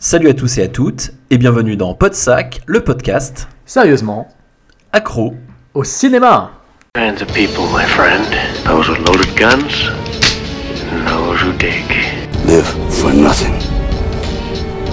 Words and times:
Salut 0.00 0.28
à 0.28 0.34
tous 0.34 0.58
et 0.58 0.62
à 0.62 0.68
toutes, 0.68 1.10
et 1.30 1.38
bienvenue 1.38 1.76
dans 1.76 1.94
Podsac, 1.94 2.60
le 2.66 2.84
podcast 2.84 3.48
Sérieusement, 3.66 4.28
accro. 4.92 5.34
au 5.74 5.82
cinéma 5.84 6.52
kinds 6.94 7.20
of 7.20 7.26
people, 7.34 7.64
my 7.72 7.84
friend. 7.84 8.24
Those 8.64 8.88
with 8.88 9.00
loaded 9.00 9.34
guns, 9.36 9.88
and 10.92 11.04
those 11.08 11.40
who 11.42 11.52
dig. 11.58 11.84
live 12.46 12.66
for 12.90 13.12
nothing 13.12 13.54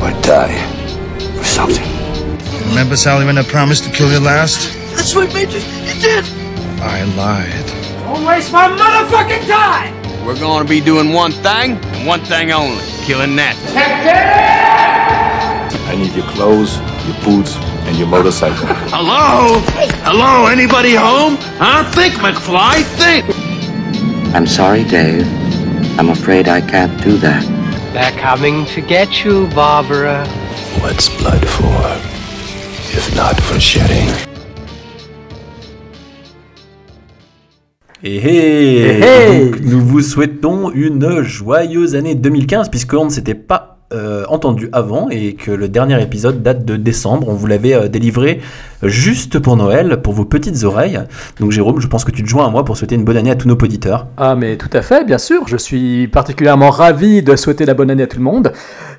or 0.01 0.11
die 0.23 0.57
for 1.37 1.45
something. 1.45 1.85
Remember 2.69 2.95
Sally 2.95 3.25
when 3.25 3.37
I 3.37 3.43
promised 3.43 3.83
to 3.83 3.91
kill 3.91 4.11
you 4.11 4.19
last? 4.19 4.73
That's 4.95 5.13
what 5.13 5.31
made 5.33 5.51
you. 5.51 5.59
You 5.59 6.01
did. 6.01 6.25
I 6.81 7.03
lied. 7.15 7.51
We're 10.25 10.39
gonna 10.39 10.65
be 10.65 10.79
doing 10.79 11.13
one 11.13 11.31
thing, 11.31 11.77
and 11.83 12.07
one 12.07 12.21
thing 12.21 12.51
only 12.51 12.83
killing 13.05 13.35
that. 13.37 13.55
I 15.87 15.95
need 15.95 16.13
your 16.13 16.25
clothes, 16.27 16.77
your 17.07 17.17
boots, 17.25 17.55
and 17.87 17.97
your 17.97 18.07
motorcycle. 18.07 18.67
Hello? 18.93 19.59
Hello? 20.03 20.45
Anybody 20.45 20.93
home? 20.93 21.37
Huh? 21.57 21.89
Think, 21.91 22.13
McFly, 22.15 22.83
think! 23.01 23.25
I'm 24.35 24.45
sorry, 24.45 24.83
Dave. 24.83 25.27
I'm 25.99 26.09
afraid 26.09 26.47
I 26.47 26.61
can't 26.61 27.01
do 27.03 27.17
that. 27.17 27.43
They're 27.91 28.17
coming 28.21 28.65
to 28.67 28.81
get 28.81 29.25
you, 29.25 29.47
Barbara. 29.47 30.27
What's 30.81 31.09
blood 31.09 31.45
for? 31.49 31.81
If 32.95 33.15
not 33.15 33.41
for 33.41 33.59
shedding. 33.59 34.30
Et 38.03 38.17
hey, 38.17 38.77
Eh 38.77 39.03
hey 39.03 39.49
Donc, 39.51 39.59
Nous 39.61 39.79
vous 39.79 40.01
souhaitons 40.01 40.71
une 40.71 41.21
joyeuse 41.21 41.95
année 41.95 42.15
2015, 42.15 42.69
puisqu'on 42.69 43.05
ne 43.05 43.09
s'était 43.11 43.35
pas 43.35 43.77
euh, 43.93 44.23
entendu 44.27 44.69
avant 44.71 45.09
et 45.09 45.35
que 45.35 45.51
le 45.51 45.67
dernier 45.67 46.01
épisode 46.01 46.41
date 46.41 46.65
de 46.65 46.77
décembre. 46.77 47.29
On 47.29 47.33
vous 47.33 47.45
l'avait 47.45 47.75
euh, 47.75 47.87
délivré 47.89 48.39
juste 48.81 49.37
pour 49.37 49.55
Noël, 49.55 50.01
pour 50.01 50.13
vos 50.13 50.25
petites 50.25 50.63
oreilles. 50.63 50.99
Donc 51.39 51.51
Jérôme, 51.51 51.79
je 51.79 51.85
pense 51.85 52.03
que 52.03 52.11
tu 52.11 52.23
te 52.23 52.27
joins 52.27 52.47
à 52.47 52.49
moi 52.49 52.65
pour 52.65 52.75
souhaiter 52.75 52.95
une 52.95 53.03
bonne 53.03 53.17
année 53.17 53.31
à 53.31 53.35
tous 53.35 53.47
nos 53.47 53.55
auditeurs. 53.55 54.07
Ah 54.17 54.35
mais 54.35 54.57
tout 54.57 54.69
à 54.73 54.81
fait, 54.81 55.05
bien 55.05 55.19
sûr, 55.19 55.47
je 55.47 55.57
suis 55.57 56.07
particulièrement 56.07 56.71
ravi 56.71 57.21
de 57.21 57.35
souhaiter 57.35 57.65
la 57.65 57.75
bonne 57.75 57.91
année 57.91 58.03
à 58.03 58.07
tout 58.07 58.17
le 58.17 58.23
monde. 58.23 58.51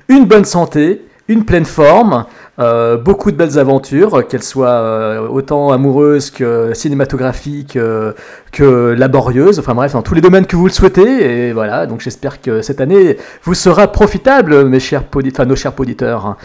Une 0.07 0.25
bonne 0.25 0.45
santé, 0.45 1.01
une 1.27 1.45
pleine 1.45 1.65
forme, 1.65 2.25
euh, 2.59 2.97
beaucoup 2.97 3.31
de 3.31 3.37
belles 3.37 3.57
aventures, 3.57 4.27
qu'elles 4.27 4.43
soient 4.43 4.69
euh, 4.69 5.27
autant 5.27 5.71
amoureuses 5.71 6.29
que 6.29 6.71
cinématographiques, 6.73 7.77
euh, 7.77 8.11
que 8.51 8.93
laborieuses, 8.97 9.57
enfin 9.59 9.73
bref, 9.73 9.93
dans 9.93 10.01
tous 10.01 10.15
les 10.15 10.21
domaines 10.21 10.45
que 10.45 10.55
vous 10.55 10.67
le 10.67 10.73
souhaitez. 10.73 11.47
Et 11.47 11.53
voilà, 11.53 11.87
donc 11.87 12.01
j'espère 12.01 12.41
que 12.41 12.61
cette 12.61 12.81
année 12.81 13.17
vous 13.43 13.53
sera 13.53 13.87
profitable, 13.87 14.65
mes 14.65 14.79
chers 14.79 15.05
enfin, 15.05 15.45
nos 15.45 15.55
chers 15.55 15.79
auditeurs. 15.79 16.37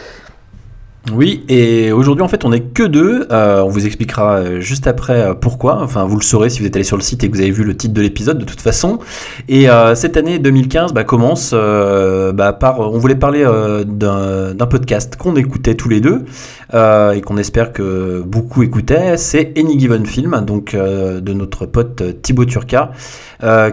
Oui, 1.13 1.45
et 1.49 1.91
aujourd'hui 1.93 2.23
en 2.23 2.29
fait 2.29 2.45
on 2.45 2.51
n'est 2.51 2.61
que 2.61 2.83
deux. 2.83 3.27
Euh, 3.31 3.61
on 3.63 3.69
vous 3.69 3.87
expliquera 3.87 4.37
euh, 4.37 4.61
juste 4.61 4.87
après 4.87 5.21
euh, 5.21 5.35
pourquoi. 5.35 5.81
Enfin, 5.83 6.05
vous 6.05 6.17
le 6.17 6.23
saurez 6.23 6.51
si 6.51 6.61
vous 6.61 6.67
êtes 6.67 6.77
allé 6.77 6.85
sur 6.85 6.97
le 6.97 7.03
site 7.03 7.25
et 7.25 7.29
que 7.31 7.35
vous 7.35 7.41
avez 7.41 7.51
vu 7.51 7.65
le 7.65 7.77
titre 7.77 7.95
de 7.95 8.03
l'épisode 8.03 8.39
de 8.39 8.45
toute 8.45 8.61
façon. 8.61 8.99
Et 9.49 9.71
euh, 9.71 9.95
cette 9.95 10.17
année 10.17 10.39
2015 10.39 10.93
bah, 10.93 11.05
commence 11.05 11.53
euh, 11.55 12.33
bah, 12.33 12.53
par. 12.53 12.81
On 12.81 12.99
voulait 12.99 13.15
parler 13.15 13.45
d'un 13.87 14.67
podcast 14.69 15.17
qu'on 15.17 15.37
écoutait 15.37 15.75
tous 15.75 15.89
les 15.89 16.01
deux 16.01 16.25
et 16.75 17.21
qu'on 17.23 17.39
espère 17.39 17.73
que 17.73 18.23
beaucoup 18.27 18.63
écoutaient. 18.63 19.17
C'est 19.17 19.53
Any 19.59 19.79
Given 19.79 20.05
Film, 20.05 20.43
donc 20.47 20.75
de 20.77 21.33
notre 21.33 21.65
pote 21.67 22.03
Thibaut 22.23 22.45
Turca, 22.45 22.91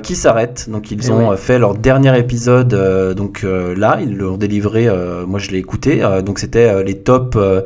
qui 0.02 0.16
s'arrête. 0.16 0.70
Donc 0.70 0.92
ils 0.92 1.00
Eh 1.08 1.12
ont 1.12 1.32
oui. 1.32 1.38
fait 1.38 1.60
leur 1.60 1.76
dernier 1.76 2.18
épisode. 2.18 3.14
donc 3.16 3.46
là, 3.46 4.00
ils 4.02 4.16
l'ont 4.16 4.38
délivré. 4.38 4.88
moi, 5.28 5.40
je 5.40 5.52
l'ai 5.52 5.58
écouté. 5.58 6.02
donc 6.26 6.40
c'était 6.40 6.84
les 6.84 6.96
top 7.26 7.36
euh, 7.36 7.62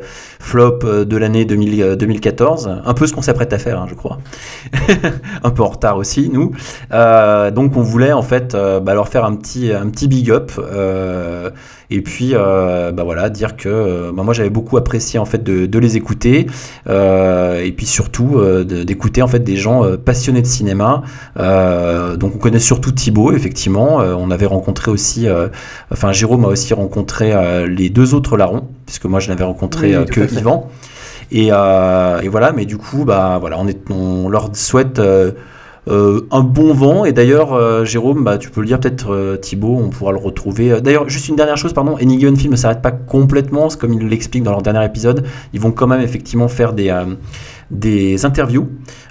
euh, 0.84 1.04
de 1.04 1.16
l'année 1.16 1.44
2000, 1.44 1.82
euh, 1.82 1.96
2014. 1.96 2.80
Un 2.84 2.94
peu 2.94 3.06
ce 3.06 3.12
qu'on 3.12 3.22
s'apprête 3.22 3.52
à 3.52 3.58
faire, 3.58 3.80
hein, 3.80 3.86
je 3.88 3.94
crois. 3.94 4.18
un 5.42 5.50
peu 5.50 5.62
en 5.62 5.68
retard 5.68 5.96
aussi, 5.96 6.30
nous. 6.32 6.52
Donc 6.90 7.76
on 7.76 7.82
voulait 7.82 8.12
en 8.12 8.22
fait 8.22 8.54
bah, 8.54 8.94
leur 8.94 9.08
faire 9.08 9.24
un 9.24 9.36
petit, 9.36 9.72
un 9.72 9.88
petit 9.88 10.08
big 10.08 10.30
up. 10.30 10.52
Et 11.90 12.02
puis 12.02 12.30
euh, 12.34 12.92
bah 12.92 13.02
voilà, 13.04 13.30
dire 13.30 13.56
que 13.56 13.68
euh, 13.68 14.12
bah, 14.12 14.22
moi 14.22 14.32
j'avais 14.34 14.50
beaucoup 14.50 14.76
apprécié 14.76 15.18
en 15.18 15.24
fait 15.24 15.42
de, 15.42 15.66
de 15.66 15.78
les 15.78 15.96
écouter. 15.96 16.46
euh, 16.88 17.62
et 17.64 17.72
puis 17.72 17.86
surtout 17.86 18.36
euh, 18.38 18.64
d'écouter 18.64 19.22
en 19.22 19.28
fait 19.28 19.40
des 19.40 19.56
gens 19.56 19.84
passionnés 19.96 20.42
de 20.42 20.46
cinéma. 20.46 21.02
Donc 21.36 22.34
on 22.34 22.38
connaît 22.38 22.58
surtout 22.58 22.92
Thibaut, 22.92 23.32
effectivement. 23.32 23.96
On 23.98 24.30
avait 24.30 24.46
rencontré 24.46 24.90
aussi, 24.90 25.26
enfin 25.90 26.12
Jérôme 26.12 26.44
a 26.44 26.48
aussi 26.48 26.74
rencontré 26.74 27.32
les 27.66 27.90
deux 27.90 28.14
autres 28.14 28.36
larrons, 28.36 28.68
puisque 28.86 29.06
moi 29.06 29.20
je 29.20 29.28
n'avais 29.28 29.44
rencontré 29.44 29.96
Oui, 29.96 30.06
que. 30.06 30.20
Yvan. 30.32 30.68
Et, 31.32 31.46
et 31.48 32.28
voilà, 32.28 32.52
mais 32.54 32.66
du 32.66 32.76
coup, 32.76 33.04
bah 33.04 33.38
voilà, 33.40 33.56
on, 33.58 33.66
est, 33.68 33.78
on 33.90 34.28
leur 34.28 34.54
souhaite 34.54 35.00
euh, 35.90 36.26
un 36.30 36.40
bon 36.40 36.72
vent. 36.72 37.04
Et 37.04 37.12
d'ailleurs, 37.12 37.52
euh, 37.52 37.84
Jérôme, 37.84 38.24
bah, 38.24 38.38
tu 38.38 38.50
peux 38.50 38.60
le 38.60 38.66
dire 38.66 38.78
peut-être 38.78 39.12
euh, 39.12 39.36
Thibaut, 39.36 39.76
on 39.76 39.90
pourra 39.90 40.12
le 40.12 40.18
retrouver. 40.18 40.80
D'ailleurs, 40.80 41.08
juste 41.08 41.28
une 41.28 41.36
dernière 41.36 41.56
chose, 41.56 41.72
pardon, 41.72 41.96
Any 41.96 42.18
Given 42.18 42.36
Film 42.36 42.52
ne 42.52 42.56
s'arrête 42.56 42.82
pas 42.82 42.92
complètement, 42.92 43.68
comme 43.68 43.92
ils 43.94 44.08
l'expliquent 44.08 44.44
dans 44.44 44.52
leur 44.52 44.62
dernier 44.62 44.84
épisode. 44.84 45.24
Ils 45.52 45.60
vont 45.60 45.72
quand 45.72 45.86
même 45.86 46.00
effectivement 46.00 46.48
faire 46.48 46.72
des, 46.72 46.90
des 47.70 48.24
interviews. 48.24 48.68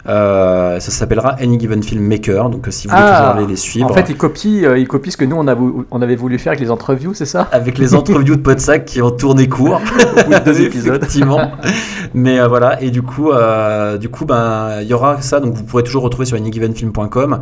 Euh, 0.08 0.80
ça 0.80 0.92
s'appellera 0.92 1.36
Any 1.42 1.60
Given 1.60 1.84
Film 1.84 2.04
Maker. 2.06 2.50
Donc, 2.50 2.68
euh, 2.68 2.72
si 2.72 2.88
vous 2.88 2.94
voulez 2.94 3.06
Ah, 3.06 3.20
toujours 3.22 3.38
aller 3.38 3.48
les 3.48 3.56
suivre. 3.56 3.90
En 3.92 3.94
fait, 3.94 4.06
ils 4.10 4.18
copient, 4.18 4.64
euh, 4.64 4.78
ils 4.80 4.88
copient 4.88 5.12
ce 5.12 5.18
que 5.18 5.26
nous 5.26 5.36
on, 5.36 5.48
a 5.48 5.54
vou- 5.56 5.86
on 5.92 6.02
avait 6.02 6.16
voulu 6.16 6.38
faire 6.40 6.52
avec 6.52 6.60
les 6.62 6.72
interviews, 6.72 7.14
c'est 7.14 7.26
ça? 7.26 7.48
Avec 7.52 7.78
les 7.78 7.94
interviews 7.94 8.36
de 8.36 8.42
Podsac 8.42 8.86
qui 8.86 9.02
ont 9.02 9.12
tourné 9.12 9.48
court 9.48 9.80
bout 10.26 10.34
de 10.34 10.40
deux 10.46 10.62
épisodes. 10.66 10.96
effectivement 10.98 11.52
mais 12.14 12.40
euh, 12.40 12.48
voilà 12.48 12.82
et 12.82 12.90
du 12.90 13.02
coup 13.04 13.30
du 14.00 14.10
coup 14.10 14.26
ben 14.26 14.80
il 14.82 14.88
y 14.88 14.94
aura 14.94 15.22
ça 15.22 15.40
donc 15.40 15.54
vous 15.54 15.64
pourrez 15.64 15.84
toujours 15.84 16.02
retrouver 16.04 16.26
sur 16.26 16.38
anygivenfilm.com 16.38 17.40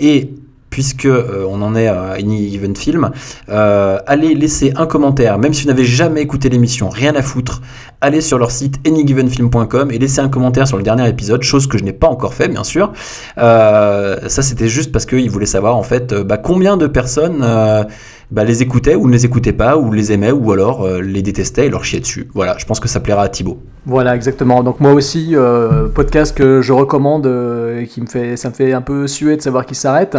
et 0.00 0.30
puisque 0.70 1.06
euh, 1.06 1.46
on 1.48 1.62
en 1.62 1.74
est 1.74 1.86
à 1.86 2.12
Any 2.18 2.50
Given 2.50 2.76
Film, 2.76 3.10
euh, 3.48 3.98
allez 4.06 4.34
laisser 4.34 4.74
un 4.76 4.84
commentaire, 4.84 5.38
même 5.38 5.54
si 5.54 5.62
vous 5.62 5.68
n'avez 5.68 5.84
jamais 5.86 6.20
écouté 6.20 6.50
l'émission, 6.50 6.90
rien 6.90 7.14
à 7.14 7.22
foutre, 7.22 7.62
allez 8.00 8.20
sur 8.20 8.38
leur 8.38 8.50
site 8.50 8.76
anygivenfilm.com 8.86 9.90
et 9.90 9.98
laissez 9.98 10.20
un 10.20 10.28
commentaire 10.28 10.68
sur 10.68 10.76
le 10.76 10.82
dernier 10.82 11.08
épisode, 11.08 11.42
chose 11.42 11.66
que 11.66 11.78
je 11.78 11.84
n'ai 11.84 11.92
pas 11.92 12.08
encore 12.08 12.34
fait 12.34 12.48
bien 12.48 12.64
sûr. 12.64 12.92
Euh, 13.38 14.16
ça 14.28 14.42
c'était 14.42 14.68
juste 14.68 14.92
parce 14.92 15.06
qu'ils 15.06 15.30
voulaient 15.30 15.46
savoir 15.46 15.76
en 15.76 15.82
fait 15.82 16.12
euh, 16.12 16.24
bah, 16.24 16.38
combien 16.38 16.76
de 16.76 16.86
personnes 16.86 17.40
euh, 17.42 17.84
bah, 18.30 18.44
les 18.44 18.62
écoutaient 18.62 18.94
ou 18.94 19.06
ne 19.06 19.12
les 19.12 19.24
écoutaient 19.24 19.54
pas 19.54 19.78
ou 19.78 19.90
les 19.90 20.12
aimaient 20.12 20.32
ou 20.32 20.52
alors 20.52 20.84
euh, 20.84 21.00
les 21.00 21.22
détestaient 21.22 21.66
et 21.66 21.70
leur 21.70 21.84
chiaient 21.84 22.00
dessus. 22.00 22.28
Voilà, 22.34 22.56
je 22.58 22.66
pense 22.66 22.78
que 22.78 22.88
ça 22.88 23.00
plaira 23.00 23.22
à 23.22 23.28
Thibaut. 23.28 23.58
Voilà, 23.86 24.14
exactement. 24.14 24.62
Donc 24.62 24.80
moi 24.80 24.92
aussi, 24.92 25.30
euh, 25.32 25.88
podcast 25.88 26.36
que 26.36 26.60
je 26.60 26.74
recommande 26.74 27.26
euh, 27.26 27.80
et 27.80 27.86
qui 27.86 28.02
me 28.02 28.06
fait, 28.06 28.36
ça 28.36 28.50
me 28.50 28.54
fait 28.54 28.74
un 28.74 28.82
peu 28.82 29.06
suer 29.06 29.36
de 29.36 29.40
savoir 29.40 29.64
qu'il 29.64 29.76
s'arrête. 29.76 30.18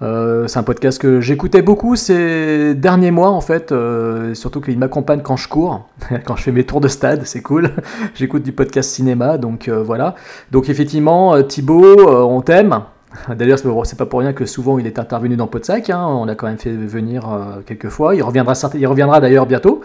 C'est 0.00 0.56
un 0.56 0.62
podcast 0.62 1.00
que 1.00 1.20
j'écoutais 1.20 1.60
beaucoup 1.60 1.96
ces 1.96 2.76
derniers 2.76 3.10
mois 3.10 3.30
en 3.30 3.40
fait, 3.40 3.74
surtout 4.34 4.60
qu'il 4.60 4.78
m'accompagne 4.78 5.22
quand 5.22 5.36
je 5.36 5.48
cours, 5.48 5.88
quand 6.24 6.36
je 6.36 6.44
fais 6.44 6.52
mes 6.52 6.62
tours 6.62 6.80
de 6.80 6.86
stade, 6.86 7.22
c'est 7.24 7.42
cool. 7.42 7.70
J'écoute 8.14 8.44
du 8.44 8.52
podcast 8.52 8.92
cinéma, 8.92 9.38
donc 9.38 9.68
voilà. 9.68 10.14
Donc 10.52 10.68
effectivement, 10.68 11.42
Thibaut, 11.42 12.08
on 12.08 12.40
t'aime. 12.42 12.82
D'ailleurs, 13.34 13.58
c'est 13.58 13.96
pas- 13.96 14.06
pour 14.06 14.20
rien 14.20 14.32
que 14.32 14.46
souvent 14.46 14.78
il 14.78 14.86
est 14.86 14.98
intervenu 14.98 15.36
dans 15.36 15.46
Podsac. 15.46 15.90
Hein. 15.90 16.04
On 16.06 16.24
l'a 16.24 16.34
quand 16.34 16.46
même 16.46 16.58
fait 16.58 16.72
venir 16.72 17.28
euh, 17.28 17.60
quelques 17.66 17.88
fois. 17.88 18.14
Il 18.14 18.22
reviendra, 18.22 18.54
il 18.74 18.86
reviendra 18.86 19.20
d'ailleurs 19.20 19.46
bientôt. 19.46 19.80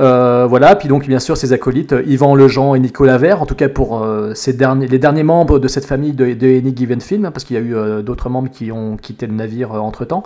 Euh, 0.00 0.46
voilà. 0.48 0.74
Puis 0.76 0.88
donc, 0.88 1.06
bien 1.06 1.18
sûr, 1.18 1.36
ses 1.36 1.52
acolytes 1.52 1.92
euh, 1.92 2.02
Yvan 2.06 2.34
Lejean 2.34 2.74
et 2.74 2.80
Nicolas 2.80 3.18
Vert. 3.18 3.42
En 3.42 3.46
tout 3.46 3.54
cas, 3.54 3.68
pour 3.68 4.02
euh, 4.02 4.34
ces 4.34 4.52
derniers, 4.52 4.86
les 4.88 4.98
derniers 4.98 5.22
membres 5.22 5.58
de 5.58 5.68
cette 5.68 5.84
famille 5.84 6.12
de, 6.12 6.34
de 6.34 6.58
Any 6.58 7.00
Film, 7.00 7.24
hein, 7.24 7.30
parce 7.30 7.44
qu'il 7.44 7.56
y 7.56 7.58
a 7.58 7.62
eu 7.62 8.02
d'autres 8.02 8.28
membres 8.28 8.50
qui 8.50 8.72
ont 8.72 8.96
quitté 8.96 9.26
le 9.26 9.34
navire 9.34 9.72
entre 9.72 10.04
temps. 10.04 10.22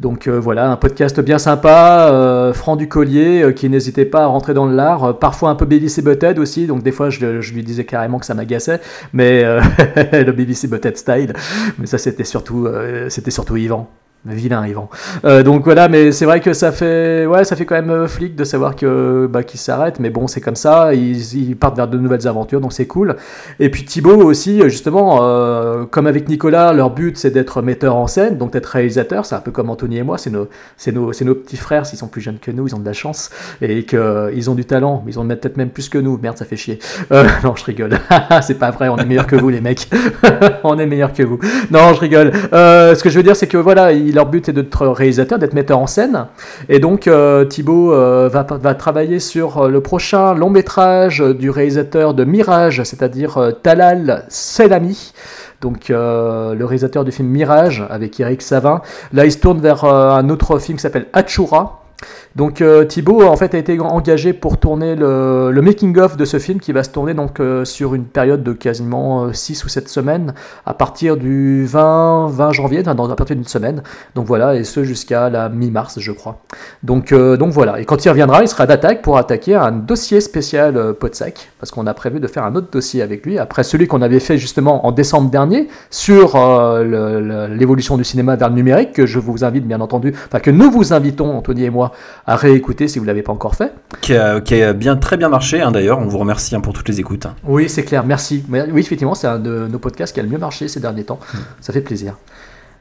Donc 0.00 0.28
euh, 0.28 0.38
voilà, 0.38 0.70
un 0.70 0.76
podcast 0.76 1.18
bien 1.20 1.38
sympa, 1.38 2.10
euh, 2.10 2.52
franc 2.52 2.76
du 2.76 2.86
collier, 2.86 3.42
euh, 3.42 3.52
qui 3.52 3.70
n'hésitait 3.70 4.04
pas 4.04 4.24
à 4.24 4.26
rentrer 4.26 4.52
dans 4.52 4.66
euh, 5.04 5.12
parfois 5.14 5.48
un 5.48 5.54
peu 5.54 5.64
BBC 5.64 6.02
Butthead 6.02 6.38
aussi, 6.38 6.66
donc 6.66 6.82
des 6.82 6.92
fois 6.92 7.08
je, 7.08 7.24
lui 7.54 7.62
disais 7.62 7.84
carrément 7.84 8.18
que 8.18 8.26
ça 8.26 8.34
m'agaçait, 8.34 8.80
mais 9.14 9.42
le 10.12 10.30
BBC 10.32 10.68
Butthead 10.68 10.98
style, 10.98 11.32
mais 11.78 11.86
ça 11.86 11.96
surtout, 12.24 12.68
c'était 13.08 13.30
surtout 13.30 13.56
Yvan. 13.56 13.88
Vilain 14.34 14.66
Yvan. 14.66 14.88
Euh, 15.24 15.42
donc 15.42 15.64
voilà, 15.64 15.88
mais 15.88 16.12
c'est 16.12 16.24
vrai 16.24 16.40
que 16.40 16.52
ça 16.52 16.72
fait, 16.72 17.26
ouais, 17.26 17.44
ça 17.44 17.56
fait 17.56 17.64
quand 17.64 17.74
même 17.74 17.90
euh, 17.90 18.06
flic 18.08 18.34
de 18.34 18.44
savoir 18.44 18.76
que 18.76 19.28
bah, 19.30 19.42
qu'ils 19.42 19.60
s'arrêtent, 19.60 20.00
mais 20.00 20.10
bon, 20.10 20.26
c'est 20.26 20.40
comme 20.40 20.56
ça. 20.56 20.94
Ils, 20.94 21.56
partent 21.56 21.76
vers 21.76 21.88
de 21.88 21.98
nouvelles 21.98 22.26
aventures, 22.26 22.60
donc 22.60 22.72
c'est 22.72 22.86
cool. 22.86 23.16
Et 23.60 23.70
puis 23.70 23.84
Thibaut 23.84 24.16
aussi, 24.22 24.60
justement, 24.68 25.20
euh, 25.22 25.84
comme 25.84 26.06
avec 26.06 26.28
Nicolas, 26.28 26.72
leur 26.72 26.90
but 26.90 27.16
c'est 27.16 27.30
d'être 27.30 27.62
metteur 27.62 27.96
en 27.96 28.06
scène, 28.06 28.36
donc 28.36 28.52
d'être 28.52 28.66
réalisateur. 28.66 29.24
C'est 29.26 29.34
un 29.34 29.40
peu 29.40 29.50
comme 29.50 29.70
Anthony 29.70 29.98
et 29.98 30.02
moi, 30.02 30.18
c'est 30.18 30.30
nos, 30.30 30.48
c'est 30.76 30.92
nos, 30.92 31.12
nos 31.20 31.34
petits 31.34 31.56
frères. 31.56 31.86
S'ils 31.86 31.98
sont 31.98 32.08
plus 32.08 32.20
jeunes 32.20 32.38
que 32.38 32.50
nous, 32.50 32.66
ils 32.66 32.74
ont 32.74 32.78
de 32.78 32.84
la 32.84 32.92
chance 32.92 33.30
et 33.62 33.84
qu'ils 33.84 34.50
ont 34.50 34.54
du 34.54 34.64
talent. 34.64 35.04
Ils 35.06 35.18
ont 35.18 35.26
peut-être 35.26 35.56
même 35.56 35.70
plus 35.70 35.88
que 35.88 35.98
nous. 35.98 36.18
Merde, 36.22 36.36
ça 36.36 36.44
fait 36.44 36.56
chier. 36.56 36.78
Non, 37.44 37.54
je 37.54 37.64
rigole. 37.64 37.98
c'est 38.42 38.58
pas 38.58 38.70
vrai. 38.70 38.88
On 38.88 38.96
est 38.96 39.04
meilleurs 39.04 39.26
que 39.26 39.36
vous, 39.36 39.50
les 39.50 39.60
mecs. 39.60 39.88
on 40.64 40.78
est 40.78 40.86
meilleurs 40.86 41.12
que 41.12 41.22
vous. 41.22 41.38
Non, 41.70 41.94
je 41.94 42.00
rigole. 42.00 42.32
Ce 42.52 43.02
que 43.02 43.10
je 43.10 43.16
veux 43.16 43.22
dire, 43.22 43.36
c'est 43.36 43.46
que 43.46 43.56
voilà, 43.56 43.92
il- 43.92 44.15
leur 44.16 44.26
but 44.26 44.48
est 44.48 44.52
d'être 44.52 44.86
réalisateur, 44.86 45.38
d'être 45.38 45.52
metteur 45.52 45.78
en 45.78 45.86
scène. 45.86 46.26
Et 46.68 46.80
donc, 46.80 47.06
euh, 47.06 47.44
Thibaut 47.44 47.92
euh, 47.92 48.28
va, 48.32 48.44
va 48.50 48.74
travailler 48.74 49.20
sur 49.20 49.58
euh, 49.58 49.68
le 49.68 49.80
prochain 49.80 50.34
long 50.34 50.50
métrage 50.50 51.20
du 51.20 51.50
réalisateur 51.50 52.14
de 52.14 52.24
Mirage, 52.24 52.82
c'est-à-dire 52.82 53.52
Talal 53.62 54.24
Selami. 54.28 55.12
Donc, 55.60 55.88
le 55.88 56.64
réalisateur 56.64 57.04
du 57.04 57.12
film 57.12 57.28
Mirage 57.28 57.84
avec 57.88 58.18
Eric 58.20 58.42
Savin. 58.42 58.82
Là, 59.12 59.24
il 59.24 59.32
se 59.32 59.38
tourne 59.38 59.60
vers 59.60 59.84
un 59.84 60.28
autre 60.28 60.58
film 60.58 60.76
qui 60.76 60.82
s'appelle 60.82 61.06
Achura. 61.12 61.85
Donc 62.34 62.60
euh, 62.60 62.84
Thibaut 62.84 63.22
en 63.22 63.36
fait 63.36 63.54
a 63.54 63.58
été 63.58 63.78
engagé 63.80 64.32
pour 64.32 64.58
tourner 64.58 64.94
le, 64.94 65.60
making-of 65.62 66.16
de 66.16 66.24
ce 66.24 66.38
film 66.38 66.60
qui 66.60 66.72
va 66.72 66.82
se 66.82 66.90
tourner 66.90 67.14
donc 67.14 67.40
euh, 67.40 67.64
sur 67.64 67.94
une 67.94 68.04
période 68.04 68.42
de 68.42 68.52
quasiment 68.52 69.32
6 69.32 69.64
ou 69.64 69.68
7 69.68 69.88
semaines 69.88 70.34
à 70.66 70.74
partir 70.74 71.16
du 71.16 71.64
20, 71.64 72.28
20 72.28 72.52
janvier, 72.52 72.82
enfin, 72.86 73.10
à 73.10 73.16
partir 73.16 73.36
d'une 73.36 73.46
semaine. 73.46 73.82
Donc 74.14 74.26
voilà, 74.26 74.54
et 74.54 74.64
ce 74.64 74.84
jusqu'à 74.84 75.30
la 75.30 75.48
mi-mars 75.48 75.98
je 75.98 76.12
crois. 76.12 76.40
Donc, 76.82 77.12
euh, 77.12 77.36
donc 77.36 77.52
voilà, 77.52 77.80
et 77.80 77.84
quand 77.84 78.04
il 78.04 78.08
reviendra, 78.08 78.42
il 78.42 78.48
sera 78.48 78.66
d'attaque 78.66 79.02
pour 79.02 79.18
attaquer 79.18 79.54
un 79.54 79.72
dossier 79.72 80.20
spécial 80.20 80.76
euh, 80.76 80.92
Podsac, 80.92 81.50
parce 81.58 81.70
qu'on 81.70 81.86
a 81.86 81.94
prévu 81.94 82.20
de 82.20 82.26
faire 82.26 82.44
un 82.44 82.54
autre 82.54 82.68
dossier 82.70 83.02
avec 83.02 83.24
lui, 83.24 83.38
après 83.38 83.64
celui 83.64 83.86
qu'on 83.86 84.02
avait 84.02 84.20
fait 84.20 84.38
justement 84.38 84.86
en 84.86 84.92
décembre 84.92 85.30
dernier 85.30 85.68
sur 85.90 86.36
euh, 86.36 87.48
l'évolution 87.48 87.96
du 87.96 88.04
cinéma 88.04 88.36
vers 88.36 88.48
le 88.48 88.54
numérique, 88.54 88.92
que 88.92 89.06
je 89.06 89.18
vous 89.18 89.44
invite 89.44 89.66
bien 89.66 89.80
entendu, 89.80 90.14
enfin 90.26 90.40
que 90.40 90.50
nous 90.50 90.70
vous 90.70 90.92
invitons, 90.92 91.36
Anthony 91.36 91.64
et 91.64 91.70
moi, 91.70 91.85
à 92.26 92.36
réécouter 92.36 92.88
si 92.88 92.98
vous 92.98 93.04
ne 93.04 93.08
l'avez 93.08 93.22
pas 93.22 93.32
encore 93.32 93.54
fait. 93.54 93.72
Qui 94.00 94.16
a, 94.16 94.40
qui 94.40 94.62
a 94.62 94.72
bien, 94.72 94.96
très 94.96 95.16
bien 95.16 95.28
marché, 95.28 95.60
hein, 95.60 95.70
d'ailleurs. 95.70 95.98
On 95.98 96.06
vous 96.06 96.18
remercie 96.18 96.54
hein, 96.54 96.60
pour 96.60 96.72
toutes 96.72 96.88
les 96.88 97.00
écoutes. 97.00 97.26
Oui, 97.44 97.68
c'est 97.68 97.84
clair, 97.84 98.04
merci. 98.04 98.44
Oui, 98.48 98.80
effectivement, 98.80 99.14
c'est 99.14 99.26
un 99.26 99.38
de 99.38 99.66
nos 99.70 99.78
podcasts 99.78 100.14
qui 100.14 100.20
a 100.20 100.22
le 100.22 100.28
mieux 100.28 100.38
marché 100.38 100.68
ces 100.68 100.80
derniers 100.80 101.04
temps. 101.04 101.20
Ça 101.60 101.72
fait 101.72 101.80
plaisir. 101.80 102.14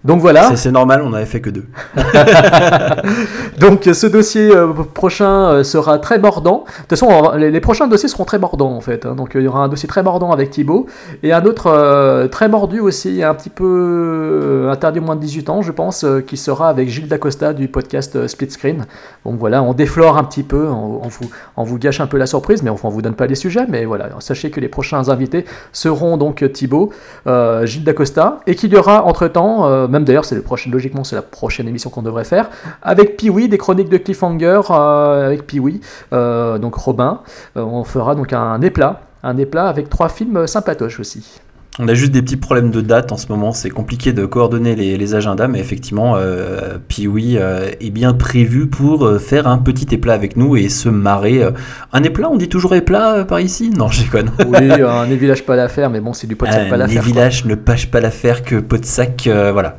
Donc 0.05 0.21
voilà. 0.21 0.55
C'est- 0.55 0.71
normal, 0.71 1.01
on 1.03 1.09
n'avait 1.09 1.25
fait 1.25 1.41
que 1.41 1.49
deux. 1.49 1.65
Donc 3.59 3.89
ce 3.91 4.07
dossier 4.07 4.51
euh, 4.53 4.67
prochain 4.93 5.49
euh, 5.49 5.63
sera 5.63 5.99
très 5.99 6.19
mordant. 6.19 6.65
De 6.65 6.79
toute 6.81 6.89
façon, 6.91 7.07
on 7.07 7.35
les, 7.37 7.59
prochains 7.59 7.87
dossiers 7.87 8.09
seront 8.09 8.25
très 8.25 8.37
mordants 8.39 8.73
en 8.75 8.81
fait. 8.81 9.05
hein. 9.05 9.15
Donc 9.15 9.35
euh, 9.35 9.41
il 9.41 9.45
y 9.45 9.47
aura 9.47 9.61
un 9.63 9.67
dossier 9.67 9.87
très 9.87 10.03
mordant 10.03 10.31
avec 10.31 10.49
Thibaut 10.51 10.85
et 11.23 11.33
un 11.33 11.43
autre 11.45 11.67
euh, 11.67 12.27
très 12.27 12.47
mordu 12.49 12.79
aussi, 12.79 13.23
un 13.23 13.33
petit 13.33 13.49
peu 13.49 13.65
euh, 13.65 14.71
interdit 14.71 14.99
moins 14.99 15.15
de 15.15 15.21
18 15.21 15.49
ans, 15.49 15.61
je 15.61 15.71
pense, 15.71 16.03
euh, 16.03 16.21
qui 16.21 16.37
sera 16.37 16.69
avec 16.69 16.89
Gilles 16.89 17.07
Dacosta 17.07 17.53
du 17.53 17.67
podcast 17.67 18.15
euh, 18.15 18.27
Split 18.27 18.51
Screen. 18.51 18.85
Donc 19.25 19.39
voilà, 19.39 19.63
on 19.63 19.73
déflore 19.73 20.17
un 20.17 20.23
petit 20.23 20.43
peu, 20.43 20.67
on, 20.67 21.01
on 21.03 21.07
vous, 21.07 21.29
on 21.57 21.63
vous 21.63 21.77
gâche 21.79 21.99
un 22.01 22.07
peu 22.07 22.17
la 22.17 22.25
surprise, 22.27 22.61
mais 22.63 22.69
enfin, 22.69 22.87
on 22.87 22.91
vous 22.91 23.01
donne 23.01 23.15
pas 23.15 23.27
les 23.27 23.35
sujets. 23.35 23.65
Mais 23.69 23.85
voilà, 23.85 24.09
sachez 24.19 24.49
que 24.51 24.59
les 24.59 24.67
prochains 24.69 25.09
invités 25.09 25.45
seront 25.71 26.17
donc 26.17 26.43
euh, 26.43 26.49
Thibaut, 26.49 26.91
euh, 27.27 27.65
Gilles 27.65 27.83
Dacosta, 27.83 28.39
et 28.47 28.55
qu'il 28.55 28.71
y 28.73 28.77
aura 28.77 29.05
entre 29.05 29.27
temps, 29.27 29.65
même 29.95 30.03
d'ailleurs, 30.03 30.25
c'est 30.25 30.35
le 30.35 30.41
prochain, 30.41 30.69
logiquement, 30.69 31.05
c'est 31.05 31.15
la 31.15 31.21
prochaine 31.21 31.67
émission 31.69 31.89
qu'on 31.89 32.01
devrait 32.01 32.25
faire, 32.25 32.49
avec 32.81 33.15
Piwi, 33.15 33.47
des 33.47 33.57
chroniques 33.57 33.87
de 33.87 33.97
Cliffhanger, 33.97 34.61
euh, 34.69 35.25
avec 35.25 35.47
Piwi, 35.47 35.79
euh, 36.11 36.57
donc 36.57 36.75
Robin. 36.75 37.21
Euh, 37.55 37.61
on 37.61 37.85
fera 37.85 38.13
donc 38.13 38.33
un 38.33 38.61
éplat, 38.61 39.01
un 39.23 39.37
éplat 39.37 39.67
avec 39.67 39.89
trois 39.89 40.09
films 40.09 40.47
sympatoches 40.47 40.99
aussi. 40.99 41.39
On 41.77 41.89
a 41.89 41.93
juste 41.93 42.13
des 42.13 42.21
petits 42.21 42.37
problèmes 42.37 42.71
de 42.71 42.79
date 42.79 43.11
en 43.11 43.17
ce 43.17 43.27
moment, 43.29 43.51
c'est 43.51 43.69
compliqué 43.69 44.13
de 44.13 44.25
coordonner 44.25 44.75
les, 44.75 44.95
les 44.97 45.13
agendas, 45.13 45.49
mais 45.49 45.59
effectivement, 45.59 46.13
euh, 46.15 46.77
Pee-wee 46.87 47.37
euh, 47.37 47.69
est 47.81 47.89
bien 47.89 48.13
prévu 48.13 48.67
pour 48.67 49.05
euh, 49.05 49.19
faire 49.19 49.45
un 49.47 49.57
petit 49.57 49.93
éplat 49.93 50.13
avec 50.13 50.37
nous 50.37 50.55
et 50.55 50.69
se 50.69 50.87
marrer. 50.87 51.43
euh. 51.43 51.51
Un 51.91 52.03
éplat, 52.03 52.29
on 52.29 52.37
dit 52.37 52.47
toujours 52.47 52.73
éplat 52.75 53.15
euh, 53.15 53.23
par 53.25 53.41
ici? 53.41 53.71
Non, 53.71 53.89
je 53.89 54.03
déconne. 54.03 54.31
Oui, 54.47 54.71
un 54.81 55.05
des 55.07 55.17
villages 55.17 55.43
pas 55.45 55.57
l'affaire, 55.57 55.89
mais 55.89 55.99
bon, 55.99 56.13
c'est 56.13 56.27
du 56.27 56.37
pot 56.37 56.45
de 56.45 56.51
sac 56.51 56.69
pas 56.69 56.77
l'affaire. 56.77 57.01
quoi. 57.01 57.11
villages 57.11 57.43
ne 57.43 57.55
pâchent 57.55 57.91
pas 57.91 57.99
l'affaire 57.99 58.43
que 58.43 58.55
pot 58.55 58.77
de 58.77 58.85
sac, 58.85 59.27
euh, 59.27 59.51
voilà. 59.51 59.77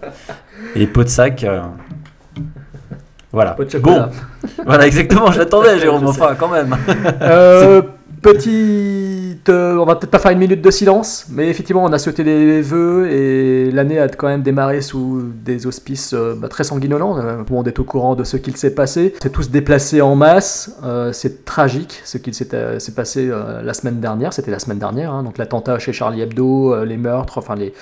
Et 0.74 0.86
pots 0.86 1.02
de 1.04 1.08
sac, 1.08 1.44
euh, 1.44 1.62
voilà. 3.32 3.52
Pot 3.52 3.72
de 3.72 3.78
bon, 3.78 4.04
voilà 4.66 4.86
exactement, 4.86 5.32
je 5.32 5.38
l'attendais, 5.38 5.78
Jérôme, 5.78 6.06
enfin 6.06 6.34
quand 6.38 6.48
même. 6.50 6.76
Petite, 8.22 9.48
euh, 9.48 9.76
on 9.76 9.84
va 9.84 9.96
peut-être 9.96 10.10
pas 10.10 10.18
faire 10.18 10.32
une 10.32 10.38
minute 10.38 10.62
de 10.62 10.70
silence, 10.70 11.26
mais 11.28 11.48
effectivement, 11.48 11.84
on 11.84 11.92
a 11.92 11.98
sauté 11.98 12.24
les 12.24 12.62
vœux 12.62 13.08
et 13.10 13.70
l'année 13.70 13.98
a 13.98 14.08
quand 14.08 14.26
même 14.26 14.42
démarré 14.42 14.80
sous 14.80 15.22
des 15.44 15.66
auspices 15.66 16.12
euh, 16.14 16.34
bah, 16.36 16.48
très 16.48 16.64
sanguinolents. 16.64 17.18
Euh, 17.18 17.42
monde 17.48 17.68
est 17.68 17.78
au 17.78 17.84
courant 17.84 18.14
de 18.14 18.24
ce 18.24 18.36
qu'il 18.36 18.56
s'est 18.56 18.74
passé. 18.74 19.14
C'est 19.22 19.30
tous 19.30 19.50
déplacés 19.50 20.00
en 20.00 20.16
masse. 20.16 20.76
Euh, 20.84 21.12
c'est 21.12 21.44
tragique 21.44 22.00
ce 22.04 22.18
qu'il 22.18 22.34
s'est 22.34 22.48
passé 22.94 23.30
la 23.62 23.74
semaine 23.74 24.00
dernière. 24.00 24.32
C'était 24.32 24.50
la 24.50 24.58
semaine 24.58 24.78
dernière, 24.78 25.12
hein, 25.12 25.22
donc 25.22 25.38
l'attentat 25.38 25.78
chez 25.78 25.92
Charlie 25.92 26.22
Hebdo, 26.22 26.84
les 26.84 26.96
meurtres, 26.96 27.38
enfin 27.38 27.54
les 27.54 27.72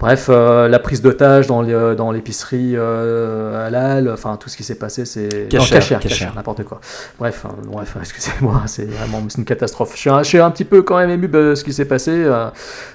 Bref, 0.00 0.28
euh, 0.30 0.66
la 0.66 0.78
prise 0.78 1.02
d'otage 1.02 1.46
dans 1.46 2.10
l'épicerie 2.10 2.72
euh, 2.74 3.66
halal, 3.66 4.10
enfin 4.10 4.38
tout 4.38 4.48
ce 4.48 4.56
qui 4.56 4.64
s'est 4.64 4.76
passé, 4.78 5.04
c'est 5.04 5.46
Cachère, 5.50 6.34
n'importe 6.34 6.64
quoi. 6.64 6.80
Bref, 7.18 7.44
euh, 7.44 7.48
bref, 7.66 7.96
excusez-moi, 8.00 8.62
c'est 8.64 8.86
vraiment 8.86 9.20
une 9.36 9.44
catastrophe. 9.44 9.92
Je 9.94 10.00
suis, 10.00 10.08
un, 10.10 10.22
je 10.22 10.28
suis 10.28 10.38
un 10.38 10.50
petit 10.50 10.64
peu 10.64 10.80
quand 10.80 10.96
même 10.96 11.10
ému 11.10 11.28
de 11.28 11.54
ce 11.54 11.62
qui 11.64 11.74
s'est 11.74 11.84
passé. 11.84 12.12
euh, 12.12 12.48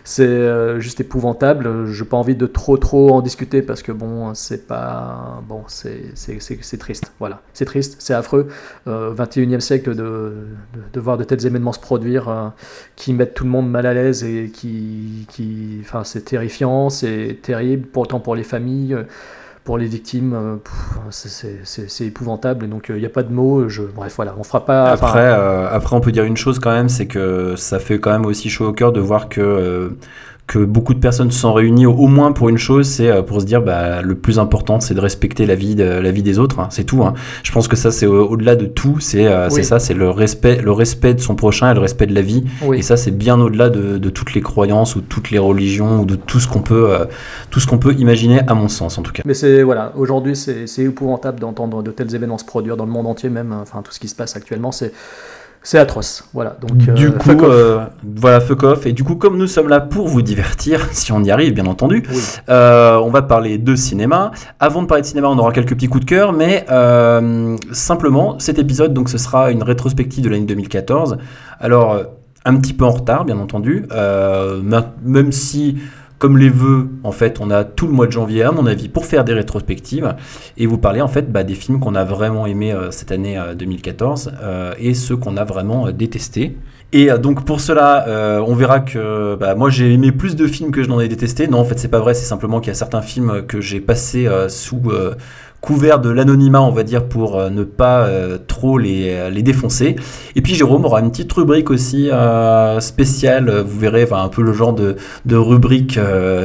c'est 0.04 0.24
euh, 0.26 0.80
juste 0.80 1.00
épouvantable. 1.00 1.86
Je 1.86 2.04
n'ai 2.04 2.10
pas 2.10 2.18
envie 2.18 2.36
de 2.36 2.48
trop 2.48 2.76
trop 2.78 3.12
en 3.14 3.22
discuter 3.22 3.62
parce 3.62 3.84
que 3.84 3.92
bon, 3.92 4.34
c'est 4.34 4.66
pas 4.68 5.44
bon, 5.48 5.62
c'est 5.68 6.78
triste. 6.80 7.12
Voilà, 7.20 7.42
c'est 7.54 7.66
triste, 7.66 7.98
c'est 8.00 8.16
affreux. 8.16 8.48
Euh, 8.88 9.14
21e 9.14 9.60
siècle 9.60 9.92
de, 9.92 10.04
de, 10.74 10.80
de 10.92 11.00
voir 11.00 11.20
de 11.20 11.24
tels 11.24 11.46
événements 11.46 11.72
se 11.74 11.80
produire 11.80 12.52
qui 12.96 13.14
mettent 13.14 13.36
tout 13.36 13.44
le 13.44 13.52
monde 13.52 13.70
mal 13.70 13.86
à 13.86 13.94
l'aise 13.94 14.24
et 14.24 14.50
qui, 14.52 15.28
qui 15.30 15.78
enfin, 15.82 16.04
c'est 16.04 16.22
terrifiant, 16.26 16.90
c'est 16.96 17.38
terrible, 17.42 17.88
pourtant 17.88 18.20
pour 18.20 18.36
les 18.36 18.44
familles. 18.44 18.94
euh, 18.96 19.04
pour 19.64 19.80
les 19.80 19.88
victimes, 19.88 20.34
euh, 20.36 20.56
c'est- 21.10 22.06
épouvantable. 22.06 22.70
Donc, 22.70 22.86
il 22.90 22.98
n'y 22.98 23.06
a 23.08 23.10
pas 23.10 23.24
de 23.24 23.34
mots. 23.34 23.68
Je, 23.68 23.82
bref, 23.82 24.14
voilà, 24.16 24.36
on 24.38 24.44
fera 24.44 24.64
pas. 24.64 24.92
Après, 24.92 25.20
euh, 25.26 25.68
après, 25.72 25.96
on 25.96 26.02
peut 26.02 26.12
dire 26.12 26.24
une 26.24 26.38
chose 26.38 26.60
quand 26.60 26.70
même, 26.72 26.88
c'est 26.88 27.08
que 27.08 27.56
ça 27.56 27.80
fait 27.80 28.00
quand 28.00 28.12
même 28.12 28.28
aussi 28.28 28.52
chaud 28.52 28.68
au 28.68 28.74
cœur 28.74 28.92
de 28.92 29.00
voir 29.00 29.28
que, 29.28 29.42
euh, 29.42 29.90
que 30.48 30.60
beaucoup 30.60 30.94
de 30.94 31.00
personnes 31.00 31.32
se 31.32 31.40
sont 31.40 31.54
réunies 31.54 31.88
au, 31.88 32.06
moins 32.08 32.32
pour 32.32 32.50
une 32.50 32.58
chose, 32.60 32.88
c'est 32.88 33.10
euh, 33.10 33.24
pour 33.24 33.42
se 33.42 33.46
dire 33.48 33.62
bah, 33.64 34.04
le 34.04 34.14
plus 34.14 34.38
important, 34.38 34.80
c'est 34.80 34.94
de 34.94 35.00
respecter 35.00 35.48
la 35.48 35.56
vie, 35.56 35.74
de, 35.74 35.84
la 35.84 36.12
vie 36.12 36.22
des 36.22 36.38
autres. 36.38 36.60
hein. 36.60 36.68
c'est 36.70 36.84
tout. 36.84 37.04
hein. 37.04 37.16
Je 37.42 37.52
pense 37.52 37.68
que 37.68 37.76
ça, 37.76 37.92
c'est 37.92 38.06
au- 38.06 38.28
au-delà 38.30 38.56
de 38.56 38.68
tout. 38.68 39.00
C'est 39.00 39.26
euh, 39.26 39.50
Oui. 39.52 39.64
ça, 39.64 39.80
c'est 39.80 39.96
le 39.96 40.10
respect, 40.10 40.62
le 40.62 40.72
respect 40.72 41.16
de 41.16 41.20
son 41.20 41.36
prochain 41.36 41.72
et 41.72 41.74
le 41.74 41.80
respect 41.80 42.06
de 42.06 42.14
la 42.14 42.22
vie. 42.22 42.44
oui. 42.62 42.78
Et 42.78 42.82
ça, 42.84 42.96
c'est 42.96 43.10
bien 43.10 43.40
au-delà 43.42 43.70
de, 43.70 43.98
de 43.98 44.10
toutes 44.12 44.34
les 44.36 44.42
croyances 44.42 44.96
ou 44.96 45.02
toutes 45.02 45.32
les 45.32 45.40
religions 45.40 46.02
ou 46.02 46.06
de 46.06 46.16
tout 46.16 46.40
ce 46.40 46.48
qu'on 46.48 46.62
peut, 46.62 46.92
euh, 46.92 47.06
tout 47.50 47.60
ce 47.60 47.66
qu'on 47.66 47.80
peut 47.80 47.94
imaginer, 47.94 48.42
à 48.48 48.54
mon 48.54 48.68
sens 48.68 49.00
en 49.00 49.02
tout 49.02 49.12
cas. 49.14 49.24
Mais 49.26 49.34
c'est 49.34 49.64
voilà, 49.64 49.94
aujourd'hui 49.96 50.36
c'est 50.36 50.68
c'est 50.68 50.84
épouvantable 50.84 51.40
d'entendre 51.40 51.82
de 51.82 51.90
tels 51.92 52.14
événements 52.14 52.38
se 52.38 52.46
produire 52.46 52.78
dans 52.78 52.86
le 52.86 52.92
monde 52.92 53.08
entier, 53.08 53.30
même 53.30 53.52
enfin 53.52 53.82
tout 53.82 53.92
ce 53.92 54.00
qui 54.00 54.08
se 54.08 54.16
passe 54.16 54.36
actuellement, 54.36 54.72
c'est 54.72 54.94
c'est 55.66 55.80
atroce. 55.80 56.24
Voilà, 56.32 56.56
donc 56.62 56.78
du 56.78 57.08
euh, 57.08 57.12
coup, 57.12 57.30
fuck 57.30 57.42
off. 57.42 57.50
euh, 57.52 57.86
voilà, 58.04 58.40
fuck 58.40 58.62
off. 58.64 58.86
Et 58.86 58.94
du 58.94 59.04
coup, 59.04 59.16
comme 59.16 59.36
nous 59.36 59.48
sommes 59.48 59.68
là 59.68 59.82
pour 59.82 60.08
vous 60.08 60.22
divertir, 60.22 60.88
si 60.92 61.12
on 61.12 61.24
y 61.24 61.32
arrive, 61.32 61.54
bien 61.54 61.66
entendu, 61.66 62.04
Oui. 62.10 62.22
euh, 62.50 62.98
on 62.98 63.10
va 63.10 63.24
parler 63.24 63.58
de 63.58 63.76
cinéma. 63.76 64.32
Avant 64.60 64.84
de 64.84 64.88
parler 64.88 65.02
de 65.02 65.08
cinéma, 65.08 65.28
on 65.28 65.38
aura 65.40 65.52
quelques 65.52 65.74
petits 65.74 65.88
coups 65.88 66.06
de 66.06 66.10
cœur, 66.10 66.34
mais 66.34 66.66
simplement, 67.72 68.38
cet 68.40 68.60
épisode, 68.60 68.94
donc, 68.94 69.10
ce 69.10 69.18
sera 69.18 69.52
une 69.52 69.64
rétrospective 69.64 70.24
de 70.24 70.30
l'année 70.30 70.46
2014. 70.46 71.18
Alors, 71.60 72.00
un 72.46 72.56
petit 72.58 72.74
peu 72.74 72.86
en 72.86 72.92
retard, 72.92 73.26
bien 73.26 73.40
entendu, 73.40 73.88
même 75.04 75.32
si. 75.32 75.78
Comme 76.18 76.38
les 76.38 76.50
vœux, 76.50 76.88
en 77.04 77.12
fait, 77.12 77.40
on 77.42 77.52
a 77.52 77.64
tout 77.66 77.88
le 77.88 77.94
mois 77.94 78.08
de 78.08 78.12
janvier, 78.12 78.44
à 78.44 78.52
mon 78.52 78.66
avis, 78.66 78.88
pour 78.88 79.06
faire 79.06 79.26
des 79.26 79.34
rétrospectives 79.34 80.16
et 80.58 80.66
vous 80.66 80.78
parler 80.78 81.02
en 81.02 81.08
fait 81.08 81.32
bah, 81.32 81.44
des 81.44 81.56
films 81.56 81.80
qu'on 81.80 81.96
a 81.96 82.06
vraiment 82.06 82.46
aimés 82.46 82.72
euh, 82.72 82.90
cette 82.92 83.12
année 83.12 83.38
euh, 83.38 83.54
2014 83.54 84.32
euh, 84.42 84.74
et 84.80 84.94
ceux 84.94 85.18
qu'on 85.18 85.36
a 85.36 85.44
vraiment 85.44 85.88
euh, 85.88 85.92
détestés. 85.92 86.58
Et 86.94 87.12
euh, 87.12 87.18
donc 87.18 87.44
pour 87.44 87.60
cela, 87.60 88.08
euh, 88.08 88.40
on 88.48 88.56
verra 88.56 88.80
que 88.80 89.36
bah, 89.36 89.56
moi 89.56 89.70
j'ai 89.70 89.92
aimé 89.92 90.12
plus 90.12 90.36
de 90.36 90.48
films 90.48 90.72
que 90.72 90.84
je 90.84 90.88
n'en 90.88 91.00
ai 91.00 91.08
détesté. 91.08 91.48
Non, 91.48 91.60
en 91.60 91.66
fait 91.66 91.78
c'est 91.78 91.90
pas 91.90 92.00
vrai, 92.00 92.14
c'est 92.14 92.26
simplement 92.26 92.60
qu'il 92.60 92.70
y 92.70 92.72
a 92.72 92.76
certains 92.76 93.02
films 93.02 93.44
que 93.48 93.60
j'ai 93.60 93.82
passés 93.82 94.28
euh, 94.28 94.48
sous 94.48 94.82
euh, 94.88 95.16
couvert 95.66 96.00
de 96.00 96.10
l'anonymat, 96.10 96.62
on 96.62 96.70
va 96.70 96.84
dire, 96.84 97.06
pour 97.06 97.38
euh, 97.38 97.50
ne 97.50 97.64
pas 97.64 98.06
euh, 98.06 98.38
trop 98.38 98.78
les, 98.78 99.10
euh, 99.10 99.30
les 99.32 99.42
défoncer. 99.42 99.96
Et 100.36 100.42
puis 100.42 100.54
Jérôme 100.54 100.86
aura 100.86 101.00
une 101.00 101.10
petite 101.10 101.34
rubrique 101.34 101.72
aussi 101.72 102.10
spéciale, 102.80 103.64
vous 103.66 103.80
verrez, 103.80 104.08
un 104.12 104.28
peu 104.28 104.42
le 104.42 104.54
genre 104.54 104.74
de, 104.74 104.96
de 105.26 105.36
rubrique 105.36 105.98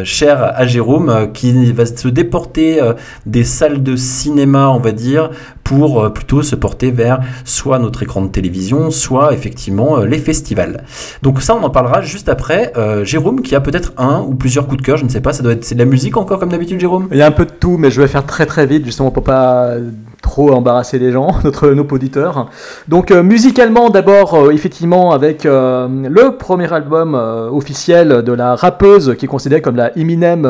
chère 0.04 0.52
à 0.54 0.66
Jérôme, 0.66 1.32
qui 1.34 1.72
va 1.72 1.84
se 1.84 2.08
déporter 2.08 2.80
des 3.26 3.44
salles 3.44 3.82
de 3.82 3.96
cinéma, 3.96 4.70
on 4.70 4.78
va 4.78 4.92
dire, 4.92 5.30
pour 5.64 6.12
plutôt 6.12 6.42
se 6.42 6.54
porter 6.54 6.92
vers 6.92 7.20
soit 7.44 7.78
notre 7.80 8.02
écran 8.04 8.22
de 8.22 8.28
télévision, 8.28 8.90
soit 8.90 9.34
effectivement 9.34 9.98
les 9.98 10.18
festivals. 10.18 10.84
Donc 11.22 11.42
ça, 11.42 11.56
on 11.56 11.62
en 11.64 11.70
parlera 11.70 12.00
juste 12.00 12.28
après. 12.28 12.72
Jérôme, 13.02 13.42
qui 13.42 13.56
a 13.56 13.60
peut-être 13.60 13.92
un 13.98 14.20
ou 14.20 14.34
plusieurs 14.34 14.66
coups 14.66 14.80
de 14.80 14.86
cœur, 14.86 14.96
je 14.96 15.04
ne 15.04 15.10
sais 15.10 15.20
pas, 15.20 15.32
ça 15.32 15.42
doit 15.42 15.52
être 15.52 15.74
de 15.74 15.78
la 15.78 15.84
musique 15.84 16.16
encore 16.16 16.38
comme 16.38 16.50
d'habitude, 16.50 16.78
Jérôme? 16.78 17.08
Il 17.10 17.18
y 17.18 17.22
a 17.22 17.26
un 17.26 17.32
peu 17.32 17.44
de 17.44 17.52
tout, 17.52 17.76
mais 17.76 17.90
je 17.90 18.00
vais 18.00 18.08
faire 18.08 18.24
très 18.24 18.46
très 18.46 18.66
vite, 18.66 18.84
justement 18.84 19.09
pour 19.10 19.24
pas 19.24 19.74
trop 20.20 20.52
embarrasser 20.52 20.98
les 20.98 21.12
gens, 21.12 21.34
notre, 21.44 21.70
nos 21.70 21.86
auditeurs. 21.90 22.48
Donc 22.88 23.10
euh, 23.10 23.22
musicalement, 23.22 23.90
d'abord, 23.90 24.34
euh, 24.34 24.50
effectivement, 24.50 25.12
avec 25.12 25.46
euh, 25.46 25.88
le 25.88 26.36
premier 26.36 26.72
album 26.72 27.14
officiel 27.14 28.22
de 28.22 28.32
la 28.32 28.54
rappeuse 28.54 29.16
qui 29.18 29.24
est 29.26 29.28
considérée 29.28 29.62
comme 29.62 29.76
la 29.76 29.96
Eminem, 29.98 30.48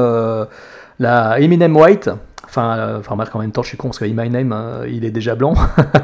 la 0.99 1.41
Eminem 1.41 1.77
White. 1.77 2.11
Enfin, 2.51 2.77
euh, 2.77 2.99
enfin, 2.99 3.17
en 3.33 3.39
même 3.39 3.53
temps, 3.53 3.63
je 3.63 3.69
suis 3.69 3.77
con 3.77 3.89
parce 3.89 4.01
que 4.01 4.05
Eminem, 4.05 4.53
euh, 4.53 4.87
il 4.91 5.05
est 5.05 5.13
déjà 5.13 5.37
blanc. 5.37 5.55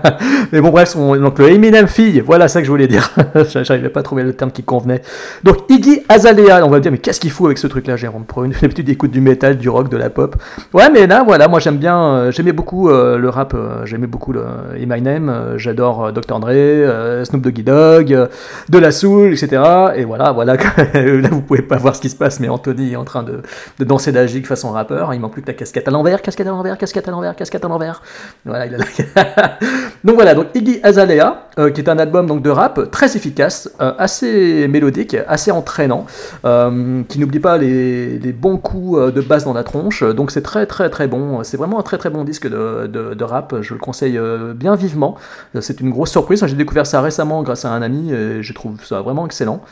Mais 0.53 0.61
bon, 0.61 0.71
bref, 0.71 0.97
donc 0.97 1.38
le 1.38 1.50
Eminem 1.50 1.88
fille, 1.88 2.21
voilà 2.21 2.47
ça 2.47 2.61
que 2.61 2.67
je 2.67 2.71
voulais 2.71 2.87
dire. 2.87 3.11
J'arrivais 3.62 3.88
pas 3.88 4.00
à 4.00 4.03
trouver 4.05 4.23
le 4.23 4.33
terme 4.33 4.53
qui 4.53 4.62
convenait. 4.62 5.03
Donc 5.43 5.57
Iggy 5.69 6.03
Azalea, 6.09 6.65
on 6.65 6.71
va 6.71 6.76
me 6.76 6.81
dire, 6.81 6.93
mais 6.93 6.99
qu'est-ce 6.99 7.19
qu'il 7.19 7.33
fout 7.33 7.47
avec 7.47 7.59
ce 7.59 7.67
truc-là, 7.67 7.97
Jérôme? 7.97 8.25
Pour 8.25 8.45
une 8.45 8.53
d'habitude, 8.62 8.88
il 8.88 8.93
écoute 8.93 9.11
du 9.11 9.21
métal, 9.21 9.59
du 9.59 9.69
rock, 9.69 9.88
de 9.88 9.97
la 9.97 10.09
pop. 10.09 10.37
Ouais, 10.73 10.88
mais 10.91 11.07
là, 11.07 11.25
voilà, 11.25 11.49
moi 11.49 11.59
j'aime 11.59 11.79
bien, 11.79 12.00
euh, 12.00 12.31
j'aimais 12.31 12.53
beaucoup 12.53 12.88
le 12.88 13.29
rap, 13.29 13.57
j'aimais 13.85 14.07
beaucoup 14.07 14.33
le 14.33 14.45
Eminem, 14.79 15.29
euh, 15.29 15.59
j'adore 15.59 16.07
euh, 16.07 16.12
Dr. 16.12 16.41
Dre, 16.41 17.25
Snoop 17.25 17.43
Doggy 17.43 17.62
Dogg, 17.62 18.29
de 18.69 18.79
la 18.79 18.93
soul, 18.93 19.33
etc. 19.33 19.62
Et 19.97 20.05
voilà, 20.05 20.33
voilà, 20.33 20.57
là 20.57 21.29
vous 21.31 21.43
pouvez 21.43 21.62
pas 21.62 21.76
voir 21.76 21.97
ce 21.97 22.00
qui 22.00 22.09
se 22.09 22.17
passe, 22.17 22.41
mais 22.41 22.49
Anthony 22.49 22.93
est 22.93 22.97
en 22.97 23.05
train 23.05 23.23
de, 23.23 23.43
de 23.79 23.85
danser 23.85 24.12
la 24.12 24.26
gigue 24.26 24.47
façon 24.47 24.71
rappeur. 24.71 25.12
Il 25.15 25.21
manque 25.21 25.33
plus 25.33 25.43
que 25.43 25.49
la 25.49 25.55
casquette 25.55 25.88
à 25.88 25.91
l'envers, 25.91 26.23
à 26.40 26.50
l'envers, 26.50 26.78
casquette 26.78 27.09
à 27.09 27.11
l'envers, 27.11 27.35
casquette 27.37 27.64
à 27.64 27.69
l'envers. 27.69 28.02
Voilà, 28.45 28.66
il 28.66 28.75
a 28.75 28.78
la... 28.78 28.85
donc 30.05 30.14
voilà, 30.16 30.35
donc 30.35 30.49
Iggy 30.55 30.81
Azalea, 30.83 31.49
euh, 31.59 31.71
qui 31.71 31.81
est 31.81 31.88
un 31.88 31.99
album 31.99 32.26
donc 32.26 32.43
de 32.43 32.50
rap 32.50 32.90
très 32.90 33.16
efficace, 33.16 33.71
euh, 33.81 33.93
assez 33.99 34.69
mélodique, 34.69 35.16
assez 35.28 35.50
entraînant, 35.50 36.07
euh, 36.45 37.02
qui 37.09 37.19
n'oublie 37.19 37.40
pas 37.40 37.59
les, 37.59 38.19
bons 38.33 38.59
coups 38.59 39.12
de 39.12 39.21
basse 39.21 39.45
dans 39.45 39.55
la 39.55 39.64
tronche. 39.64 40.02
Donc 40.02 40.31
c'est 40.31 40.43
très 40.43 40.66
très 40.66 40.90
très 40.90 41.07
bon. 41.07 41.43
C'est 41.43 41.57
vraiment 41.57 41.78
un 41.78 41.83
très 41.83 41.99
très 41.99 42.11
bon 42.11 42.25
disque 42.25 42.49
de, 42.49 42.87
de, 42.87 43.25
rap. 43.25 43.55
Je 43.62 43.75
le 43.75 43.81
conseille 43.81 44.21
bien 44.55 44.75
vivement. 44.75 45.16
C'est 45.61 45.81
une 45.81 45.90
grosse 45.90 46.11
surprise. 46.11 46.45
J'ai 46.45 46.57
découvert 46.57 46.87
ça 46.87 47.00
récemment 47.00 47.43
grâce 47.43 47.64
à 47.64 47.71
un 47.71 47.83
ami 47.83 48.12
et 48.12 48.43
je 48.43 48.52
trouve 48.52 48.85
ça 48.85 49.00
vraiment 49.00 49.25
excellent. 49.26 49.62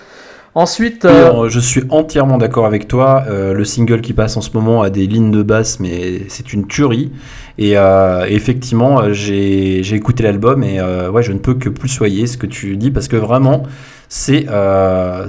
Ensuite, 0.57 1.05
euh, 1.05 1.33
euh, 1.33 1.49
je 1.49 1.59
suis 1.59 1.83
entièrement 1.91 2.39
d'accord 2.39 2.65
avec 2.65 2.87
toi. 2.87 3.25
Euh, 3.29 3.55
le 3.55 3.65
single 3.65 4.01
qui 4.01 4.13
passe 4.13 4.37
en 4.37 4.41
ce 4.41 4.51
moment 4.55 4.83
a 4.83 4.91
des 4.91 5.09
lignes 5.09 5.33
de 5.33 5.43
basse, 5.43 5.81
mais 5.81 6.29
c'est 6.29 6.53
une 6.53 6.69
tuerie. 6.69 7.11
Et 7.59 7.77
euh, 7.77 8.25
effectivement, 8.29 9.13
j'ai 9.13 9.81
écouté 9.95 10.23
l'album 10.23 10.63
et 10.63 10.79
euh, 10.79 11.11
ouais, 11.11 11.25
je 11.25 11.33
ne 11.33 11.39
peux 11.39 11.55
que 11.55 11.69
plus 11.69 11.89
soyer 11.89 12.29
ce 12.29 12.37
que 12.37 12.47
tu 12.47 12.77
dis 12.77 12.93
parce 12.93 13.09
que 13.09 13.17
vraiment, 13.17 13.65
c'est 14.09 14.47
euh, 14.49 15.27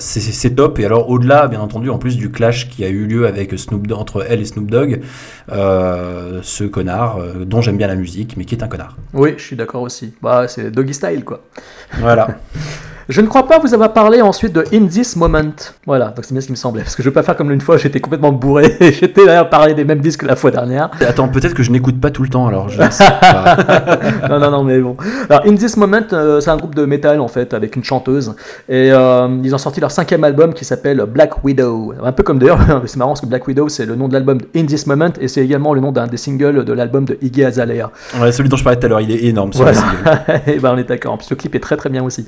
top. 0.56 0.78
Et 0.78 0.86
alors, 0.86 1.10
au-delà, 1.10 1.48
bien 1.48 1.60
entendu, 1.60 1.90
en 1.90 1.98
plus 1.98 2.18
du 2.18 2.30
clash 2.30 2.70
qui 2.70 2.86
a 2.86 2.90
eu 2.90 3.06
lieu 3.08 3.26
avec 3.26 3.58
Snoop 3.58 3.88
Dogg- 3.88 3.98
entre 4.00 4.26
elle 4.30 4.42
et 4.42 4.46
Snoop 4.46 4.70
Dogg, 4.70 5.02
euh, 5.52 6.40
ce 6.44 6.66
connard 6.66 7.18
euh, 7.18 7.46
dont 7.46 7.62
j'aime 7.62 7.78
bien 7.78 7.88
la 7.88 7.96
musique, 7.96 8.36
mais 8.38 8.46
qui 8.46 8.54
est 8.54 8.64
un 8.64 8.68
connard. 8.68 8.96
oui, 9.14 9.34
je 9.38 9.44
suis 9.44 9.56
d'accord 9.56 9.82
aussi. 9.82 10.14
Bah, 10.22 10.48
c'est 10.48 10.70
doggy 10.70 10.94
style 10.94 11.24
quoi. 11.26 11.42
Voilà. 12.00 12.28
Je 13.08 13.22
ne 13.22 13.28
crois 13.28 13.48
pas 13.48 13.60
vous 13.60 13.72
avoir 13.76 13.94
parlé 13.94 14.20
ensuite 14.24 14.52
de 14.54 14.64
In 14.74 14.88
This 14.88 15.16
Moment. 15.16 15.54
Voilà, 15.86 16.08
donc 16.08 16.26
c'est 16.26 16.34
bien 16.34 16.42
ce 16.42 16.48
qui 16.48 16.54
me 16.54 16.58
semblait. 16.58 16.82
Parce 16.82 16.96
que 16.96 17.04
je 17.04 17.08
ne 17.08 17.12
veux 17.12 17.14
pas 17.14 17.22
faire 17.22 17.36
comme 17.36 17.52
une 17.52 17.62
fois, 17.62 17.78
j'étais 17.78 18.00
complètement 18.00 18.32
bourré 18.32 18.76
et 18.80 18.92
j'étais 18.92 19.26
là 19.26 19.42
à 19.42 19.46
parler 19.46 19.76
des 19.76 19.86
mêmes 19.86 20.00
disques 20.00 20.22
que 20.22 20.26
la 20.26 20.36
fois 20.36 20.50
dernière. 20.50 20.90
Attends, 21.08 21.28
peut-être 21.28 21.54
que 21.54 21.62
je 21.62 21.70
n'écoute 21.70 22.02
pas 22.02 22.10
tout 22.10 22.24
le 22.24 22.30
temps, 22.30 22.48
alors 22.48 22.68
je 22.70 22.82
ne 22.82 22.90
sais 22.90 23.04
pas. 23.22 23.58
non, 24.30 24.40
non, 24.40 24.50
non, 24.50 24.64
mais 24.64 24.80
bon. 24.80 24.98
Alors, 25.30 25.46
In 25.46 25.54
This 25.54 25.78
Moment, 25.78 26.00
euh, 26.14 26.40
c'est 26.40 26.50
un 26.50 26.58
groupe 26.58 26.74
de 26.74 26.84
métal 26.86 27.20
en 27.20 27.28
fait, 27.28 27.54
avec 27.54 27.76
une 27.76 27.84
chanteuse. 27.84 28.34
Et 28.68 28.92
euh, 28.92 29.28
ils 29.44 29.54
ont 29.54 29.60
sorti 29.60 29.80
leur 29.80 29.92
cinquième 29.92 30.24
album 30.24 30.56
qui 30.56 30.66
s'appelle 30.66 31.06
Black 31.08 31.44
Widow. 31.44 31.94
Un 32.04 32.12
peu 32.12 32.24
comme 32.24 32.40
d'ailleurs, 32.40 32.60
c'est 32.88 32.98
marrant 32.98 33.12
parce 33.12 33.22
que 33.22 33.28
Black 33.28 33.48
Widow, 33.48 33.70
c'est 33.70 33.86
le 33.86 33.96
nom 33.96 34.08
de 34.08 34.14
l'album 34.14 34.40
In 34.56 34.66
This 34.66 34.88
Moment 34.88 35.14
et 35.22 35.28
c'est 35.28 35.42
également 35.42 35.76
le 35.76 35.82
nom 35.82 35.92
d'un 35.92 36.08
des 36.08 36.18
singles 36.18 36.66
de 36.66 36.74
l'album 36.74 37.06
de 37.06 37.20
Iggy 37.22 37.44
Azalea. 37.44 37.92
Ouais, 38.20 38.32
celui 38.32 38.50
dont 38.50 38.58
je 38.58 38.64
parlais 38.64 38.80
tout 38.80 38.88
à 38.88 38.90
l'heure, 38.90 39.02
il 39.02 39.12
est 39.12 39.26
énorme. 39.26 39.54
ce 39.54 39.60
Voilà. 39.60 39.80
et 40.48 40.58
ben 40.58 40.72
on 40.74 40.78
est 40.80 40.90
d'accord. 40.90 41.14
En 41.14 41.18
plus, 41.18 41.30
le 41.30 41.36
clip 41.36 41.54
est 41.54 41.60
très 41.60 41.78
très 41.78 41.92
bien 41.92 42.04
aussi. 42.04 42.26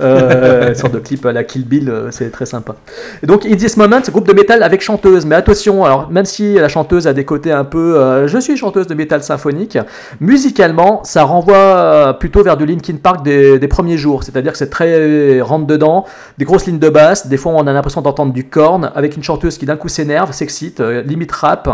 Euh, 0.00 0.19
une 0.20 0.74
sorte 0.74 0.92
de 0.92 0.98
clip 0.98 1.24
à 1.26 1.32
la 1.32 1.44
Kill 1.44 1.66
Bill, 1.66 1.88
euh, 1.88 2.10
c'est 2.10 2.30
très 2.30 2.46
sympa. 2.46 2.74
Donc, 3.22 3.46
In 3.46 3.56
This 3.56 3.76
Moment, 3.76 4.00
groupe 4.10 4.26
de 4.26 4.32
métal 4.32 4.62
avec 4.62 4.82
chanteuse. 4.82 5.26
Mais 5.26 5.34
attention, 5.34 5.84
alors 5.84 6.10
même 6.10 6.24
si 6.24 6.54
la 6.54 6.68
chanteuse 6.68 7.06
a 7.06 7.12
des 7.12 7.24
côtés 7.24 7.52
un 7.52 7.64
peu, 7.64 7.98
euh, 7.98 8.26
je 8.28 8.38
suis 8.38 8.56
chanteuse 8.56 8.86
de 8.86 8.94
métal 8.94 9.22
symphonique, 9.22 9.78
musicalement, 10.20 11.02
ça 11.04 11.24
renvoie 11.24 11.54
euh, 11.56 12.12
plutôt 12.12 12.42
vers 12.42 12.56
du 12.56 12.66
Linkin 12.66 12.96
Park 13.02 13.24
des, 13.24 13.58
des 13.58 13.68
premiers 13.68 13.98
jours. 13.98 14.24
C'est-à-dire 14.24 14.52
que 14.52 14.58
c'est 14.58 14.70
très 14.70 15.40
rentre 15.40 15.66
dedans, 15.66 16.04
des 16.38 16.44
grosses 16.44 16.66
lignes 16.66 16.78
de 16.78 16.88
basse. 16.88 17.26
Des 17.26 17.36
fois, 17.36 17.52
on 17.52 17.66
a 17.66 17.72
l'impression 17.72 18.00
d'entendre 18.00 18.32
du 18.32 18.44
corn 18.44 18.90
avec 18.94 19.16
une 19.16 19.22
chanteuse 19.22 19.58
qui 19.58 19.66
d'un 19.66 19.76
coup 19.76 19.88
s'énerve, 19.88 20.32
s'excite, 20.32 20.80
euh, 20.80 21.02
limite 21.02 21.32
rap, 21.32 21.68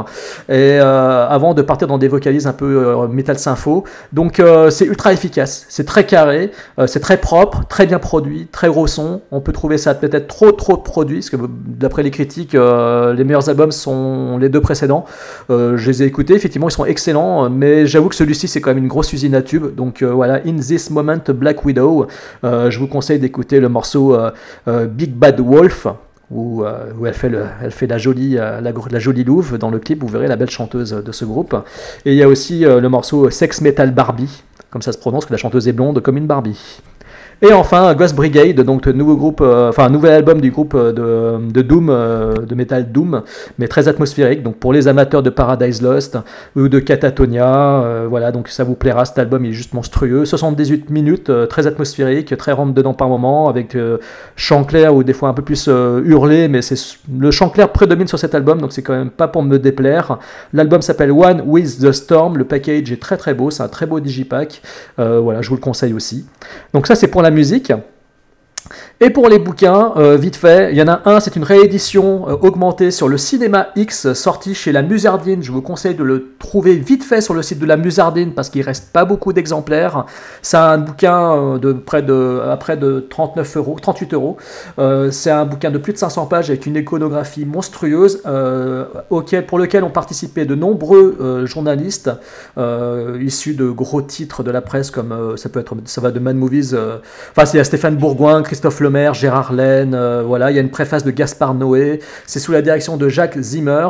et 0.49 0.79
euh, 0.81 1.27
avant 1.29 1.55
de 1.55 1.63
partir 1.63 1.89
dans 1.89 1.99
des 1.99 2.09
vocalises 2.09 2.47
un 2.47 2.53
peu 2.53 2.85
euh, 2.87 3.09
métal 3.09 3.39
sympho. 3.39 3.85
Donc 4.13 4.41
euh, 4.41 4.71
c'est 4.71 4.85
ultra 4.85 5.13
efficace, 5.13 5.65
c'est 5.69 5.87
très 5.87 6.05
carré, 6.05 6.51
euh, 6.79 6.87
c'est 6.87 7.01
très 7.01 7.17
propre, 7.17 7.63
très 7.69 7.87
bien 7.87 7.99
produit, 7.99 8.36
très 8.45 8.69
gros 8.69 8.87
son. 8.87 9.23
On 9.31 9.41
peut 9.41 9.53
trouver 9.53 9.79
ça 9.79 9.95
peut-être 9.95 10.29
trop 10.29 10.53
trop 10.53 10.77
produit, 10.77 11.19
parce 11.19 11.31
que 11.31 11.37
d'après 11.67 12.03
les 12.03 12.11
critiques, 12.11 12.55
euh, 12.55 13.15
les 13.15 13.25
meilleurs 13.25 13.49
albums 13.49 13.73
sont 13.73 14.39
les 14.39 14.49
deux 14.51 14.61
précédents. 14.61 15.07
Euh, 15.51 15.77
je 15.77 15.91
les 15.91 16.03
ai 16.03 16.07
écoutés, 16.07 16.35
effectivement 16.35 16.69
ils 16.69 16.73
sont 16.73 16.85
excellents, 16.85 17.49
mais 17.49 17.87
j'avoue 17.87 18.09
que 18.09 18.15
celui-ci 18.15 18.49
c'est 18.49 18.61
quand 18.61 18.71
même 18.71 18.83
une 18.85 18.89
grosse 18.89 19.13
usine 19.13 19.35
à 19.35 19.43
tube. 19.43 19.75
Donc 19.75 20.03
euh, 20.03 20.13
voilà, 20.13 20.41
In 20.47 20.57
This 20.57 20.91
Moment 20.91 21.23
Black 21.29 21.65
Widow, 21.65 22.07
Euh, 22.45 22.71
je 22.71 22.79
vous 22.79 22.87
conseille 22.87 23.19
d'écouter 23.19 23.61
le 23.61 23.69
morceau 23.69 24.15
euh, 24.15 24.31
euh, 24.69 24.87
Big 24.87 25.13
Bad 25.13 25.41
Wolf. 25.41 25.87
Où, 26.29 26.65
euh, 26.65 26.93
elle, 27.63 27.71
fait 27.71 27.87
la 27.87 27.99
jolie, 27.99 28.37
euh, 28.37 28.61
la, 28.61 28.99
jolie 28.99 29.23
louve 29.23 29.59
dans 29.59 29.71
le 29.71 29.79
clip, 29.79 30.03
vous 30.03 30.09
verrez 30.09 30.27
la 30.27 30.35
belle 30.35 30.51
chanteuse 30.51 30.91
de 30.91 31.13
ce 31.13 31.25
groupe. 31.25 31.55
Et 32.05 32.11
il 32.15 32.19
y 32.19 32.23
a 32.25 32.29
aussi 32.29 32.65
euh, 32.65 32.81
le 32.81 32.89
morceau 32.89 33.31
Sex 33.31 33.61
Metal 33.61 33.95
Barbie, 33.95 34.43
comme 34.71 34.83
ça 34.83 34.91
se 34.91 34.99
prononce, 34.99 35.25
que 35.25 35.33
la 35.33 35.39
chanteuse 35.39 35.69
est 35.69 35.73
blonde 35.73 36.01
comme 36.01 36.17
une 36.17 36.27
Barbie. 36.27 36.81
Et 37.43 37.53
enfin, 37.53 37.95
Ghost 37.95 38.15
Brigade, 38.15 38.63
donc 38.63 38.87
nouveau 38.87 39.15
groupe, 39.15 39.43
euh, 39.43 39.69
enfin 39.69 39.91
nouvel 39.91 40.13
album 40.13 40.41
du 40.41 40.51
groupe 40.51 40.73
euh, 40.75 41.39
de, 41.39 41.53
de 41.53 41.61
Doom, 41.61 41.91
euh, 41.91 42.35
de 42.35 42.55
metal 42.55 42.91
Doom, 42.91 43.25
mais 43.59 43.69
très 43.69 43.89
atmosphérique. 43.89 44.43
Donc 44.43 44.57
pour 44.57 44.73
les 44.73 44.89
amateurs 44.89 45.23
de 45.23 45.29
Paradise 45.29 45.83
Lost 45.83 46.17
ou 46.57 46.69
de 46.69 46.79
Catatonia, 46.79 48.07
voilà, 48.09 48.33
donc 48.33 48.49
ça 48.49 48.65
vous 48.65 48.75
plaira. 48.75 49.05
Cet 49.05 49.19
album 49.19 49.45
est 49.45 49.53
juste 49.53 49.75
monstrueux, 49.75 50.25
78 50.25 50.89
minutes, 50.89 51.31
très 51.49 51.67
atmosphérique, 51.67 52.35
très 52.39 52.53
rentre 52.53 52.73
dedans 52.73 52.95
par 52.95 53.09
moment, 53.09 53.51
avec 53.51 53.77
chant 54.35 54.65
clair 54.65 54.95
ou 54.95 55.05
des 55.05 55.13
fois 55.13 55.29
un 55.29 55.35
peu 55.35 55.43
plus 55.43 55.67
hurlé, 55.67 56.49
mais 56.49 56.63
c'est 56.63 56.97
le 57.19 57.31
chant 57.31 57.51
clair 57.51 57.71
prédomine 57.71 58.09
sur 58.09 58.19
cet 58.19 58.35
album, 58.35 58.63
donc 58.63 58.73
c'est 58.73 58.83
quand 58.83 58.97
même 58.97 59.11
pas 59.11 59.29
pour 59.29 59.43
me 59.43 59.59
déplaire. 59.59 60.19
L'album 60.55 60.81
s'appelle 60.81 61.13
One 61.13 61.43
with 61.45 61.81
the 61.81 61.93
Storm, 61.93 62.39
le 62.39 62.45
package 62.45 62.91
est 62.93 63.01
très 63.01 63.19
très 63.19 63.35
beau, 63.35 63.51
c'est 63.51 63.63
un 63.63 63.69
très 63.69 63.85
beau 63.85 64.01
digipack. 64.01 64.63
Voilà, 64.97 65.43
je 65.43 65.51
vous 65.51 65.57
le 65.57 65.61
conseille 65.61 65.93
aussi. 65.93 66.25
Donc 66.73 66.87
ça 66.87 66.95
c'est 66.95 67.09
pour 67.09 67.26
la 67.27 67.33
musique. 67.33 67.73
Et 68.99 69.11
pour 69.11 69.29
les 69.29 69.39
bouquins, 69.39 69.93
euh, 69.99 70.17
vite 70.17 70.37
fait, 70.37 70.73
il 70.73 70.79
y 70.79 70.81
en 70.81 70.89
a 70.89 71.03
un, 71.05 71.21
c'est 71.21 71.37
une 71.37 71.45
réédition 71.45 72.31
euh, 72.31 72.33
augmentée 72.41 72.91
sur 72.91 73.09
le 73.09 73.19
Cinéma 73.19 73.69
X, 73.77 74.15
sorti 74.15 74.55
chez 74.55 74.73
la 74.73 74.81
Musardine. 74.81 75.43
Je 75.43 75.53
vous 75.53 75.61
conseille 75.61 75.95
de 75.95 76.03
le 76.03 76.31
trouver 76.39 76.77
vite 76.77 77.05
fait 77.05 77.21
sur 77.21 77.35
le 77.35 77.43
site 77.43 77.59
de 77.59 77.67
la 77.67 77.77
Musardine 77.77 78.33
parce 78.33 78.49
qu'il 78.49 78.63
reste 78.63 78.95
pas 78.95 79.05
beaucoup 79.05 79.35
d'exemplaires. 79.35 80.07
C'est 80.41 80.57
un 80.57 80.79
bouquin 80.79 81.35
euh, 81.35 81.59
de 81.59 81.75
près 81.75 82.01
de, 82.01 82.41
à 82.51 82.57
près 82.57 82.79
de 82.79 83.07
39 83.11 83.57
euros, 83.59 83.77
38 83.79 84.15
euros. 84.15 84.39
C'est 85.11 85.31
un 85.31 85.45
bouquin 85.45 85.71
de 85.71 85.77
plus 85.77 85.93
de 85.93 85.99
500 85.99 86.25
pages 86.25 86.49
avec 86.49 86.65
une 86.65 86.77
iconographie 86.77 87.45
monstrueuse 87.45 88.23
pour 88.23 89.59
lequel 89.59 89.85
ont 89.85 89.91
participé 89.91 90.47
de 90.47 90.55
nombreux 90.55 91.45
journalistes 91.45 92.11
issus 93.21 93.55
de 93.55 93.69
gros 93.69 94.03
titres 94.03 94.43
de 94.43 94.51
la 94.51 94.61
presse 94.61 94.91
comme 94.91 95.37
ça 95.37 95.49
peut 95.49 95.61
être, 95.61 95.75
ça 95.85 96.01
va 96.01 96.11
de 96.11 96.19
Mad 96.19 96.37
Movies. 96.37 96.75
Enfin, 97.37 97.51
il 97.53 97.57
y 97.57 97.61
a 97.61 97.65
Stéphane 97.65 97.97
Bourgoin, 97.97 98.43
Christophe 98.43 98.81
Gérard 99.13 99.53
Laine, 99.53 99.95
euh, 99.95 100.23
voilà, 100.23 100.51
il 100.51 100.55
y 100.55 100.59
a 100.59 100.63
une 100.63 100.71
préface 100.71 101.05
de 101.05 101.11
Gaspard 101.11 101.55
Noé, 101.55 102.01
c'est 102.27 102.39
sous 102.39 102.53
la 102.53 102.63
direction 102.63 102.97
de 102.97 103.09
Jacques 103.09 103.39
Zimmer. 103.39 103.89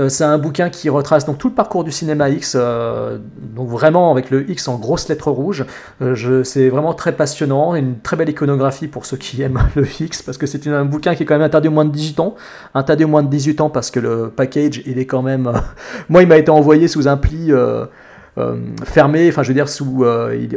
Euh, 0.00 0.08
c'est 0.08 0.24
un 0.24 0.38
bouquin 0.38 0.68
qui 0.68 0.88
retrace 0.88 1.24
donc 1.24 1.38
tout 1.38 1.48
le 1.48 1.54
parcours 1.54 1.84
du 1.84 1.92
cinéma 1.92 2.28
X, 2.28 2.56
euh, 2.58 3.18
donc 3.40 3.68
vraiment 3.68 4.10
avec 4.10 4.30
le 4.30 4.48
X 4.50 4.68
en 4.68 4.78
grosses 4.78 5.08
lettres 5.08 5.30
rouges. 5.30 5.64
C'est 6.44 6.68
vraiment 6.68 6.94
très 6.94 7.12
passionnant, 7.12 7.74
une 7.74 7.98
très 8.00 8.16
belle 8.16 8.28
iconographie 8.28 8.88
pour 8.88 9.06
ceux 9.06 9.16
qui 9.16 9.42
aiment 9.42 9.60
le 9.76 9.86
X, 10.00 10.22
parce 10.22 10.38
que 10.38 10.46
c'est 10.46 10.66
un 10.66 10.84
bouquin 10.84 11.14
qui 11.14 11.22
est 11.22 11.26
quand 11.26 11.34
même 11.34 11.42
interdit 11.42 11.68
aux 11.68 11.72
moins 11.72 11.84
de 11.84 11.92
18 11.92 12.20
ans. 12.20 12.34
Interdit 12.74 13.04
aux 13.04 13.08
moins 13.08 13.22
de 13.22 13.28
18 13.28 13.60
ans 13.60 13.70
parce 13.70 13.90
que 13.90 14.00
le 14.00 14.32
package, 14.34 14.82
il 14.86 14.98
est 14.98 15.06
quand 15.06 15.22
même... 15.22 15.50
Moi, 16.08 16.22
il 16.22 16.28
m'a 16.28 16.38
été 16.38 16.50
envoyé 16.50 16.88
sous 16.88 17.06
un 17.08 17.16
pli... 17.16 17.52
fermé. 18.84 19.28
Enfin, 19.28 19.42
je 19.42 19.48
veux 19.48 19.54
dire, 19.54 19.68
sous, 19.68 20.04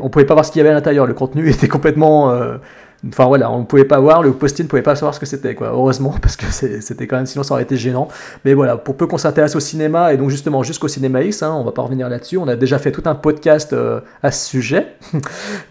on 0.01 0.09
pouvait 0.09 0.25
pas 0.25 0.33
voir 0.33 0.45
ce 0.45 0.51
qu'il 0.51 0.59
y 0.59 0.61
avait 0.61 0.71
à 0.71 0.73
l'intérieur. 0.73 1.05
Le 1.05 1.13
contenu 1.13 1.49
était 1.51 1.67
complètement. 1.67 2.33
Enfin 3.07 3.25
voilà, 3.25 3.51
on 3.51 3.59
ne 3.59 3.65
pouvait 3.65 3.85
pas 3.85 3.99
voir, 3.99 4.23
le 4.23 4.33
post-it 4.33 4.63
ne 4.63 4.69
pouvait 4.69 4.81
pas 4.81 4.95
savoir 4.95 5.13
ce 5.13 5.19
que 5.19 5.25
c'était, 5.25 5.53
quoi. 5.53 5.67
Heureusement, 5.67 6.15
parce 6.21 6.35
que 6.35 6.45
c'était 6.49 7.07
quand 7.07 7.17
même, 7.17 7.25
sinon 7.25 7.43
ça 7.43 7.53
aurait 7.53 7.63
été 7.63 7.77
gênant. 7.77 8.07
Mais 8.45 8.53
voilà, 8.53 8.77
pour 8.77 8.97
peu 8.97 9.05
qu'on 9.07 9.17
s'intéresse 9.17 9.55
au 9.55 9.59
cinéma, 9.59 10.13
et 10.13 10.17
donc 10.17 10.29
justement 10.29 10.63
jusqu'au 10.63 10.87
Cinéma 10.87 11.21
X, 11.21 11.43
hein, 11.43 11.53
on 11.55 11.63
va 11.63 11.71
pas 11.71 11.81
revenir 11.81 12.09
là-dessus, 12.09 12.37
on 12.37 12.47
a 12.47 12.55
déjà 12.55 12.79
fait 12.79 12.91
tout 12.91 13.03
un 13.05 13.15
podcast 13.15 13.73
euh, 13.73 13.99
à 14.23 14.31
ce 14.31 14.49
sujet. 14.49 14.87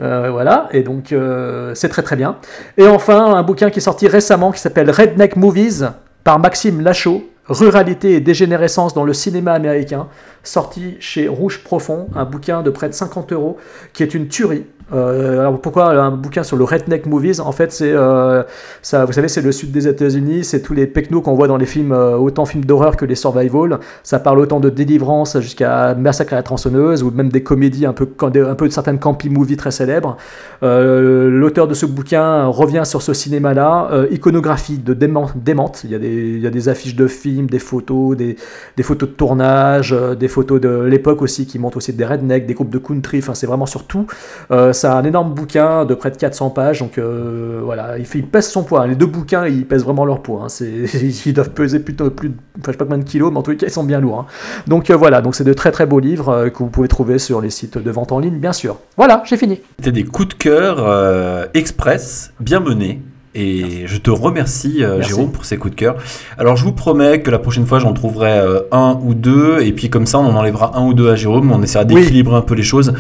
Euh, 0.01 0.31
voilà, 0.31 0.69
et 0.73 0.83
donc 0.83 1.13
euh, 1.13 1.73
c'est 1.75 1.89
très 1.89 2.03
très 2.03 2.17
bien. 2.17 2.37
Et 2.77 2.87
enfin, 2.87 3.35
un 3.35 3.43
bouquin 3.43 3.71
qui 3.71 3.79
est 3.79 3.83
sorti 3.83 4.09
récemment 4.09 4.51
qui 4.51 4.61
s'appelle 4.61 4.91
Redneck 4.91 5.37
Movies 5.37 5.85
par 6.25 6.39
Maxime 6.39 6.81
Lachaud. 6.81 7.23
Ruralité 7.47 8.15
et 8.15 8.21
dégénérescence 8.21 8.95
dans 8.95 9.05
le 9.05 9.13
cinéma 9.13 9.53
américain, 9.53 10.09
sorti 10.45 10.97
chez 11.01 11.27
Rouge 11.27 11.65
Profond, 11.65 12.07
un 12.15 12.25
bouquin 12.25 12.63
de 12.63 12.71
près 12.71 12.89
de 12.89 12.95
50 12.95 13.33
euros, 13.33 13.57
qui 13.93 14.03
est 14.03 14.15
une 14.15 14.29
tuerie. 14.29 14.67
Euh, 14.93 15.41
alors 15.41 15.61
pourquoi 15.61 15.91
un 15.93 16.11
bouquin 16.11 16.43
sur 16.43 16.57
le 16.57 16.65
Redneck 16.65 17.07
Movies? 17.07 17.41
En 17.41 17.53
fait, 17.53 17.73
c'est 17.73 17.93
euh, 17.93 18.43
ça, 18.83 19.05
vous 19.05 19.13
savez, 19.13 19.29
c'est 19.29 19.41
le 19.41 19.53
sud 19.53 19.73
des 19.73 19.89
États-Unis, 19.89 20.45
c'est 20.45 20.61
tous 20.61 20.75
les 20.75 20.87
pecnos 20.87 21.23
qu'on 21.23 21.35
voit 21.35 21.49
dans 21.49 21.57
les 21.57 21.67
films, 21.67 21.93
euh, 21.93 22.17
autant 22.17 22.45
films 22.45 22.65
d'horreur 22.65 22.97
que 22.97 23.05
les 23.05 23.15
survival. 23.15 23.79
Ça 24.03 24.19
parle 24.19 24.39
autant 24.41 24.61
de 24.61 24.69
délivrance 24.69 25.41
jusqu'à 25.41 25.95
Massacre 25.95 26.35
à 26.35 26.37
la 26.37 26.43
tronçonneuse 26.43 27.03
ou 27.03 27.11
même 27.11 27.31
des 27.31 27.43
comédies 27.43 27.87
un 27.87 27.93
peu, 27.93 28.09
un 28.21 28.55
peu 28.55 28.69
de 28.69 28.73
certaines 28.73 28.99
campy 28.99 29.31
movies 29.31 29.57
très 29.57 29.71
célèbres. 29.71 30.17
L'auteur 30.63 31.69
de 31.69 31.75
ce 31.75 31.87
bouquin 31.87 32.47
revient 32.47 32.83
sur 32.85 33.03
ce 33.03 33.13
cinéma-là, 33.13 33.91
iconographie 34.11 34.79
de 34.79 34.95
dément, 34.95 35.31
démente. 35.35 35.83
Il 35.85 35.91
y, 35.91 35.95
a 35.95 35.99
des, 35.99 36.09
il 36.09 36.41
y 36.41 36.47
a 36.47 36.51
des 36.51 36.69
affiches 36.69 36.97
de 36.97 37.07
films, 37.07 37.47
des 37.47 37.59
photos, 37.59 38.17
des, 38.17 38.37
des 38.77 38.83
photos 38.83 39.09
de 39.09 39.15
tournage, 39.15 39.95
des 40.19 40.29
photos 40.35 40.61
de 40.61 40.83
l'époque 40.83 41.23
aussi 41.23 41.47
qui 41.47 41.59
montrent 41.59 41.79
aussi 41.79 41.93
des 41.93 42.05
rednecks, 42.05 42.45
des 42.47 42.55
groupes 42.55 42.71
de 42.71 42.79
country. 42.79 43.19
Enfin, 43.19 43.35
c'est 43.35 43.47
vraiment 43.47 43.67
sur 43.67 43.87
tout. 43.87 44.07
Euh, 44.51 44.73
c'est 44.73 44.87
un 44.89 45.03
énorme 45.05 45.33
bouquin 45.33 45.85
de 45.85 45.95
près 45.95 46.11
de 46.11 46.17
400 46.17 46.51
pages, 46.51 46.81
donc 46.81 46.99
euh, 46.99 47.61
voilà, 47.65 47.97
il, 47.99 48.05
fait, 48.05 48.19
il 48.19 48.27
pèse 48.27 48.49
son 48.49 48.63
poids. 48.65 48.87
Les 48.87 48.97
deux 48.97 49.07
bouquins, 49.07 49.47
ils 49.47 49.65
pèsent 49.67 49.85
vraiment 49.85 50.05
leur 50.05 50.21
poids. 50.23 50.43
hein. 50.45 50.49
C'est- 50.49 50.85
Ils 51.27 51.33
doivent 51.33 51.51
peser 51.51 51.79
plutôt 51.79 52.11
plus, 52.11 52.29
de- 52.31 52.35
enfin, 52.59 52.67
je 52.67 52.71
sais 52.73 52.77
pas 52.79 52.85
combien 52.85 52.99
de 52.99 53.05
kilos, 53.09 53.31
mais 53.33 53.39
en 53.39 53.43
tout 53.43 53.57
cas, 53.57 53.67
ils 53.67 53.71
sont 53.73 53.85
bien 53.85 54.01
lourds. 54.01 54.21
hein. 54.21 54.27
Donc 54.67 54.91
euh, 54.91 54.97
voilà, 54.97 55.23
donc 55.23 55.35
c'est 55.35 55.45
de 55.45 55.53
très 55.55 55.71
très 55.71 55.87
beaux 55.87 56.01
livres 56.01 56.29
euh, 56.29 56.51
que 56.51 56.59
vous 56.59 56.69
pouvez 56.69 56.89
trouver 56.89 57.19
sur 57.19 57.41
les 57.41 57.51
sites 57.51 57.79
de 57.79 57.91
vente 57.91 58.13
en 58.13 58.19
ligne, 58.19 58.39
bien 58.39 58.53
sûr. 58.53 58.79
Voilà, 58.97 59.23
j'ai 59.27 59.37
fini. 59.37 59.61
C'était 59.79 59.93
des 59.93 60.05
coups 60.05 60.29
de 60.29 60.35
cœur 60.35 60.77
euh, 60.81 61.47
express, 61.55 62.33
bien 62.41 62.61
menés. 62.61 63.01
Et 63.35 63.87
je 63.87 63.97
te 63.99 64.11
remercie, 64.11 64.85
euh, 64.85 64.97
Merci. 64.99 65.09
Jérôme, 65.11 65.33
pour 65.33 65.45
ces 65.45 65.57
coups 65.57 65.75
de 65.75 65.79
cœur. 65.81 65.97
Alors, 66.39 66.57
je 66.57 66.65
vous 66.65 66.73
promets 66.73 67.21
que 67.21 67.31
la 67.31 67.39
prochaine 67.41 67.67
fois, 67.67 67.79
j'en 67.81 67.93
trouverai 67.93 68.39
euh, 68.39 68.61
un 68.71 68.99
ou 69.03 69.15
deux. 69.15 69.61
Et 69.61 69.73
puis, 69.73 69.91
comme 69.91 70.07
ça, 70.07 70.19
on 70.21 70.27
en 70.27 70.37
enlèvera 70.37 70.77
un 70.79 70.85
ou 70.87 70.95
deux 70.95 71.11
à 71.11 71.17
Jérôme. 71.17 71.51
On 71.51 71.63
essaiera 71.63 71.85
Oui. 71.89 71.95
d'équilibrer 71.97 72.37
un 72.37 72.43
peu 72.43 72.55
les 72.55 72.63
choses. 72.63 72.95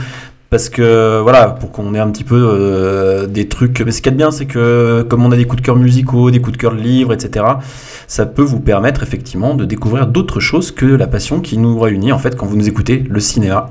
Parce 0.51 0.69
que, 0.69 1.21
voilà, 1.21 1.49
pour 1.49 1.73
qu'on 1.73 1.95
ait 1.95 1.99
un 2.01 2.11
petit 2.11 2.23
peu 2.23 2.37
euh, 2.37 3.27
des 3.27 3.49
trucs. 3.49 3.81
Mais 3.81 3.91
ce 3.91 3.99
qu'il 4.03 4.07
y 4.07 4.09
a 4.11 4.13
de 4.13 4.17
bien, 4.17 4.31
c'est 4.31 4.47
que, 4.47 5.03
comme 5.09 5.25
on 5.25 5.33
a 5.33 5.37
des 5.37 5.47
coups 5.47 5.63
de 5.63 5.67
cœur 5.67 5.77
musicaux, 5.77 6.31
des 6.31 6.41
coups 6.41 6.57
de 6.57 6.61
cœur 6.61 6.73
de 6.73 6.81
livres, 6.81 7.13
etc., 7.13 7.45
ça 8.07 8.27
peut 8.27 8.43
vous 8.43 8.61
permettre, 8.61 9.03
effectivement, 9.03 9.55
de 9.55 9.65
découvrir 9.65 10.07
d'autres 10.07 10.39
choses 10.41 10.71
que 10.71 10.85
la 10.87 11.07
passion 11.07 11.41
qui 11.41 11.59
nous 11.59 11.79
réunit, 11.79 12.13
en 12.13 12.19
fait, 12.19 12.37
quand 12.37 12.47
vous 12.47 12.57
nous 12.57 12.69
écoutez, 12.69 13.05
le 13.09 13.19
cinéma. 13.21 13.71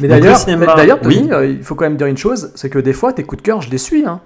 Mais 0.00 0.06
d'ailleurs, 0.08 0.36
cinéma, 0.36 0.74
oui. 1.04 1.28
euh, 1.32 1.46
il 1.46 1.62
faut 1.64 1.74
quand 1.74 1.84
même 1.84 1.96
dire 1.96 2.06
une 2.06 2.18
chose, 2.18 2.50
c'est 2.54 2.68
que 2.68 2.78
des 2.78 2.92
fois, 2.92 3.12
tes 3.12 3.22
coups 3.24 3.42
de 3.42 3.46
cœur, 3.46 3.62
je 3.62 3.70
les 3.70 3.78
suis. 3.78 4.04
Hein. 4.04 4.20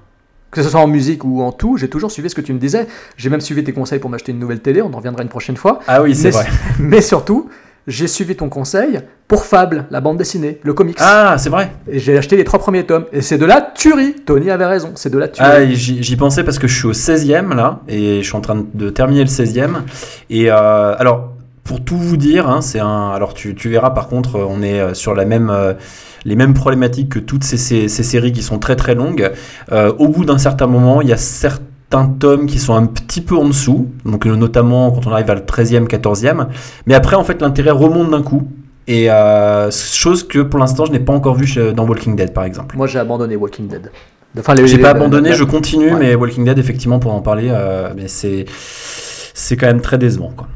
Que 0.54 0.62
ce 0.62 0.68
soit 0.68 0.80
en 0.80 0.86
musique 0.86 1.24
ou 1.24 1.42
en 1.42 1.50
tout, 1.50 1.76
j'ai 1.76 1.88
toujours 1.88 2.12
suivi 2.12 2.30
ce 2.30 2.34
que 2.34 2.40
tu 2.40 2.52
me 2.52 2.58
disais. 2.58 2.86
J'ai 3.16 3.28
même 3.28 3.40
suivi 3.40 3.64
tes 3.64 3.72
conseils 3.72 3.98
pour 3.98 4.08
m'acheter 4.08 4.32
une 4.32 4.38
nouvelle 4.38 4.60
télé, 4.60 4.82
on 4.82 4.92
en 4.92 4.96
reviendra 4.96 5.22
une 5.22 5.28
prochaine 5.28 5.56
fois. 5.56 5.80
Ah 5.88 6.00
oui, 6.00 6.14
c'est 6.14 6.30
vrai. 6.30 6.46
mais 6.78 7.00
surtout, 7.00 7.48
j'ai 7.86 8.06
suivi 8.06 8.36
ton 8.36 8.48
conseil 8.48 9.00
pour 9.28 9.44
Fable, 9.44 9.86
la 9.90 10.00
bande 10.00 10.16
dessinée, 10.16 10.60
le 10.62 10.72
comics. 10.72 10.96
Ah, 11.00 11.36
c'est 11.38 11.50
vrai. 11.50 11.72
Et 11.90 11.98
j'ai 11.98 12.16
acheté 12.16 12.36
les 12.36 12.44
trois 12.44 12.58
premiers 12.58 12.84
tomes. 12.84 13.06
Et 13.12 13.20
c'est 13.20 13.36
de 13.36 13.44
la 13.44 13.60
tuerie. 13.60 14.14
Tony 14.24 14.50
avait 14.50 14.66
raison, 14.66 14.92
c'est 14.94 15.10
de 15.10 15.18
la 15.18 15.28
tuerie. 15.28 15.50
Ah, 15.52 15.64
j'y 15.66 16.16
pensais 16.16 16.44
parce 16.44 16.58
que 16.58 16.68
je 16.68 16.76
suis 16.76 16.86
au 16.86 16.92
16e 16.92 17.54
là, 17.54 17.80
et 17.88 18.22
je 18.22 18.26
suis 18.26 18.36
en 18.36 18.40
train 18.40 18.64
de 18.72 18.90
terminer 18.90 19.24
le 19.24 19.30
16e. 19.30 19.82
Et 20.30 20.50
euh, 20.50 20.94
alors, 20.96 21.34
pour 21.64 21.82
tout 21.82 21.96
vous 21.96 22.16
dire, 22.16 22.48
hein, 22.48 22.60
c'est 22.60 22.80
un. 22.80 23.10
Alors, 23.10 23.34
tu, 23.34 23.54
tu 23.54 23.68
verras 23.68 23.90
par 23.90 24.08
contre, 24.08 24.38
on 24.38 24.62
est 24.62 24.80
euh, 24.80 24.94
sur 24.94 25.14
la 25.14 25.24
même, 25.24 25.50
euh, 25.50 25.72
les 26.24 26.36
mêmes 26.36 26.54
problématiques 26.54 27.08
que 27.10 27.18
toutes 27.18 27.44
ces, 27.44 27.56
ces, 27.56 27.88
ces 27.88 28.02
séries 28.02 28.32
qui 28.32 28.42
sont 28.42 28.58
très 28.58 28.76
très 28.76 28.94
longues. 28.94 29.30
Euh, 29.72 29.92
au 29.98 30.08
bout 30.08 30.24
d'un 30.24 30.38
certain 30.38 30.66
moment, 30.66 31.00
il 31.02 31.08
y 31.08 31.12
a 31.12 31.16
certains 31.16 32.06
tomes 32.06 32.46
qui 32.46 32.58
sont 32.58 32.74
un 32.74 32.86
petit 32.86 33.20
peu 33.20 33.36
en 33.36 33.46
dessous, 33.46 33.88
donc 34.04 34.26
euh, 34.26 34.34
notamment 34.36 34.90
quand 34.90 35.06
on 35.06 35.12
arrive 35.12 35.30
à 35.30 35.34
le 35.34 35.42
13e, 35.42 35.86
14e. 35.86 36.46
Mais 36.86 36.94
après, 36.94 37.16
en 37.16 37.24
fait, 37.24 37.40
l'intérêt 37.42 37.70
remonte 37.70 38.10
d'un 38.10 38.22
coup. 38.22 38.48
Et 38.86 39.10
euh, 39.10 39.70
chose 39.70 40.26
que 40.28 40.40
pour 40.40 40.60
l'instant, 40.60 40.84
je 40.84 40.92
n'ai 40.92 41.00
pas 41.00 41.12
encore 41.14 41.34
vu 41.36 41.46
dans 41.74 41.86
Walking 41.86 42.16
Dead 42.16 42.32
par 42.34 42.44
exemple. 42.44 42.76
Moi, 42.76 42.86
j'ai 42.86 42.98
abandonné 42.98 43.34
Walking 43.36 43.66
Dead. 43.68 43.90
Enfin, 44.38 44.54
J'ai 44.66 44.78
pas 44.78 44.90
abandonné, 44.90 45.30
les- 45.30 45.34
je 45.36 45.44
continue, 45.44 45.92
Ouais. 45.94 45.98
mais 46.00 46.14
Walking 46.16 46.44
Dead, 46.44 46.58
effectivement, 46.58 46.98
pour 46.98 47.12
en 47.14 47.20
parler, 47.20 47.48
euh, 47.50 47.90
mais 47.96 48.08
c'est 48.08 48.44
c'est 49.36 49.56
quand 49.56 49.66
même 49.66 49.80
très 49.80 49.96
décevant, 49.96 50.32
quoi. 50.36 50.48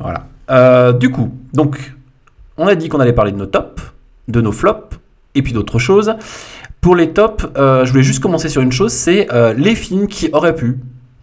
Voilà. 0.00 0.24
Euh, 0.50 0.92
du 0.92 1.10
coup, 1.10 1.30
donc, 1.52 1.94
on 2.56 2.66
a 2.66 2.74
dit 2.74 2.88
qu'on 2.88 2.98
allait 3.00 3.12
parler 3.12 3.32
de 3.32 3.36
nos 3.36 3.46
tops, 3.46 3.89
de 4.30 4.40
nos 4.40 4.52
flops, 4.52 4.96
et 5.34 5.42
puis 5.42 5.52
d'autres 5.52 5.78
choses. 5.78 6.14
Pour 6.80 6.96
les 6.96 7.10
tops, 7.10 7.46
euh, 7.56 7.84
je 7.84 7.90
voulais 7.90 8.02
juste 8.02 8.20
commencer 8.22 8.48
sur 8.48 8.62
une 8.62 8.72
chose, 8.72 8.92
c'est 8.92 9.28
euh, 9.32 9.52
les 9.54 9.74
films 9.74 10.06
qui 10.06 10.30
auraient 10.32 10.54
pu, 10.54 10.78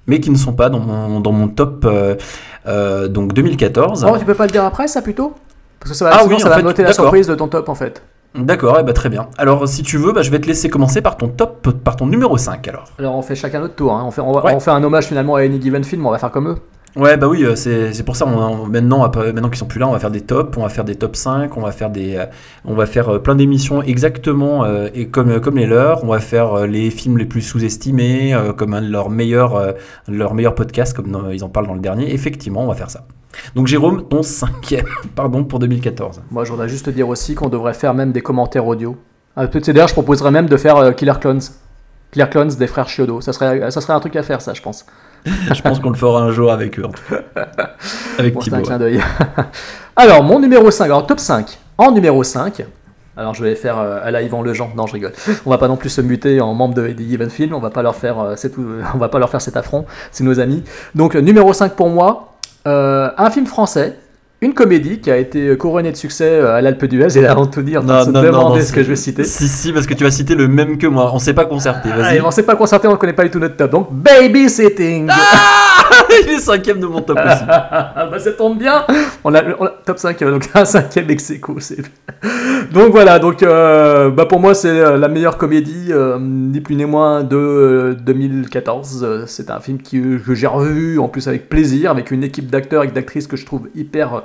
mais 0.05 0.19
qui 0.19 0.29
ne 0.29 0.35
sont 0.37 0.53
pas 0.53 0.69
dans 0.69 0.79
mon, 0.79 1.19
dans 1.19 1.31
mon 1.31 1.47
top 1.47 1.85
euh, 1.85 3.07
donc 3.07 3.33
2014. 3.33 4.05
Oh, 4.09 4.17
tu 4.17 4.25
peux 4.25 4.33
pas 4.33 4.45
le 4.45 4.51
dire 4.51 4.63
après, 4.63 4.87
ça 4.87 5.01
plutôt? 5.01 5.33
Parce 5.79 5.91
que 5.91 5.97
ça 5.97 6.05
va, 6.05 6.11
Ah 6.13 6.19
sinon, 6.23 6.35
oui, 6.35 6.41
ça 6.41 6.49
va 6.49 6.55
fait, 6.57 6.61
noter 6.63 6.83
la 6.83 6.89
d'accord. 6.89 7.05
surprise 7.05 7.27
de 7.27 7.35
ton 7.35 7.47
top 7.47 7.69
en 7.69 7.75
fait. 7.75 8.03
D'accord, 8.35 8.77
et 8.79 8.83
bah 8.83 8.93
très 8.93 9.09
bien. 9.09 9.29
Alors, 9.37 9.67
si 9.67 9.81
tu 9.83 9.97
veux, 9.97 10.11
bah, 10.11 10.21
je 10.21 10.29
vais 10.29 10.39
te 10.39 10.45
laisser 10.47 10.69
commencer 10.69 11.01
par 11.01 11.17
ton 11.17 11.27
top, 11.29 11.69
par 11.83 11.95
ton 11.95 12.05
numéro 12.07 12.37
5 12.37 12.67
alors. 12.67 12.85
Alors 12.99 13.15
on 13.15 13.21
fait 13.21 13.35
chacun 13.35 13.59
notre 13.61 13.75
tour. 13.75 13.93
hein. 13.93 14.03
On, 14.05 14.11
fait, 14.11 14.21
on, 14.21 14.31
va- 14.33 14.43
Ouais. 14.43 14.53
on 14.53 14.59
fait 14.59 14.69
un 14.71 14.83
hommage 14.83 15.05
finalement 15.05 15.35
à 15.35 15.41
Any 15.41 15.59
Given 15.61 15.83
Film, 15.83 16.05
on 16.05 16.11
va 16.11 16.19
faire 16.19 16.29
comme 16.31 16.49
eux. 16.49 16.57
Ouais, 16.95 17.15
bah 17.15 17.27
oui, 17.27 17.43
euh, 17.43 17.55
c'est 17.55 18.03
pour 18.03 18.15
ça. 18.15 18.25
On, 18.25 18.65
maintenant, 18.65 18.99
maintenant 19.07 19.49
qu'ils 19.49 19.57
sont 19.57 19.67
plus 19.67 19.79
là, 19.79 19.87
on 19.87 19.91
va 19.91 19.99
faire 19.99 20.11
des 20.11 20.21
tops, 20.21 20.57
on 20.57 20.63
va 20.63 20.69
faire 20.69 20.83
des 20.83 20.95
top 20.95 21.15
5, 21.15 21.55
on 21.55 21.61
va 21.61 21.71
faire 21.71 21.91
des, 21.91 22.15
euh, 22.15 22.25
on 22.65 22.73
va 22.73 22.85
faire 22.87 23.09
euh, 23.09 23.19
plein 23.19 23.35
d'émissions 23.35 23.83
exactement 23.83 24.65
et 24.93 25.07
comme 25.07 25.39
comme 25.39 25.57
les 25.57 25.67
leurs. 25.67 26.03
On 26.03 26.07
va 26.07 26.19
faire 26.19 26.65
les 26.65 26.89
films 26.89 27.17
les 27.17 27.25
plus 27.25 27.41
sous-estimés, 27.41 28.35
comme 28.57 28.73
un 28.73 28.81
de 28.81 28.89
leurs 28.89 29.09
meilleurs, 29.09 29.75
leurs 30.07 30.33
meilleurs 30.33 30.55
podcasts, 30.55 30.95
comme 30.95 31.29
ils 31.31 31.43
en 31.43 31.49
parlent 31.49 31.67
dans 31.67 31.75
le 31.75 31.79
dernier. 31.79 32.13
Effectivement, 32.13 32.63
on 32.63 32.67
va 32.67 32.75
faire 32.75 32.89
ça. 32.89 33.05
Donc 33.53 33.67
Jérôme, 33.67 34.07
ton 34.07 34.23
cinquième, 34.23 34.87
pardon, 35.15 35.43
pour 35.43 35.59
2014. 35.59 36.21
Moi 36.31 36.45
je 36.45 36.51
voudrais 36.51 36.69
juste 36.69 36.89
dire 36.89 37.07
aussi 37.07 37.35
qu'on 37.35 37.49
devrait 37.49 37.73
faire 37.75 37.93
même 37.93 38.11
des 38.11 38.21
commentaires 38.21 38.65
audio. 38.65 38.97
Ah, 39.35 39.45
d'ailleurs 39.45 39.87
je 39.87 39.93
proposerais 39.93 40.31
même 40.31 40.47
de 40.47 40.57
faire 40.57 40.95
Killer 40.95 41.13
Clones. 41.21 41.41
Killer 42.11 42.29
Clones 42.31 42.51
des 42.57 42.67
frères 42.67 42.89
Chiodo. 42.89 43.21
Ça 43.21 43.33
serait, 43.33 43.69
ça 43.69 43.81
serait 43.81 43.93
un 43.93 43.99
truc 43.99 44.15
à 44.15 44.23
faire 44.23 44.41
ça 44.41 44.53
je 44.53 44.61
pense. 44.61 44.85
Je 45.53 45.61
pense 45.61 45.79
qu'on 45.79 45.89
le 45.89 45.95
fera 45.97 46.21
un 46.21 46.31
jour 46.31 46.51
avec 46.51 46.79
eux. 46.79 46.83
Avec 48.17 48.33
Bon, 48.33 48.41
c'est 48.41 48.53
un 48.53 48.57
Thibaut. 48.57 48.67
clin 48.67 48.77
d'œil. 48.79 49.01
alors 49.95 50.23
mon 50.23 50.39
numéro 50.39 50.71
5, 50.71 50.85
alors 50.85 51.05
top 51.05 51.19
5. 51.19 51.57
En 51.77 51.91
numéro 51.91 52.23
5, 52.23 52.65
alors 53.15 53.33
je 53.35 53.43
vais 53.43 53.55
faire 53.55 53.77
euh, 53.77 53.99
à 54.03 54.09
la 54.11 54.21
Yvan 54.21 54.41
Lejean, 54.41 54.69
non 54.75 54.87
je 54.87 54.93
rigole. 54.93 55.13
On 55.45 55.49
va 55.49 55.57
pas 55.57 55.67
non 55.67 55.75
plus 55.77 55.89
se 55.89 56.01
muter 56.01 56.41
en 56.41 56.53
membre 56.53 56.73
de 56.75 56.87
The 56.87 56.99
Given 56.99 57.29
Film, 57.29 57.53
on 57.53 57.59
va 57.59 57.69
pas 57.69 57.81
leur 57.83 57.95
faire, 57.95 58.19
euh, 58.19 58.35
tout- 58.53 58.65
on 58.93 58.97
va 58.97 59.09
pas 59.09 59.19
leur 59.19 59.29
faire 59.29 59.41
cet 59.41 59.57
affront, 59.57 59.85
c'est 60.11 60.23
nos 60.23 60.39
amis. 60.39 60.63
Donc 60.95 61.15
euh, 61.15 61.19
numéro 61.19 61.53
5 61.53 61.73
pour 61.73 61.89
moi, 61.89 62.33
euh, 62.67 63.09
un 63.17 63.29
film 63.29 63.45
français, 63.45 63.97
une 64.41 64.53
comédie 64.53 64.99
qui 64.99 65.09
a 65.09 65.17
été 65.17 65.57
couronnée 65.57 65.91
de 65.91 65.97
succès 65.97 66.29
euh, 66.29 66.55
à 66.55 66.61
l'Alpe 66.61 66.85
d'Huez, 66.85 67.17
et 67.17 67.21
là 67.21 67.37
Anthony 67.37 67.73
est 67.73 67.77
en 67.77 67.83
train 67.85 67.99
de 68.01 68.05
se 68.05 68.11
demander 68.11 68.61
ce 68.61 68.71
que 68.71 68.83
je 68.83 68.89
vais 68.89 68.95
citer. 68.95 69.23
Si, 69.23 69.47
si, 69.47 69.73
parce 69.73 69.87
que 69.87 69.93
tu 69.95 70.03
vas 70.03 70.11
citer 70.11 70.35
le 70.35 70.47
même 70.47 70.77
que 70.77 70.85
moi. 70.87 71.11
On 71.13 71.19
s'est 71.19 71.33
pas 71.33 71.45
concerté. 71.45 71.89
Ah, 71.91 71.97
Vas-y. 71.97 72.17
et 72.17 72.21
on 72.21 72.29
s'est 72.31 72.43
pas 72.43 72.55
concerté, 72.55 72.87
on 72.87 72.91
ne 72.91 72.97
connaît 72.97 73.13
pas 73.13 73.23
du 73.23 73.31
tout 73.31 73.39
notre 73.39 73.55
top. 73.55 73.71
Donc, 73.71 73.91
babysitting 73.91 75.09
Il 76.23 76.29
est 76.33 76.39
cinquième 76.39 76.79
de 76.79 76.85
mon 76.85 77.01
top 77.01 77.17
aussi. 77.17 77.43
Ah 77.99 78.07
bah 78.11 78.19
ça 78.19 78.31
tombe 78.31 78.57
bien 78.59 78.85
on 79.23 79.33
a, 79.33 79.41
on 79.59 79.65
a- 79.65 79.73
top 79.85 79.97
5, 79.97 80.21
euh, 80.21 80.31
donc 80.31 80.47
un 80.53 80.65
cinquième 80.65 81.09
ex 81.09 81.33
Donc 82.71 82.91
voilà, 82.91 83.19
donc 83.19 83.41
euh, 83.43 84.09
bah 84.09 84.25
pour 84.25 84.39
moi 84.39 84.53
c'est 84.53 84.69
euh, 84.69 84.97
la 84.97 85.07
meilleure 85.07 85.37
comédie, 85.37 85.87
euh, 85.91 86.17
ni 86.19 86.61
plus 86.61 86.75
ni 86.75 86.85
moins 86.85 87.23
de 87.23 87.35
euh, 87.35 87.93
2014. 87.93 89.03
Euh, 89.03 89.23
C'est 89.27 89.49
un 89.49 89.59
film 89.59 89.79
que 89.81 90.33
j'ai 90.35 90.47
revu 90.47 90.99
en 90.99 91.07
plus 91.07 91.27
avec 91.27 91.49
plaisir, 91.49 91.91
avec 91.91 92.11
une 92.11 92.23
équipe 92.23 92.49
d'acteurs 92.49 92.83
et 92.83 92.87
d'actrices 92.87 93.27
que 93.27 93.37
je 93.37 93.45
trouve 93.45 93.67
hyper 93.75 94.23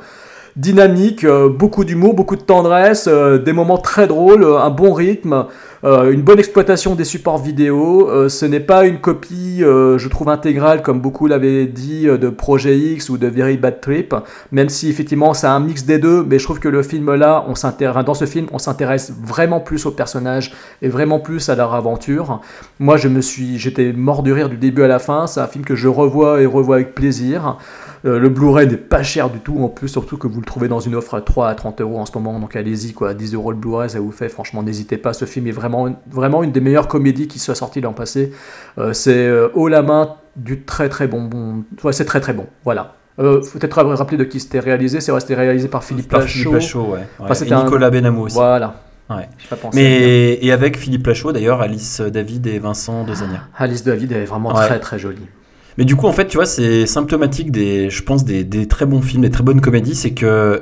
dynamique, 0.56 1.24
euh, 1.24 1.48
beaucoup 1.48 1.84
d'humour, 1.84 2.14
beaucoup 2.14 2.36
de 2.36 2.42
tendresse, 2.42 3.08
euh, 3.10 3.38
des 3.38 3.52
moments 3.52 3.78
très 3.78 4.06
drôles, 4.06 4.44
euh, 4.44 4.58
un 4.58 4.70
bon 4.70 4.92
rythme, 4.92 5.46
une 5.84 6.22
bonne 6.22 6.38
exploitation 6.38 6.94
des 6.94 7.02
supports 7.02 7.38
vidéo. 7.38 8.28
Ce 8.28 8.46
n'est 8.46 8.60
pas 8.60 8.86
une 8.86 9.00
copie, 9.00 9.62
je 9.62 10.08
trouve, 10.08 10.28
intégrale, 10.28 10.80
comme 10.80 11.00
beaucoup 11.00 11.26
l'avaient 11.26 11.66
dit, 11.66 12.04
de 12.04 12.28
Projet 12.28 12.78
X 12.78 13.08
ou 13.08 13.18
de 13.18 13.26
Very 13.26 13.56
Bad 13.56 13.80
Trip, 13.80 14.14
même 14.52 14.68
si 14.68 14.88
effectivement 14.88 15.34
c'est 15.34 15.48
un 15.48 15.58
mix 15.58 15.84
des 15.84 15.98
deux, 15.98 16.22
mais 16.22 16.38
je 16.38 16.44
trouve 16.44 16.60
que 16.60 16.68
le 16.68 16.84
film 16.84 17.12
là, 17.16 17.44
on 17.48 17.56
s'intéresse, 17.56 18.04
dans 18.04 18.14
ce 18.14 18.26
film, 18.26 18.46
on 18.52 18.60
s'intéresse 18.60 19.12
vraiment 19.24 19.58
plus 19.58 19.84
aux 19.84 19.90
personnages 19.90 20.52
et 20.82 20.88
vraiment 20.88 21.18
plus 21.18 21.48
à 21.48 21.56
leur 21.56 21.74
aventure. 21.74 22.40
Moi, 22.78 22.96
je 22.96 23.08
me 23.08 23.20
suis, 23.20 23.58
j'étais 23.58 23.92
mort 23.92 24.22
de 24.22 24.30
rire 24.30 24.48
du 24.48 24.58
début 24.58 24.84
à 24.84 24.88
la 24.88 25.00
fin. 25.00 25.26
C'est 25.26 25.40
un 25.40 25.48
film 25.48 25.64
que 25.64 25.74
je 25.74 25.88
revois 25.88 26.42
et 26.42 26.46
revois 26.46 26.76
avec 26.76 26.94
plaisir. 26.94 27.58
Euh, 28.04 28.18
le 28.18 28.28
Blu-ray 28.28 28.66
n'est 28.66 28.76
pas 28.76 29.02
cher 29.02 29.30
du 29.30 29.38
tout, 29.38 29.58
en 29.62 29.68
plus, 29.68 29.88
surtout 29.88 30.16
que 30.16 30.26
vous 30.26 30.40
le 30.40 30.46
trouvez 30.46 30.66
dans 30.68 30.80
une 30.80 30.94
offre 30.96 31.14
à 31.14 31.20
3 31.20 31.48
à 31.48 31.54
30 31.54 31.80
euros 31.80 31.98
en 32.00 32.06
ce 32.06 32.12
moment, 32.18 32.38
donc 32.40 32.56
allez-y, 32.56 32.92
quoi. 32.92 33.14
10 33.14 33.34
euros 33.34 33.52
le 33.52 33.56
Blu-ray, 33.56 33.88
ça 33.90 34.00
vous 34.00 34.10
fait, 34.12 34.28
franchement, 34.28 34.62
n'hésitez 34.62 34.96
pas. 34.96 35.12
Ce 35.12 35.24
film 35.24 35.46
est 35.46 35.52
vraiment, 35.52 35.88
vraiment 36.10 36.42
une 36.42 36.50
des 36.52 36.60
meilleures 36.60 36.88
comédies 36.88 37.28
qui 37.28 37.38
soit 37.38 37.54
sortie 37.54 37.80
l'an 37.80 37.92
passé. 37.92 38.32
Euh, 38.78 38.92
c'est 38.92 39.14
euh, 39.26 39.48
haut 39.54 39.68
la 39.68 39.82
main 39.82 40.16
du 40.36 40.62
très 40.62 40.88
très 40.88 41.06
bon. 41.06 41.22
bon... 41.22 41.62
Ouais, 41.84 41.92
c'est 41.92 42.04
très 42.04 42.20
très 42.20 42.32
bon, 42.32 42.46
voilà. 42.64 42.94
Euh, 43.18 43.42
faut 43.42 43.58
peut-être 43.58 43.80
rappeler 43.82 44.16
de 44.16 44.24
qui 44.24 44.40
c'était 44.40 44.58
réalisé. 44.60 45.00
C'est 45.00 45.12
vrai, 45.12 45.20
c'était 45.20 45.34
réalisé 45.34 45.68
par 45.68 45.84
Philippe 45.84 46.08
Par 46.08 46.20
Lachaud. 46.20 46.32
Philippe 46.32 46.52
Lachaud, 46.54 46.82
ouais. 46.94 47.00
Enfin, 47.18 47.28
Ouais. 47.28 47.34
c'était 47.34 47.50
et 47.50 47.54
un- 47.54 47.64
Nicolas 47.64 47.90
Benamou 47.90 48.22
aussi. 48.22 48.34
Voilà. 48.36 48.74
Ouais. 49.10 49.28
Mais, 49.74 50.38
et 50.40 50.50
avec 50.52 50.78
Philippe 50.78 51.06
Lachaud 51.06 51.32
d'ailleurs, 51.32 51.60
Alice 51.60 52.00
David 52.00 52.46
et 52.46 52.58
Vincent 52.58 53.04
Dezania. 53.04 53.40
Alice 53.58 53.84
David 53.84 54.12
est 54.12 54.24
vraiment 54.24 54.54
Ouais. 54.56 54.66
très 54.66 54.80
très 54.80 54.98
jolie. 54.98 55.26
Mais 55.78 55.84
du 55.84 55.96
coup, 55.96 56.06
en 56.06 56.12
fait, 56.12 56.26
tu 56.26 56.36
vois, 56.36 56.46
c'est 56.46 56.86
symptomatique 56.86 57.50
des, 57.50 57.90
je 57.90 58.02
pense, 58.02 58.24
des, 58.24 58.68
très 58.68 58.86
bons 58.86 59.02
films, 59.02 59.22
des 59.22 59.30
très 59.30 59.42
bonnes 59.42 59.60
comédies, 59.60 59.94
c'est 59.94 60.12
que, 60.12 60.60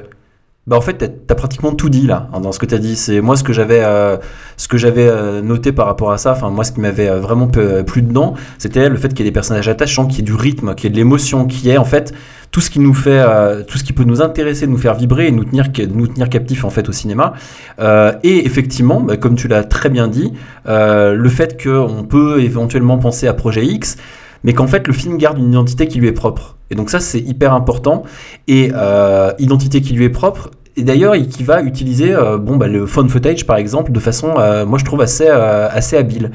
bah, 0.67 0.77
en 0.77 0.81
fait, 0.81 0.95
t'as 0.99 1.35
as 1.35 1.35
pratiquement 1.35 1.73
tout 1.73 1.89
dit 1.89 2.07
là, 2.07 2.29
hein, 2.33 2.41
dans 2.41 2.53
ce 2.53 2.59
que 2.59 2.67
t'as 2.67 2.79
dit. 2.79 2.95
C'est 2.95 3.21
moi 3.21 3.37
ce 3.37 3.43
que 3.43 3.53
j'avais, 3.53 3.83
euh, 3.83 4.19
ce 4.57 4.69
que 4.69 4.77
j'avais 4.77 5.09
euh, 5.09 5.43
noté 5.43 5.73
par 5.73 5.87
rapport 5.87 6.13
à 6.13 6.19
ça. 6.19 6.33
Enfin, 6.33 6.51
moi, 6.51 6.65
ce 6.65 6.73
qui 6.73 6.81
m'avait 6.81 7.09
euh, 7.09 7.19
vraiment 7.19 7.49
plu 7.49 8.03
dedans, 8.03 8.35
c'était 8.59 8.89
le 8.89 8.97
fait 8.97 9.09
qu'il 9.09 9.21
y 9.21 9.23
ait 9.23 9.31
des 9.31 9.35
personnages 9.35 9.69
attachants, 9.69 10.07
qu'il 10.07 10.19
y 10.19 10.21
ait 10.21 10.25
du 10.25 10.35
rythme, 10.35 10.75
qu'il 10.75 10.85
y 10.85 10.87
ait 10.89 10.93
de 10.93 10.97
l'émotion, 10.97 11.47
qu'il 11.47 11.67
y 11.67 11.71
ait 11.71 11.79
en 11.79 11.85
fait 11.85 12.15
tout 12.53 12.61
ce 12.61 12.69
qui 12.69 12.81
nous 12.81 12.95
fait, 12.95 13.25
tout 13.69 13.79
ce 13.79 13.85
qui 13.85 13.93
peut 13.93 14.03
nous 14.03 14.23
intéresser, 14.23 14.67
nous 14.67 14.77
faire 14.77 14.95
vibrer 14.95 15.29
et 15.29 15.31
nous 15.31 15.45
tenir, 15.45 15.67
nous 15.95 16.09
tenir 16.09 16.29
captifs 16.29 16.65
en 16.65 16.71
fait 16.71 16.89
au 16.89 16.93
cinéma. 16.93 17.35
Et 17.79 18.45
effectivement, 18.45 19.01
bah, 19.01 19.17
comme 19.17 19.37
tu 19.37 19.47
l'as 19.47 19.63
très 19.63 19.89
bien 19.89 20.09
dit, 20.09 20.33
le 20.67 21.29
fait 21.29 21.63
qu'on 21.63 22.03
peut 22.03 22.43
éventuellement 22.43 22.99
penser 22.99 23.29
à 23.29 23.35
Projet 23.35 23.65
X, 23.65 23.99
mais 24.45 24.53
qu'en 24.53 24.67
fait 24.67 24.87
le 24.87 24.93
film 24.93 25.17
garde 25.19 25.39
une 25.39 25.51
identité 25.51 25.87
qui 25.89 25.99
lui 25.99 26.09
est 26.09 26.13
propre. 26.13 26.57
Et 26.71 26.75
donc 26.75 26.91
ça 26.91 27.01
c'est 27.01 27.21
hyper 27.21 27.53
important. 27.55 28.03
Et 28.49 28.71
euh, 28.75 29.33
identité 29.39 29.81
qui 29.81 29.93
lui 29.95 30.05
est 30.05 30.09
propre. 30.11 30.51
Et 30.77 30.83
d'ailleurs, 30.85 31.17
il- 31.17 31.27
qui 31.29 31.43
va 31.43 31.63
utiliser 31.63 32.15
euh, 32.15 32.39
bon, 32.39 32.57
bah, 32.57 32.69
le 32.69 32.87
phone 32.87 33.09
footage 33.09 33.45
par 33.45 33.57
exemple 33.57 33.91
de 33.93 33.99
façon, 34.01 34.35
euh, 34.39 34.65
moi 34.65 34.79
je 34.79 34.85
trouve 34.85 35.01
assez, 35.01 35.27
assez 35.29 35.97
habile. 35.97 36.31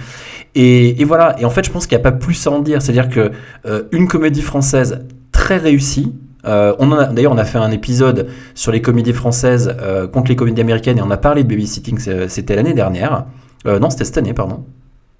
Et, 0.55 1.01
et 1.01 1.05
voilà. 1.05 1.35
Et 1.39 1.45
en 1.45 1.49
fait, 1.49 1.65
je 1.65 1.71
pense 1.71 1.87
qu'il 1.87 1.97
n'y 1.97 2.01
a 2.01 2.03
pas 2.03 2.11
plus 2.11 2.45
à 2.47 2.51
en 2.51 2.59
dire. 2.59 2.81
C'est-à-dire 2.81 3.09
que 3.09 3.31
euh, 3.65 3.83
une 3.91 4.07
comédie 4.07 4.41
française 4.41 5.05
très 5.31 5.57
réussie. 5.57 6.13
on 6.43 6.87
D'ailleurs, 7.13 7.31
on 7.31 7.37
a 7.37 7.45
fait 7.45 7.57
un 7.57 7.71
épisode 7.71 8.27
sur 8.53 8.71
les 8.71 8.81
comédies 8.81 9.13
françaises 9.13 9.75
contre 10.13 10.29
les 10.29 10.35
comédies 10.35 10.61
américaines 10.61 10.97
et 10.97 11.01
on 11.01 11.11
a 11.11 11.17
parlé 11.17 11.43
de 11.43 11.49
babysitting. 11.49 11.97
c'est- 11.97 12.27
C'était 12.29 12.55
l'année 12.55 12.73
dernière. 12.73 13.25
Non, 13.65 13.89
c'était 13.89 14.05
cette 14.05 14.17
année, 14.17 14.33
pardon. 14.33 14.63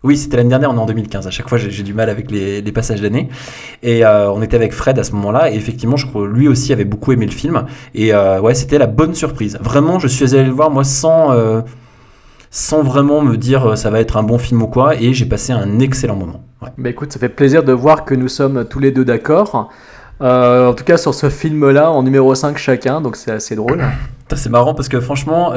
Oui, 0.04 0.18
c'était 0.18 0.38
l'année 0.38 0.50
dernière, 0.50 0.70
on 0.70 0.76
est 0.76 0.80
en 0.80 0.86
2015. 0.86 1.26
À 1.26 1.32
chaque 1.32 1.50
fois, 1.50 1.58
j'ai 1.58 1.82
du 1.82 1.94
mal 1.96 2.12
avec 2.12 2.30
les, 2.30 2.62
les 2.62 2.72
passages 2.72 3.02
d'année. 3.02 3.28
Et 3.82 4.06
euh, 4.06 4.32
on 4.32 4.42
était 4.44 4.56
avec 4.56 4.72
Fred 4.72 5.00
à 5.00 5.04
ce 5.04 5.14
moment-là. 5.14 5.52
Et 5.52 5.56
effectivement, 5.56 5.98
je 5.98 6.06
crois 6.06 6.28
lui 6.28 6.48
aussi 6.48 6.72
avait 6.72 6.86
beaucoup 6.86 7.12
aimé 7.12 7.26
le 7.26 7.32
film. 7.32 7.66
Et 7.96 8.14
euh, 8.14 8.40
ouais, 8.40 8.54
c'était 8.54 8.78
la 8.78 8.86
bonne 8.86 9.16
surprise. 9.16 9.58
Vraiment, 9.62 9.98
je 9.98 10.08
suis 10.08 10.36
allé 10.36 10.46
le 10.46 10.52
voir, 10.52 10.70
moi, 10.70 10.84
sans, 10.84 11.32
euh, 11.32 11.62
sans 12.52 12.84
vraiment 12.84 13.22
me 13.22 13.36
dire 13.36 13.76
ça 13.78 13.90
va 13.90 14.00
être 14.00 14.18
un 14.18 14.24
bon 14.24 14.38
film 14.38 14.62
ou 14.62 14.68
quoi. 14.68 14.96
Et 14.96 15.14
j'ai 15.14 15.26
passé 15.26 15.54
un 15.54 15.80
excellent 15.80 16.16
moment. 16.16 16.44
Ouais. 16.62 16.70
Bah 16.78 16.90
écoute, 16.90 17.12
ça 17.12 17.20
fait 17.20 17.30
plaisir 17.30 17.64
de 17.64 17.74
voir 17.74 18.06
que 18.06 18.14
nous 18.14 18.28
sommes 18.28 18.66
tous 18.70 18.80
les 18.80 18.92
deux 18.92 19.06
d'accord. 19.06 19.72
En 20.20 20.74
tout 20.74 20.84
cas, 20.84 20.98
sur 20.98 21.16
ce 21.16 21.30
film-là, 21.30 21.92
en 21.92 22.04
numéro 22.04 22.34
5 22.36 22.58
chacun, 22.58 23.02
donc 23.02 23.16
c'est 23.16 23.32
assez 23.32 23.56
drôle. 23.56 23.84
C'est 24.34 24.50
marrant 24.50 24.74
parce 24.74 24.90
que 24.90 25.00
franchement, 25.00 25.54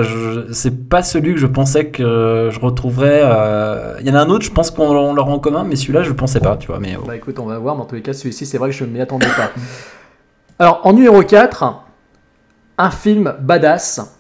c'est 0.52 0.88
pas 0.88 1.02
celui 1.02 1.35
que 1.35 1.40
je 1.40 1.46
pensais 1.46 1.87
que 1.87 2.50
je 2.52 2.61
retrouverais. 2.61 3.22
euh, 3.24 3.94
Il 4.00 4.07
y 4.07 4.11
en 4.11 4.14
a 4.14 4.20
un 4.20 4.28
autre, 4.28 4.44
je 4.44 4.50
pense 4.50 4.70
qu'on 4.70 4.88
on 4.90 5.14
l'aura 5.14 5.31
en 5.33 5.38
commun, 5.38 5.64
mais 5.64 5.74
celui-là, 5.74 6.02
je 6.02 6.12
pensais 6.12 6.40
pas, 6.40 6.57
tu 6.57 6.66
vois. 6.68 6.78
Mais 6.78 6.96
oh. 7.00 7.04
Bah 7.07 7.16
écoute, 7.16 7.38
on 7.38 7.46
va 7.46 7.59
voir, 7.59 7.74
mais 7.76 7.83
en 7.83 7.87
tous 7.87 7.94
les 7.94 8.02
cas, 8.02 8.12
celui-ci, 8.12 8.44
c'est 8.44 8.59
vrai 8.59 8.68
que 8.70 8.76
je 8.76 8.85
ne 8.85 8.90
m'y 8.90 9.00
attendais 9.00 9.26
pas. 9.26 9.50
Alors, 10.59 10.81
en 10.85 10.92
numéro 10.92 11.22
4, 11.22 11.64
un 12.76 12.90
film 12.90 13.35
badass. 13.40 14.14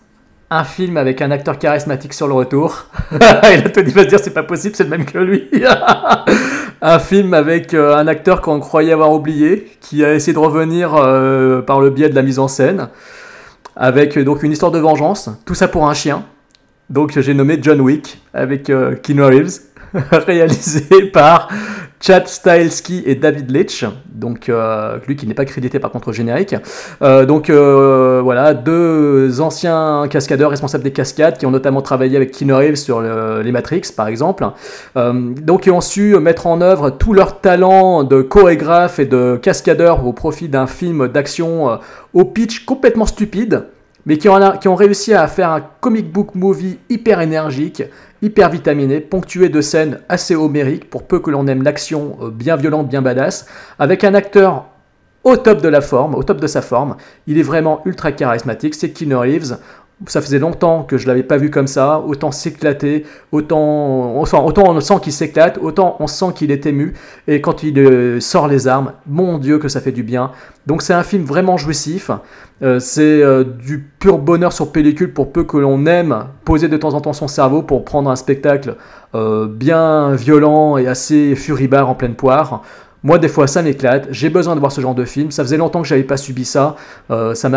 Un 0.50 0.64
film 0.64 0.96
avec 0.96 1.20
un 1.20 1.30
acteur 1.30 1.58
charismatique 1.58 2.14
sur 2.14 2.26
le 2.26 2.32
retour. 2.32 2.86
Et 3.12 3.18
là, 3.58 3.68
Tony 3.68 3.90
va 3.90 4.04
se 4.04 4.08
dire, 4.08 4.18
c'est 4.18 4.32
pas 4.32 4.42
possible, 4.44 4.74
c'est 4.74 4.84
le 4.84 4.88
même 4.88 5.04
que 5.04 5.18
lui. 5.18 5.46
un 6.80 6.98
film 6.98 7.34
avec 7.34 7.74
euh, 7.74 7.94
un 7.94 8.06
acteur 8.06 8.40
qu'on 8.40 8.58
croyait 8.58 8.94
avoir 8.94 9.12
oublié, 9.12 9.70
qui 9.82 10.02
a 10.02 10.14
essayé 10.14 10.32
de 10.32 10.38
revenir 10.38 10.94
euh, 10.94 11.60
par 11.60 11.80
le 11.82 11.90
biais 11.90 12.08
de 12.08 12.14
la 12.14 12.22
mise 12.22 12.38
en 12.38 12.48
scène. 12.48 12.88
Avec 13.80 14.18
euh, 14.18 14.24
donc 14.24 14.42
une 14.42 14.50
histoire 14.50 14.72
de 14.72 14.80
vengeance. 14.80 15.30
Tout 15.46 15.54
ça 15.54 15.68
pour 15.68 15.88
un 15.88 15.94
chien. 15.94 16.24
Donc 16.90 17.18
j'ai 17.18 17.32
nommé 17.32 17.58
John 17.62 17.80
Wick 17.80 18.20
avec 18.34 18.68
euh, 18.70 18.96
Keanu 18.96 19.22
Reeves, 19.22 19.60
réalisé 19.94 21.04
par 21.12 21.48
Chad 22.00 22.28
Stahelski 22.28 23.02
et 23.06 23.16
David 23.16 23.50
Leitch, 23.50 23.84
donc 24.12 24.48
euh, 24.48 24.98
lui 25.08 25.16
qui 25.16 25.26
n'est 25.26 25.34
pas 25.34 25.44
crédité 25.44 25.78
par 25.80 25.90
contre 25.90 26.08
au 26.08 26.12
générique. 26.12 26.54
Euh, 27.02 27.26
donc 27.26 27.50
euh, 27.50 28.20
voilà, 28.22 28.54
deux 28.54 29.40
anciens 29.40 30.06
cascadeurs 30.08 30.50
responsables 30.50 30.84
des 30.84 30.92
cascades 30.92 31.38
qui 31.38 31.46
ont 31.46 31.50
notamment 31.50 31.82
travaillé 31.82 32.16
avec 32.16 32.30
Keanu 32.30 32.52
Reeves 32.54 32.76
sur 32.76 33.00
le- 33.00 33.42
les 33.42 33.50
Matrix 33.52 33.82
par 33.96 34.06
exemple. 34.08 34.46
Euh, 34.96 35.12
donc 35.42 35.66
ils 35.66 35.72
ont 35.72 35.80
su 35.80 36.16
mettre 36.20 36.46
en 36.46 36.60
œuvre 36.60 36.90
tout 36.90 37.14
leur 37.14 37.40
talent 37.40 38.04
de 38.04 38.22
chorégraphe 38.22 38.98
et 39.00 39.06
de 39.06 39.36
cascadeur 39.42 40.06
au 40.06 40.12
profit 40.12 40.48
d'un 40.48 40.66
film 40.68 41.08
d'action 41.08 41.70
euh, 41.70 41.76
au 42.14 42.24
pitch 42.24 42.64
complètement 42.64 43.06
stupide 43.06 43.64
mais 44.08 44.16
qui 44.16 44.26
ont, 44.26 44.74
réussi 44.74 45.12
à 45.12 45.28
faire 45.28 45.50
un 45.50 45.60
comic 45.60 46.10
book 46.10 46.34
movie 46.34 46.78
hyper 46.88 47.20
énergique, 47.20 47.82
hyper 48.22 48.48
vitaminé, 48.48 49.00
ponctué 49.00 49.50
de 49.50 49.60
scènes 49.60 50.00
assez 50.08 50.34
homériques, 50.34 50.88
pour 50.88 51.02
peu 51.06 51.20
que 51.20 51.30
l'on 51.30 51.46
aime 51.46 51.62
l'action 51.62 52.16
euh, 52.22 52.30
bien 52.30 52.56
violente, 52.56 52.88
bien 52.88 53.02
badass, 53.02 53.44
avec 53.78 54.04
un 54.04 54.14
acteur 54.14 54.64
au 55.24 55.36
top 55.36 55.60
de 55.60 55.68
la 55.68 55.82
forme, 55.82 56.14
au 56.14 56.22
top 56.22 56.40
de 56.40 56.46
sa 56.46 56.62
forme. 56.62 56.96
Il 57.26 57.36
est 57.36 57.42
vraiment 57.42 57.82
ultra 57.84 58.10
charismatique, 58.10 58.74
c'est 58.74 58.92
Keanu 58.92 59.16
Reeves. 59.16 59.58
Ça 60.06 60.20
faisait 60.20 60.38
longtemps 60.38 60.84
que 60.84 60.96
je 60.96 61.08
l'avais 61.08 61.24
pas 61.24 61.38
vu 61.38 61.50
comme 61.50 61.66
ça, 61.66 61.98
autant 61.98 62.30
s'éclater, 62.30 63.04
autant, 63.32 64.16
enfin, 64.20 64.38
autant 64.38 64.64
on 64.68 64.80
sent 64.80 64.94
qu'il 65.02 65.12
s'éclate, 65.12 65.58
autant 65.60 65.96
on 65.98 66.06
sent 66.06 66.26
qu'il 66.36 66.52
est 66.52 66.66
ému, 66.66 66.94
et 67.26 67.40
quand 67.40 67.64
il 67.64 67.78
euh, 67.80 68.20
sort 68.20 68.46
les 68.46 68.68
armes, 68.68 68.92
mon 69.06 69.38
Dieu 69.38 69.58
que 69.58 69.68
ça 69.68 69.80
fait 69.80 69.90
du 69.90 70.04
bien. 70.04 70.30
Donc 70.66 70.82
c'est 70.82 70.94
un 70.94 71.02
film 71.02 71.24
vraiment 71.24 71.56
jouissif. 71.56 72.12
Euh, 72.62 72.78
c'est 72.78 73.22
euh, 73.22 73.44
du 73.44 73.78
pur 73.78 74.18
bonheur 74.18 74.52
sur 74.52 74.70
pellicule 74.70 75.12
pour 75.12 75.32
peu 75.32 75.42
que 75.42 75.56
l'on 75.56 75.84
aime 75.86 76.26
poser 76.44 76.68
de 76.68 76.76
temps 76.76 76.94
en 76.94 77.00
temps 77.00 77.12
son 77.12 77.28
cerveau 77.28 77.62
pour 77.62 77.84
prendre 77.84 78.10
un 78.10 78.16
spectacle 78.16 78.76
bien 79.14 80.14
violent 80.14 80.76
et 80.76 80.86
assez 80.86 81.34
furibard 81.34 81.88
en 81.88 81.94
pleine 81.94 82.14
poire. 82.14 82.62
Moi, 83.04 83.18
des 83.18 83.28
fois, 83.28 83.46
ça 83.46 83.62
m'éclate. 83.62 84.08
J'ai 84.10 84.28
besoin 84.28 84.54
de 84.56 84.60
voir 84.60 84.72
ce 84.72 84.80
genre 84.80 84.94
de 84.94 85.04
film. 85.04 85.30
Ça 85.30 85.44
faisait 85.44 85.56
longtemps 85.56 85.82
que 85.82 85.86
j'avais 85.88 86.02
pas 86.02 86.16
subi 86.16 86.44
ça. 86.44 86.74
Euh, 87.12 87.32
ça 87.34 87.48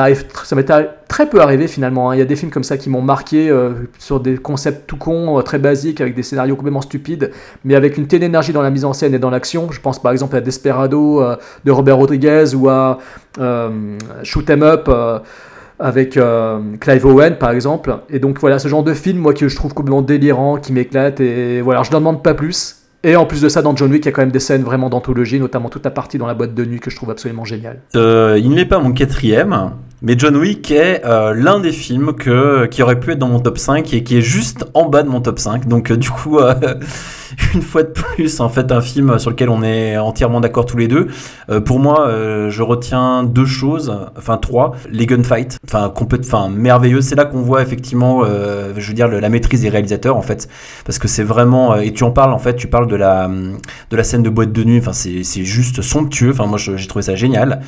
ça 0.43 0.55
m'est 0.55 0.71
très 1.07 1.29
peu 1.29 1.41
arrivé 1.41 1.67
finalement. 1.67 2.11
hein. 2.11 2.15
Il 2.15 2.19
y 2.19 2.21
a 2.21 2.25
des 2.25 2.35
films 2.35 2.51
comme 2.51 2.63
ça 2.63 2.77
qui 2.77 2.89
m'ont 2.91 3.01
marqué 3.01 3.49
euh, 3.49 3.71
sur 3.97 4.19
des 4.19 4.37
concepts 4.37 4.85
tout 4.85 4.97
cons, 4.97 5.39
euh, 5.39 5.41
très 5.41 5.57
basiques, 5.57 5.99
avec 5.99 6.13
des 6.13 6.21
scénarios 6.21 6.55
complètement 6.55 6.81
stupides, 6.81 7.31
mais 7.65 7.73
avec 7.73 7.97
une 7.97 8.05
telle 8.05 8.21
énergie 8.21 8.53
dans 8.53 8.61
la 8.61 8.69
mise 8.69 8.85
en 8.85 8.93
scène 8.93 9.15
et 9.15 9.19
dans 9.19 9.31
l'action. 9.31 9.71
Je 9.71 9.81
pense 9.81 9.99
par 9.99 10.11
exemple 10.11 10.35
à 10.35 10.41
Desperado 10.41 11.23
de 11.65 11.71
Robert 11.71 11.97
Rodriguez 11.97 12.53
ou 12.55 12.69
à 12.69 12.99
Shoot 14.23 14.49
'em 14.49 14.61
Up. 14.63 14.89
avec 15.79 16.19
Clive 16.79 17.05
Owen 17.07 17.37
par 17.37 17.49
exemple. 17.49 17.97
Et 18.11 18.19
donc 18.19 18.39
voilà, 18.39 18.59
ce 18.59 18.67
genre 18.67 18.83
de 18.83 18.93
film, 18.93 19.17
moi 19.17 19.33
que 19.33 19.47
je 19.47 19.55
trouve 19.55 19.73
complètement 19.73 20.03
délirant, 20.03 20.57
qui 20.57 20.71
m'éclate, 20.73 21.19
et 21.19 21.61
voilà, 21.61 21.81
je 21.81 21.91
n'en 21.91 21.97
demande 21.99 22.21
pas 22.21 22.35
plus. 22.35 22.80
Et 23.03 23.15
en 23.15 23.25
plus 23.25 23.41
de 23.41 23.49
ça, 23.49 23.61
dans 23.61 23.75
John 23.75 23.91
Wick, 23.91 24.05
il 24.05 24.07
y 24.07 24.09
a 24.09 24.11
quand 24.11 24.21
même 24.21 24.31
des 24.31 24.39
scènes 24.39 24.63
vraiment 24.63 24.89
d'anthologie, 24.89 25.39
notamment 25.39 25.69
toute 25.69 25.83
la 25.83 25.91
partie 25.91 26.17
dans 26.17 26.27
la 26.27 26.35
boîte 26.35 26.53
de 26.53 26.65
nuit 26.65 26.79
que 26.79 26.91
je 26.91 26.95
trouve 26.95 27.09
absolument 27.09 27.45
géniale. 27.45 27.79
Euh, 27.95 28.39
il 28.39 28.51
n'est 28.51 28.65
pas 28.65 28.79
mon 28.79 28.91
quatrième, 28.91 29.71
mais 30.03 30.15
John 30.17 30.35
Wick 30.35 30.71
est 30.71 31.05
euh, 31.05 31.35
l'un 31.35 31.59
des 31.59 31.71
films 31.71 32.13
que, 32.13 32.65
qui 32.65 32.81
aurait 32.81 32.99
pu 32.99 33.11
être 33.11 33.19
dans 33.19 33.27
mon 33.27 33.39
top 33.39 33.59
5 33.59 33.93
et 33.93 34.03
qui 34.03 34.17
est 34.17 34.21
juste 34.21 34.65
en 34.73 34.89
bas 34.89 35.03
de 35.03 35.09
mon 35.09 35.21
top 35.21 35.37
5. 35.37 35.67
Donc 35.67 35.91
euh, 35.91 35.97
du 35.97 36.09
coup, 36.09 36.39
euh, 36.39 36.55
une 37.53 37.61
fois 37.61 37.83
de 37.83 37.89
plus, 37.89 38.39
en 38.39 38.49
fait, 38.49 38.71
un 38.71 38.81
film 38.81 39.19
sur 39.19 39.29
lequel 39.29 39.49
on 39.49 39.61
est 39.61 39.99
entièrement 39.99 40.41
d'accord 40.41 40.65
tous 40.65 40.77
les 40.77 40.87
deux. 40.87 41.07
Pour 41.65 41.79
moi, 41.79 42.09
je 42.49 42.61
retiens 42.61 43.23
deux 43.23 43.45
choses, 43.45 43.93
enfin 44.17 44.37
trois. 44.37 44.73
Les 44.89 45.05
gunfights, 45.05 45.57
enfin 45.65 45.93
enfin 45.95 46.49
merveilleux. 46.49 47.01
C'est 47.01 47.15
là 47.15 47.25
qu'on 47.25 47.41
voit 47.41 47.61
effectivement, 47.61 48.23
je 48.25 48.87
veux 48.87 48.93
dire, 48.93 49.07
la 49.07 49.29
maîtrise 49.29 49.61
des 49.61 49.69
réalisateurs 49.69 50.17
en 50.17 50.21
fait, 50.21 50.49
parce 50.85 50.99
que 50.99 51.07
c'est 51.07 51.23
vraiment. 51.23 51.75
et 51.77 51.93
tu 51.93 52.03
en 52.03 52.11
parles 52.11 52.33
en 52.33 52.39
fait, 52.39 52.55
tu 52.55 52.67
parles 52.67 52.87
de 52.87 52.95
la 52.95 53.29
de 53.29 53.97
la 53.97 54.03
scène 54.03 54.23
de 54.23 54.29
boîte 54.29 54.51
de 54.51 54.63
nuit. 54.63 54.79
Enfin, 54.79 54.93
c'est 54.93 55.43
juste 55.43 55.81
somptueux. 55.81 56.31
Enfin, 56.31 56.47
moi, 56.47 56.57
j'ai 56.57 56.87
trouvé 56.87 57.03
ça 57.03 57.15
génial. 57.15 57.61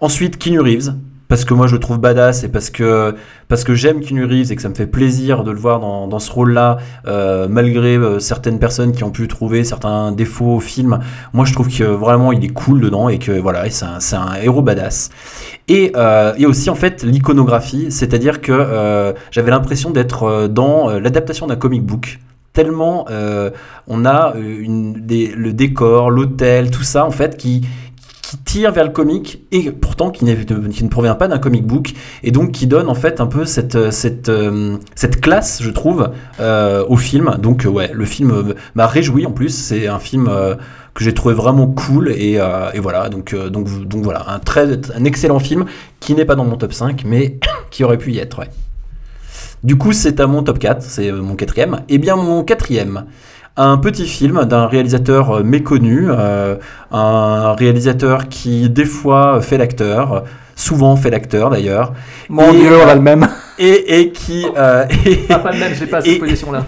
Ensuite, 0.00 0.38
Keanu 0.38 0.60
Reeves. 0.60 0.94
Parce 1.26 1.46
que 1.46 1.54
moi 1.54 1.66
je 1.66 1.72
le 1.74 1.80
trouve 1.80 1.98
badass 1.98 2.44
et 2.44 2.48
parce 2.48 2.68
que, 2.68 3.14
parce 3.48 3.64
que 3.64 3.74
j'aime 3.74 4.00
Keanu 4.00 4.24
Reeves 4.26 4.52
et 4.52 4.56
que 4.56 4.62
ça 4.62 4.68
me 4.68 4.74
fait 4.74 4.86
plaisir 4.86 5.42
de 5.42 5.50
le 5.50 5.58
voir 5.58 5.80
dans, 5.80 6.06
dans 6.06 6.18
ce 6.18 6.30
rôle-là, 6.30 6.76
euh, 7.06 7.48
malgré 7.48 7.96
euh, 7.96 8.18
certaines 8.18 8.58
personnes 8.58 8.92
qui 8.92 9.04
ont 9.04 9.10
pu 9.10 9.26
trouver 9.26 9.64
certains 9.64 10.12
défauts 10.12 10.56
au 10.56 10.60
film. 10.60 11.00
Moi 11.32 11.46
je 11.46 11.54
trouve 11.54 11.68
que 11.74 11.82
vraiment 11.84 12.30
il 12.32 12.44
est 12.44 12.52
cool 12.52 12.80
dedans 12.80 13.08
et 13.08 13.18
que 13.18 13.32
voilà, 13.32 13.68
c'est 13.70 13.86
un, 14.16 14.20
un 14.20 14.34
héros 14.34 14.60
badass. 14.62 15.08
Et, 15.66 15.92
euh, 15.96 16.34
et 16.36 16.44
aussi 16.44 16.68
en 16.68 16.74
fait 16.74 17.02
l'iconographie, 17.02 17.90
c'est-à-dire 17.90 18.42
que 18.42 19.14
j'avais 19.30 19.50
l'impression 19.50 19.90
d'être 19.90 20.46
dans 20.48 20.90
l'adaptation 20.90 21.46
d'un 21.46 21.56
comic 21.56 21.82
book 21.84 22.20
tellement 22.52 23.06
on 23.88 24.06
a 24.06 24.34
une, 24.38 24.92
des- 24.92 25.32
le 25.36 25.52
décor, 25.52 26.10
l'hôtel, 26.10 26.70
tout 26.70 26.84
ça 26.84 27.04
en 27.04 27.10
fait 27.10 27.36
qui, 27.36 27.66
tire 28.44 28.72
vers 28.72 28.84
le 28.84 28.90
comique 28.90 29.44
et 29.52 29.70
pourtant 29.70 30.10
qui, 30.10 30.24
ne 30.24 30.88
provient 30.88 31.14
pas 31.14 31.28
d'un 31.28 31.38
comic 31.38 31.66
book 31.66 31.92
et 32.22 32.30
donc 32.30 32.52
qui 32.52 32.66
donne 32.66 32.88
en 32.88 32.94
fait 32.94 33.20
un 33.20 33.26
peu 33.26 33.44
cette, 33.44 33.76
euh, 33.76 34.76
cette 34.94 35.20
classe, 35.20 35.62
je 35.62 35.70
trouve, 35.70 36.10
euh, 36.40 36.84
au 36.88 36.96
film. 36.96 37.36
Donc 37.38 37.66
euh, 37.66 37.68
ouais, 37.68 37.90
le 37.92 38.04
film 38.04 38.30
euh, 38.30 38.54
m'a 38.74 38.86
réjoui 38.86 39.26
en 39.26 39.32
plus. 39.32 39.50
C'est 39.50 39.88
un 39.88 39.98
film 39.98 40.28
euh, 40.28 40.54
que 40.94 41.02
j'ai 41.02 41.12
trouvé 41.12 41.34
vraiment 41.34 41.66
cool 41.66 42.10
et, 42.10 42.36
euh, 42.38 42.70
voilà. 42.78 43.08
Donc, 43.08 43.34
euh, 43.34 43.50
donc, 43.50 43.68
voilà, 44.02 44.24
un, 44.28 44.38
très, 44.38 44.72
un 44.94 45.04
excellent 45.04 45.40
film 45.40 45.66
qui 46.00 46.14
n'est 46.14 46.24
pas 46.24 46.36
dans 46.36 46.44
mon 46.44 46.56
top 46.56 46.72
5 46.72 47.02
mais 47.04 47.38
qui 47.70 47.84
aurait 47.84 47.98
pu 47.98 48.12
y 48.12 48.18
être. 48.18 48.42
Du 49.64 49.76
coup, 49.76 49.92
c'est 49.92 50.20
à 50.20 50.26
mon 50.26 50.42
top 50.42 50.58
4, 50.58 50.82
c'est 50.82 51.10
euh, 51.10 51.20
mon 51.20 51.36
quatrième. 51.36 51.80
Et 51.88 51.98
bien 51.98 52.16
mon 52.16 52.44
quatrième, 52.44 53.06
un 53.56 53.76
petit 53.78 54.06
film 54.06 54.44
d'un 54.44 54.66
réalisateur 54.66 55.30
euh, 55.38 55.42
méconnu, 55.44 56.06
euh, 56.08 56.56
un 56.90 57.52
réalisateur 57.54 58.28
qui 58.28 58.68
des 58.68 58.84
fois 58.84 59.40
fait 59.40 59.58
l'acteur, 59.58 60.24
souvent 60.56 60.96
fait 60.96 61.10
l'acteur 61.10 61.50
d'ailleurs, 61.50 61.92
Mon 62.28 62.52
Et- 62.52 62.58
dieu, 62.60 62.70
on 62.84 62.88
a 62.88 62.94
le 62.94 63.00
même. 63.00 63.28
et, 63.58 64.00
et 64.00 64.10
qui 64.12 64.44
euh, 64.56 64.84
et, 65.06 65.20
Ah, 65.30 65.38
pas 65.38 65.52
le 65.52 65.58
même, 65.58 65.74
j'ai 65.74 65.86
pas 65.86 66.00
Et- 66.04 66.10
cette 66.12 66.20
position-là. 66.20 66.64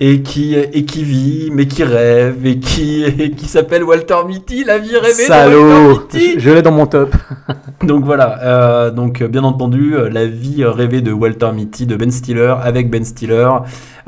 Et 0.00 0.22
qui 0.22 0.54
et 0.54 0.84
qui 0.84 1.04
vit, 1.04 1.50
mais 1.52 1.66
qui 1.66 1.84
rêve 1.84 2.44
et 2.46 2.58
qui 2.58 3.04
et 3.04 3.30
qui 3.30 3.46
s'appelle 3.46 3.84
Walter 3.84 4.16
Mitty, 4.26 4.64
la 4.64 4.78
vie 4.78 4.96
rêvée 4.96 5.26
de 5.26 5.28
Walter 5.56 5.88
Mitty. 6.18 6.32
Je, 6.34 6.38
je 6.40 6.50
l'ai 6.50 6.62
dans 6.62 6.72
mon 6.72 6.86
top. 6.86 7.14
Donc 7.82 8.04
voilà, 8.04 8.40
euh, 8.42 8.90
donc 8.90 9.20
euh, 9.20 9.28
bien 9.28 9.44
entendu, 9.44 9.94
euh, 9.94 10.08
la 10.08 10.26
vie 10.26 10.64
rêvée 10.64 11.02
de 11.02 11.12
Walter 11.12 11.50
Mitty, 11.54 11.86
de 11.86 11.96
Ben 11.96 12.10
Stiller, 12.10 12.54
avec 12.62 12.88
Ben 12.90 13.04
Stiller. 13.04 13.48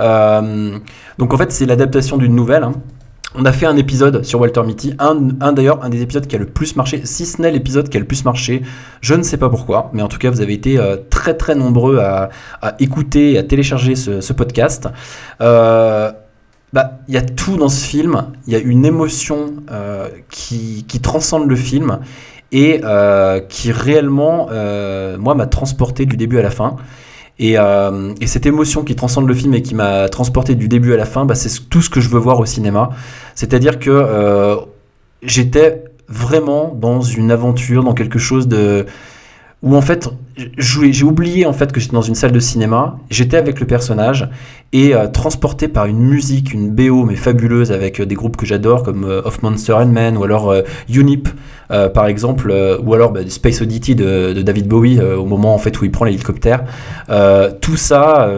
Euh, 0.00 0.78
donc 1.18 1.34
en 1.34 1.36
fait, 1.36 1.52
c'est 1.52 1.66
l'adaptation 1.66 2.16
d'une 2.16 2.34
nouvelle. 2.34 2.62
hein. 2.64 2.72
On 3.38 3.44
a 3.44 3.52
fait 3.52 3.66
un 3.66 3.76
épisode 3.76 4.24
sur 4.24 4.40
Walter 4.40 4.62
Mitty, 4.62 4.94
un, 4.98 5.52
d'ailleurs, 5.52 5.84
un 5.84 5.90
des 5.90 6.00
épisodes 6.00 6.26
qui 6.26 6.36
a 6.36 6.38
le 6.38 6.46
plus 6.46 6.74
marché, 6.74 7.02
si 7.04 7.26
ce 7.26 7.42
n'est 7.42 7.50
l'épisode 7.50 7.90
qui 7.90 7.98
a 7.98 8.00
le 8.00 8.06
plus 8.06 8.24
marché. 8.24 8.62
Je 9.02 9.14
ne 9.14 9.22
sais 9.22 9.36
pas 9.36 9.50
pourquoi, 9.50 9.90
mais 9.92 10.00
en 10.00 10.08
tout 10.08 10.16
cas, 10.16 10.30
vous 10.30 10.40
avez 10.40 10.54
été 10.54 10.78
euh, 10.78 10.96
très 11.10 11.34
très 11.34 11.54
nombreux 11.54 11.98
à, 11.98 12.30
à 12.62 12.76
écouter 12.80 13.36
à 13.36 13.42
télécharger 13.42 13.94
ce, 13.94 14.32
podcast. 14.32 14.88
Euh, 15.42 16.10
bah, 16.72 17.00
il 17.08 17.14
y 17.14 17.18
a 17.18 17.22
tout 17.22 17.58
dans 17.58 17.68
ce 17.68 17.84
film. 17.84 18.24
Il 18.46 18.54
y 18.54 18.56
a 18.56 18.58
une 18.58 18.86
émotion 18.86 19.52
euh, 19.70 20.08
qui, 20.30 20.86
qui 20.88 21.00
transcende 21.00 21.46
le 21.46 21.56
film 21.56 21.98
et 22.52 22.80
qui 23.50 23.70
réellement, 23.70 24.48
moi, 25.18 25.34
m'a 25.34 25.46
transporté 25.46 26.06
du 26.06 26.16
début 26.16 26.38
à 26.38 26.42
la 26.42 26.50
fin. 26.50 26.76
Et, 27.38 27.58
euh, 27.58 28.14
et 28.20 28.26
cette 28.26 28.46
émotion 28.46 28.82
qui 28.82 28.96
transcende 28.96 29.28
le 29.28 29.34
film 29.34 29.52
et 29.54 29.62
qui 29.62 29.74
m'a 29.74 30.08
transporté 30.08 30.54
du 30.54 30.68
début 30.68 30.94
à 30.94 30.96
la 30.96 31.04
fin, 31.04 31.26
bah, 31.26 31.34
c'est 31.34 31.68
tout 31.68 31.82
ce 31.82 31.90
que 31.90 32.00
je 32.00 32.08
veux 32.08 32.18
voir 32.18 32.40
au 32.40 32.46
cinéma. 32.46 32.90
C'est-à-dire 33.34 33.78
que 33.78 33.90
euh, 33.90 34.56
j'étais 35.22 35.84
vraiment 36.08 36.74
dans 36.74 37.02
une 37.02 37.30
aventure, 37.30 37.84
dans 37.84 37.94
quelque 37.94 38.18
chose 38.18 38.48
de 38.48 38.86
où 39.62 39.74
en 39.74 39.80
fait 39.82 40.08
j'ai 40.58 41.04
oublié 41.04 41.46
en 41.46 41.52
fait 41.52 41.72
que 41.72 41.80
j'étais 41.80 41.94
dans 41.94 42.02
une 42.02 42.14
salle 42.14 42.32
de 42.32 42.40
cinéma, 42.40 42.98
j'étais 43.10 43.36
avec 43.36 43.58
le 43.58 43.66
personnage 43.66 44.28
et 44.72 44.94
euh, 44.94 45.06
transporté 45.06 45.68
par 45.68 45.86
une 45.86 45.98
musique, 46.00 46.52
une 46.52 46.70
BO 46.70 47.04
mais 47.04 47.16
fabuleuse 47.16 47.72
avec 47.72 48.00
euh, 48.00 48.06
des 48.06 48.14
groupes 48.14 48.36
que 48.36 48.44
j'adore 48.44 48.82
comme 48.82 49.04
euh, 49.04 49.22
Of 49.24 49.42
Monster 49.42 49.74
and 49.74 49.86
Men 49.86 50.16
ou 50.16 50.24
alors 50.24 50.50
euh, 50.50 50.62
Unip 50.88 51.28
par 51.68 52.06
exemple 52.06 52.54
ou 52.84 52.94
alors 52.94 53.10
bah, 53.10 53.20
Space 53.28 53.60
Oddity 53.60 53.96
de, 53.96 54.40
David 54.42 54.68
Bowie 54.68 55.00
au 55.00 55.24
moment 55.24 55.52
en 55.52 55.58
fait 55.58 55.80
où 55.80 55.84
il 55.84 55.90
prend 55.90 56.04
l'hélicoptère. 56.04 56.62
Tout 57.60 57.76
ça 57.76 58.30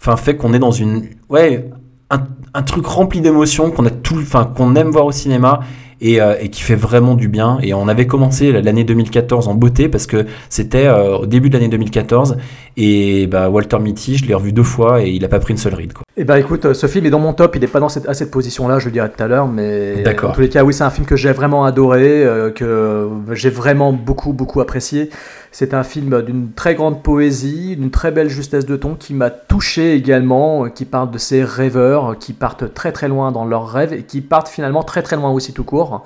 enfin 0.00 0.16
fait 0.16 0.34
qu'on 0.34 0.52
est 0.52 0.58
dans 0.58 0.72
une 0.72 1.04
ouais 1.28 1.70
un, 2.10 2.22
un 2.54 2.62
truc 2.62 2.84
rempli 2.86 3.20
d'émotions 3.20 3.70
qu'on 3.70 3.86
a 3.86 3.90
tout 3.90 4.20
qu'on 4.56 4.74
aime 4.74 4.90
voir 4.90 5.06
au 5.06 5.12
cinéma 5.12 5.60
et, 6.00 6.20
euh, 6.20 6.34
et 6.40 6.50
qui 6.50 6.62
fait 6.62 6.76
vraiment 6.76 7.14
du 7.14 7.28
bien. 7.28 7.58
Et 7.62 7.74
on 7.74 7.88
avait 7.88 8.06
commencé 8.06 8.52
l'année 8.52 8.84
2014 8.84 9.48
en 9.48 9.54
beauté 9.54 9.88
parce 9.88 10.06
que 10.06 10.26
c'était 10.48 10.86
euh, 10.86 11.18
au 11.18 11.26
début 11.26 11.48
de 11.48 11.54
l'année 11.54 11.68
2014 11.68 12.36
et 12.76 13.26
bah, 13.26 13.48
Walter 13.48 13.78
Mitty, 13.78 14.16
je 14.16 14.26
l'ai 14.26 14.34
revu 14.34 14.52
deux 14.52 14.62
fois 14.62 15.02
et 15.02 15.10
il 15.10 15.24
a 15.24 15.28
pas 15.28 15.40
pris 15.40 15.52
une 15.52 15.58
seule 15.58 15.74
ride. 15.74 15.92
Quoi. 15.92 16.05
Eh 16.18 16.24
ben 16.24 16.36
écoute, 16.36 16.64
euh, 16.64 16.72
ce 16.72 16.86
film 16.86 17.04
est 17.04 17.10
dans 17.10 17.18
mon 17.18 17.34
top, 17.34 17.56
il 17.56 17.60
n'est 17.60 17.66
pas 17.66 17.78
dans 17.78 17.90
cette, 17.90 18.08
à 18.08 18.14
cette 18.14 18.30
position-là, 18.30 18.78
je 18.78 18.86
le 18.86 18.92
dirai 18.92 19.10
tout 19.10 19.22
à 19.22 19.26
l'heure, 19.26 19.48
mais 19.48 20.02
D'accord. 20.02 20.30
en 20.30 20.32
tous 20.32 20.40
les 20.40 20.48
cas, 20.48 20.64
oui, 20.64 20.72
c'est 20.72 20.82
un 20.82 20.88
film 20.88 21.06
que 21.06 21.14
j'ai 21.14 21.30
vraiment 21.30 21.66
adoré, 21.66 22.24
euh, 22.24 22.50
que 22.50 23.06
j'ai 23.32 23.50
vraiment 23.50 23.92
beaucoup, 23.92 24.32
beaucoup 24.32 24.62
apprécié. 24.62 25.10
C'est 25.52 25.74
un 25.74 25.84
film 25.84 26.22
d'une 26.22 26.52
très 26.52 26.74
grande 26.74 27.02
poésie, 27.02 27.76
d'une 27.76 27.90
très 27.90 28.12
belle 28.12 28.30
justesse 28.30 28.64
de 28.64 28.76
ton, 28.76 28.94
qui 28.94 29.12
m'a 29.12 29.28
touché 29.28 29.94
également, 29.94 30.64
euh, 30.64 30.68
qui 30.68 30.86
parle 30.86 31.10
de 31.10 31.18
ces 31.18 31.44
rêveurs 31.44 32.12
euh, 32.12 32.14
qui 32.14 32.32
partent 32.32 32.72
très 32.72 32.92
très 32.92 33.08
loin 33.08 33.30
dans 33.30 33.44
leurs 33.44 33.68
rêves 33.68 33.92
et 33.92 34.02
qui 34.02 34.22
partent 34.22 34.48
finalement 34.48 34.82
très 34.82 35.02
très 35.02 35.16
loin 35.16 35.30
aussi 35.30 35.52
tout 35.52 35.64
court. 35.64 36.04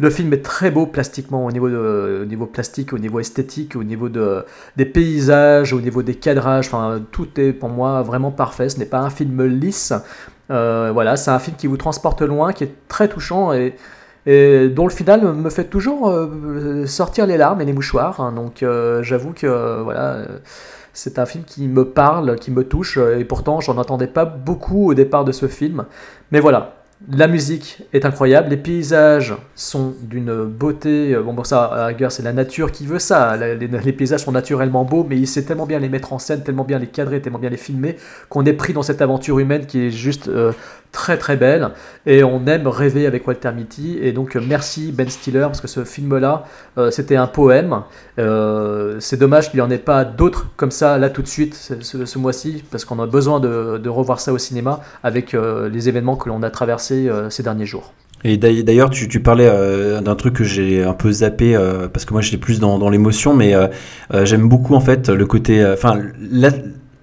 Le 0.00 0.10
film 0.10 0.32
est 0.32 0.42
très 0.44 0.70
beau 0.70 0.86
plastiquement, 0.86 1.44
au 1.44 1.50
niveau, 1.50 1.68
de, 1.68 2.20
au 2.22 2.24
niveau 2.24 2.46
plastique, 2.46 2.92
au 2.92 2.98
niveau 2.98 3.18
esthétique, 3.18 3.74
au 3.74 3.82
niveau 3.82 4.08
de, 4.08 4.44
des 4.76 4.86
paysages, 4.86 5.72
au 5.72 5.80
niveau 5.80 6.02
des 6.02 6.14
cadrages. 6.14 6.68
Enfin, 6.68 7.00
tout 7.10 7.28
est 7.40 7.52
pour 7.52 7.68
moi 7.68 8.02
vraiment 8.02 8.30
parfait. 8.30 8.68
Ce 8.68 8.78
n'est 8.78 8.86
pas 8.86 9.00
un 9.00 9.10
film 9.10 9.44
lisse. 9.44 9.92
Euh, 10.50 10.90
voilà, 10.92 11.16
c'est 11.16 11.30
un 11.32 11.38
film 11.38 11.56
qui 11.56 11.66
vous 11.66 11.76
transporte 11.76 12.22
loin, 12.22 12.52
qui 12.52 12.64
est 12.64 12.74
très 12.88 13.08
touchant 13.08 13.52
et, 13.52 13.74
dont 14.26 14.84
le 14.84 14.92
final 14.92 15.22
me 15.32 15.48
fait 15.48 15.64
toujours 15.64 16.10
euh, 16.10 16.84
sortir 16.86 17.26
les 17.26 17.38
larmes 17.38 17.60
et 17.62 17.64
les 17.64 17.72
mouchoirs. 17.72 18.20
hein. 18.20 18.32
donc, 18.32 18.62
euh, 18.62 19.02
j'avoue 19.02 19.32
que 19.32 19.82
voilà. 19.82 20.18
c'est 20.92 21.18
un 21.18 21.24
film 21.24 21.44
qui 21.44 21.66
me 21.66 21.86
parle, 21.86 22.36
qui 22.36 22.50
me 22.50 22.62
touche, 22.64 22.98
et 22.98 23.24
pourtant 23.24 23.60
j'en 23.60 23.78
entendais 23.78 24.06
pas 24.06 24.26
beaucoup 24.26 24.90
au 24.90 24.94
départ 24.94 25.24
de 25.24 25.32
ce 25.32 25.48
film. 25.48 25.86
Mais 26.30 26.40
voilà, 26.40 26.77
la 27.12 27.28
musique 27.28 27.82
est 27.92 28.04
incroyable, 28.04 28.50
les 28.50 28.56
paysages 28.56 29.34
sont 29.54 29.94
d'une 30.02 30.44
beauté. 30.44 31.16
Bon, 31.24 31.32
bon, 31.32 31.44
ça, 31.44 31.64
à 31.64 31.92
la 31.92 32.10
c'est 32.10 32.24
la 32.24 32.32
nature 32.32 32.72
qui 32.72 32.86
veut 32.86 32.98
ça. 32.98 33.36
Les 33.36 33.92
paysages 33.92 34.24
sont 34.24 34.32
naturellement 34.32 34.84
beaux, 34.84 35.06
mais 35.08 35.16
il 35.16 35.28
sait 35.28 35.44
tellement 35.44 35.66
bien 35.66 35.78
les 35.78 35.88
mettre 35.88 36.12
en 36.12 36.18
scène, 36.18 36.42
tellement 36.42 36.64
bien 36.64 36.78
les 36.78 36.88
cadrer, 36.88 37.20
tellement 37.20 37.38
bien 37.38 37.50
les 37.50 37.56
filmer, 37.56 37.96
qu'on 38.28 38.44
est 38.44 38.52
pris 38.52 38.72
dans 38.72 38.82
cette 38.82 39.00
aventure 39.00 39.38
humaine 39.38 39.66
qui 39.66 39.86
est 39.86 39.90
juste 39.90 40.26
euh, 40.28 40.52
très 40.92 41.16
très 41.16 41.36
belle. 41.36 41.70
Et 42.06 42.24
on 42.24 42.46
aime 42.46 42.66
rêver 42.66 43.06
avec 43.06 43.26
Walter 43.26 43.50
Mitty. 43.54 43.98
Et 44.00 44.12
donc, 44.12 44.36
euh, 44.36 44.40
merci 44.46 44.92
Ben 44.92 45.08
Stiller, 45.08 45.42
parce 45.42 45.60
que 45.60 45.68
ce 45.68 45.84
film-là, 45.84 46.44
euh, 46.78 46.90
c'était 46.90 47.16
un 47.16 47.26
poème. 47.26 47.82
Euh, 48.18 48.96
c'est 49.00 49.18
dommage 49.18 49.50
qu'il 49.50 49.60
n'y 49.60 49.66
en 49.66 49.70
ait 49.70 49.78
pas 49.78 50.04
d'autres 50.04 50.48
comme 50.56 50.70
ça, 50.70 50.98
là 50.98 51.10
tout 51.10 51.22
de 51.22 51.28
suite, 51.28 51.54
ce, 51.54 52.18
mois-ci, 52.18 52.64
parce 52.70 52.84
qu'on 52.84 52.98
a 53.00 53.06
besoin 53.06 53.40
de, 53.40 53.88
revoir 53.88 54.20
ça 54.20 54.32
au 54.32 54.38
cinéma 54.38 54.80
avec 55.02 55.32
les 55.34 55.88
événements 55.88 56.16
que 56.16 56.28
l'on 56.28 56.42
a 56.42 56.50
traversés 56.50 57.10
ces 57.30 57.42
derniers 57.42 57.66
jours. 57.66 57.92
Et 58.22 58.36
d'ailleurs- 58.36 58.90
tu, 58.90 59.20
parlais 59.20 59.50
d'un 60.02 60.14
truc 60.14 60.34
que 60.34 60.44
j'ai 60.44 60.84
un 60.84 60.92
peu 60.92 61.10
zappé 61.10 61.56
parce 61.92 62.04
que 62.04 62.12
moi 62.12 62.20
j'étais 62.20 62.36
plus 62.36 62.60
dans, 62.60 62.90
l'émotion, 62.90 63.34
mais 63.34 63.54
j'aime 64.24 64.48
beaucoup 64.48 64.74
en 64.74 64.80
fait 64.80 65.08
le 65.08 65.26
côté, 65.26 65.64
enfin 65.64 66.00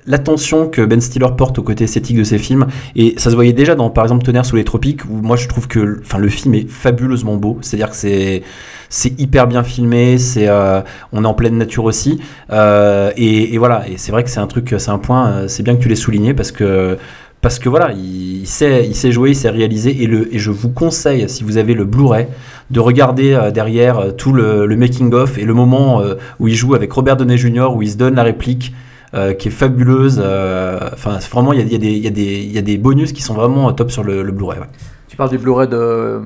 l'attention 0.08 0.68
que 0.68 0.82
Ben 0.84 1.02
Stiller 1.02 1.28
porte 1.38 1.58
au 1.60 1.64
côté 1.64 1.86
esthétique 1.86 2.18
de 2.18 2.24
ses 2.24 2.38
films 2.38 2.68
et 2.96 3.16
ça 3.18 3.30
se 3.30 3.36
voyait 3.36 3.54
déjà 3.54 3.76
dans 3.76 3.90
par 3.90 4.04
exemple 4.04 4.24
Tonnerre 4.24 4.46
sous 4.46 4.56
les 4.56 4.64
tropiques 4.64 5.06
où 5.06 5.16
moi 5.22 5.36
je 5.36 5.48
trouve 5.48 5.68
que 5.68 6.00
enfin 6.02 6.20
le 6.20 6.30
film 6.30 6.54
est 6.56 6.70
fabuleusement 6.70 7.36
beau. 7.36 7.58
C'est 7.62 7.78
à 7.78 7.78
dire 7.78 7.90
que 7.90 7.96
c'est 7.96 8.44
c'est 8.90 9.20
hyper 9.20 9.48
bien 9.48 9.64
filmé 9.64 10.18
c'est 10.18 10.48
euh, 10.48 10.82
on 11.12 11.24
est 11.24 11.28
en 11.28 11.34
pleine 11.34 11.58
nature 11.58 11.86
aussi. 11.86 12.20
Euh, 12.52 13.12
et, 13.18 13.58
voilà. 13.58 13.88
Et 13.90 13.98
c'est 13.98 14.12
vrai 14.12 14.24
que 14.24 14.30
c'est 14.30 14.40
un 14.40 14.48
truc 14.48 14.76
c'est 14.78 14.92
un 14.92 15.00
point 15.00 15.28
euh, 15.28 15.48
c'est 15.48 15.64
bien 15.64 15.76
que 15.76 15.82
tu 15.82 15.90
l'aies 15.90 15.96
souligné 15.96 16.34
parce 16.34 16.52
que 16.52 16.98
parce 17.42 17.60
que 17.60 17.70
voilà, 17.70 17.92
il, 17.92 18.48
sait, 18.48 18.88
il 18.88 18.96
sait 18.96 19.12
jouer, 19.12 19.32
il 19.32 19.36
sait 19.36 19.52
réaliser, 19.52 20.02
et, 20.02 20.08
le, 20.08 20.34
et 20.34 20.40
je 20.40 20.50
vous 20.50 20.70
conseille, 20.70 21.30
si 21.30 21.44
vous 21.44 21.58
avez 21.58 21.76
le 21.76 21.86
Blu-ray, 21.86 22.26
de 22.72 22.80
regarder 22.80 23.38
derrière 23.54 24.16
tout 24.18 24.34
le, 24.34 24.66
le 24.66 24.76
making-of 24.76 25.38
et 25.38 25.44
le 25.44 25.54
moment 25.54 26.02
où 26.40 26.48
il 26.48 26.56
joue 26.56 26.74
avec 26.74 26.92
Robert 26.92 27.18
Downey 27.18 27.38
Jr., 27.38 27.68
où 27.76 27.84
il 27.84 27.92
se 27.92 27.98
donne 27.98 28.16
la 28.16 28.24
réplique, 28.24 28.74
euh, 29.16 29.34
qui 29.34 29.48
est 29.48 29.52
fabuleuse. 29.52 30.22
euh, 30.24 30.80
Enfin, 30.94 31.18
vraiment, 31.32 31.54
il 31.54 31.60
y 31.60 31.64
a, 31.64 31.66
y 31.66 31.76
a 31.76 31.78
y 32.02 32.08
a 32.08 32.62
des- 32.62 32.78
bonus 32.78 33.12
qui 33.14 33.22
sont 33.22 33.34
vraiment 33.34 33.72
top 33.74 33.92
sur 33.92 34.04
le, 34.04 34.24
le 34.24 34.32
Blu-ray. 34.32 34.60
ouais. 34.60 34.68
Tu 35.08 35.16
parles 35.18 35.30
du 35.30 35.38
Blu-ray 35.38 35.68
de. 35.68 36.22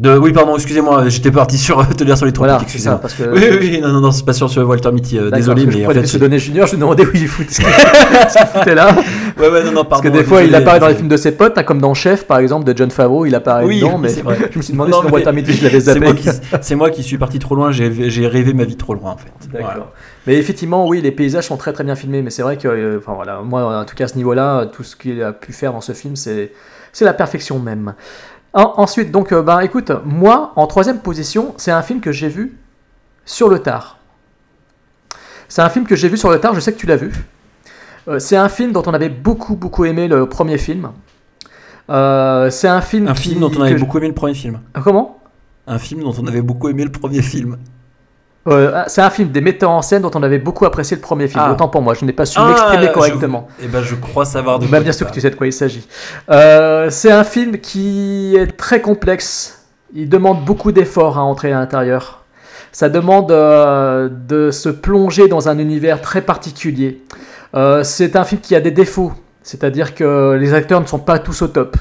De, 0.00 0.16
oui, 0.16 0.32
pardon, 0.32 0.54
excusez-moi, 0.56 1.10
j'étais 1.10 1.30
parti 1.30 1.58
sur 1.58 1.78
euh, 1.80 1.84
te 1.84 2.02
lire 2.04 2.16
sur 2.16 2.24
les 2.24 2.32
tropiques, 2.32 2.48
Voilà, 2.52 2.62
excusez-moi. 2.62 2.98
parce 3.02 3.12
que. 3.12 3.22
Oui, 3.34 3.44
oui, 3.60 3.80
non, 3.82 3.88
non, 3.92 4.00
non, 4.00 4.10
c'est 4.12 4.24
pas 4.24 4.32
sur, 4.32 4.48
sur 4.48 4.66
Walter 4.66 4.90
Mitty, 4.92 5.18
euh, 5.18 5.30
désolé, 5.30 5.66
mais 5.66 5.72
je 5.72 5.86
en 5.86 5.90
fait. 5.90 6.06
se 6.06 6.16
donner 6.16 6.38
Junior, 6.38 6.66
je 6.66 6.74
me 6.76 6.80
demandais 6.80 7.04
où 7.04 7.10
il 7.12 7.28
foutait 7.28 7.52
ce 7.52 7.58
qu'il 8.38 8.46
foutait 8.46 8.74
là. 8.74 8.96
Ouais, 9.38 9.50
ouais, 9.50 9.62
non, 9.62 9.72
non, 9.72 9.84
Parce 9.84 10.00
pardon. 10.00 10.04
que 10.04 10.08
des 10.08 10.24
fois, 10.24 10.42
il 10.42 10.54
apparaît 10.54 10.80
dans 10.80 10.88
les 10.88 10.94
films 10.94 11.08
de 11.08 11.18
ses 11.18 11.32
potes, 11.32 11.58
hein, 11.58 11.64
comme 11.64 11.82
dans 11.82 11.92
Chef, 11.92 12.26
par 12.26 12.38
exemple, 12.38 12.64
de 12.64 12.74
John 12.74 12.90
Favreau, 12.90 13.26
il 13.26 13.34
apparaît 13.34 13.66
Oui, 13.66 13.80
dedans, 13.80 13.98
mais 13.98 14.08
vrai. 14.08 14.38
je 14.50 14.56
me 14.56 14.62
suis 14.62 14.72
demandé 14.72 14.90
Non, 14.90 15.02
si 15.04 15.12
Walter 15.12 15.32
Mitty, 15.32 15.52
je 15.52 15.64
l'avais 15.64 15.80
zappé. 15.80 16.00
moi, 16.00 16.14
qui, 16.14 16.28
c'est 16.62 16.74
moi 16.76 16.88
qui 16.88 17.02
suis 17.02 17.18
parti 17.18 17.38
trop 17.38 17.54
loin, 17.54 17.70
j'ai 17.70 18.26
rêvé 18.26 18.54
ma 18.54 18.64
vie 18.64 18.76
trop 18.76 18.94
loin 18.94 19.10
en 19.10 19.16
fait. 19.18 19.28
D'accord. 19.52 19.66
Voilà. 19.74 19.86
Mais 20.26 20.36
effectivement, 20.36 20.88
oui, 20.88 21.02
les 21.02 21.10
paysages 21.12 21.44
sont 21.48 21.58
très 21.58 21.74
très 21.74 21.84
bien 21.84 21.94
filmés, 21.94 22.22
mais 22.22 22.30
c'est 22.30 22.42
vrai 22.42 22.56
que, 22.56 22.68
euh, 22.68 22.98
enfin 22.98 23.12
voilà, 23.14 23.40
moi 23.44 23.80
en 23.80 23.84
tout 23.84 23.94
cas 23.94 24.04
à 24.04 24.08
ce 24.08 24.16
niveau-là, 24.16 24.64
tout 24.66 24.82
ce 24.82 24.96
qu'il 24.96 25.22
a 25.22 25.32
pu 25.34 25.52
faire 25.52 25.72
dans 25.74 25.80
ce 25.82 25.92
film, 25.92 26.16
c'est 26.16 26.52
la 27.02 27.12
perfection 27.12 27.58
même. 27.58 27.92
En- 28.52 28.74
ensuite, 28.78 29.10
donc, 29.12 29.32
ben 29.32 29.60
écoute, 29.60 29.92
moi 30.04 30.52
en 30.56 30.66
troisième 30.66 31.00
position, 31.00 31.54
c'est 31.56 31.70
un 31.70 31.82
film 31.82 32.00
que 32.00 32.10
j'ai 32.12 32.28
vu 32.28 32.56
sur 33.24 33.48
le 33.48 33.60
tard. 33.60 33.98
C'est 35.48 35.62
un 35.62 35.68
film 35.68 35.86
que 35.86 35.96
j'ai 35.96 36.08
vu 36.08 36.16
sur 36.16 36.30
le 36.30 36.38
tard, 36.40 36.54
je 36.54 36.60
sais 36.60 36.72
que 36.72 36.78
tu 36.78 36.86
l'as 36.86 36.96
vu. 36.96 37.12
Euh, 38.08 38.18
c'est 38.18 38.36
un 38.36 38.48
film 38.48 38.72
dont 38.72 38.82
on 38.86 38.94
avait 38.94 39.08
beaucoup 39.08 39.56
beaucoup 39.56 39.84
aimé 39.84 40.08
le 40.08 40.26
premier 40.28 40.58
film. 40.58 40.90
Euh, 41.90 42.50
c'est 42.50 42.68
un 42.68 42.80
film 42.80 43.08
Un 43.08 43.14
qui- 43.14 43.30
film 43.30 43.40
dont 43.40 43.50
on 43.56 43.62
avait 43.62 43.74
beaucoup 43.74 43.98
aimé 43.98 44.08
le 44.08 44.14
premier 44.14 44.34
film. 44.34 44.60
Comment? 44.82 45.18
Un 45.66 45.78
film 45.78 46.02
dont 46.02 46.14
on 46.18 46.26
avait 46.26 46.42
beaucoup 46.42 46.68
aimé 46.68 46.84
le 46.84 46.90
premier 46.92 47.22
film. 47.22 47.56
Euh, 48.48 48.82
c'est 48.86 49.02
un 49.02 49.10
film 49.10 49.28
des 49.30 49.40
metteurs 49.42 49.70
en 49.70 49.82
scène 49.82 50.00
dont 50.02 50.10
on 50.14 50.22
avait 50.22 50.38
beaucoup 50.38 50.64
apprécié 50.64 50.96
le 50.96 51.02
premier 51.02 51.28
film. 51.28 51.42
Ah. 51.44 51.52
Autant 51.52 51.68
pour 51.68 51.82
moi, 51.82 51.92
je 51.94 52.04
n'ai 52.04 52.12
pas 52.12 52.24
su 52.24 52.38
Ah, 52.40 52.48
m'exprimer 52.48 52.86
je- 52.86 52.92
correctement. 52.92 53.48
Eh 53.62 53.66
ben, 53.68 53.82
je 53.82 53.94
crois 53.94 54.24
savoir 54.24 54.58
de 54.58 54.64
Bah, 54.64 54.70
quoi 54.78 54.80
bien 54.80 54.92
sûr 54.92 55.06
que 55.06 55.12
tu 55.12 55.20
sais 55.20 55.30
de 55.30 55.34
quoi 55.36 55.46
il 55.46 55.52
s'agit. 55.52 55.86
Euh, 56.30 56.88
c'est 56.90 57.12
un 57.12 57.24
film 57.24 57.58
qui 57.58 58.34
est 58.36 58.56
très 58.56 58.80
complexe. 58.80 59.66
Il 59.94 60.08
demande 60.08 60.44
beaucoup 60.44 60.72
d'efforts 60.72 61.18
à 61.18 61.22
entrer 61.22 61.52
à 61.52 61.58
l'intérieur. 61.58 62.24
Ça 62.72 62.88
demande 62.88 63.30
euh, 63.32 64.08
de 64.08 64.50
se 64.50 64.68
plonger 64.68 65.28
dans 65.28 65.48
un 65.48 65.58
univers 65.58 66.00
très 66.00 66.22
particulier. 66.22 67.02
C'est 67.82 68.14
un 68.16 68.24
film 68.24 68.40
qui 68.40 68.54
a 68.54 68.60
des 68.60 68.70
défauts, 68.70 69.12
c'est-à-dire 69.42 69.94
que 69.96 70.36
les 70.40 70.54
acteurs 70.54 70.80
ne 70.80 70.86
sont 70.86 71.00
pas 71.00 71.18
tous 71.18 71.42
au 71.42 71.48
top. 71.48 71.76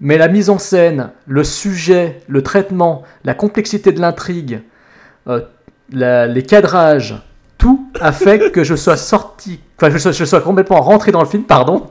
Mais 0.00 0.16
la 0.16 0.28
mise 0.28 0.48
en 0.48 0.58
scène, 0.58 1.10
le 1.26 1.42
sujet, 1.44 2.22
le 2.28 2.42
traitement, 2.42 3.02
la 3.24 3.34
complexité 3.34 3.90
de 3.92 4.00
l'intrigue, 4.00 4.62
la- 5.92 6.26
les 6.26 6.42
cadrages, 6.42 7.14
tout 7.58 7.86
a 8.00 8.12
fait 8.12 8.50
que 8.50 8.64
je 8.64 8.74
sois 8.74 8.96
sorti, 8.96 9.60
enfin 9.76 9.90
je 9.90 9.98
sois, 9.98 10.12
je 10.12 10.24
sois 10.24 10.40
complètement 10.40 10.80
rentré 10.80 11.12
dans 11.12 11.20
le 11.20 11.28
film, 11.28 11.44
pardon, 11.44 11.86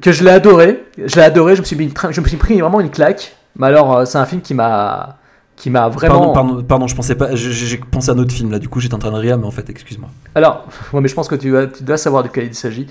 que 0.00 0.12
je 0.12 0.22
l'ai 0.24 0.30
adoré. 0.30 0.84
Je 1.04 1.16
l'ai 1.16 1.22
adoré, 1.22 1.56
je 1.56 1.60
me 1.60 1.66
suis, 1.66 1.76
mis 1.76 1.84
une 1.84 1.90
tra- 1.90 2.12
je 2.12 2.20
me 2.20 2.26
suis 2.28 2.36
pris 2.36 2.60
vraiment 2.60 2.80
une 2.80 2.90
claque. 2.90 3.36
Mais 3.56 3.66
alors, 3.68 3.96
euh, 3.96 4.04
c'est 4.04 4.18
un 4.18 4.26
film 4.26 4.40
qui 4.40 4.52
m'a, 4.54 5.16
qui 5.56 5.70
m'a 5.70 5.88
vraiment. 5.88 6.32
Pardon, 6.32 6.32
pardon, 6.52 6.62
pardon, 6.64 6.86
je 6.86 6.94
pensais 6.96 7.14
pas. 7.14 7.34
j'ai- 7.34 7.78
pensé 7.78 8.10
à 8.10 8.14
un 8.14 8.18
autre 8.18 8.32
film 8.32 8.50
là. 8.50 8.58
Du 8.58 8.68
coup, 8.68 8.80
j'étais 8.80 8.94
en 8.94 8.98
train 8.98 9.12
de 9.12 9.16
rire, 9.16 9.38
mais 9.38 9.46
en 9.46 9.50
fait, 9.52 9.68
excuse-moi. 9.70 10.08
Alors, 10.34 10.64
ouais, 10.92 11.00
mais 11.00 11.08
je 11.08 11.14
pense 11.14 11.28
que 11.28 11.34
tu, 11.36 11.52
tu 11.76 11.82
dois 11.84 11.96
savoir 11.96 12.22
de 12.22 12.28
quel 12.28 12.44
il 12.46 12.54
s'agit. 12.54 12.86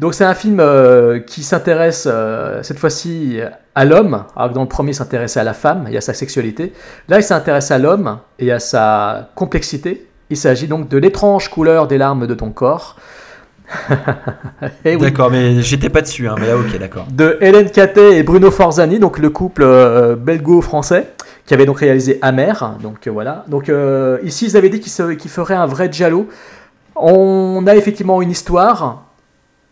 Donc, 0.00 0.14
c'est 0.14 0.24
un 0.24 0.34
film 0.34 0.58
euh, 0.60 1.20
qui 1.20 1.42
s'intéresse 1.42 2.08
euh, 2.10 2.62
cette 2.62 2.78
fois-ci 2.78 3.38
à 3.74 3.84
l'homme, 3.84 4.24
alors 4.34 4.48
que 4.48 4.54
dans 4.54 4.62
le 4.62 4.68
premier, 4.68 4.92
il 4.92 4.94
s'intéressait 4.94 5.40
à 5.40 5.44
la 5.44 5.52
femme 5.54 5.86
et 5.90 5.96
à 5.96 6.00
sa 6.00 6.14
sexualité. 6.14 6.72
Là, 7.08 7.18
il 7.18 7.22
s'intéresse 7.22 7.70
à 7.70 7.78
l'homme 7.78 8.18
et 8.38 8.50
à 8.50 8.58
sa 8.58 9.30
complexité. 9.34 10.08
Il 10.30 10.38
s'agit 10.38 10.68
donc 10.68 10.88
de 10.88 10.96
l'étrange 10.96 11.48
couleur 11.50 11.86
des 11.86 11.98
larmes 11.98 12.26
de 12.26 12.34
ton 12.34 12.50
corps. 12.50 12.96
Oui. 14.84 14.96
D'accord, 14.96 15.30
mais 15.30 15.62
j'étais 15.62 15.88
pas 15.88 16.00
dessus. 16.00 16.28
Hein, 16.28 16.34
mais 16.40 16.52
ok, 16.52 16.78
d'accord. 16.78 17.06
de 17.10 17.38
Hélène 17.40 17.70
Catet 17.70 18.18
et 18.18 18.22
Bruno 18.22 18.50
Forzani, 18.50 18.98
donc 18.98 19.18
le 19.18 19.30
couple 19.30 19.62
euh, 19.62 20.16
belgo-français, 20.16 21.08
qui 21.46 21.54
avait 21.54 21.66
donc 21.66 21.78
réalisé 21.78 22.18
Amer. 22.22 22.76
Donc 22.82 23.06
euh, 23.06 23.10
voilà. 23.10 23.44
Donc 23.48 23.68
euh, 23.68 24.18
ici, 24.24 24.46
ils 24.46 24.56
avaient 24.56 24.68
dit 24.68 24.80
qu'ils 24.80 25.30
feraient 25.30 25.54
un 25.54 25.66
vrai 25.66 25.88
giallo. 25.92 26.28
On 26.96 27.64
a 27.66 27.76
effectivement 27.76 28.20
une 28.22 28.30
histoire. 28.30 29.04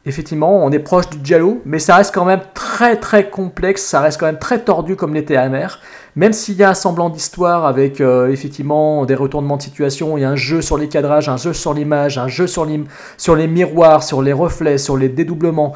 Effectivement, 0.09 0.65
on 0.65 0.73
est 0.73 0.79
proche 0.79 1.11
du 1.11 1.19
giallo, 1.23 1.61
mais 1.67 1.79
ça 1.79 1.97
reste 1.97 2.15
quand 2.15 2.25
même 2.25 2.41
très 2.55 2.97
très 2.97 3.29
complexe, 3.29 3.85
ça 3.85 4.01
reste 4.01 4.19
quand 4.19 4.25
même 4.25 4.39
très 4.39 4.59
tordu 4.59 4.97
comme 4.97 5.13
l'était 5.13 5.37
Amer. 5.37 5.81
Même 6.17 6.33
s'il 6.33 6.55
y 6.57 6.63
a 6.63 6.71
un 6.71 6.75
semblant 6.75 7.11
d'histoire 7.11 7.67
avec 7.67 8.01
euh, 8.01 8.31
effectivement 8.31 9.05
des 9.05 9.15
retournements 9.15 9.59
de 9.59 9.63
situation, 9.63 10.17
il 10.17 10.23
y 10.23 10.25
a 10.25 10.31
un 10.31 10.35
jeu 10.35 10.63
sur 10.63 10.79
les 10.79 10.89
cadrages, 10.89 11.29
un 11.29 11.37
jeu 11.37 11.53
sur 11.53 11.75
l'image, 11.75 12.17
un 12.17 12.27
jeu 12.27 12.47
sur 12.47 12.65
les 12.65 13.47
miroirs, 13.47 14.03
sur 14.03 14.23
les 14.23 14.33
reflets, 14.33 14.79
sur 14.79 14.97
les 14.97 15.11
dédoublements. 15.11 15.75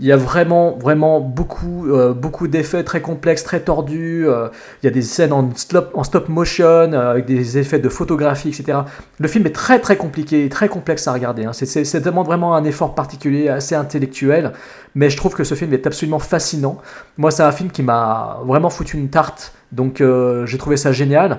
Il 0.00 0.06
y 0.06 0.12
a 0.12 0.16
vraiment, 0.16 0.76
vraiment 0.78 1.20
beaucoup, 1.20 1.86
euh, 1.88 2.12
beaucoup 2.12 2.48
d'effets 2.48 2.82
très 2.82 3.00
complexes, 3.00 3.44
très 3.44 3.60
tordus. 3.60 4.26
euh, 4.26 4.48
il 4.82 4.86
y 4.86 4.88
a 4.88 4.90
des 4.90 5.02
scènes 5.02 5.32
en 5.32 5.50
stop, 5.54 5.90
en 5.94 6.02
stop 6.02 6.28
motion, 6.28 6.64
euh, 6.64 7.10
avec 7.12 7.24
des 7.26 7.58
effets 7.58 7.78
de 7.78 7.88
photographie, 7.88 8.48
etc. 8.48 8.78
Le 9.20 9.28
film 9.28 9.46
est 9.46 9.54
très, 9.54 9.78
très 9.78 9.96
compliqué, 9.96 10.48
très 10.48 10.68
complexe 10.68 11.06
à 11.06 11.12
regarder. 11.12 11.44
hein. 11.44 11.52
C'est- 11.52 12.00
demande 12.00 12.26
vraiment 12.26 12.56
un 12.56 12.64
effort 12.64 12.94
particulier, 12.96 13.48
assez 13.48 13.74
intellectuel. 13.76 14.52
Mais 14.96 15.08
je 15.08 15.16
trouve 15.16 15.34
que 15.34 15.44
ce 15.44 15.54
film 15.54 15.72
est 15.72 15.86
absolument 15.86 16.18
fascinant. 16.18 16.78
Moi, 17.16 17.30
c'est 17.30 17.44
un 17.44 17.52
film 17.52 17.70
qui 17.70 17.82
m'a 17.84 18.38
vraiment 18.44 18.70
foutu 18.70 18.96
une 18.96 19.08
tarte. 19.08 19.52
Donc, 19.70 20.02
j'ai 20.46 20.58
trouvé 20.58 20.76
ça 20.76 20.90
génial. 20.92 21.38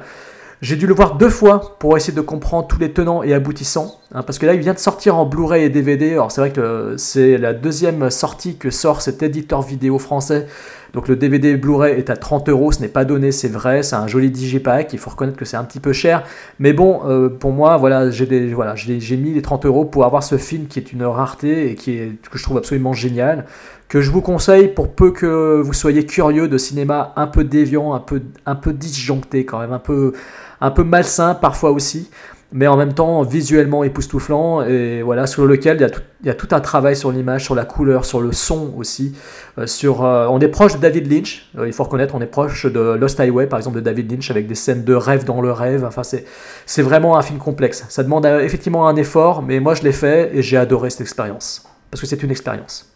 J'ai 0.64 0.78
dû 0.78 0.88
le 0.88 0.94
voir 0.94 1.18
deux 1.18 1.30
fois 1.30 1.76
pour 1.78 1.98
essayer 1.98 2.16
de 2.16 2.22
comprendre 2.22 2.68
tous 2.70 2.80
les 2.80 2.94
tenants 2.94 3.22
et 3.22 3.34
aboutissants. 3.34 4.00
hein, 4.14 4.24
parce 4.24 4.40
que 4.40 4.46
là, 4.46 4.54
il 4.54 4.62
vient 4.62 4.74
de 4.74 4.80
sortir 4.80 5.18
en 5.18 5.26
Blu-ray 5.26 5.66
et 5.66 5.70
DVD. 5.70 6.14
Alors, 6.14 6.32
c'est 6.32 6.40
vrai 6.40 6.54
que 6.54 6.96
c'est 6.98 7.38
la 7.38 7.52
deuxième 7.52 8.10
sortie 8.10 8.56
que 8.56 8.70
sort 8.70 9.02
cet 9.02 9.24
éditeur 9.24 9.62
vidéo 9.62 10.00
français. 10.00 10.48
Donc, 10.94 11.10
le 11.10 11.18
DVD 11.18 11.58
Blu-ray 11.58 11.98
est 11.98 12.10
à 12.10 12.16
30 12.16 12.48
euros. 12.48 12.72
Ce 12.72 12.80
n'est 12.80 12.88
pas 12.88 13.04
donné, 13.04 13.34
c'est 13.34 13.50
vrai. 13.50 13.84
C'est 13.84 13.98
un 13.98 14.08
joli 14.08 14.32
digipack. 14.32 14.94
Il 14.94 15.00
faut 15.00 15.10
reconnaître 15.10 15.38
que 15.38 15.44
c'est 15.44 15.58
un 15.58 15.66
petit 15.66 15.82
peu 15.82 15.92
cher. 15.92 16.24
Mais 16.60 16.72
bon, 16.72 17.02
euh, 17.10 17.28
pour 17.28 17.52
moi, 17.52 17.76
voilà, 17.76 18.10
j'ai 18.10 18.26
mis 19.18 19.34
les 19.34 19.42
30 19.42 19.66
euros 19.66 19.84
pour 19.84 20.06
avoir 20.06 20.24
ce 20.24 20.38
film 20.38 20.68
qui 20.68 20.80
est 20.80 20.94
une 20.94 21.04
rareté 21.04 21.72
et 21.72 21.76
qui 21.76 21.98
est, 21.98 22.30
que 22.32 22.38
je 22.38 22.44
trouve 22.44 22.56
absolument 22.58 22.94
génial. 22.94 23.48
Que 23.90 24.00
je 24.00 24.12
vous 24.12 24.22
conseille 24.22 24.70
pour 24.70 24.96
peu 24.96 25.12
que 25.12 25.62
vous 25.62 25.74
soyez 25.74 26.06
curieux 26.06 26.48
de 26.48 26.58
cinéma 26.58 27.12
un 27.18 27.28
peu 27.28 27.44
déviant, 27.44 27.94
un 27.94 28.00
peu, 28.00 28.22
un 28.46 28.56
peu 28.56 28.72
disjoncté 28.72 29.46
quand 29.46 29.60
même, 29.60 29.74
un 29.74 29.80
peu, 29.80 30.14
un 30.64 30.72
peu 30.72 30.84
malsain 30.86 31.36
parfois 31.36 31.72
aussi, 31.72 32.10
mais 32.54 32.68
en 32.68 32.78
même 32.78 32.94
temps 32.94 33.22
visuellement 33.24 33.84
époustouflant 33.84 34.64
et 34.64 35.02
voilà 35.02 35.28
sur 35.28 35.46
lequel 35.46 35.76
il 35.76 36.28
y 36.28 36.30
a 36.30 36.34
tout, 36.34 36.48
un 36.52 36.62
travail 36.62 36.96
sur 36.96 37.12
l'image, 37.12 37.44
sur 37.44 37.54
la 37.54 37.66
couleur, 37.66 38.06
sur 38.06 38.22
le 38.22 38.32
son 38.32 38.74
aussi. 38.78 39.14
euh, 39.58 39.68
sur, 39.68 40.06
euh, 40.06 40.28
on 40.30 40.40
est 40.40 40.48
proche 40.48 40.76
de 40.76 40.80
David 40.80 41.12
Lynch, 41.12 41.50
euh, 41.58 41.68
il 41.68 41.74
faut 41.74 41.84
reconnaître, 41.84 42.16
on 42.16 42.22
est 42.22 42.28
proche 42.28 42.66
de 42.66 42.80
Lost 42.80 43.20
Highway 43.20 43.48
par 43.48 43.60
exemple 43.60 43.76
de 43.76 43.82
David 43.82 44.10
Lynch 44.10 44.32
avec 44.32 44.48
des 44.48 44.56
scènes 44.56 44.86
de 44.86 44.94
rêve 44.94 45.26
dans 45.26 45.42
le 45.42 45.52
rêve. 45.52 45.84
Enfin 45.84 46.04
c'est, 46.04 46.82
vraiment 46.82 47.18
un 47.18 47.22
film 47.22 47.40
complexe. 47.40 47.86
Ça 47.90 48.02
demande 48.02 48.26
effectivement 48.26 48.88
un 48.88 48.96
effort, 48.96 49.42
mais 49.42 49.60
moi 49.60 49.74
je 49.76 49.84
l'ai 49.84 49.92
fait 49.92 50.32
et 50.34 50.42
j'ai 50.42 50.56
adoré 50.56 50.90
cette 50.90 51.02
expérience 51.02 51.64
parce 51.92 52.00
que 52.00 52.08
c'est 52.08 52.24
une 52.24 52.32
expérience. 52.32 52.93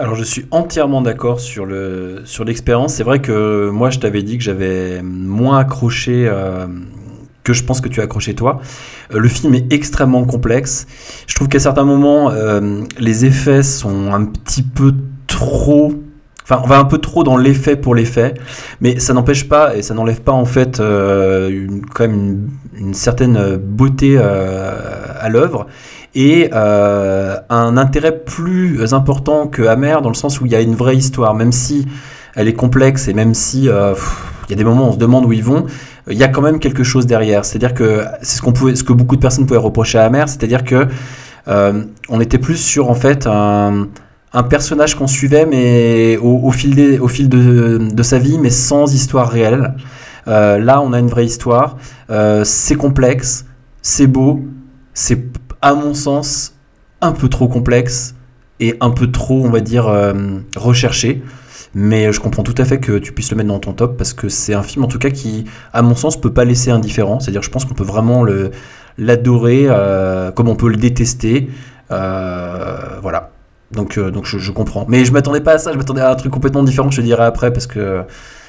Alors 0.00 0.14
je 0.14 0.22
suis 0.22 0.46
entièrement 0.52 1.02
d'accord 1.02 1.40
sur 1.40 1.66
le 1.66 2.22
sur 2.24 2.44
l'expérience. 2.44 2.94
C'est 2.94 3.02
vrai 3.02 3.20
que 3.20 3.68
moi 3.70 3.90
je 3.90 3.98
t'avais 3.98 4.22
dit 4.22 4.38
que 4.38 4.44
j'avais 4.44 5.02
moins 5.02 5.58
accroché 5.58 6.28
euh, 6.28 6.68
que 7.42 7.52
je 7.52 7.64
pense 7.64 7.80
que 7.80 7.88
tu 7.88 8.00
as 8.00 8.04
accroché 8.04 8.34
toi. 8.34 8.60
Euh, 9.12 9.18
le 9.18 9.28
film 9.28 9.54
est 9.54 9.72
extrêmement 9.72 10.24
complexe. 10.24 10.86
Je 11.26 11.34
trouve 11.34 11.48
qu'à 11.48 11.58
certains 11.58 11.84
moments 11.84 12.30
euh, 12.30 12.82
les 13.00 13.24
effets 13.24 13.64
sont 13.64 14.12
un 14.12 14.24
petit 14.24 14.62
peu 14.62 14.94
trop 15.26 15.92
Enfin, 16.44 16.62
on 16.64 16.66
va 16.66 16.78
un 16.78 16.86
peu 16.86 16.96
trop 16.96 17.24
dans 17.24 17.36
l'effet 17.36 17.76
pour 17.76 17.94
l'effet, 17.94 18.32
mais 18.80 18.98
ça 19.00 19.12
n'empêche 19.12 19.50
pas 19.50 19.76
et 19.76 19.82
ça 19.82 19.92
n'enlève 19.92 20.22
pas 20.22 20.32
en 20.32 20.46
fait 20.46 20.78
quand 20.78 22.08
même 22.08 22.48
une, 22.74 22.94
certaine 22.94 23.56
beauté 23.56 24.16
à 24.16 25.28
l'œuvre 25.28 25.66
et 26.18 26.50
euh, 26.52 27.36
un 27.48 27.76
intérêt 27.76 28.18
plus 28.18 28.92
important 28.92 29.46
que 29.46 29.62
Amer 29.62 30.02
dans 30.02 30.08
le 30.08 30.16
sens 30.16 30.40
où 30.40 30.46
il 30.46 30.52
y 30.52 30.56
a 30.56 30.60
une 30.60 30.74
vraie 30.74 30.96
histoire, 30.96 31.32
même 31.32 31.52
si 31.52 31.86
elle 32.34 32.48
est 32.48 32.54
complexe 32.54 33.06
et 33.06 33.14
même 33.14 33.34
si 33.34 33.68
euh, 33.68 33.94
il 34.48 34.50
y 34.50 34.54
a 34.54 34.56
des 34.56 34.64
moments 34.64 34.86
où 34.86 34.88
on 34.88 34.92
se 34.92 34.98
demande 34.98 35.24
où 35.26 35.32
ils 35.32 35.44
vont, 35.44 35.66
il 36.10 36.18
y 36.18 36.24
a 36.24 36.28
quand 36.28 36.42
même 36.42 36.58
quelque 36.58 36.82
chose 36.82 37.06
derrière. 37.06 37.44
C'est-à-dire 37.44 37.72
que 37.72 38.02
c'est 38.20 38.38
ce 38.38 38.42
qu'on 38.42 38.52
pouvait, 38.52 38.74
ce 38.74 38.82
que 38.82 38.92
beaucoup 38.92 39.14
de 39.14 39.20
personnes 39.20 39.46
pouvaient 39.46 39.60
reprocher 39.60 39.98
à 39.98 40.06
Amer, 40.06 40.28
c'est-à-dire 40.28 40.64
que 40.64 40.88
euh, 41.46 41.84
on 42.08 42.20
était 42.20 42.38
plus 42.38 42.56
sur 42.56 42.90
en 42.90 42.94
fait 42.94 43.28
un, 43.28 43.86
personnage 44.50 44.96
qu'on 44.96 45.06
suivait 45.06 45.46
mais 45.46 46.16
au, 46.16 46.50
fil, 46.50 46.74
de, 46.74 48.02
sa 48.02 48.18
vie, 48.18 48.38
mais 48.38 48.50
sans 48.50 48.92
histoire 48.92 49.30
réelle. 49.30 49.74
Euh, 50.26 50.58
là, 50.58 50.80
on 50.80 50.92
a 50.92 50.98
une 50.98 51.08
vraie 51.08 51.26
histoire. 51.26 51.76
Euh, 52.10 52.42
c'est 52.42 52.74
complexe, 52.74 53.46
c'est 53.82 54.08
beau, 54.08 54.40
c'est 54.94 55.22
à 55.62 55.74
mon 55.74 55.94
sens 55.94 56.54
un 57.00 57.12
peu 57.12 57.28
trop 57.28 57.48
complexe 57.48 58.14
et 58.60 58.76
un 58.80 58.90
peu 58.90 59.10
trop, 59.10 59.44
on 59.44 59.50
va 59.50 59.60
dire, 59.60 59.88
euh, 59.88 60.12
recherché. 60.56 61.22
Mais 61.74 62.12
je 62.12 62.20
comprends 62.20 62.42
tout 62.42 62.54
à 62.56 62.64
fait 62.64 62.80
que 62.80 62.98
tu 62.98 63.12
puisses 63.12 63.30
le 63.30 63.36
mettre 63.36 63.50
dans 63.50 63.58
ton 63.58 63.72
top 63.72 63.96
parce 63.96 64.14
que 64.14 64.28
c'est 64.28 64.54
un 64.54 64.62
film 64.62 64.84
en 64.84 64.88
tout 64.88 64.98
cas 64.98 65.10
qui, 65.10 65.44
à 65.72 65.82
mon 65.82 65.94
sens, 65.94 66.18
peut 66.18 66.32
pas 66.32 66.44
laisser 66.44 66.70
indifférent. 66.70 67.20
C'est-à-dire, 67.20 67.42
je 67.42 67.50
pense 67.50 67.64
qu'on 67.64 67.74
peut 67.74 67.84
vraiment 67.84 68.24
l'adorer 68.96 69.66
euh, 69.68 70.32
comme 70.32 70.48
on 70.48 70.56
peut 70.56 70.70
le 70.70 70.76
détester. 70.76 71.50
Euh, 71.90 72.98
voilà. 73.02 73.30
Donc, 73.70 73.98
donc 73.98 74.24
je, 74.24 74.38
je 74.38 74.50
comprends. 74.50 74.86
Mais 74.88 75.04
je 75.04 75.12
m'attendais 75.12 75.42
pas 75.42 75.52
à 75.52 75.58
ça. 75.58 75.72
Je 75.72 75.76
m'attendais 75.76 76.00
à 76.00 76.10
un 76.10 76.14
truc 76.14 76.32
complètement 76.32 76.62
différent. 76.62 76.90
Je 76.90 76.96
te 76.96 77.02
dirai 77.02 77.24
après 77.24 77.52
parce 77.52 77.66
que 77.66 78.02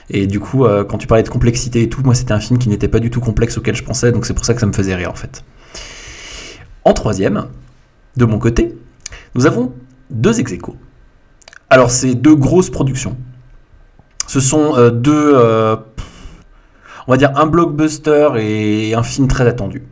et 0.10 0.26
du 0.26 0.40
coup, 0.40 0.66
quand 0.88 0.98
tu 0.98 1.06
parlais 1.06 1.24
de 1.24 1.30
complexité 1.30 1.84
et 1.84 1.90
tout, 1.90 2.02
moi 2.04 2.16
c'était 2.16 2.32
un 2.32 2.40
film 2.40 2.58
qui 2.58 2.70
n'était 2.70 2.88
pas 2.88 3.00
du 3.00 3.12
tout 3.12 3.20
complexe 3.20 3.58
auquel 3.58 3.76
je 3.76 3.84
pensais. 3.84 4.12
Donc 4.14 4.26
c'est 4.26 4.34
pour 4.34 4.46
ça 4.46 4.54
que 4.54 4.62
ça 4.62 4.66
me 4.66 4.74
faisait 4.74 4.96
rire 4.96 5.12
en 5.12 5.16
fait. 5.16 5.44
En 6.90 6.94
troisième, 6.94 7.46
de 8.18 8.26
mon 8.26 8.40
côté, 8.40 8.76
nous 9.36 9.46
avons 9.46 9.74
deux 10.10 10.40
ex. 10.40 10.56
Alors, 11.70 11.92
c'est 11.92 12.16
deux 12.16 12.34
grosses 12.34 12.72
productions. 12.72 13.16
Ce 14.26 14.40
sont 14.40 14.76
euh, 14.76 14.90
deux, 14.90 15.34
euh, 15.36 15.76
on 17.06 17.12
va 17.12 17.18
dire, 17.18 17.32
un 17.36 17.46
blockbuster 17.46 18.30
et 18.40 18.96
un 18.96 19.04
film 19.04 19.28
très 19.28 19.48
attendu. 19.48 19.84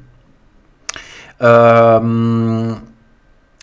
Euh, 1.43 2.73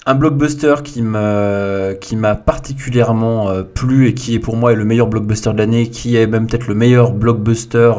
un 0.06 0.14
blockbuster 0.14 0.76
qui 0.84 1.02
m'a 1.02 1.94
qui 2.00 2.16
particulièrement 2.46 3.64
plu 3.74 4.06
et 4.06 4.14
qui 4.14 4.36
est 4.36 4.38
pour 4.38 4.56
moi 4.56 4.74
le 4.74 4.84
meilleur 4.84 5.08
blockbuster 5.08 5.52
de 5.54 5.58
l'année, 5.58 5.90
qui 5.90 6.14
est 6.16 6.28
même 6.28 6.46
peut-être 6.46 6.68
le 6.68 6.76
meilleur 6.76 7.10
blockbuster 7.10 7.94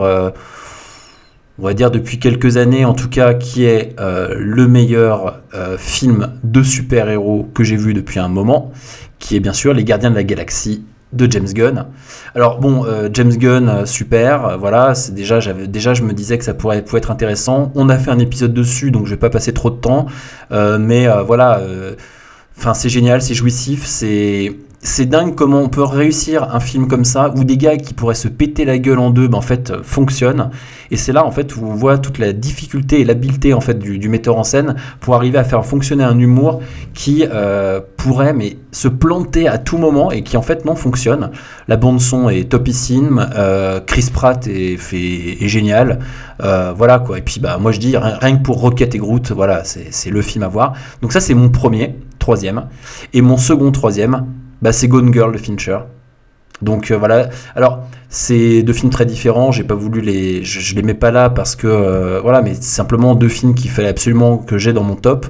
on 1.59 1.63
va 1.63 1.73
dire 1.73 1.91
depuis 1.91 2.19
quelques 2.19 2.57
années 2.57 2.85
en 2.85 2.93
tout 2.93 3.09
cas, 3.09 3.33
qui 3.33 3.65
est 3.65 3.95
euh, 3.99 4.35
le 4.37 4.67
meilleur 4.67 5.41
euh, 5.53 5.77
film 5.77 6.33
de 6.43 6.63
super-héros 6.63 7.49
que 7.53 7.63
j'ai 7.63 7.77
vu 7.77 7.93
depuis 7.93 8.19
un 8.19 8.27
moment, 8.27 8.71
qui 9.19 9.35
est 9.35 9.39
bien 9.39 9.53
sûr 9.53 9.73
Les 9.73 9.83
Gardiens 9.83 10.11
de 10.11 10.15
la 10.15 10.23
Galaxie 10.23 10.83
de 11.13 11.31
James 11.31 11.47
Gunn. 11.53 11.85
Alors 12.33 12.59
bon, 12.59 12.85
euh, 12.85 13.07
James 13.13 13.35
Gunn, 13.37 13.85
super, 13.85 14.57
voilà, 14.57 14.95
c'est 14.95 15.13
déjà, 15.13 15.39
déjà 15.39 15.93
je 15.93 16.03
me 16.03 16.11
disais 16.11 16.37
que 16.37 16.43
ça 16.43 16.53
pourrait, 16.53 16.83
être 16.93 17.11
intéressant. 17.11 17.71
On 17.75 17.87
a 17.87 17.97
fait 17.97 18.11
un 18.11 18.19
épisode 18.19 18.53
dessus, 18.53 18.91
donc 18.91 19.05
je 19.05 19.11
vais 19.11 19.19
pas 19.19 19.29
passer 19.29 19.53
trop 19.53 19.69
de 19.69 19.77
temps, 19.77 20.07
mais 20.51 21.07
voilà, 21.25 21.61
enfin 22.57 22.73
c'est 22.73 22.89
génial, 22.89 23.21
c'est 23.21 23.33
jouissif, 23.33 23.85
c'est 23.85 24.57
c'est 24.85 25.07
dingue 25.07 25.35
comment 25.35 25.61
on 25.61 25.69
peut 25.69 25.83
réussir 25.83 26.55
un 26.55 26.59
film 26.59 26.87
comme 26.87 27.05
ça 27.05 27.33
où 27.35 27.43
des 27.43 27.57
gars 27.57 27.75
qui 27.75 27.93
pourraient 27.93 28.13
se 28.13 28.27
péter 28.27 28.65
la 28.65 28.77
gueule 28.77 28.99
en 28.99 29.09
deux, 29.09 29.27
ben, 29.27 29.39
en 29.39 29.41
fait, 29.41 29.71
euh, 29.71 29.79
fonctionnent. 29.83 30.51
Et 30.91 30.97
c'est 30.97 31.11
là 31.11 31.25
en 31.25 31.31
fait 31.31 31.55
où 31.55 31.65
on 31.65 31.73
voit 31.73 31.97
toute 31.97 32.19
la 32.19 32.33
difficulté 32.33 33.01
et 33.01 33.03
l'habileté 33.03 33.53
en 33.53 33.61
fait 33.61 33.79
du, 33.79 34.07
metteur 34.07 34.37
en 34.37 34.43
scène 34.43 34.75
pour 34.99 35.15
arriver 35.15 35.39
à 35.39 35.43
faire 35.43 35.65
fonctionner 35.65 36.03
un 36.03 36.19
humour 36.19 36.61
qui 36.93 37.25
euh, 37.27 37.81
pourrait 37.97 38.33
mais 38.33 38.57
se 38.71 38.87
planter 38.87 39.47
à 39.47 39.57
tout 39.57 39.79
moment 39.79 40.11
et 40.11 40.21
qui 40.21 40.37
en 40.37 40.43
fait 40.43 40.63
non 40.65 40.75
fonctionne. 40.75 41.31
La 41.67 41.77
bande 41.77 41.99
son 41.99 42.29
est 42.29 42.49
topissime, 42.49 43.27
euh, 43.35 43.79
Chris 43.79 44.09
Pratt 44.13 44.45
est, 44.47 44.77
fait, 44.77 45.43
est 45.43 45.47
génial, 45.47 45.99
Euh, 46.41 46.73
voilà 46.75 46.99
quoi. 46.99 47.17
Et 47.17 47.21
puis 47.21 47.39
bah 47.39 47.57
moi 47.59 47.71
je 47.71 47.79
dis 47.79 47.95
rien, 47.97 48.37
que 48.37 48.43
pour 48.43 48.59
Rocket 48.59 48.93
et 48.93 48.97
Groot, 48.97 49.31
voilà 49.31 49.63
c'est 49.63 50.09
le 50.09 50.21
film 50.21 50.43
à 50.43 50.49
voir. 50.49 50.73
Donc 51.01 51.13
ça 51.13 51.21
c'est 51.21 51.33
mon 51.33 51.49
premier, 51.49 51.95
troisième, 52.19 52.67
et 53.13 53.21
mon 53.21 53.37
second 53.37 53.71
troisième, 53.71 54.25
bah, 54.61 54.71
c'est 54.71 54.87
Gone 54.87 55.13
Girl 55.13 55.31
de 55.31 55.37
Fincher. 55.37 55.79
Donc 56.61 56.91
euh, 56.91 56.97
voilà. 56.97 57.29
Alors 57.55 57.83
c'est 58.09 58.63
deux 58.63 58.73
films 58.73 58.91
très 58.91 59.05
différents. 59.05 59.51
J'ai 59.51 59.63
pas 59.63 59.75
voulu 59.75 60.01
les, 60.01 60.43
je, 60.43 60.59
je 60.59 60.75
les 60.75 60.83
mets 60.83 60.93
pas 60.93 61.11
là 61.11 61.29
parce 61.29 61.55
que 61.55 61.67
euh, 61.67 62.21
voilà, 62.21 62.41
mais 62.41 62.53
simplement 62.55 63.15
deux 63.15 63.27
films 63.29 63.55
qu'il 63.55 63.69
fallait 63.71 63.89
absolument 63.89 64.37
que 64.37 64.57
j'ai 64.57 64.73
dans 64.73 64.83
mon 64.83 64.95
top. 64.95 65.27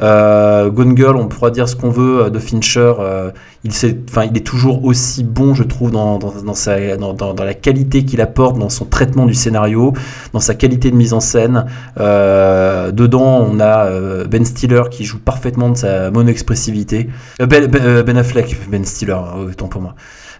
Euh, 0.00 0.70
Girl, 0.96 1.16
on 1.16 1.28
pourra 1.28 1.50
dire 1.50 1.68
ce 1.68 1.76
qu'on 1.76 1.90
veut 1.90 2.24
euh, 2.24 2.30
de 2.30 2.38
Fincher. 2.38 2.92
euh, 2.98 3.30
il, 3.64 3.70
est 3.72 4.46
toujours 4.46 4.84
aussi 4.84 5.22
bon, 5.22 5.54
je 5.54 5.62
trouve, 5.62 5.92
dans, 5.92 6.18
sa, 6.54 6.78
la 6.78 7.54
qualité 7.54 8.04
qu'il 8.04 8.20
apporte, 8.20 8.58
dans 8.58 8.68
son 8.68 8.84
traitement 8.84 9.26
du 9.26 9.34
scénario, 9.34 9.92
dans 10.32 10.40
sa 10.40 10.54
qualité 10.54 10.90
de 10.90 10.96
mise 10.96 11.12
en 11.12 11.20
scène. 11.20 11.66
Euh, 12.00 12.90
dedans, 12.90 13.46
on 13.48 13.60
a 13.60 13.86
euh, 13.86 14.24
Ben 14.26 14.44
Stiller 14.44 14.82
qui 14.90 15.04
joue 15.04 15.18
parfaitement 15.20 15.70
de 15.70 15.76
sa 15.76 16.10
mono-expressivité. 16.10 17.08
Euh, 17.40 17.46
ben, 17.46 17.66
ben- 17.66 18.02
Ben 18.02 18.16
Affleck, 18.16 18.56
Ben 18.70 18.84
Stiller, 18.84 19.16
autant 19.48 19.68
pour 19.68 19.80
moi. 19.80 19.94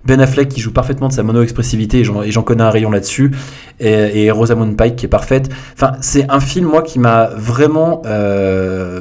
Ben 0.04 0.20
Affleck 0.20 0.48
qui 0.48 0.60
joue 0.60 0.72
parfaitement 0.72 1.06
de 1.06 1.12
sa 1.12 1.22
mono-expressivité, 1.22 2.00
et 2.00 2.04
j'en- 2.04 2.22
et 2.22 2.32
j'en 2.32 2.42
connais 2.42 2.64
un 2.64 2.70
rayon 2.70 2.90
là-dessus, 2.90 3.30
et, 3.78 4.24
et 4.24 4.30
Rosamund 4.32 4.76
Pike 4.76 4.96
qui 4.96 5.06
est 5.06 5.08
parfaite. 5.08 5.48
Enfin, 5.74 5.92
c'est 6.00 6.28
un 6.28 6.40
film, 6.40 6.66
moi, 6.66 6.82
qui 6.82 6.98
m'a 6.98 7.26
vraiment... 7.36 8.02
euh, 8.06 9.00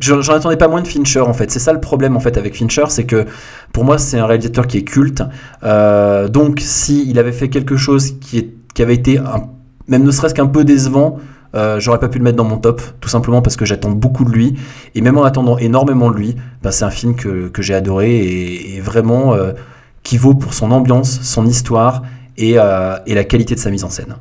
J'en 0.00 0.32
attendais 0.32 0.56
pas 0.56 0.68
moins 0.68 0.80
de 0.80 0.88
Fincher 0.88 1.20
en 1.20 1.34
fait. 1.34 1.50
C'est 1.50 1.58
ça 1.58 1.72
le 1.72 1.80
problème 1.80 2.16
en 2.16 2.20
fait 2.20 2.38
avec 2.38 2.56
Fincher, 2.56 2.84
c'est 2.88 3.04
que 3.04 3.26
pour 3.72 3.84
moi 3.84 3.98
c'est 3.98 4.18
un 4.18 4.26
réalisateur 4.26 4.66
qui 4.66 4.78
est 4.78 4.82
culte. 4.82 5.22
Euh, 5.62 6.28
donc 6.28 6.60
si 6.60 7.08
il 7.08 7.18
avait 7.18 7.32
fait 7.32 7.48
quelque 7.48 7.76
chose 7.76 8.14
qui, 8.18 8.54
avait 8.78 8.94
été 8.94 9.20
même 9.88 10.02
ne 10.02 10.10
serait-ce 10.10 10.32
qu'un 10.32 10.46
peu 10.46 10.64
décevant, 10.64 11.18
euh, 11.54 11.78
j'aurais 11.80 11.98
pas 11.98 12.08
pu 12.08 12.16
le 12.16 12.24
mettre 12.24 12.38
dans 12.38 12.44
mon 12.44 12.56
top, 12.56 12.80
tout 13.00 13.10
simplement 13.10 13.42
parce 13.42 13.56
que 13.56 13.66
j'attends 13.66 13.90
beaucoup 13.90 14.24
de 14.24 14.30
lui. 14.30 14.54
Et 14.94 15.02
même 15.02 15.18
en 15.18 15.24
attendant 15.24 15.58
énormément 15.58 16.10
de 16.10 16.16
lui, 16.16 16.34
bah, 16.62 16.72
c'est 16.72 16.84
un 16.84 16.90
film 16.90 17.14
que, 17.14 17.50
j'ai 17.58 17.74
adoré 17.74 18.74
et, 18.76 18.80
vraiment 18.80 19.34
euh, 19.34 19.52
qui 20.02 20.16
vaut 20.16 20.34
pour 20.34 20.54
son 20.54 20.70
ambiance, 20.70 21.20
son 21.20 21.44
histoire 21.44 22.02
et 22.38 22.54
la 22.54 23.24
qualité 23.24 23.54
de 23.54 23.60
sa 23.60 23.70
mise 23.70 23.84
en 23.84 23.90
scène. 23.90 24.16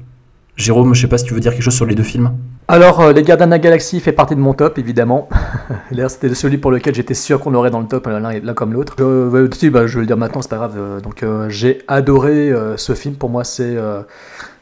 Jérôme, 0.60 0.94
je 0.94 1.02
sais 1.02 1.08
pas 1.08 1.18
si 1.18 1.24
tu 1.24 1.34
veux 1.34 1.40
dire 1.40 1.54
quelque 1.54 1.64
chose 1.64 1.76
sur 1.76 1.86
les 1.86 1.96
deux 1.96 2.04
films. 2.04 2.32
Alors, 2.68 3.00
euh, 3.00 3.14
Les 3.14 3.24
Gardiens 3.24 3.46
de 3.46 3.52
la 3.52 3.60
Galaxie 3.60 4.02
fait 4.02 4.12
partie 4.12 4.36
de 4.36 4.42
mon 4.42 4.54
top, 4.54 4.78
évidemment. 4.78 5.30
D'ailleurs, 5.92 6.12
c'était 6.12 6.36
celui 6.36 6.58
pour 6.58 6.70
lequel 6.70 6.94
j'étais 6.94 7.14
sûr 7.14 7.40
qu'on 7.40 7.50
l'aurait 7.50 7.72
dans 7.72 7.80
le 7.80 7.88
top, 7.88 8.08
euh, 8.08 8.20
l'un 8.20 8.54
comme 8.54 8.74
l'autre. 8.74 8.96
Bah, 8.98 9.88
je 9.88 9.96
vais 9.96 10.02
le 10.02 10.06
dire 10.06 10.18
maintenant, 10.18 10.42
c'est 10.42 10.50
pas 10.50 10.58
grave. 10.58 10.76
Euh, 10.78 11.00
Donc, 11.00 11.24
j'ai 11.48 11.80
adoré 11.88 12.54
ce 12.76 12.94
film. 12.94 13.16
Pour 13.16 13.30
moi, 13.30 13.46
c'est 13.46 13.78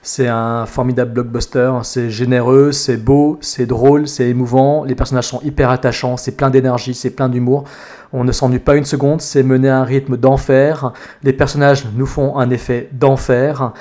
c'est 0.07 0.27
un 0.29 0.65
formidable 0.65 1.11
blockbuster. 1.11 1.71
C'est 1.83 2.09
généreux, 2.09 2.71
c'est 2.71 2.95
beau, 2.95 3.37
c'est 3.41 3.65
drôle, 3.65 4.07
c'est 4.07 4.29
émouvant. 4.29 4.85
Les 4.85 4.95
personnages 4.95 5.27
sont 5.27 5.41
hyper 5.41 5.69
attachants, 5.69 6.15
c'est 6.15 6.37
plein 6.37 6.49
d'énergie, 6.49 6.93
c'est 6.93 7.09
plein 7.09 7.27
d'humour. 7.27 7.65
On 8.13 8.23
ne 8.23 8.31
s'ennuie 8.31 8.59
pas 8.59 8.77
une 8.77 8.85
seconde, 8.85 9.19
c'est 9.19 9.43
mené 9.43 9.67
à 9.67 9.79
un 9.79 9.83
rythme 9.83 10.15
d'enfer. 10.15 10.93
Les 11.23 11.33
personnages 11.33 11.85
nous 11.95 12.05
font 12.05 12.37
un 12.37 12.49
effet 12.51 12.87
d'enfer. 12.93 13.73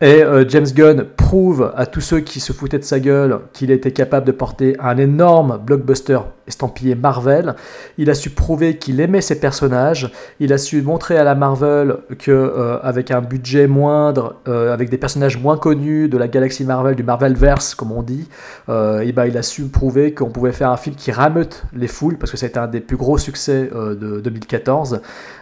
Et 0.00 0.22
euh, 0.22 0.44
James 0.48 0.66
Gunn 0.74 1.04
prouve 1.16 1.72
à 1.76 1.86
tous 1.86 2.00
ceux 2.00 2.20
qui 2.20 2.40
se 2.40 2.52
foutaient 2.52 2.78
de 2.78 2.84
sa 2.84 2.98
gueule 2.98 3.40
qu'il 3.52 3.70
était 3.70 3.92
capable 3.92 4.26
de 4.26 4.32
porter 4.32 4.76
un 4.80 4.96
énorme 4.96 5.60
blockbuster 5.64 6.18
estampillé 6.46 6.94
Marvel. 6.94 7.54
Il 7.98 8.10
a 8.10 8.14
su 8.14 8.30
prouver 8.30 8.76
qu'il 8.76 9.00
aimait 9.00 9.20
ses 9.20 9.40
personnages. 9.40 10.10
Il 10.40 10.52
a 10.52 10.58
su 10.58 10.82
montrer 10.82 11.16
à 11.16 11.24
la 11.24 11.34
Marvel 11.34 11.96
que 12.18 12.30
euh, 12.30 12.78
avec 12.82 13.10
un 13.10 13.20
budget 13.20 13.66
moindre, 13.66 14.36
euh, 14.48 14.72
avec 14.72 14.90
des 14.90 14.98
personnages 14.98 15.38
moins 15.38 15.56
connus 15.56 16.08
de 16.08 16.18
la 16.18 16.28
galaxie 16.28 16.64
Marvel, 16.64 16.94
du 16.94 17.02
Marvelverse 17.02 17.74
comme 17.74 17.92
on 17.92 18.02
dit, 18.02 18.28
euh, 18.68 19.00
et 19.00 19.12
ben, 19.12 19.26
il 19.26 19.36
a 19.38 19.42
su 19.42 19.64
prouver 19.64 20.12
qu'on 20.12 20.30
pouvait 20.30 20.52
faire 20.52 20.70
un 20.70 20.76
film 20.76 20.96
qui 20.96 21.12
rameute 21.12 21.64
les 21.74 21.88
foules 21.88 22.18
parce 22.18 22.30
que 22.30 22.36
c'était 22.36 22.58
un 22.58 22.66
des 22.66 22.80
plus 22.80 22.96
gros 22.96 23.18
succès 23.18 23.70
de 23.74 24.20
2014. 24.20 25.00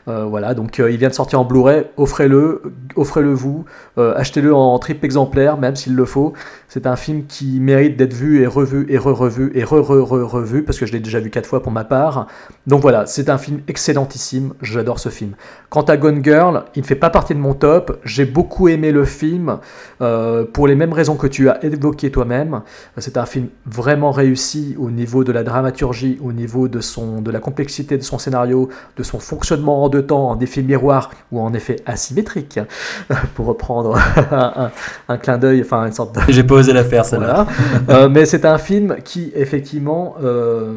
Euh, 0.08 0.24
voilà, 0.24 0.54
donc 0.54 0.78
il 0.78 0.96
vient 0.96 1.08
de 1.08 1.14
sortir 1.14 1.40
en 1.40 1.44
Blu-ray. 1.44 1.84
Offrez-le, 1.96 2.62
offrez-le 2.96 3.32
vous, 3.32 3.64
achetez-le 3.96 4.54
en 4.54 4.78
triple 4.78 5.04
exemplaire, 5.04 5.58
même 5.58 5.76
s'il 5.76 5.94
le 5.94 6.04
faut. 6.04 6.32
C'est 6.68 6.86
un 6.86 6.96
film 6.96 7.24
qui 7.26 7.60
mérite 7.60 7.96
d'être 7.96 8.14
vu 8.14 8.42
et 8.42 8.46
revu 8.46 8.86
et 8.88 8.98
re-revu 8.98 9.52
et 9.54 9.64
re-re-re-revu 9.64 10.62
parce 10.62 10.78
que 10.78 10.86
je 10.92 10.96
l'ai 10.98 11.02
déjà 11.02 11.20
vu 11.20 11.30
quatre 11.30 11.46
fois 11.46 11.62
pour 11.62 11.72
ma 11.72 11.84
part. 11.84 12.26
Donc 12.66 12.82
voilà, 12.82 13.06
c'est 13.06 13.30
un 13.30 13.38
film 13.38 13.60
excellentissime. 13.66 14.52
J'adore 14.60 14.98
ce 14.98 15.08
film. 15.08 15.32
Quant 15.70 15.80
à 15.82 15.96
Gone 15.96 16.22
Girl, 16.22 16.64
il 16.76 16.82
ne 16.82 16.86
fait 16.86 16.94
pas 16.96 17.08
partie 17.08 17.34
de 17.34 17.38
mon 17.38 17.54
top. 17.54 17.98
J'ai 18.04 18.26
beaucoup 18.26 18.68
aimé 18.68 18.92
le 18.92 19.04
film 19.06 19.56
euh, 20.02 20.44
pour 20.44 20.66
les 20.66 20.74
mêmes 20.74 20.92
raisons 20.92 21.16
que 21.16 21.26
tu 21.26 21.48
as 21.48 21.64
évoquées 21.64 22.10
toi-même. 22.10 22.60
C'est 22.98 23.16
un 23.16 23.24
film 23.24 23.46
vraiment 23.64 24.10
réussi 24.10 24.76
au 24.78 24.90
niveau 24.90 25.24
de 25.24 25.32
la 25.32 25.42
dramaturgie, 25.44 26.18
au 26.22 26.32
niveau 26.32 26.68
de, 26.68 26.80
son, 26.80 27.22
de 27.22 27.30
la 27.30 27.40
complexité 27.40 27.96
de 27.96 28.02
son 28.02 28.18
scénario, 28.18 28.68
de 28.98 29.02
son 29.02 29.18
fonctionnement 29.18 29.82
en 29.84 29.88
deux 29.88 30.04
temps, 30.04 30.28
en 30.28 30.38
effet 30.40 30.62
miroir 30.62 31.10
ou 31.32 31.40
en 31.40 31.54
effet 31.54 31.76
asymétrique, 31.86 32.60
pour 33.34 33.46
reprendre 33.46 33.96
un, 34.30 34.52
un- 34.66 34.70
un 35.08 35.16
clin 35.16 35.38
d'œil, 35.38 35.62
enfin 35.62 35.86
une 35.86 35.92
sorte 35.92 36.14
de... 36.14 36.20
J'ai 36.28 36.44
pas 36.44 36.56
osé 36.56 36.72
la 36.74 36.84
faire 36.84 37.06
celle-là. 37.06 37.46
Voilà. 37.86 38.00
Euh, 38.02 38.08
mais 38.10 38.26
c'est 38.26 38.44
un 38.44 38.58
film 38.58 38.96
qui, 39.04 39.32
effectivement, 39.34 40.16
euh, 40.22 40.74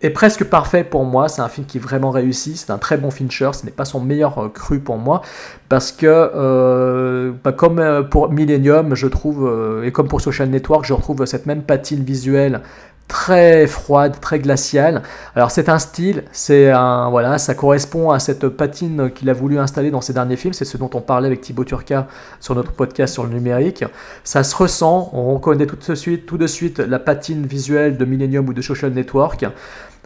est 0.00 0.10
presque 0.10 0.44
parfait 0.44 0.84
pour 0.84 1.04
moi. 1.04 1.28
C'est 1.28 1.42
un 1.42 1.48
film 1.48 1.66
qui 1.66 1.78
est 1.78 1.80
vraiment 1.80 2.10
réussi. 2.10 2.56
C'est 2.56 2.70
un 2.70 2.78
très 2.78 2.96
bon 2.96 3.10
Fincher. 3.10 3.50
Ce 3.52 3.64
n'est 3.64 3.72
pas 3.72 3.84
son 3.84 4.00
meilleur 4.00 4.38
euh, 4.38 4.48
cru 4.48 4.80
pour 4.80 4.98
moi. 4.98 5.22
Parce 5.68 5.92
que, 5.92 6.06
euh, 6.06 7.32
bah, 7.44 7.52
comme 7.52 7.78
euh, 7.78 8.02
pour 8.02 8.30
Millennium, 8.30 8.94
je 8.94 9.06
trouve, 9.06 9.46
euh, 9.46 9.84
et 9.84 9.92
comme 9.92 10.08
pour 10.08 10.20
Social 10.20 10.48
Network, 10.48 10.84
je 10.84 10.92
retrouve 10.92 11.24
cette 11.26 11.46
même 11.46 11.62
patine 11.62 12.04
visuelle 12.04 12.62
très 13.08 13.66
froide, 13.66 14.20
très 14.20 14.38
glaciale. 14.38 15.02
Alors 15.34 15.50
c'est 15.50 15.68
un 15.70 15.78
style, 15.78 16.24
c'est 16.30 16.70
un 16.70 17.08
voilà, 17.08 17.38
ça 17.38 17.54
correspond 17.54 18.10
à 18.10 18.18
cette 18.18 18.48
patine 18.48 19.10
qu'il 19.10 19.30
a 19.30 19.32
voulu 19.32 19.58
installer 19.58 19.90
dans 19.90 20.02
ses 20.02 20.12
derniers 20.12 20.36
films. 20.36 20.52
C'est 20.52 20.66
ce 20.66 20.76
dont 20.76 20.90
on 20.92 21.00
parlait 21.00 21.26
avec 21.26 21.40
Thibaut 21.40 21.64
Turca 21.64 22.06
sur 22.38 22.54
notre 22.54 22.72
podcast 22.72 23.14
sur 23.14 23.24
le 23.24 23.30
numérique. 23.30 23.84
Ça 24.24 24.44
se 24.44 24.54
ressent, 24.54 25.10
on 25.14 25.34
reconnaît 25.34 25.66
tout 25.66 25.76
de 25.76 25.94
suite, 25.94 26.26
tout 26.26 26.36
de 26.36 26.46
suite 26.46 26.78
la 26.78 26.98
patine 26.98 27.46
visuelle 27.46 27.96
de 27.96 28.04
Millennium 28.04 28.46
ou 28.46 28.52
de 28.52 28.62
Social 28.62 28.92
Network. 28.92 29.46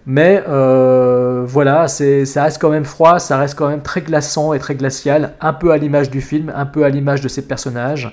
Mais 0.07 0.43
euh, 0.49 1.45
voilà, 1.47 1.87
ça 1.87 2.43
reste 2.43 2.61
quand 2.61 2.71
même 2.71 2.85
froid, 2.85 3.19
ça 3.21 3.37
reste 3.37 3.57
quand 3.57 3.69
même 3.69 3.83
très 3.83 4.01
glaçant 4.01 4.53
et 4.53 4.59
très 4.59 4.75
glacial, 4.75 5.35
un 5.41 5.53
peu 5.53 5.71
à 5.71 5.77
l'image 5.77 6.11
du 6.11 6.21
film, 6.21 6.53
un 6.55 6.67
peu 6.67 6.85
à 6.85 6.89
l'image 6.89 7.21
de 7.21 7.29
ses 7.29 7.43
personnages. 7.43 8.13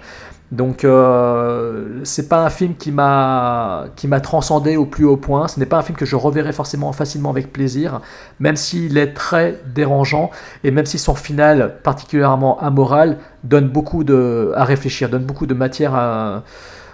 Donc 0.52 0.84
euh, 0.84 2.00
c'est 2.04 2.28
pas 2.28 2.44
un 2.44 2.50
film 2.50 2.76
qui 2.76 2.92
m'a 2.92 3.86
qui 3.96 4.08
m'a 4.08 4.20
transcendé 4.20 4.78
au 4.78 4.86
plus 4.86 5.06
haut 5.06 5.18
point. 5.18 5.48
Ce 5.48 5.60
n'est 5.60 5.68
pas 5.68 5.78
un 5.78 5.84
film 5.84 5.96
que 5.96 6.08
je 6.08 6.16
reverrai 6.16 6.54
forcément 6.54 6.92
facilement 6.92 7.30
avec 7.30 7.54
plaisir, 7.54 8.02
même 8.40 8.56
s'il 8.56 8.98
est 8.98 9.14
très 9.14 9.60
dérangeant 9.68 10.32
et 10.64 10.72
même 10.72 10.88
si 10.88 10.98
son 10.98 11.14
final 11.14 11.76
particulièrement 11.84 12.60
amoral 12.60 13.18
donne 13.44 13.70
beaucoup 13.70 14.04
de 14.04 14.52
à 14.56 14.64
réfléchir, 14.64 15.10
donne 15.10 15.26
beaucoup 15.26 15.46
de 15.46 15.54
matière 15.54 15.94
à 15.94 16.44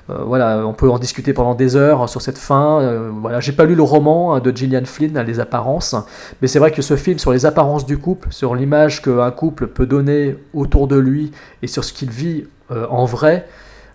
voilà, 0.07 0.67
on 0.67 0.73
peut 0.73 0.89
en 0.89 0.99
discuter 0.99 1.33
pendant 1.33 1.55
des 1.55 1.75
heures 1.75 2.07
sur 2.09 2.21
cette 2.21 2.37
fin. 2.37 2.79
Euh, 2.81 3.09
voilà, 3.11 3.39
j'ai 3.39 3.53
pas 3.53 3.65
lu 3.65 3.73
le 3.73 3.81
roman 3.81 4.35
hein, 4.35 4.39
de 4.39 4.55
Gillian 4.55 4.85
Flynn, 4.85 5.19
Les 5.21 5.39
apparences, 5.39 5.95
mais 6.41 6.47
c'est 6.47 6.59
vrai 6.59 6.71
que 6.71 6.81
ce 6.81 6.95
film 6.95 7.17
sur 7.17 7.31
les 7.31 7.45
apparences 7.45 7.85
du 7.85 7.97
couple, 7.97 8.27
sur 8.31 8.53
l'image 8.55 9.01
qu'un 9.01 9.31
couple 9.31 9.67
peut 9.67 9.87
donner 9.87 10.35
autour 10.53 10.87
de 10.87 10.97
lui 10.97 11.31
et 11.63 11.67
sur 11.67 11.83
ce 11.83 11.91
qu'il 11.91 12.11
vit 12.11 12.45
euh, 12.71 12.85
en 12.89 13.05
vrai, 13.05 13.47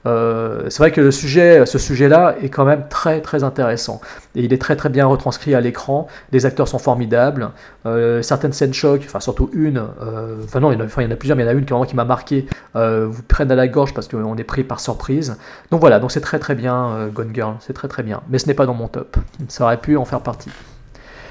euh, 0.07 0.64
c'est 0.68 0.78
vrai 0.78 0.92
que 0.92 1.01
le 1.01 1.11
sujet, 1.11 1.64
ce 1.66 1.78
sujet-là 1.78 2.36
est 2.42 2.48
quand 2.48 2.64
même 2.64 2.84
très 2.88 3.20
très 3.20 3.44
intéressant 3.44 4.01
et 4.34 4.42
il 4.42 4.53
est 4.53 4.61
très 4.61 4.76
très 4.76 4.88
bien 4.88 5.07
retranscrit 5.07 5.55
à 5.55 5.61
l'écran. 5.61 6.07
Les 6.32 6.46
acteurs 6.46 6.68
sont 6.68 6.78
formidables. 6.78 7.51
Euh, 7.86 8.22
certaines 8.22 8.53
scènes 8.53 8.74
choc, 8.74 9.03
enfin 9.05 9.20
surtout 9.20 9.51
une, 9.53 9.78
euh, 10.03 10.36
enfin 10.44 10.61
non, 10.61 10.72
il 10.72 10.78
y, 10.78 10.82
en 10.82 10.84
a, 10.84 10.88
il 10.98 11.03
y 11.03 11.07
en 11.07 11.11
a 11.11 11.16
plusieurs, 11.16 11.36
mais 11.36 11.42
il 11.44 11.46
y 11.46 11.48
en 11.48 11.53
a 11.53 11.55
une 11.55 11.64
qui, 11.64 11.70
vraiment 11.70 11.86
qui 11.86 11.96
m'a 11.96 12.05
marqué. 12.05 12.46
vous 12.74 13.22
prennent 13.28 13.51
à 13.51 13.55
la 13.57 13.68
gorge 13.68 13.94
parce 13.94 14.09
qu'on 14.09 14.36
est 14.36 14.44
pris 14.44 14.64
par 14.64 14.80
surprise. 14.80 15.36
Donc 15.70 15.80
voilà, 15.80 15.98
donc 15.98 16.12
c'est 16.12 16.20
très 16.20 16.38
très 16.38 16.55
bien 16.55 17.09
Gone 17.12 17.32
Girl, 17.34 17.55
c'est 17.61 17.72
très 17.72 17.88
très 17.88 18.03
bien, 18.03 18.22
mais 18.28 18.38
ce 18.38 18.46
n'est 18.46 18.55
pas 18.55 18.66
dans 18.66 18.74
mon 18.74 18.88
top. 18.88 19.16
Ça 19.48 19.64
aurait 19.64 19.80
pu 19.80 19.96
en 19.96 20.05
faire 20.05 20.20
partie. 20.20 20.51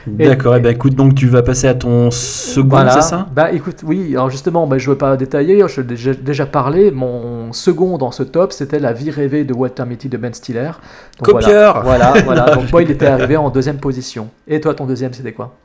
D'accord, 0.08 0.56
et, 0.56 0.60
ben 0.60 0.74
écoute, 0.74 0.95
donc 0.95 1.16
tu 1.16 1.28
vas 1.28 1.41
passer 1.41 1.68
à 1.68 1.74
ton 1.74 2.12
second, 2.12 2.70
Voilà. 2.70 2.91
c'est 2.91 3.02
ça 3.02 3.28
Bah 3.34 3.52
écoute, 3.52 3.78
oui, 3.84 4.12
alors 4.12 4.30
justement, 4.30 4.66
bah, 4.68 4.78
je 4.78 4.88
ne 4.89 4.93
veux 4.93 4.97
pas 4.97 5.18
détailler, 5.18 5.64
je 5.68 5.82
l'ai 5.82 6.16
déjà, 6.16 6.45
parlé, 6.45 6.91
mon 6.91 7.52
second 7.54 7.97
dans 7.97 8.12
ce 8.12 8.24
top, 8.24 8.54
c'était 8.54 8.80
La 8.80 8.93
vie 8.93 9.12
rêvée 9.12 9.43
de 9.43 9.54
Walter 9.54 9.86
Mitty 9.86 10.10
de 10.10 10.18
Ben 10.18 10.34
Stiller. 10.34 10.72
Donc, 11.20 11.34
Copieur 11.34 11.82
Voilà, 11.84 12.14
voilà, 12.24 12.43
voilà. 12.43 12.56
donc 12.56 12.72
moi 12.72 12.82
il 12.82 12.91
était 12.91 13.08
arrivé 13.08 13.38
en 13.38 13.50
deuxième 13.50 13.78
position. 13.78 14.30
Et 14.47 14.62
toi, 14.62 14.74
ton 14.74 14.86
deuxième, 14.86 15.14
c'était 15.14 15.34
quoi? 15.34 15.56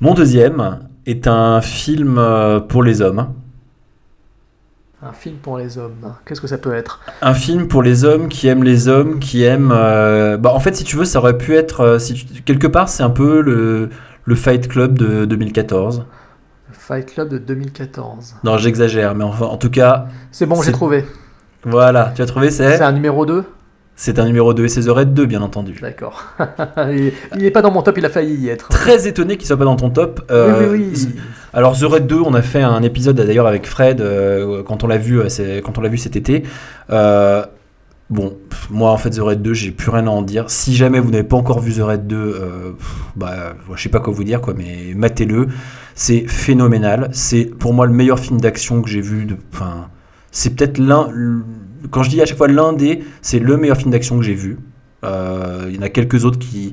Mon 0.00 0.14
deuxième 0.14 0.80
est 1.06 1.26
un 1.26 1.60
film 1.60 2.16
euh, 2.18 2.60
pour 2.60 2.82
les 2.82 3.02
hommes. 3.02 3.26
Un 5.02 5.12
film 5.12 5.36
pour 5.36 5.56
les 5.56 5.78
hommes, 5.78 6.14
qu'est-ce 6.26 6.42
que 6.42 6.46
ça 6.46 6.58
peut 6.58 6.74
être? 6.74 7.00
Un 7.22 7.32
film 7.32 7.68
pour 7.68 7.82
les 7.82 8.04
hommes 8.04 8.28
qui 8.28 8.48
aiment 8.48 8.64
les 8.64 8.86
hommes, 8.88 9.18
qui 9.18 9.42
aiment... 9.44 9.72
euh, 9.72 10.36
Bah, 10.36 10.50
en 10.52 10.60
fait, 10.60 10.76
si 10.76 10.84
tu 10.84 10.96
veux, 10.96 11.06
ça 11.06 11.20
aurait 11.20 11.38
pu 11.38 11.56
être... 11.56 11.80
euh, 11.80 11.98
si 11.98 12.12
tu- 12.14 12.42
Quelque 12.42 12.66
part, 12.66 12.90
c'est 12.90 13.02
un 13.02 13.08
peu 13.10 13.40
le, 13.40 13.88
le 14.24 14.34
Fight 14.34 14.68
Club 14.68 14.98
de 14.98 15.24
2014. 15.24 16.04
Fight 16.72 17.06
Club 17.14 17.28
de 17.30 17.38
2014. 17.38 18.36
Non, 18.44 18.58
j'exagère, 18.58 19.14
mais 19.14 19.24
enfin, 19.24 19.46
en 19.46 19.56
tout 19.56 19.70
cas, 19.70 20.06
C'est 20.32 20.44
bon, 20.46 20.60
j'ai 20.60 20.72
trouvé. 20.72 21.06
voilà. 21.64 22.12
Tu 22.14 22.20
as 22.20 22.26
trouvé, 22.26 22.50
C'est 22.50 22.76
c'est... 22.76 22.82
un 22.84 22.92
numéro 22.92 23.24
2 23.24 23.44
C'est 24.02 24.18
un 24.18 24.24
numéro 24.24 24.54
2 24.54 24.64
et 24.64 24.68
c'est 24.68 24.80
The 24.80 24.88
Red 24.88 25.12
2, 25.12 25.26
bien 25.26 25.42
entendu. 25.42 25.74
D'accord. 25.78 26.24
il 26.90 27.12
il 27.36 27.44
est 27.44 27.50
pas 27.50 27.60
dans 27.60 27.70
mon 27.70 27.82
top, 27.82 27.98
il 27.98 28.06
a 28.06 28.08
failli 28.08 28.34
y 28.34 28.48
être. 28.48 28.70
Très 28.70 29.06
étonné 29.06 29.36
qu'il 29.36 29.46
soit 29.46 29.58
pas 29.58 29.66
dans 29.66 29.76
ton 29.76 29.90
top. 29.90 30.22
Euh, 30.30 30.70
oui, 30.72 30.78
oui, 30.94 31.06
oui. 31.12 31.20
Alors 31.52 31.78
The 31.78 31.82
Red 31.82 32.06
2, 32.06 32.16
on 32.24 32.32
a 32.32 32.40
fait 32.40 32.62
un 32.62 32.82
épisode 32.82 33.16
d'ailleurs 33.16 33.46
avec 33.46 33.66
Fred 33.66 34.00
euh, 34.00 34.62
quand 34.62 34.84
on 34.84 34.86
l'a 34.86 34.96
vu, 34.96 35.20
euh, 35.20 35.28
c'est- 35.28 35.60
quand 35.62 35.76
on 35.76 35.82
l'a 35.82 35.90
vu 35.90 35.98
cet 35.98 36.16
été. 36.16 36.44
Euh, 36.88 37.44
bon, 38.08 38.38
moi 38.70 38.90
en 38.90 38.96
fait 38.96 39.10
The 39.10 39.18
Red 39.20 39.42
2, 39.42 39.52
j'ai 39.52 39.70
plus 39.70 39.90
rien 39.90 40.06
à 40.06 40.10
en 40.10 40.22
dire. 40.22 40.48
Si 40.48 40.74
jamais 40.74 40.98
vous 40.98 41.10
n'avez 41.10 41.22
pas 41.24 41.36
encore 41.36 41.60
vu 41.60 41.74
The 41.74 41.82
Red 41.82 42.06
2, 42.06 42.16
euh, 42.16 42.70
bah 43.16 43.52
je 43.74 43.82
sais 43.82 43.90
pas 43.90 44.00
quoi 44.00 44.14
vous 44.14 44.24
dire 44.24 44.40
quoi, 44.40 44.54
mais 44.56 44.94
matez-le. 44.96 45.48
C'est 45.94 46.26
phénoménal. 46.26 47.10
C'est 47.12 47.44
pour 47.44 47.74
moi 47.74 47.84
le 47.84 47.92
meilleur 47.92 48.18
film 48.18 48.40
d'action 48.40 48.80
que 48.80 48.88
j'ai 48.88 49.02
vu. 49.02 49.26
De, 49.26 49.36
enfin, 49.52 49.88
c'est 50.30 50.56
peut-être 50.56 50.78
l'un. 50.78 51.10
Quand 51.90 52.02
je 52.02 52.10
dis 52.10 52.20
à 52.20 52.26
chaque 52.26 52.38
fois 52.38 52.48
l'un 52.48 52.72
des, 52.72 53.02
c'est 53.22 53.38
le 53.38 53.56
meilleur 53.56 53.76
film 53.76 53.90
d'action 53.90 54.16
que 54.18 54.22
j'ai 54.24 54.34
vu. 54.34 54.58
Euh, 55.04 55.66
Il 55.68 55.76
y 55.76 55.78
en 55.78 55.82
a 55.82 55.88
quelques 55.88 56.24
autres 56.24 56.38
qui 56.38 56.72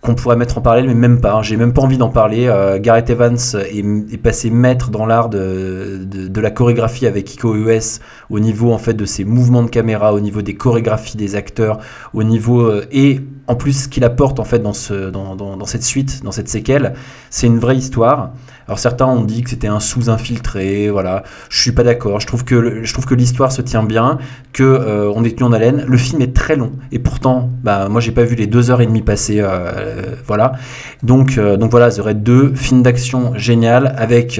qu'on 0.00 0.14
pourrait 0.14 0.36
mettre 0.36 0.58
en 0.58 0.60
parallèle, 0.60 0.86
mais 0.86 0.94
même 0.94 1.20
pas. 1.20 1.34
hein. 1.34 1.42
J'ai 1.42 1.56
même 1.56 1.72
pas 1.72 1.82
envie 1.82 1.98
d'en 1.98 2.08
parler. 2.08 2.46
Euh, 2.46 2.78
Gareth 2.78 3.10
Evans 3.10 3.36
est, 3.36 4.16
passé 4.22 4.48
maître 4.48 4.90
dans 4.90 5.06
l'art 5.06 5.28
de, 5.28 6.00
de, 6.04 6.40
la 6.40 6.50
chorégraphie 6.52 7.06
avec 7.06 7.34
Iko 7.34 7.56
US 7.56 8.00
au 8.30 8.38
niveau 8.38 8.72
en 8.72 8.78
fait 8.78 8.94
de 8.94 9.04
ses 9.04 9.24
mouvements 9.24 9.64
de 9.64 9.68
caméra, 9.70 10.14
au 10.14 10.20
niveau 10.20 10.40
des 10.40 10.54
chorégraphies 10.54 11.16
des 11.16 11.34
acteurs, 11.34 11.78
au 12.14 12.22
niveau 12.22 12.60
euh, 12.62 12.86
et 12.92 13.20
en 13.48 13.56
plus 13.56 13.84
ce 13.84 13.88
qu'il 13.88 14.04
apporte 14.04 14.38
en 14.38 14.44
fait 14.44 14.60
dans 14.60 14.72
ce 14.72 15.10
dans, 15.10 15.34
dans 15.34 15.66
cette 15.66 15.82
suite, 15.82 16.22
dans 16.22 16.32
cette 16.32 16.48
séquelle, 16.48 16.94
c'est 17.30 17.48
une 17.48 17.58
vraie 17.58 17.76
histoire. 17.76 18.30
Alors 18.68 18.78
certains 18.78 19.06
ont 19.06 19.24
dit 19.24 19.42
que 19.42 19.48
c'était 19.48 19.66
un 19.66 19.80
sous-infiltré, 19.80 20.90
voilà. 20.90 21.22
Je 21.48 21.58
suis 21.58 21.72
pas 21.72 21.84
d'accord. 21.84 22.20
Je 22.20 22.26
trouve 22.26 22.44
que 22.44 23.14
l'histoire 23.14 23.50
se 23.50 23.62
tient 23.62 23.82
bien, 23.82 24.18
que 24.52 24.62
euh, 24.62 25.22
est 25.24 25.38
tenu 25.38 25.48
en 25.48 25.52
haleine. 25.54 25.84
Le 25.88 25.96
film 25.96 26.20
est 26.20 26.36
très 26.36 26.54
long 26.54 26.72
et 26.92 26.98
pourtant, 26.98 27.50
bah 27.64 27.88
moi 27.88 28.02
j'ai 28.02 28.12
pas 28.12 28.24
vu 28.24 28.36
les 28.36 28.46
deux 28.46 28.70
heures 28.70 28.82
et 28.82 28.86
demie 28.86 29.00
passer, 29.00 29.38
euh, 29.40 30.16
voilà. 30.26 30.52
Donc 31.02 31.38
euh, 31.38 31.56
donc 31.56 31.70
voilà, 31.70 31.90
The 31.90 32.00
Red 32.00 32.22
2, 32.22 32.54
film 32.54 32.82
d'action 32.82 33.32
génial 33.36 33.94
avec 33.96 34.38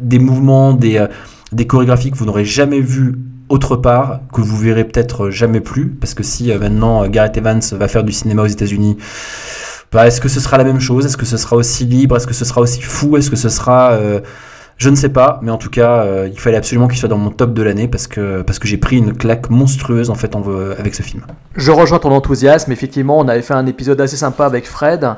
des 0.00 0.18
mouvements, 0.18 0.72
des 0.72 1.66
chorégraphies 1.68 2.10
que 2.10 2.16
vous 2.16 2.26
n'aurez 2.26 2.44
jamais 2.44 2.80
vues 2.80 3.14
autre 3.48 3.76
part, 3.76 4.22
que 4.32 4.40
vous 4.40 4.56
verrez 4.56 4.84
peut-être 4.84 5.30
jamais 5.30 5.60
plus, 5.60 5.88
parce 5.88 6.14
que 6.14 6.24
si 6.24 6.52
maintenant 6.52 7.06
Gareth 7.06 7.36
Evans 7.36 7.60
va 7.72 7.86
faire 7.86 8.02
du 8.02 8.12
cinéma 8.12 8.42
aux 8.42 8.46
États-Unis, 8.46 8.96
est-ce 10.00 10.20
que 10.20 10.28
ce 10.28 10.40
sera 10.40 10.58
la 10.58 10.64
même 10.64 10.80
chose? 10.80 11.06
Est-ce 11.06 11.16
que 11.16 11.26
ce 11.26 11.36
sera 11.36 11.56
aussi 11.56 11.84
libre? 11.84 12.16
Est-ce 12.16 12.26
que 12.26 12.34
ce 12.34 12.44
sera 12.44 12.60
aussi 12.60 12.80
fou? 12.80 13.16
Est-ce 13.16 13.30
que 13.30 13.36
ce 13.36 13.48
sera 13.48 13.92
euh, 13.92 14.20
je 14.78 14.88
ne 14.88 14.96
sais 14.96 15.10
pas, 15.10 15.38
mais 15.42 15.52
en 15.52 15.58
tout 15.58 15.70
cas, 15.70 16.02
euh, 16.02 16.28
il 16.32 16.40
fallait 16.40 16.56
absolument 16.56 16.88
qu'il 16.88 16.98
soit 16.98 17.08
dans 17.08 17.18
mon 17.18 17.30
top 17.30 17.54
de 17.54 17.62
l'année 17.62 17.86
parce 17.86 18.08
que, 18.08 18.42
parce 18.42 18.58
que 18.58 18.66
j'ai 18.66 18.78
pris 18.78 18.96
une 18.96 19.16
claque 19.16 19.48
monstrueuse 19.48 20.10
en 20.10 20.16
fait 20.16 20.34
avec 20.76 20.94
ce 20.94 21.02
film. 21.02 21.22
Je 21.54 21.70
rejoins 21.70 22.00
ton 22.00 22.10
enthousiasme. 22.10 22.72
Effectivement, 22.72 23.18
on 23.18 23.28
avait 23.28 23.42
fait 23.42 23.54
un 23.54 23.66
épisode 23.66 24.00
assez 24.00 24.16
sympa 24.16 24.44
avec 24.44 24.66
Fred 24.66 25.08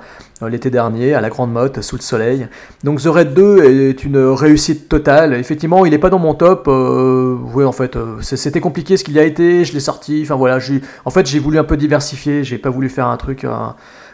euh, 0.43 0.49
l'été 0.51 0.69
dernier 0.69 1.15
à 1.15 1.23
la 1.23 1.31
Grande 1.31 1.53
Motte 1.53 1.81
sous 1.81 1.97
le 1.97 2.03
soleil. 2.03 2.47
Donc 2.83 3.01
The 3.01 3.07
Red 3.07 3.33
2 3.33 3.65
est 3.65 4.05
une 4.05 4.19
réussite 4.19 4.89
totale. 4.89 5.33
Effectivement, 5.35 5.87
il 5.87 5.93
n'est 5.93 5.99
pas 5.99 6.11
dans 6.11 6.19
mon 6.19 6.35
top. 6.35 6.67
Oui, 6.67 7.65
en 7.65 7.73
fait, 7.73 7.97
c'était 8.21 8.61
compliqué 8.61 8.97
ce 8.97 9.05
qu'il 9.05 9.15
y 9.15 9.21
a 9.21 9.25
été. 9.25 9.65
Je 9.65 9.73
l'ai 9.73 9.81
sorti. 9.81 10.21
Enfin 10.25 10.35
voilà, 10.35 10.59
en 11.07 11.11
fait, 11.11 11.27
j'ai 11.27 11.39
voulu 11.39 11.59
un 11.59 11.65
peu 11.65 11.77
diversifier. 11.77 12.45
J'ai 12.45 12.59
pas 12.59 12.71
voulu 12.71 12.91
faire 12.91 13.07
un 13.07 13.17
truc. 13.17 13.47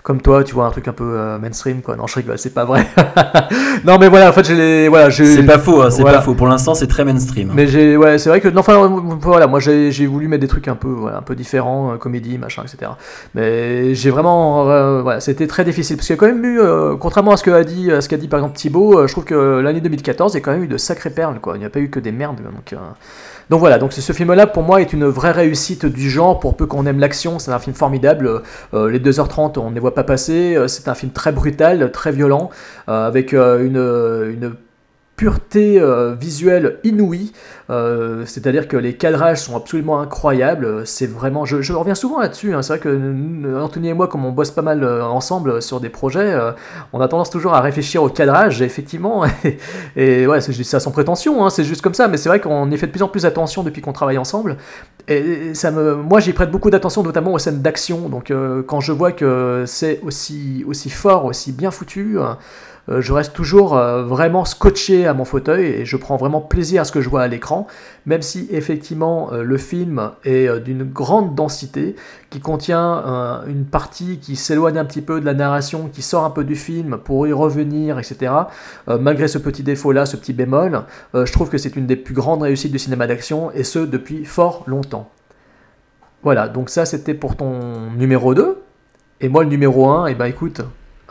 Comme 0.03 0.21
toi, 0.23 0.45
tu 0.45 0.55
vois, 0.55 0.67
un 0.67 0.71
truc 0.71 0.89
un 0.89 0.93
peu 0.93 1.05
euh, 1.05 1.39
mainstream, 1.39 1.83
quoi. 1.83 1.97
Non, 1.97 2.07
je 2.07 2.15
rigole, 2.17 2.39
c'est 2.39 2.55
pas 2.55 2.65
vrai. 2.65 2.87
non, 3.85 3.99
mais 3.99 4.09
voilà, 4.09 4.31
en 4.31 4.33
fait, 4.33 4.45
j'ai, 4.45 4.89
voilà, 4.89 5.11
C'est 5.11 5.45
pas 5.45 5.59
faux, 5.59 5.83
hein, 5.83 5.91
c'est 5.91 6.03
voilà. 6.03 6.19
pas 6.19 6.25
faux. 6.25 6.35
Pour 6.35 6.47
l'instant, 6.47 6.75
c'est 6.75 6.87
très 6.87 7.05
mainstream. 7.05 7.51
Mais 7.55 7.67
j'ai, 7.67 7.97
ouais, 7.97 8.19
c'est 8.19 8.29
vrai 8.29 8.41
que, 8.41 8.49
non, 8.49 8.61
enfin, 8.61 8.75
euh, 8.75 8.89
voilà, 9.21 9.47
moi 9.47 9.61
j'ai, 9.61 10.07
voulu 10.07 10.29
mettre 10.29 10.41
des 10.41 10.49
trucs 10.49 10.69
un 10.69 10.75
peu, 10.75 10.89
voilà, 10.89 11.19
un 11.19 11.23
peu 11.23 11.35
différents, 11.35 11.93
euh, 11.93 11.97
comédie, 11.97 12.39
machin, 12.39 12.63
etc. 12.63 12.93
Mais 13.35 13.95
j'ai 13.95 14.11
vraiment, 14.11 14.69
euh, 14.71 15.03
voilà, 15.03 15.21
c'était 15.21 15.47
très 15.47 15.65
difficile 15.65 15.97
parce 15.97 16.07
qu'il 16.07 16.17
y 16.17 16.19
a 16.19 16.21
quand 16.21 16.27
même 16.27 16.45
eu, 16.45 16.61
contrairement 16.99 17.33
à 17.33 17.37
ce 17.37 17.43
que 17.43 17.51
a 17.51 17.65
dit, 17.65 17.93
à 17.93 18.01
ce 18.01 18.09
qu'a 18.09 18.17
dit 18.17 18.29
par 18.29 18.41
exemple 18.41 18.57
Thibaut, 18.57 19.07
je 19.07 19.13
trouve 19.13 19.25
que 19.25 19.61
l'année 19.61 19.81
2014, 19.81 20.33
il 20.33 20.37
y 20.37 20.39
a 20.39 20.41
quand 20.41 20.53
même 20.53 20.65
eu 20.65 20.69
de 20.69 20.79
sacrées 20.79 21.11
perles, 21.11 21.39
quoi. 21.41 21.57
Il 21.57 21.61
n'y 21.61 21.67
a 21.67 21.71
pas 21.71 21.81
eu 21.81 21.91
que 21.91 22.01
des 22.01 22.13
merdes, 22.13 22.41
donc. 22.43 22.75
Donc 23.51 23.59
voilà, 23.59 23.79
donc 23.79 23.93
ce 23.93 24.13
film-là 24.13 24.47
pour 24.47 24.63
moi 24.63 24.81
est 24.81 24.93
une 24.93 25.07
vraie 25.07 25.33
réussite 25.33 25.85
du 25.85 26.09
genre, 26.09 26.39
pour 26.39 26.57
peu 26.57 26.67
qu'on 26.67 26.87
aime 26.87 27.01
l'action, 27.01 27.41
c'est 27.41 27.51
un 27.51 27.59
film 27.59 27.75
formidable, 27.75 28.43
Euh, 28.75 28.89
les 28.89 29.01
2h30 29.01 29.59
on 29.59 29.71
ne 29.71 29.75
les 29.75 29.81
voit 29.81 29.93
pas 29.95 30.05
passer, 30.05 30.55
Euh, 30.55 30.69
c'est 30.69 30.87
un 30.87 30.95
film 30.95 31.11
très 31.11 31.33
brutal, 31.33 31.91
très 31.91 32.13
violent, 32.13 32.51
euh, 32.89 33.09
avec 33.09 33.33
une 33.33 34.55
pureté 35.21 35.79
euh, 35.79 36.15
visuelle 36.15 36.79
inouïe, 36.83 37.33
euh, 37.69 38.25
c'est-à-dire 38.25 38.67
que 38.69 38.79
les 38.79 38.95
cadrages 38.95 39.43
sont 39.43 39.55
absolument 39.55 40.01
incroyables, 40.01 40.87
c'est 40.87 41.07
vraiment, 41.07 41.45
je, 41.45 41.73
reviens 41.75 41.95
souvent 41.95 42.21
là-dessus, 42.21 42.55
hein. 42.55 42.63
c'est 42.63 42.79
vrai 42.79 42.79
que 42.79 43.55
Anthony 43.61 43.91
et 43.91 43.93
moi, 43.93 44.09
comme 44.09 44.25
on 44.25 44.33
bosse 44.33 44.51
pas 44.51 44.63
mal 44.63 44.83
euh, 44.83 45.05
ensemble 45.05 45.61
sur 45.61 45.79
des 45.79 45.91
projets, 45.91 46.33
euh, 46.33 46.53
on 46.95 47.03
a 47.03 47.09
tendance 47.09 47.29
toujours 47.29 47.53
à 47.53 47.61
réfléchir 47.61 48.03
au 48.03 48.09
cadrage, 48.09 48.63
effectivement, 48.63 49.27
et, 49.45 50.23
et 50.23 50.27
ouais, 50.27 50.41
c'est 50.41 50.55
ça 50.65 50.81
sans 50.81 50.91
prétention, 50.91 51.45
hein, 51.45 51.51
c'est 51.51 51.65
juste 51.65 51.83
comme 51.83 51.93
ça, 51.93 52.09
mais 52.09 52.17
c'est 52.17 52.31
vrai 52.31 52.41
qu'on 52.41 52.71
y 52.71 52.79
fait 52.79 52.87
de 52.87 52.93
plus 52.93 53.03
en 53.03 53.09
plus 53.09 53.27
attention 53.27 53.63
depuis 53.63 53.83
qu'on 53.83 53.93
travaille 53.93 54.17
ensemble, 54.17 54.57
et 55.07 55.53
ça 55.53 55.71
me, 55.71 55.97
moi 55.97 56.21
j'y 56.21 56.33
prête 56.33 56.51
beaucoup 56.51 56.71
d'attention, 56.71 57.03
notamment 57.03 57.35
aux 57.35 57.39
scènes 57.39 57.61
d'action, 57.61 58.09
donc 58.09 58.31
euh, 58.31 58.63
quand 58.63 58.81
je 58.81 58.93
vois 58.93 59.13
que 59.13 59.65
c'est 59.67 60.01
aussi, 60.03 60.65
aussi 60.67 60.89
fort, 60.89 61.27
aussi 61.27 61.53
bien 61.53 61.71
foutu, 61.71 62.19
euh, 62.19 62.23
euh, 62.23 62.35
je 62.89 63.13
reste 63.13 63.35
toujours 63.35 63.77
euh, 63.77 64.03
vraiment 64.03 64.45
scotché 64.45 65.07
à 65.07 65.15
mon 65.15 65.25
fauteuil 65.25 65.67
et 65.67 65.85
je 65.85 65.97
prends 65.97 66.17
vraiment 66.17 66.41
plaisir 66.41 66.83
à 66.83 66.85
ce 66.85 66.93
que 66.93 67.01
je 67.01 67.09
vois 67.09 67.23
à 67.23 67.29
l'écran, 67.29 67.67
même 68.07 68.23
si 68.23 68.49
effectivement 68.51 69.33
euh, 69.33 69.43
le 69.43 69.57
film 69.59 70.11
est 70.25 70.49
euh, 70.49 70.61
d'une 70.61 70.85
grande 70.85 71.35
densité, 71.35 71.97
qui 72.31 72.41
contient 72.41 73.03
euh, 73.05 73.47
une 73.49 73.65
partie 73.65 74.19
qui 74.19 74.37
s'éloigne 74.37 74.79
un 74.79 74.85
petit 74.85 75.03
peu 75.03 75.21
de 75.21 75.27
la 75.27 75.35
narration, 75.35 75.91
qui 75.93 76.01
sort 76.01 76.25
un 76.25 76.31
peu 76.31 76.45
du 76.45 76.55
film 76.55 76.97
pour 76.97 77.27
y 77.27 77.33
revenir, 77.33 77.99
etc. 77.99 78.33
Euh, 78.89 78.99
malgré 78.99 79.29
ce 79.29 79.39
petit 79.39 79.65
défaut-là, 79.65 80.07
ce 80.07 80.17
petit 80.17 80.33
bémol, 80.33 80.85
euh, 81.15 81.27
je 81.27 81.33
trouve 81.33 81.51
que 81.51 81.59
c'est 81.59 81.77
une 81.77 81.87
des 81.87 81.97
plus 81.97 82.15
grandes 82.15 82.43
réussites 82.43 82.73
du 82.73 82.79
cinéma 82.79 83.07
d'action, 83.09 83.51
et 83.53 83.65
ce 83.65 83.81
depuis 83.81 84.25
fort 84.25 84.63
longtemps. 84.67 85.11
Voilà, 86.23 86.49
donc 86.49 86.71
ça 86.71 86.87
c'était 86.87 87.15
pour 87.15 87.37
ton 87.37 87.91
numéro 87.97 88.35
2. 88.35 88.63
Et 89.23 89.29
moi 89.29 89.43
le 89.43 89.51
numéro 89.51 89.89
1, 89.91 90.07
et 90.07 90.15
ben 90.15 90.27
écoute, 90.27 90.63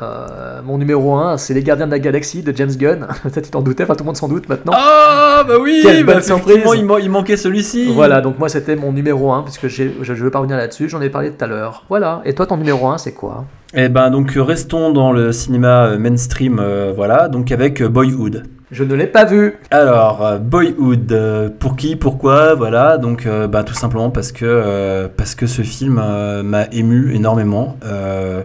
euh, 0.02 0.62
mon 0.64 0.78
numéro 0.78 1.16
1, 1.16 1.38
c'est 1.38 1.54
Les 1.54 1.64
Gardiens 1.64 1.86
de 1.88 1.92
la 1.92 2.00
Galaxie 2.00 2.42
de 2.44 2.56
James 2.56 2.72
Gunn. 2.78 3.08
Ça, 3.34 3.42
tu 3.42 3.50
t'en 3.50 3.62
doutais, 3.62 3.84
enfin 3.84 3.96
tout 3.96 4.04
le 4.04 4.08
monde 4.08 4.18
s'en 4.18 4.28
doute 4.28 4.48
maintenant. 4.50 4.74
Ah 4.76 5.44
bah 5.48 5.56
oui, 5.62 5.80
Quelle 5.84 6.06
bah, 6.06 6.14
bonne 6.16 6.24
surprise. 6.24 6.58
il, 6.76 6.86
man- 6.86 7.00
il 7.02 7.10
manquait 7.10 7.38
celui-ci. 7.38 7.92
Voilà, 7.94 8.22
donc 8.22 8.40
moi 8.40 8.50
c'était 8.50 8.76
mon 8.76 8.92
numéro 8.92 9.32
1, 9.32 9.44
puisque 9.44 9.68
je 9.68 9.84
ne 9.84 10.18
veux 10.18 10.32
pas 10.32 10.40
revenir 10.40 10.58
là-dessus, 10.58 10.90
j'en 10.90 11.02
ai 11.02 11.10
parlé 11.10 11.32
tout 11.32 11.44
à 11.44 11.48
l'heure. 11.48 11.86
Voilà, 11.90 12.22
et 12.26 12.34
toi 12.34 12.46
ton 12.46 12.58
numéro 12.58 12.88
1, 12.88 12.98
c'est 12.98 13.14
quoi? 13.14 13.46
Et 13.74 13.88
ben 13.88 14.10
donc 14.10 14.32
restons 14.36 14.92
dans 14.92 15.12
le 15.12 15.32
cinéma 15.32 15.86
euh, 15.86 16.00
mainstream, 16.00 16.60
euh, 16.60 16.92
voilà, 16.96 17.28
donc 17.28 17.52
avec 17.52 17.84
Boyhood. 17.84 18.44
Je 18.72 18.84
ne 18.84 18.94
l'ai 18.94 19.08
pas 19.08 19.26
vu. 19.26 19.56
Alors, 19.72 20.38
Boyhood, 20.40 21.54
pour 21.60 21.76
qui, 21.76 21.96
pourquoi, 21.96 22.54
voilà, 22.54 22.98
donc 23.00 23.26
euh, 23.26 23.48
bah, 23.48 23.64
tout 23.64 23.74
simplement 23.74 24.12
parce 24.12 24.32
que, 24.32 25.08
parce 25.18 25.34
que 25.34 25.48
ce 25.48 25.64
film 25.64 26.02
m'a 26.44 26.66
ému 26.72 27.16
énormément. 27.16 27.78
Euh, 27.84 28.44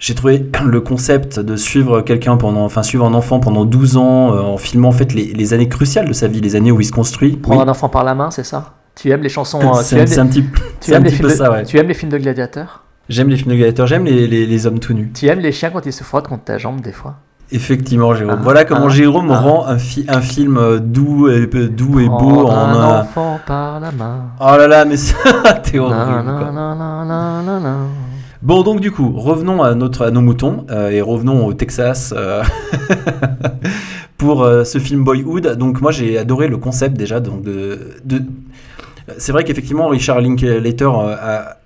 j'ai 0.00 0.14
trouvé 0.16 0.44
le 0.64 0.80
concept 0.80 1.38
de 1.38 1.54
suivre 1.56 2.00
quelqu'un 2.00 2.36
pendant, 2.36 2.64
enfin 2.64 2.82
suivre 2.82 3.04
un 3.06 3.14
enfant 3.14 3.38
pendant 3.38 3.64
12 3.64 3.96
ans 3.98 4.32
euh, 4.34 4.40
en 4.40 4.56
filmant 4.56 4.88
en 4.88 4.92
fait 4.92 5.12
les, 5.14 5.26
les 5.26 5.54
années 5.54 5.68
cruciales 5.68 6.08
de 6.08 6.12
sa 6.12 6.26
vie, 6.26 6.40
les 6.40 6.56
années 6.56 6.72
où 6.72 6.80
il 6.80 6.84
se 6.86 6.90
construit. 6.92 7.36
Prendre 7.36 7.60
Oui. 7.60 7.66
un 7.66 7.70
enfant 7.70 7.88
par 7.88 8.02
la 8.02 8.14
main, 8.16 8.30
c'est 8.32 8.44
ça? 8.44 8.72
Tu 8.96 9.10
aimes 9.10 9.22
les 9.22 9.28
chansons 9.28 9.60
euh, 9.60 9.80
C'est 9.82 10.18
un 10.18 10.26
petit, 10.26 10.42
tu 10.42 10.50
c'est 10.80 10.92
aimes 10.94 11.02
un 11.02 11.04
les 11.04 11.10
petit 11.10 11.16
films 11.18 11.28
peu 11.28 11.32
de- 11.34 11.38
ça, 11.38 11.50
ouais. 11.52 11.64
Tu 11.64 11.78
aimes 11.78 11.86
les 11.88 11.94
films 11.94 12.10
de 12.10 12.18
gladiateurs? 12.18 12.82
J'aime 13.08 13.28
les 13.28 13.36
films 13.36 13.50
de 13.50 13.56
gladiateurs, 13.56 13.86
j'aime 13.86 14.04
les, 14.04 14.26
les, 14.26 14.46
les 14.46 14.66
hommes 14.66 14.78
tout 14.78 14.92
nus. 14.94 15.10
Tu 15.14 15.26
aimes 15.26 15.40
les 15.40 15.52
chiens 15.52 15.70
quand 15.70 15.84
ils 15.86 15.92
se 15.92 16.02
frottent 16.02 16.28
contre 16.28 16.44
ta 16.44 16.58
jambe 16.58 16.80
des 16.80 16.92
fois? 16.92 17.16
Effectivement, 17.52 18.14
Jérôme. 18.14 18.36
Ah, 18.38 18.40
voilà 18.42 18.64
comment 18.64 18.86
ah, 18.86 18.90
Jérôme 18.90 19.30
ah. 19.32 19.38
rend 19.40 19.66
un, 19.66 19.76
fi- 19.78 20.06
un 20.08 20.20
film 20.20 20.56
euh, 20.56 20.78
doux 20.78 21.28
et, 21.28 21.46
doux 21.68 21.98
et 21.98 22.08
beau 22.08 22.46
en 22.46 22.52
un 22.56 23.00
enfant 23.00 23.40
par 23.46 23.80
la 23.80 23.90
main. 23.90 24.26
Oh 24.40 24.56
là 24.56 24.66
là, 24.68 24.84
mais 24.84 24.96
ça, 24.96 25.16
t'es 25.62 25.78
horrible. 25.78 25.98
Nan, 26.24 26.38
quoi. 26.38 26.52
nan, 26.52 27.86
Bon, 28.42 28.62
donc 28.62 28.80
du 28.80 28.90
coup, 28.90 29.12
revenons 29.14 29.62
à, 29.62 29.74
notre, 29.74 30.06
à 30.06 30.10
nos 30.10 30.22
moutons 30.22 30.64
euh, 30.70 30.88
et 30.88 31.02
revenons 31.02 31.46
au 31.46 31.52
Texas 31.52 32.14
euh, 32.16 32.42
pour 34.16 34.42
euh, 34.42 34.64
ce 34.64 34.78
film 34.78 35.04
Boyhood. 35.04 35.56
Donc 35.58 35.82
moi 35.82 35.92
j'ai 35.92 36.16
adoré 36.16 36.48
le 36.48 36.56
concept 36.56 36.96
déjà. 36.96 37.20
Donc 37.20 37.42
de. 37.42 37.78
C'est 39.18 39.32
vrai 39.32 39.44
qu'effectivement 39.44 39.88
Richard 39.88 40.20
Linklater 40.22 40.88
a 40.88 41.56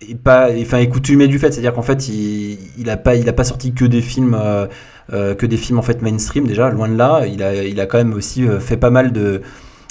est 0.00 0.14
pas, 0.14 0.50
est 0.50 0.88
coutumé 0.88 1.28
du 1.28 1.38
fait, 1.38 1.52
c'est-à-dire 1.52 1.74
qu'en 1.74 1.82
fait 1.82 2.08
il, 2.08 2.58
il 2.76 2.90
a 2.90 2.96
pas, 2.96 3.14
pas 3.32 3.44
sorti 3.44 3.72
que 3.72 3.84
des 3.84 4.02
films, 4.02 4.36
que 5.10 5.46
des 5.46 5.56
films 5.56 5.78
en 5.78 5.82
fait 5.82 6.02
mainstream 6.02 6.46
déjà, 6.46 6.70
loin 6.70 6.88
de 6.88 6.96
là. 6.96 7.26
Il 7.26 7.42
a, 7.42 7.64
il 7.64 7.80
a 7.80 7.86
quand 7.86 7.98
même 7.98 8.14
aussi 8.14 8.46
fait 8.60 8.76
pas 8.76 8.90
mal 8.90 9.12
de 9.12 9.42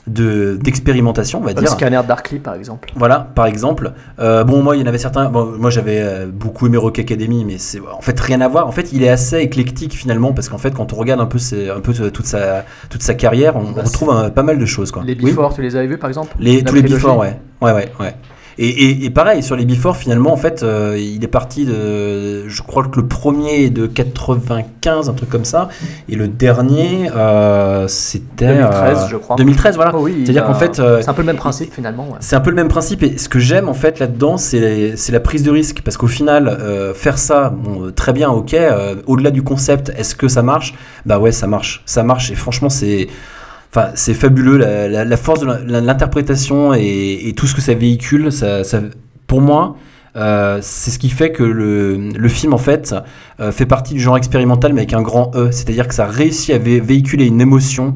de- 0.07 0.57
d'expérimentation, 0.61 1.39
on 1.39 1.43
va 1.45 1.53
dire. 1.53 1.67
scanner 1.69 1.99
Darkly, 2.07 2.39
par 2.39 2.53
exemple. 2.55 2.91
Voilà, 2.95 3.27
par 3.35 3.45
exemple. 3.47 3.93
Euh, 4.19 4.43
bon, 4.43 4.61
moi, 4.61 4.75
il 4.75 4.81
y 4.81 4.83
en 4.83 4.87
avait 4.87 4.97
certains. 4.97 5.29
Bon, 5.29 5.45
moi, 5.57 5.69
j'avais 5.69 5.99
euh, 5.99 6.25
beaucoup 6.31 6.67
aimé 6.67 6.77
Rock 6.77 6.99
Academy, 6.99 7.43
mais 7.45 7.57
c'est 7.57 7.79
en 7.79 8.01
fait 8.01 8.19
rien 8.19 8.41
à 8.41 8.47
voir. 8.47 8.67
En 8.67 8.71
fait, 8.71 8.93
il 8.93 9.03
est 9.03 9.09
assez 9.09 9.39
éclectique 9.39 9.93
finalement, 9.93 10.33
parce 10.33 10.49
qu'en 10.49 10.57
fait, 10.57 10.71
quand 10.75 10.93
on 10.93 10.95
regarde 10.95 11.21
un 11.21 11.25
peu, 11.25 11.39
ses- 11.39 11.69
un 11.69 11.79
peu 11.79 11.93
toute 12.11 12.25
sa 12.25 12.65
toute 12.89 13.01
sa 13.03 13.13
carrière, 13.15 13.55
on, 13.55 13.61
on 13.67 13.71
Bah, 13.71 13.81
retrouve 13.83 14.09
euh, 14.15 14.29
pas 14.29 14.43
mal 14.43 14.59
de 14.59 14.65
choses, 14.65 14.91
quoi. 14.91 15.03
Les 15.05 15.13
Oui. 15.15 15.31
Before, 15.31 15.53
tu 15.55 15.61
les 15.61 15.75
avais 15.75 15.87
vus, 15.87 15.97
par 15.97 16.09
exemple? 16.09 16.35
Les, 16.39 16.63
tous 16.63 16.75
les 16.75 16.81
before, 16.83 17.17
ouais. 17.17 17.39
Ouais, 17.61 17.71
ouais, 17.71 17.91
ouais. 17.99 18.15
Et, 18.57 18.67
et, 18.67 19.05
et 19.05 19.09
pareil, 19.09 19.43
sur 19.43 19.55
les 19.55 19.65
before, 19.65 19.97
finalement, 19.97 20.31
en 20.31 20.37
fait, 20.37 20.63
euh, 20.63 20.97
il 20.97 21.23
est 21.23 21.27
parti 21.27 21.65
de. 21.65 22.47
Je 22.47 22.61
crois 22.61 22.83
que 22.85 22.99
le 22.99 23.07
premier 23.07 23.65
est 23.65 23.69
de 23.69 23.85
95, 23.85 25.09
un 25.09 25.13
truc 25.13 25.29
comme 25.29 25.45
ça. 25.45 25.69
Et 26.07 26.15
le 26.15 26.27
dernier, 26.27 27.09
euh, 27.15 27.87
c'était. 27.87 28.47
2013, 28.47 28.97
euh, 28.97 29.07
je 29.09 29.17
crois. 29.17 29.35
2013, 29.35 29.75
voilà. 29.75 29.91
Oh 29.93 29.99
oui, 30.03 30.21
C'est-à-dire 30.23 30.45
qu'en 30.45 30.53
fait. 30.53 30.75
c'est 30.75 31.09
un 31.09 31.13
peu 31.13 31.21
le 31.21 31.27
même 31.27 31.35
principe, 31.35 31.73
finalement. 31.73 32.03
ouais. 32.09 32.17
c'est 32.19 32.35
un 32.35 32.41
peu 32.41 32.49
le 32.49 32.55
même 32.55 32.67
principe 32.67 33.03
et 33.03 33.17
ce 33.17 33.27
que 33.29 33.39
j'aime 33.39 33.67
en 33.69 33.73
fait 33.73 33.99
là-dedans 33.99 34.37
c'est 34.37 34.95
la 35.11 35.19
prise 35.19 35.43
de 35.43 35.51
risque 35.51 35.81
parce 35.83 35.97
qu'au 35.97 36.07
final 36.07 36.57
faire 36.95 37.17
ça 37.17 37.49
bon, 37.49 37.91
très 37.91 38.13
bien 38.13 38.29
ok 38.29 38.55
au-delà 39.05 39.31
du 39.31 39.43
concept 39.43 39.91
est-ce 39.97 40.15
que 40.15 40.27
ça 40.27 40.41
marche? 40.43 40.75
Bah 41.05 41.19
ouais 41.19 41.31
ça 41.31 41.47
marche 41.47 41.83
ça 41.85 42.03
marche 42.03 42.31
et 42.31 42.35
franchement 42.35 42.69
c'est 42.69 43.07
c'est 43.95 44.13
fabuleux 44.13 44.57
la, 44.57 45.17
force 45.17 45.41
de 45.41 45.79
l'interprétation 45.79 46.73
et, 46.73 47.33
tout 47.35 47.47
ce 47.47 47.55
que 47.55 47.61
ça 47.61 47.73
véhicule 47.73 48.31
ça, 48.31 48.61
pour 49.27 49.41
moi 49.41 49.75
euh, 50.15 50.59
c'est 50.61 50.91
ce 50.91 50.99
qui 50.99 51.09
fait 51.09 51.31
que 51.31 51.43
le, 51.43 52.29
film 52.29 52.53
en 52.53 52.57
fait 52.57 52.95
euh, 53.39 53.51
fait 53.51 53.65
partie 53.65 53.93
du 53.93 53.99
genre 53.99 54.17
expérimental 54.17 54.71
mais 54.73 54.81
avec 54.81 54.93
un 54.93 55.01
grand 55.01 55.31
E. 55.35 55.51
C'est-à-dire 55.51 55.87
que 55.87 55.93
ça 55.93 56.05
réussit 56.05 56.55
à 56.55 56.57
vé- 56.57 56.81
véhiculer 56.81 57.25
une 57.25 57.41
émotion 57.41 57.93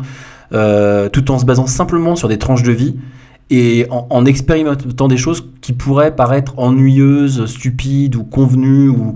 euh, 0.54 1.08
tout 1.08 1.32
en 1.32 1.40
se 1.40 1.46
basant 1.46 1.68
simplement 1.68 2.16
sur 2.16 2.28
des 2.28 2.38
tranches 2.38 2.64
de 2.64 2.72
vie 2.72 2.98
et 3.50 3.88
en, 3.90 4.06
en 4.10 4.26
expérimentant 4.26 5.08
des 5.08 5.18
choses 5.18 5.50
qui 5.62 5.74
pourraient 5.74 6.16
paraître 6.16 6.54
ennuyeuses, 6.58 7.46
stupides 7.46 8.16
ou 8.16 8.24
convenues 8.24 8.90
ou 8.90 9.14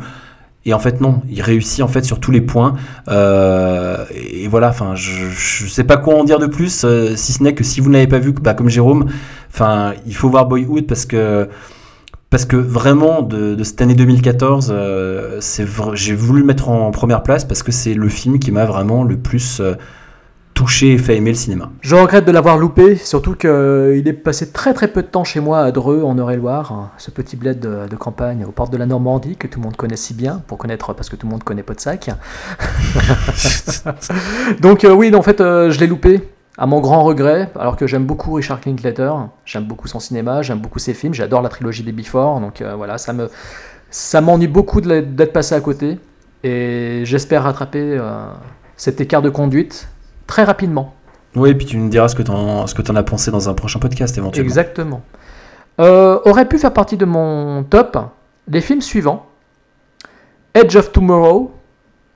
et 0.65 0.73
en 0.73 0.79
fait 0.79 1.01
non, 1.01 1.21
il 1.29 1.41
réussit 1.41 1.81
en 1.81 1.87
fait 1.87 2.03
sur 2.03 2.19
tous 2.19 2.31
les 2.31 2.41
points. 2.41 2.75
Euh, 3.09 4.05
et 4.13 4.47
voilà, 4.47 4.69
enfin 4.69 4.95
je, 4.95 5.29
je 5.29 5.67
sais 5.67 5.83
pas 5.83 5.97
quoi 5.97 6.15
en 6.15 6.23
dire 6.23 6.39
de 6.39 6.47
plus 6.47 6.83
euh, 6.85 7.15
si 7.15 7.33
ce 7.33 7.43
n'est 7.43 7.53
que 7.53 7.63
si 7.63 7.81
vous 7.81 7.89
ne 7.89 7.93
l'avez 7.93 8.07
pas 8.07 8.19
vu, 8.19 8.31
bah, 8.31 8.53
comme 8.53 8.69
Jérôme, 8.69 9.07
enfin 9.49 9.93
il 10.05 10.15
faut 10.15 10.29
voir 10.29 10.45
Boyhood 10.47 10.87
parce 10.87 11.05
que 11.05 11.49
parce 12.33 12.45
que 12.45 12.57
vraiment 12.57 13.21
de, 13.21 13.63
cette 13.63 13.79
année 13.83 13.93
2014, 13.93 14.73
euh, 14.75 15.39
j'ai 15.93 16.15
voulu 16.15 16.39
le 16.39 16.47
mettre 16.47 16.69
en 16.69 16.89
première 16.89 17.21
place 17.21 17.45
parce 17.45 17.61
que 17.61 17.71
c'est 17.71 17.93
le 17.93 18.09
film 18.09 18.39
qui 18.39 18.51
m'a 18.51 18.65
vraiment 18.65 19.03
le 19.03 19.17
plus 19.17 19.59
euh, 19.59 19.75
touché 20.53 20.93
et 20.93 20.97
fait 20.97 21.17
aimer 21.17 21.31
le 21.31 21.35
cinéma. 21.35 21.71
Je 21.81 21.95
regrette 21.95 22.25
de 22.25 22.31
l'avoir 22.31 22.57
loupé, 22.57 22.95
surtout 22.95 23.35
qu'il 23.35 24.03
est 24.05 24.13
passé 24.13 24.51
très 24.51 24.73
très 24.73 24.87
peu 24.87 25.01
de 25.01 25.07
temps 25.07 25.23
chez 25.23 25.39
moi 25.39 25.61
à 25.61 25.71
Dreux, 25.71 26.03
en 26.03 26.17
Eure-et-Loire, 26.17 26.71
hein, 26.71 26.91
ce 26.97 27.11
petit 27.11 27.35
bled 27.35 27.59
de, 27.59 27.87
de 27.89 27.95
campagne 27.95 28.45
aux 28.45 28.51
portes 28.51 28.71
de 28.71 28.77
la 28.77 28.85
Normandie 28.85 29.35
que 29.35 29.47
tout 29.47 29.59
le 29.59 29.65
monde 29.65 29.75
connaît 29.75 29.95
si 29.95 30.13
bien, 30.13 30.41
pour 30.47 30.57
connaître 30.57 30.93
parce 30.93 31.09
que 31.09 31.15
tout 31.15 31.27
le 31.27 31.31
monde 31.31 31.43
connaît 31.43 31.63
Podsac. 31.63 32.09
Donc 34.61 34.83
euh, 34.83 34.93
oui, 34.93 35.13
en 35.13 35.21
fait, 35.21 35.41
euh, 35.41 35.71
je 35.71 35.79
l'ai 35.79 35.87
loupé, 35.87 36.21
à 36.57 36.67
mon 36.67 36.81
grand 36.81 37.03
regret, 37.03 37.49
alors 37.59 37.75
que 37.75 37.87
j'aime 37.87 38.05
beaucoup 38.05 38.33
Richard 38.33 38.59
Linklater, 38.65 39.11
j'aime 39.45 39.65
beaucoup 39.65 39.87
son 39.87 39.99
cinéma, 39.99 40.41
j'aime 40.43 40.59
beaucoup 40.59 40.79
ses 40.79 40.93
films, 40.93 41.13
j'adore 41.13 41.41
la 41.41 41.49
trilogie 41.49 41.83
des 41.83 41.91
Before, 41.91 42.39
donc 42.39 42.61
euh, 42.61 42.75
voilà, 42.75 42.97
ça 42.97 43.13
me 43.13 43.29
ça 43.89 44.21
m'ennuie 44.21 44.47
beaucoup 44.47 44.81
d'être 44.81 45.33
passé 45.33 45.55
à 45.55 45.61
côté, 45.61 45.99
et 46.43 47.01
j'espère 47.05 47.43
rattraper 47.43 47.97
euh, 47.97 48.25
cet 48.75 49.01
écart 49.01 49.21
de 49.21 49.29
conduite 49.29 49.87
très 50.33 50.43
rapidement. 50.45 50.95
Oui, 51.35 51.51
et 51.51 51.53
puis 51.55 51.67
tu 51.67 51.77
me 51.77 51.89
diras 51.89 52.07
ce 52.07 52.15
que 52.15 52.23
ce 52.23 52.73
que 52.73 52.81
t'en 52.81 52.95
as 52.95 53.03
pensé 53.03 53.29
dans 53.29 53.49
un 53.49 53.53
prochain 53.53 53.77
podcast 53.79 54.17
éventuellement. 54.17 54.49
Exactement. 54.49 55.01
Euh, 55.79 56.19
aurait 56.25 56.47
pu 56.47 56.57
faire 56.57 56.73
partie 56.73 56.97
de 56.97 57.05
mon 57.05 57.63
top 57.63 57.97
les 58.47 58.59
films 58.61 58.81
suivants. 58.81 59.27
Edge 60.55 60.75
of 60.75 60.91
Tomorrow, 60.91 61.51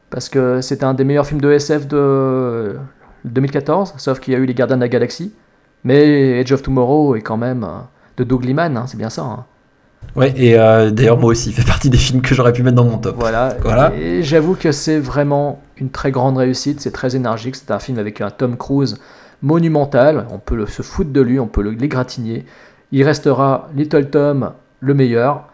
parce 0.10 0.30
que 0.30 0.62
c'était 0.62 0.84
un 0.86 0.96
des 0.96 1.04
meilleurs 1.04 1.28
films 1.28 1.42
de 1.42 1.52
SF 1.52 1.88
de 1.88 2.78
2014, 3.26 3.94
sauf 3.98 4.20
qu'il 4.20 4.34
y 4.34 4.36
a 4.36 4.40
eu 4.40 4.46
Les 4.48 4.56
Gardiens 4.56 4.78
de 4.78 4.82
la 4.82 4.90
Galaxie. 4.90 5.32
Mais 5.84 6.40
Edge 6.40 6.52
of 6.52 6.64
Tomorrow 6.64 7.16
est 7.16 7.22
quand 7.22 7.38
même 7.38 7.64
euh, 7.64 7.78
de 8.18 8.24
Doug 8.24 8.44
Liman, 8.46 8.76
hein, 8.78 8.86
c'est 8.88 8.98
bien 8.98 9.12
ça. 9.12 9.22
hein. 9.22 9.46
Ouais, 10.16 10.34
et 10.36 10.58
euh, 10.58 10.90
d'ailleurs 10.90 11.20
moi 11.20 11.30
aussi, 11.32 11.50
il 11.50 11.54
fait 11.54 11.68
partie 11.68 11.92
des 11.92 11.98
films 11.98 12.22
que 12.22 12.34
j'aurais 12.34 12.54
pu 12.54 12.64
mettre 12.64 12.78
dans 12.78 12.84
mon 12.86 12.98
top. 12.98 13.16
Voilà. 13.20 13.56
Voilà. 13.62 13.94
Et 13.96 14.24
j'avoue 14.24 14.56
que 14.56 14.72
c'est 14.72 14.98
vraiment 15.00 15.62
une 15.80 15.90
très 15.90 16.12
grande 16.12 16.38
réussite, 16.38 16.82
c'est 16.82 16.92
très 16.92 17.16
énergique, 17.16 17.56
c'est 17.56 17.72
un 17.72 17.80
film 17.80 18.00
avec 18.00 18.22
un 18.22 18.30
Tom 18.30 18.58
Cruise 18.58 19.00
monumental, 19.42 20.26
on 20.32 20.40
peut 20.40 20.66
se 20.66 20.82
foutre 20.82 21.12
de 21.12 21.22
lui, 21.22 21.40
on 21.40 21.48
peut 21.48 21.62
l'égratigner. 21.62 22.46
Il 22.92 23.04
restera 23.04 23.70
Little 23.76 24.10
Tom 24.10 24.54
le 24.80 24.94
meilleur. 24.94 25.50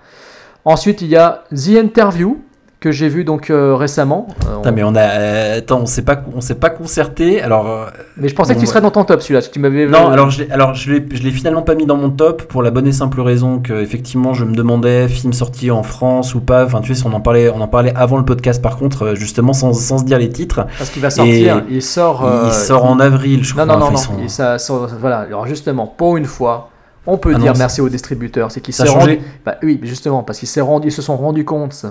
Ensuite, 0.65 1.01
il 1.01 1.09
y 1.09 1.15
a 1.15 1.43
The 1.51 1.77
Interview 1.77 2.41
que 2.83 2.91
j'ai 2.91 3.07
vu 3.09 3.23
donc 3.23 3.49
euh, 3.49 3.75
récemment. 3.75 4.27
Euh, 4.45 4.57
on- 4.65 4.71
mais 4.73 4.83
on 4.83 4.93
a 4.95 4.99
euh, 5.01 5.57
attends, 5.59 5.79
on 5.81 5.85
s'est 5.85 6.01
pas 6.01 6.21
on 6.35 6.41
s'est 6.41 6.55
pas 6.55 6.69
concerté. 6.69 7.41
Alors 7.41 7.67
euh, 7.69 7.85
mais 8.17 8.27
je 8.27 8.35
pensais 8.35 8.53
que 8.55 8.59
tu 8.59 8.65
serais 8.67 8.81
dans 8.81 8.91
ton 8.91 9.05
top 9.05 9.21
celui-là, 9.21 9.41
si 9.41 9.49
tu 9.51 9.59
m'avais 9.59 9.85
non, 9.87 10.09
alors 10.09 10.29
je 10.29 10.43
l'ai 10.43 10.51
alors 10.51 10.73
je 10.75 10.91
l'ai 10.91 11.05
je 11.11 11.23
l'ai 11.23 11.31
finalement 11.31 11.61
pas 11.61 11.75
mis 11.75 11.85
dans 11.85 11.95
mon 11.97 12.09
top 12.09 12.43
pour 12.43 12.61
la 12.61 12.71
bonne 12.71 12.85
et 12.87 12.91
simple 12.91 13.21
raison 13.21 13.59
que 13.59 13.73
effectivement 13.81 14.33
je 14.33 14.43
me 14.45 14.53
demandais 14.53 15.07
film 15.07 15.31
sorti 15.33 15.71
en 15.71 15.81
France 15.83 16.35
ou 16.35 16.41
pas. 16.41 16.65
Enfin 16.65 16.81
tu 16.81 16.93
sais, 16.93 17.03
on 17.07 17.13
en 17.13 17.21
parlait 17.21 17.49
on 17.49 17.61
en 17.61 17.67
parlait 17.67 17.93
avant 17.95 18.17
le 18.17 18.25
podcast 18.25 18.61
par 18.61 18.77
contre 18.77 19.13
justement 19.15 19.53
sans, 19.53 19.73
sans 19.73 19.99
se 19.99 20.03
dire 20.03 20.17
les 20.19 20.29
titres. 20.29 20.65
parce 20.77 20.89
qu'il 20.89 21.01
va 21.01 21.09
sortir, 21.09 21.57
Et 21.69 21.75
il 21.75 21.81
sort 21.81 22.29
il 22.47 22.51
sort 22.53 22.85
en 22.85 22.99
avril, 22.99 23.43
je 23.43 23.55
Non, 23.55 23.63
crois. 23.65 23.77
non, 23.79 23.85
non, 23.85 23.91
non. 23.91 24.27
ça, 24.27 24.57
ça- 24.59 24.73
voilà. 24.99 25.19
Alors 25.19 25.47
justement, 25.47 25.87
pour 25.87 26.17
une 26.17 26.25
fois, 26.25 26.69
on 27.07 27.17
peut 27.17 27.33
Ah 27.35 27.39
dire 27.39 27.53
non, 27.53 27.59
merci 27.59 27.81
aux 27.81 27.89
distributeurs. 27.89 28.51
C'est 28.51 28.61
qu'ils 28.61 28.73
s'est 28.73 28.87
rendu- 28.87 29.19
Bah 29.45 29.55
oui, 29.63 29.79
justement, 29.83 30.23
parce 30.23 30.39
qu'ils 30.39 30.47
se 30.47 31.01
sont 31.01 31.17
rendus 31.17 31.45
compte 31.45 31.85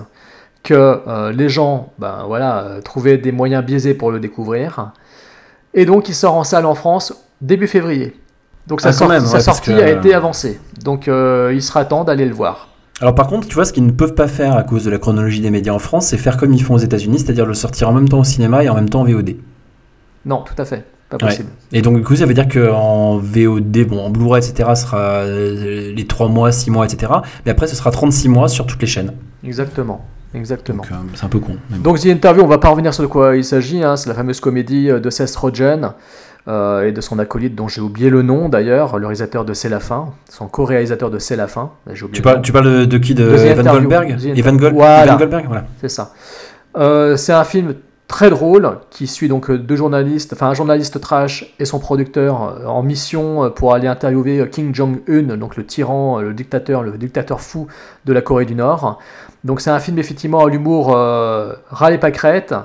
que 0.63 0.73
euh, 1.07 1.31
les 1.31 1.49
gens, 1.49 1.91
ben 1.99 2.23
voilà, 2.27 2.59
euh, 2.63 2.81
trouvaient 2.81 3.17
des 3.17 3.31
moyens 3.31 3.63
biaisés 3.65 3.93
pour 3.93 4.11
le 4.11 4.19
découvrir. 4.19 4.91
Et 5.73 5.85
donc, 5.85 6.07
il 6.09 6.15
sort 6.15 6.35
en 6.35 6.43
salle 6.43 6.65
en 6.65 6.75
France 6.75 7.13
début 7.41 7.67
février. 7.67 8.15
Donc 8.67 8.79
sa, 8.79 8.89
Ah, 8.89 8.93
sortie- 8.93 9.11
même, 9.13 9.25
sa 9.25 9.33
ouais, 9.37 9.39
sortie 9.41 9.71
que- 9.73 9.81
a 9.81 9.89
été 9.89 10.13
avancée. 10.13 10.59
Donc 10.83 11.07
euh, 11.09 11.51
il 11.53 11.61
sera 11.61 11.83
temps 11.83 12.05
d'aller 12.05 12.25
le 12.25 12.33
voir. 12.33 12.69
Alors 13.01 13.13
par 13.13 13.27
contre, 13.27 13.45
tu 13.47 13.55
vois, 13.55 13.65
ce 13.65 13.73
qu'ils 13.73 13.85
ne 13.85 13.91
peuvent 13.91 14.13
pas 14.15 14.29
faire 14.29 14.55
à 14.55 14.63
cause 14.63 14.85
de 14.85 14.89
la 14.91 14.99
chronologie 14.99 15.41
des 15.41 15.49
médias 15.51 15.73
en 15.73 15.79
France, 15.79 16.07
c'est 16.07 16.17
faire 16.17 16.37
comme 16.37 16.53
ils 16.53 16.63
font 16.63 16.75
aux 16.75 16.79
États-Unis, 16.79 17.19
c'est-à-dire 17.19 17.45
le 17.45 17.55
sortir 17.55 17.89
en 17.89 17.93
même 17.93 18.07
temps 18.07 18.19
au 18.19 18.23
cinéma 18.23 18.63
et 18.63 18.69
en 18.69 18.75
même 18.75 18.87
temps 18.87 19.01
en 19.01 19.03
VOD. 19.03 19.35
Non, 20.25 20.43
tout 20.43 20.53
à 20.57 20.63
fait. 20.63 20.85
Pas 21.09 21.17
Ouais. 21.17 21.25
possible. 21.31 21.49
Et 21.73 21.81
donc 21.81 21.97
du 21.97 22.03
coup, 22.03 22.15
ça 22.15 22.25
veut 22.25 22.33
dire 22.33 22.47
qu'en 22.47 23.17
VOD, 23.17 23.85
bon, 23.85 23.99
en 24.05 24.09
Blu-ray, 24.09 24.41
etc., 24.41 24.69
sera 24.75 24.97
euh, 25.23 25.91
les 25.93 26.07
3 26.07 26.29
mois, 26.29 26.53
6 26.53 26.71
mois, 26.71 26.85
etc. 26.85 27.11
Mais 27.45 27.51
après, 27.51 27.67
ce 27.67 27.75
sera 27.75 27.91
36 27.91 28.29
mois 28.29 28.47
sur 28.47 28.65
toutes 28.65 28.79
les 28.81 28.87
chaînes. 28.87 29.11
Exactement. 29.43 30.05
Exactement. 30.33 30.83
Euh, 30.91 30.95
c'est 31.15 31.25
un 31.25 31.29
peu 31.29 31.39
con. 31.39 31.57
bon. 31.69 31.77
Donc 31.77 31.99
The 31.99 32.07
Interview, 32.07 32.43
on 32.43 32.47
va 32.47 32.57
pas 32.57 32.69
revenir 32.69 32.93
sur 32.93 33.03
de 33.03 33.07
quoi 33.07 33.35
il 33.35 33.45
s'agit, 33.45 33.83
hein, 33.83 33.95
c'est 33.95 34.09
la 34.09 34.15
fameuse 34.15 34.39
comédie 34.39 34.89
euh, 34.89 34.99
de 34.99 35.09
Seth 35.09 35.35
Rogen 35.35 35.91
euh, 36.47 36.87
et 36.87 36.91
de 36.91 37.01
son 37.01 37.19
acolyte 37.19 37.55
dont 37.55 37.67
j'ai 37.67 37.81
oublié 37.81 38.09
le 38.09 38.21
nom 38.21 38.49
d'ailleurs, 38.49 38.97
le 38.97 39.05
réalisateur 39.05 39.45
de 39.45 39.53
C'est 39.53 39.69
la 39.69 39.79
fin, 39.79 40.09
son 40.29 40.47
co-réalisateur 40.47 41.09
de 41.11 41.19
C'est 41.19 41.35
la 41.35 41.47
fin. 41.47 41.71
Tu 41.93 42.05
le 42.05 42.21
parles, 42.21 42.41
tu 42.41 42.51
parles 42.51 42.65
de, 42.65 42.85
de 42.85 42.97
qui 42.97 43.13
De 43.13 43.29
Evan. 43.31 43.65
Goldberg 43.65 44.17
Evan, 44.35 44.57
Gold- 44.57 44.73
Voilà. 44.73 45.03
Evan 45.05 45.17
Goldberg, 45.19 45.45
voilà. 45.47 45.65
C'est 45.81 45.89
ça. 45.89 46.13
Euh, 46.77 47.15
c'est 47.15 47.33
un 47.33 47.43
film 47.43 47.75
très 48.07 48.29
drôle 48.29 48.77
qui 48.89 49.07
suit 49.07 49.27
donc 49.27 49.49
deux 49.51 49.75
journalistes, 49.75 50.33
enfin 50.33 50.47
un 50.47 50.53
journaliste 50.53 50.99
trash 50.99 51.53
et 51.59 51.65
son 51.65 51.79
producteur 51.79 52.61
en 52.67 52.83
mission 52.83 53.49
pour 53.51 53.73
aller 53.73 53.87
interviewer 53.87 54.47
Kim 54.51 54.73
Jong-un, 54.75 55.37
donc 55.37 55.55
le 55.55 55.65
tyran, 55.65 56.19
le 56.19 56.33
dictateur, 56.33 56.83
le 56.83 56.91
dictateur 56.97 57.39
fou 57.41 57.67
de 58.05 58.13
la 58.13 58.21
Corée 58.21 58.45
du 58.45 58.55
Nord. 58.55 58.99
Donc 59.43 59.59
c'est 59.61 59.69
un 59.69 59.79
film 59.79 59.99
effectivement 59.99 60.45
à 60.45 60.49
l'humour 60.49 60.95
euh, 60.95 61.53
ras 61.69 61.89
les 61.89 61.97
pâquerettes, 61.97 62.55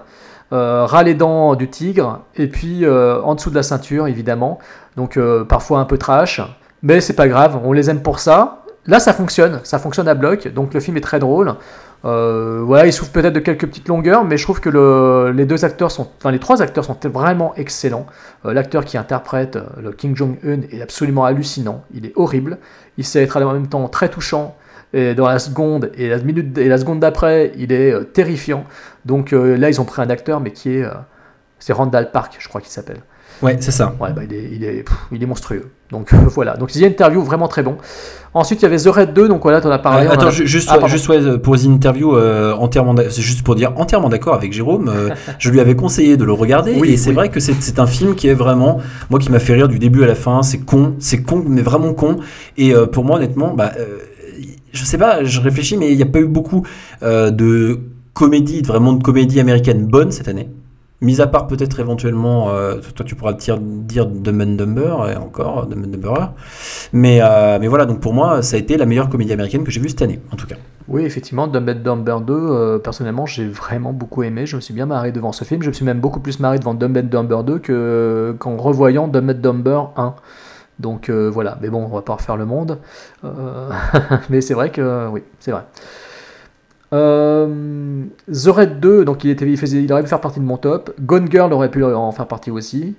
euh, 0.52 0.84
ras 0.86 1.02
les 1.02 1.14
dents 1.14 1.54
du 1.54 1.68
tigre, 1.68 2.20
et 2.36 2.46
puis 2.46 2.84
euh, 2.84 3.20
en 3.22 3.34
dessous 3.34 3.50
de 3.50 3.56
la 3.56 3.62
ceinture 3.62 4.06
évidemment. 4.06 4.58
Donc 4.96 5.18
parfois 5.48 5.80
un 5.80 5.84
peu 5.84 5.98
trash, 5.98 6.40
mais 6.82 7.00
c'est 7.00 7.14
pas 7.14 7.28
grave, 7.28 7.60
on 7.64 7.72
les 7.72 7.90
aime 7.90 8.02
pour 8.02 8.18
ça. 8.18 8.64
Là 8.86 9.00
ça 9.00 9.12
fonctionne, 9.12 9.60
ça 9.64 9.78
fonctionne 9.78 10.08
à 10.08 10.14
bloc, 10.14 10.48
donc 10.48 10.72
le 10.74 10.80
film 10.80 10.96
est 10.96 11.00
très 11.02 11.18
drôle. 11.18 11.54
Voilà, 12.02 12.86
il 12.86 12.92
souffre 12.92 13.10
peut-être 13.12 13.34
de 13.34 13.40
quelques 13.40 13.66
petites 13.66 13.88
longueurs, 13.88 14.24
mais 14.24 14.36
je 14.36 14.44
trouve 14.44 14.60
que 14.60 14.70
le- 14.70 15.32
les 15.32 15.46
deux 15.46 15.64
acteurs 15.64 15.90
sont, 15.90 16.08
les 16.30 16.38
trois 16.38 16.62
acteurs 16.62 16.84
sont 16.84 16.96
vraiment 17.04 17.54
excellents. 17.56 18.06
L'acteur 18.44 18.84
qui 18.84 18.96
interprète 18.96 19.58
le 19.80 19.92
King 19.92 20.16
Jong-un 20.16 20.62
est 20.72 20.80
absolument 20.80 21.24
hallucinant. 21.24 21.82
Il 21.92 22.06
est 22.06 22.12
horrible. 22.16 22.58
Il 22.96 23.04
sait 23.04 23.22
être 23.22 23.42
en 23.42 23.52
même 23.52 23.66
temps 23.66 23.86
très 23.88 24.08
touchant, 24.08 24.56
et 24.94 25.14
dans 25.14 25.26
la 25.28 25.38
seconde 25.38 25.90
et 25.96 26.08
la 26.08 26.18
minute 26.18 26.56
et 26.58 26.68
la 26.68 26.78
seconde 26.78 27.00
d'après, 27.00 27.52
il 27.56 27.72
est 27.72 27.92
euh, 27.92 28.04
terrifiant. 28.04 28.64
Donc 29.04 29.32
euh, 29.32 29.56
là, 29.56 29.68
ils 29.70 29.80
ont 29.80 29.84
pris 29.84 30.00
un 30.02 30.10
acteur, 30.10 30.40
mais 30.40 30.50
qui 30.52 30.70
est 30.76 30.84
euh, 30.84 30.90
c'est 31.58 31.72
Randall 31.72 32.10
Park, 32.10 32.36
je 32.38 32.48
crois 32.48 32.60
qu'il 32.60 32.70
s'appelle. 32.70 32.98
Ouais, 33.40 33.56
c'est 33.60 33.70
ça. 33.70 33.94
Ouais, 34.00 34.08
bah, 34.12 34.22
il, 34.28 34.34
est, 34.34 34.48
il, 34.52 34.64
est, 34.64 34.82
pff, 34.82 34.96
il 35.12 35.22
est 35.22 35.26
monstrueux. 35.26 35.70
Donc 35.92 36.12
voilà. 36.12 36.56
Donc 36.56 36.74
il 36.74 36.80
y 36.80 36.84
a 36.84 36.88
une 36.88 36.92
interview 36.92 37.22
vraiment 37.22 37.46
très 37.46 37.62
bon. 37.62 37.76
Ensuite, 38.34 38.60
il 38.60 38.64
y 38.64 38.66
avait 38.66 38.78
The 38.78 38.88
Red 38.88 39.12
2. 39.12 39.28
Donc 39.28 39.42
voilà, 39.42 39.60
t'en 39.60 39.70
as 39.70 39.78
parlé. 39.78 40.08
Euh, 40.08 40.10
attends, 40.10 40.26
a- 40.26 40.30
juste, 40.30 40.68
Ah, 40.72 40.84
juste 40.88 41.08
ouais, 41.08 41.38
pour 41.38 41.54
les 41.54 41.66
interviews 41.68 42.16
euh, 42.16 42.52
entièrement, 42.54 42.96
c'est 42.96 43.22
juste 43.22 43.44
pour 43.44 43.54
dire 43.54 43.72
entièrement 43.76 44.08
d'accord 44.08 44.34
avec 44.34 44.52
Jérôme. 44.52 44.88
euh, 44.92 45.10
je 45.38 45.50
lui 45.50 45.60
avais 45.60 45.76
conseillé 45.76 46.16
de 46.16 46.24
le 46.24 46.32
regarder 46.32 46.76
Oui, 46.80 46.90
et 46.92 46.96
c'est 46.96 47.10
oui. 47.10 47.14
vrai 47.14 47.28
que 47.28 47.38
c'est 47.38 47.54
c'est 47.60 47.78
un 47.78 47.86
film 47.86 48.16
qui 48.16 48.26
est 48.26 48.34
vraiment, 48.34 48.78
moi 49.08 49.20
qui 49.20 49.30
m'a 49.30 49.38
fait 49.38 49.52
rire 49.54 49.68
du 49.68 49.78
début 49.78 50.02
à 50.02 50.08
la 50.08 50.16
fin. 50.16 50.42
C'est 50.42 50.58
con, 50.58 50.96
c'est 50.98 51.22
con, 51.22 51.44
mais 51.46 51.62
vraiment 51.62 51.94
con. 51.94 52.16
Et 52.56 52.74
pour 52.90 53.04
moi, 53.04 53.18
honnêtement, 53.18 53.54
bah, 53.54 53.70
je 54.72 54.84
sais 54.84 54.98
pas, 54.98 55.24
je 55.24 55.40
réfléchis, 55.40 55.76
mais 55.76 55.90
il 55.90 55.96
n'y 55.96 56.02
a 56.02 56.06
pas 56.06 56.20
eu 56.20 56.26
beaucoup 56.26 56.66
euh, 57.02 57.30
de 57.30 57.80
comédie, 58.14 58.62
vraiment 58.62 58.92
de 58.92 59.02
comédie 59.02 59.40
américaine 59.40 59.86
bonne 59.86 60.10
cette 60.10 60.28
année. 60.28 60.48
Mis 61.00 61.20
à 61.20 61.28
part 61.28 61.46
peut-être 61.46 61.78
éventuellement, 61.78 62.48
euh, 62.50 62.74
toi 62.94 63.06
tu 63.06 63.14
pourras 63.14 63.32
dire, 63.34 63.58
dire 63.60 64.06
Dumb 64.06 64.40
and 64.42 64.56
Dumber 64.56 64.96
et 65.12 65.16
encore 65.16 65.66
Dumb 65.68 65.84
and 65.84 65.90
Dumberer. 65.90 66.26
Mais, 66.92 67.20
euh, 67.22 67.58
mais 67.60 67.68
voilà, 67.68 67.86
donc 67.86 68.00
pour 68.00 68.12
moi, 68.14 68.42
ça 68.42 68.56
a 68.56 68.58
été 68.58 68.76
la 68.76 68.84
meilleure 68.84 69.08
comédie 69.08 69.32
américaine 69.32 69.62
que 69.62 69.70
j'ai 69.70 69.78
vue 69.80 69.88
cette 69.90 70.02
année, 70.02 70.18
en 70.32 70.36
tout 70.36 70.48
cas. 70.48 70.56
Oui, 70.88 71.04
effectivement, 71.04 71.46
Dumb 71.46 71.68
and 71.68 71.82
Dumber 71.84 72.16
2, 72.26 72.32
euh, 72.34 72.78
personnellement, 72.78 73.26
j'ai 73.26 73.46
vraiment 73.46 73.92
beaucoup 73.92 74.24
aimé. 74.24 74.44
Je 74.46 74.56
me 74.56 74.60
suis 74.60 74.74
bien 74.74 74.86
marré 74.86 75.12
devant 75.12 75.30
ce 75.32 75.44
film. 75.44 75.62
Je 75.62 75.68
me 75.68 75.72
suis 75.72 75.84
même 75.84 76.00
beaucoup 76.00 76.18
plus 76.18 76.40
marré 76.40 76.58
devant 76.58 76.74
Dumb 76.74 76.96
and 76.96 77.02
Dumber 77.08 77.44
2 77.44 77.58
que- 77.60 78.34
qu'en 78.40 78.56
revoyant 78.56 79.06
Dumb 79.06 79.30
and 79.30 79.34
Dumber 79.40 79.80
1. 79.96 80.14
Donc 80.78 81.08
euh, 81.08 81.28
voilà, 81.28 81.58
mais 81.60 81.68
bon, 81.68 81.84
on 81.84 81.94
va 81.94 82.02
pas 82.02 82.14
refaire 82.14 82.36
le 82.36 82.46
monde. 82.46 82.78
Euh, 83.24 83.70
mais 84.30 84.40
c'est 84.40 84.54
vrai 84.54 84.70
que, 84.70 85.08
oui, 85.08 85.22
c'est 85.40 85.52
vrai. 85.52 85.64
The 86.90 88.48
Red 88.48 88.80
2, 88.80 89.04
donc 89.04 89.24
il, 89.24 89.30
était, 89.30 89.46
il, 89.46 89.84
il 89.84 89.92
aurait 89.92 90.02
pu 90.02 90.08
faire 90.08 90.20
partie 90.20 90.40
de 90.40 90.44
mon 90.44 90.56
top. 90.56 90.94
Gone 91.00 91.30
Girl 91.30 91.52
aurait 91.52 91.70
pu 91.70 91.84
en 91.84 92.12
faire 92.12 92.26
partie 92.26 92.50
aussi. 92.50 92.96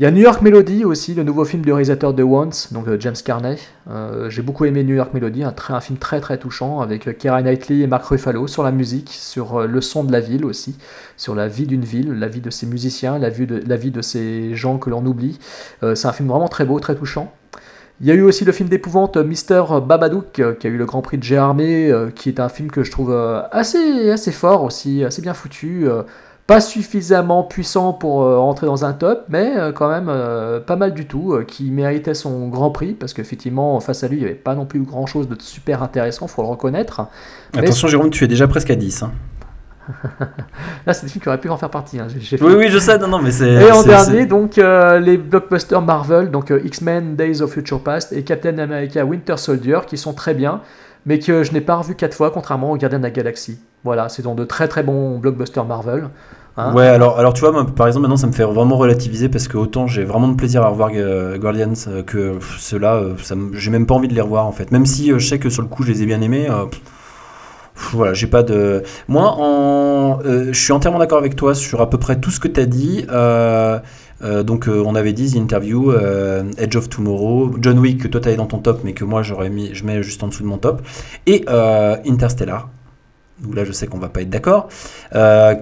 Il 0.00 0.04
y 0.04 0.06
a 0.06 0.10
New 0.10 0.22
York 0.22 0.40
Melody 0.40 0.86
aussi, 0.86 1.12
le 1.12 1.24
nouveau 1.24 1.44
film 1.44 1.62
du 1.62 1.70
réalisateur 1.72 2.14
de 2.14 2.22
Once, 2.22 2.72
donc 2.72 2.88
euh, 2.88 2.96
James 2.98 3.16
Carney. 3.22 3.58
Euh, 3.90 4.30
J'ai 4.30 4.40
beaucoup 4.40 4.64
aimé 4.64 4.82
New 4.82 4.94
York 4.94 5.12
Melody, 5.12 5.44
un, 5.44 5.80
film 5.82 5.98
très 5.98 6.22
très 6.22 6.38
touchant 6.38 6.80
avec 6.80 7.06
euh, 7.06 7.12
Keira 7.12 7.42
Knightley 7.42 7.80
et 7.80 7.86
Mark 7.86 8.06
Ruffalo 8.06 8.46
sur 8.46 8.62
la 8.62 8.72
musique, 8.72 9.10
sur 9.10 9.66
le 9.66 9.80
son 9.82 10.02
de 10.02 10.10
la 10.10 10.20
ville 10.20 10.46
aussi, 10.46 10.74
sur 11.18 11.34
la 11.34 11.48
vie 11.48 11.66
d'une 11.66 11.84
ville, 11.84 12.14
la 12.14 12.28
vie 12.28 12.40
de 12.40 12.48
ses 12.48 12.64
musiciens, 12.64 13.18
la 13.18 13.28
vie 13.28 13.46
de, 13.46 13.62
la 13.66 13.76
vie 13.76 13.90
de 13.90 14.00
ces 14.00 14.54
gens 14.54 14.78
que 14.78 14.88
l'on 14.88 15.04
oublie. 15.04 15.38
C'est 15.82 16.06
un 16.06 16.12
film 16.12 16.30
vraiment 16.30 16.48
très 16.48 16.64
beau, 16.64 16.80
très 16.80 16.94
touchant. 16.94 17.34
Il 18.00 18.06
y 18.06 18.10
a 18.10 18.14
eu 18.14 18.22
aussi 18.22 18.46
le 18.46 18.52
film 18.52 18.70
d'épouvante 18.70 19.18
Mister 19.18 19.62
Babadook, 19.86 20.32
qui 20.32 20.66
a 20.66 20.70
eu 20.70 20.78
le 20.78 20.86
Grand 20.86 21.02
Prix 21.02 21.18
de 21.18 21.22
Gérardmer, 21.22 21.94
qui 22.14 22.30
est 22.30 22.40
un 22.40 22.48
film 22.48 22.70
que 22.70 22.84
je 22.84 22.90
trouve 22.90 23.12
assez 23.52 24.32
fort 24.32 24.64
aussi, 24.64 25.04
assez 25.04 25.20
bien 25.20 25.34
foutu. 25.34 25.86
Pas 26.50 26.60
suffisamment 26.60 27.44
puissant 27.44 27.92
pour 27.92 28.24
euh, 28.24 28.36
entrer 28.36 28.66
dans 28.66 28.84
un 28.84 28.92
top, 28.92 29.22
mais 29.28 29.52
euh, 29.56 29.70
quand 29.70 29.88
même 29.88 30.08
euh, 30.08 30.58
pas 30.58 30.74
mal 30.74 30.92
du 30.94 31.06
tout, 31.06 31.32
euh, 31.32 31.44
qui 31.44 31.70
méritait 31.70 32.12
son 32.14 32.48
Grand 32.48 32.70
Prix, 32.72 32.94
parce 32.94 33.12
qu'effectivement, 33.12 33.78
face 33.78 34.02
à 34.02 34.08
lui, 34.08 34.16
il 34.16 34.20
n'y 34.20 34.24
avait 34.26 34.34
pas 34.34 34.56
non 34.56 34.66
plus 34.66 34.80
grand 34.80 35.06
chose 35.06 35.28
de 35.28 35.36
super 35.40 35.80
intéressant, 35.84 36.26
faut 36.26 36.42
le 36.42 36.48
reconnaître. 36.48 37.02
Mais- 37.54 37.60
Attention, 37.60 37.86
Jérôme, 37.86 38.10
tu 38.10 38.24
es 38.24 38.26
déjà 38.26 38.48
presque 38.48 38.68
à 38.70 38.74
10. 38.74 39.04
hein. 39.04 39.12
Là, 40.86 40.92
c'est 40.92 41.06
des 41.06 41.12
films 41.12 41.22
qui 41.22 41.28
auraient 41.28 41.40
pu 41.40 41.50
en 41.50 41.56
faire 41.56 41.70
partie. 41.70 42.00
hein, 42.00 42.08
fait- 42.08 42.42
Oui, 42.42 42.54
oui, 42.56 42.66
je 42.68 42.78
sais, 42.78 42.98
non, 42.98 43.06
non, 43.06 43.20
mais 43.22 43.30
c'est. 43.30 43.48
Et 43.48 43.70
en 43.70 43.82
dernier, 43.84 44.26
donc 44.26 44.58
euh, 44.58 44.98
les 44.98 45.16
blockbusters 45.18 45.82
Marvel, 45.82 46.32
donc 46.32 46.50
euh, 46.50 46.60
X-Men 46.64 47.14
Days 47.16 47.42
of 47.42 47.52
Future 47.52 47.80
Past 47.82 48.12
et 48.12 48.22
Captain 48.24 48.58
America 48.58 49.04
Winter 49.04 49.36
Soldier, 49.36 49.78
qui 49.86 49.96
sont 49.96 50.14
très 50.14 50.34
bien, 50.34 50.62
mais 51.06 51.18
que 51.18 51.42
je 51.42 51.52
n'ai 51.52 51.60
pas 51.60 51.76
revu 51.76 51.94
quatre 51.94 52.14
fois, 52.14 52.30
contrairement 52.30 52.72
aux 52.72 52.76
Gardiens 52.76 52.98
de 52.98 53.04
la 53.04 53.10
Galaxie. 53.10 53.58
Voilà, 53.84 54.08
c'est 54.08 54.22
donc 54.22 54.36
de 54.36 54.44
très 54.44 54.68
très 54.68 54.82
bons 54.82 55.18
blockbusters 55.18 55.64
Marvel. 55.64 56.10
hein. 56.56 56.74
Ouais, 56.74 56.86
alors, 56.86 57.18
alors 57.18 57.32
tu 57.32 57.40
vois, 57.40 57.66
par 57.74 57.86
exemple, 57.86 58.02
maintenant, 58.02 58.16
ça 58.18 58.26
me 58.26 58.32
fait 58.32 58.44
vraiment 58.44 58.76
relativiser 58.76 59.28
parce 59.28 59.48
que 59.48 59.56
autant 59.56 59.86
j'ai 59.86 60.04
vraiment 60.04 60.28
de 60.28 60.34
plaisir 60.34 60.62
à 60.62 60.68
revoir 60.68 60.90
euh, 60.94 61.38
Guardians 61.38 61.72
euh, 61.88 62.02
que 62.02 62.38
ceux-là, 62.58 62.96
euh, 62.96 63.14
j'ai 63.54 63.70
même 63.70 63.86
pas 63.86 63.94
envie 63.94 64.08
de 64.08 64.14
les 64.14 64.20
revoir 64.20 64.46
en 64.46 64.52
fait. 64.52 64.70
Même 64.70 64.84
si 64.84 65.08
je 65.08 65.26
sais 65.26 65.38
que 65.38 65.48
sur 65.48 65.62
le 65.62 65.68
coup, 65.68 65.82
je 65.84 65.92
les 65.92 66.02
ai 66.02 66.06
bien 66.06 66.20
aimés. 66.20 66.48
voilà, 67.92 68.12
j'ai 68.12 68.26
pas 68.26 68.42
de. 68.42 68.82
Moi, 69.08 69.34
en, 69.38 70.20
je 70.22 70.52
suis 70.52 70.72
entièrement 70.72 70.98
d'accord 70.98 71.18
avec 71.18 71.36
toi 71.36 71.54
sur 71.54 71.80
à 71.80 71.88
peu 71.88 71.96
près 71.96 72.20
tout 72.20 72.30
ce 72.30 72.40
que 72.40 72.48
tu 72.48 72.60
as 72.60 72.66
dit. 72.66 73.06
Euh, 74.22 74.42
donc, 74.42 74.68
euh, 74.68 74.82
on 74.84 74.94
avait 74.94 75.12
dit 75.12 75.32
The 75.32 75.36
Interview, 75.36 75.90
euh, 75.90 76.44
Edge 76.58 76.76
of 76.76 76.88
Tomorrow, 76.88 77.52
John 77.60 77.78
Wick 77.78 78.02
que 78.02 78.08
toi 78.08 78.20
t'avais 78.20 78.36
dans 78.36 78.46
ton 78.46 78.58
top, 78.58 78.80
mais 78.84 78.92
que 78.92 79.04
moi 79.04 79.22
j'aurais 79.22 79.50
mis, 79.50 79.70
je 79.74 79.84
mets 79.84 80.02
juste 80.02 80.22
en 80.22 80.28
dessous 80.28 80.42
de 80.42 80.48
mon 80.48 80.58
top, 80.58 80.82
et 81.26 81.44
Interstellar. 81.48 82.68
Où 83.48 83.54
là, 83.54 83.64
je 83.64 83.72
sais 83.72 83.86
qu'on 83.86 83.98
va 83.98 84.10
pas 84.10 84.20
être 84.20 84.28
d'accord 84.28 84.68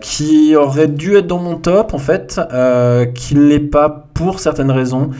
qui 0.00 0.56
aurait 0.56 0.88
dû 0.88 1.14
être 1.14 1.28
dans 1.28 1.38
mon 1.38 1.54
top 1.56 1.94
en 1.94 1.98
fait, 1.98 2.40
qui 3.14 3.36
ne 3.36 3.46
l'est 3.46 3.60
pas 3.60 4.08
pour 4.14 4.40
certaines 4.40 4.72
raisons. 4.72 5.10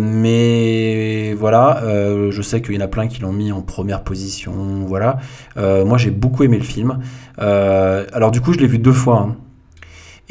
Mais 0.00 1.34
voilà, 1.34 1.82
je 2.30 2.40
sais 2.40 2.62
qu'il 2.62 2.74
y 2.76 2.78
en 2.78 2.80
a 2.80 2.88
plein 2.88 3.08
qui 3.08 3.20
l'ont 3.20 3.34
mis 3.34 3.52
en 3.52 3.60
première 3.60 4.02
position. 4.04 4.54
Voilà, 4.86 5.18
moi 5.56 5.98
j'ai 5.98 6.10
beaucoup 6.10 6.44
aimé 6.44 6.56
le 6.56 6.64
film. 6.64 7.00
Alors 7.36 8.30
du 8.30 8.40
coup, 8.40 8.54
je 8.54 8.58
l'ai 8.58 8.66
vu 8.66 8.78
deux 8.78 8.92
fois. 8.92 9.18
hein. 9.28 9.36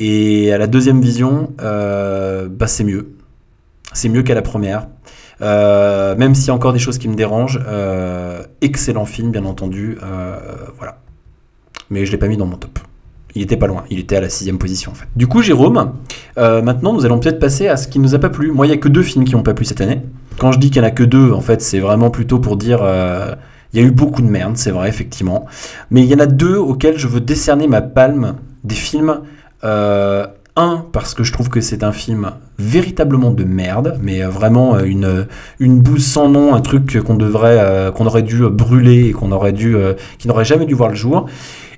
Et 0.02 0.54
à 0.54 0.58
la 0.58 0.68
deuxième 0.68 1.02
vision, 1.02 1.52
euh, 1.62 2.48
bah, 2.50 2.68
c'est 2.68 2.86
mieux. 2.86 3.16
C'est 3.92 4.08
mieux 4.08 4.24
qu'à 4.24 4.34
la 4.34 4.42
première. 4.42 4.88
Euh, 5.42 6.16
même 6.16 6.36
s'il 6.36 6.48
y 6.48 6.52
a 6.52 6.54
encore 6.54 6.72
des 6.72 6.80
choses 6.80 6.98
qui 6.98 7.10
me 7.10 7.16
dérangent. 7.16 7.60
Euh, 7.68 8.42
excellent 8.62 9.06
film, 9.06 9.32
bien 9.32 9.44
entendu. 9.44 9.98
Voilà. 10.78 11.00
Mais 11.90 12.06
je 12.06 12.12
l'ai 12.14 12.18
pas 12.18 12.28
mis 12.28 12.38
dans 12.38 12.46
mon 12.46 12.56
top. 12.56 12.80
Il 13.36 13.44
était 13.44 13.58
pas 13.58 13.68
loin, 13.68 13.84
il 13.92 14.00
était 14.00 14.16
à 14.16 14.22
la 14.22 14.30
sixième 14.30 14.58
position 14.58 14.92
en 14.92 14.96
fait. 14.96 15.06
Du 15.16 15.28
coup, 15.28 15.44
Jérôme, 15.44 15.94
maintenant 16.38 16.94
nous 16.94 17.06
allons 17.06 17.20
peut-être 17.20 17.40
passer 17.40 17.68
à 17.68 17.78
ce 17.78 17.88
qui 17.88 18.00
nous 18.00 18.16
a 18.16 18.20
pas 18.20 18.30
plu. 18.30 18.52
Moi, 18.52 18.66
il 18.68 18.70
y 18.70 18.74
a 18.74 18.78
que 18.78 18.88
deux 18.88 19.04
films 19.04 19.26
qui 19.26 19.36
ont 19.36 19.44
pas 19.44 19.54
plu 19.54 19.66
cette 19.66 19.82
année. 19.82 20.02
Quand 20.38 20.52
je 20.52 20.60
dis 20.60 20.72
qu'il 20.72 20.82
y 20.82 20.86
en 20.86 20.88
a 20.88 20.92
que 20.92 21.04
deux, 21.04 21.32
en 21.32 21.42
fait, 21.42 21.62
c'est 21.62 21.80
vraiment 21.80 22.10
plutôt 22.10 22.40
pour 22.40 22.58
dire 22.58 22.80
il 23.74 23.80
y 23.80 23.84
a 23.84 23.86
eu 23.86 23.92
beaucoup 23.92 24.22
de 24.22 24.28
merde, 24.28 24.56
c'est 24.56 24.72
vrai 24.72 24.88
effectivement. 24.88 25.46
Mais 25.92 26.02
il 26.04 26.08
y 26.08 26.16
en 26.16 26.20
a 26.20 26.26
deux 26.26 26.56
auxquels 26.56 26.98
je 26.98 27.08
veux 27.08 27.22
décerner 27.22 27.68
ma 27.68 27.82
palme 27.82 28.36
des 28.64 28.76
films. 28.76 29.22
Euh, 29.64 30.26
un 30.56 30.86
parce 30.92 31.14
que 31.14 31.24
je 31.24 31.32
trouve 31.32 31.50
que 31.50 31.62
c'est 31.62 31.84
un 31.84 31.92
film 31.92 32.32
véritablement 32.58 33.32
de 33.32 33.44
merde, 33.44 33.98
mais 34.02 34.24
euh, 34.24 34.30
vraiment 34.30 34.76
euh, 34.76 34.84
une 34.84 35.28
une 35.60 35.80
bouse 35.80 36.06
sans 36.06 36.28
nom, 36.28 36.54
un 36.54 36.62
truc 36.62 37.02
qu'on 37.04 37.16
devrait 37.16 37.92
qu'on 37.96 38.06
aurait 38.06 38.24
dû 38.24 38.48
brûler 38.50 39.10
et 39.10 39.12
qu'on 39.12 39.32
aurait 39.32 39.54
dû 39.54 39.76
qui 40.18 40.28
n'aurait 40.28 40.46
jamais 40.46 40.66
dû 40.66 40.74
voir 40.74 40.90
le 40.90 40.96
jour 40.96 41.28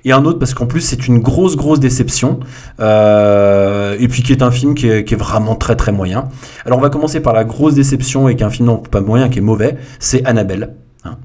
et 0.04 0.10
un 0.10 0.24
autre 0.24 0.40
parce 0.40 0.52
qu'en 0.52 0.66
plus 0.66 0.80
c'est 0.80 1.06
une 1.06 1.20
grosse 1.20 1.56
grosse 1.56 1.78
déception 1.78 2.40
et 2.80 4.08
puis 4.08 4.22
qui 4.22 4.32
est 4.32 4.42
un 4.42 4.50
film 4.50 4.74
qui 4.74 4.88
est, 4.88 5.04
qui 5.04 5.14
est 5.14 5.16
vraiment 5.16 5.54
très 5.54 5.76
très 5.76 5.92
moyen 5.92 6.28
alors 6.66 6.78
on 6.78 6.82
va 6.82 6.90
commencer 6.90 7.20
par 7.20 7.32
la 7.34 7.44
grosse 7.44 7.74
déception 7.74 8.28
et 8.28 8.34
qu'un 8.34 8.50
film 8.50 8.66
non 8.66 8.78
pas 8.78 9.00
moyen 9.00 9.28
qui 9.28 9.38
est 9.38 9.42
mauvais 9.42 9.76
c'est 10.00 10.24
Annabelle 10.24 10.74
hein. 11.04 11.18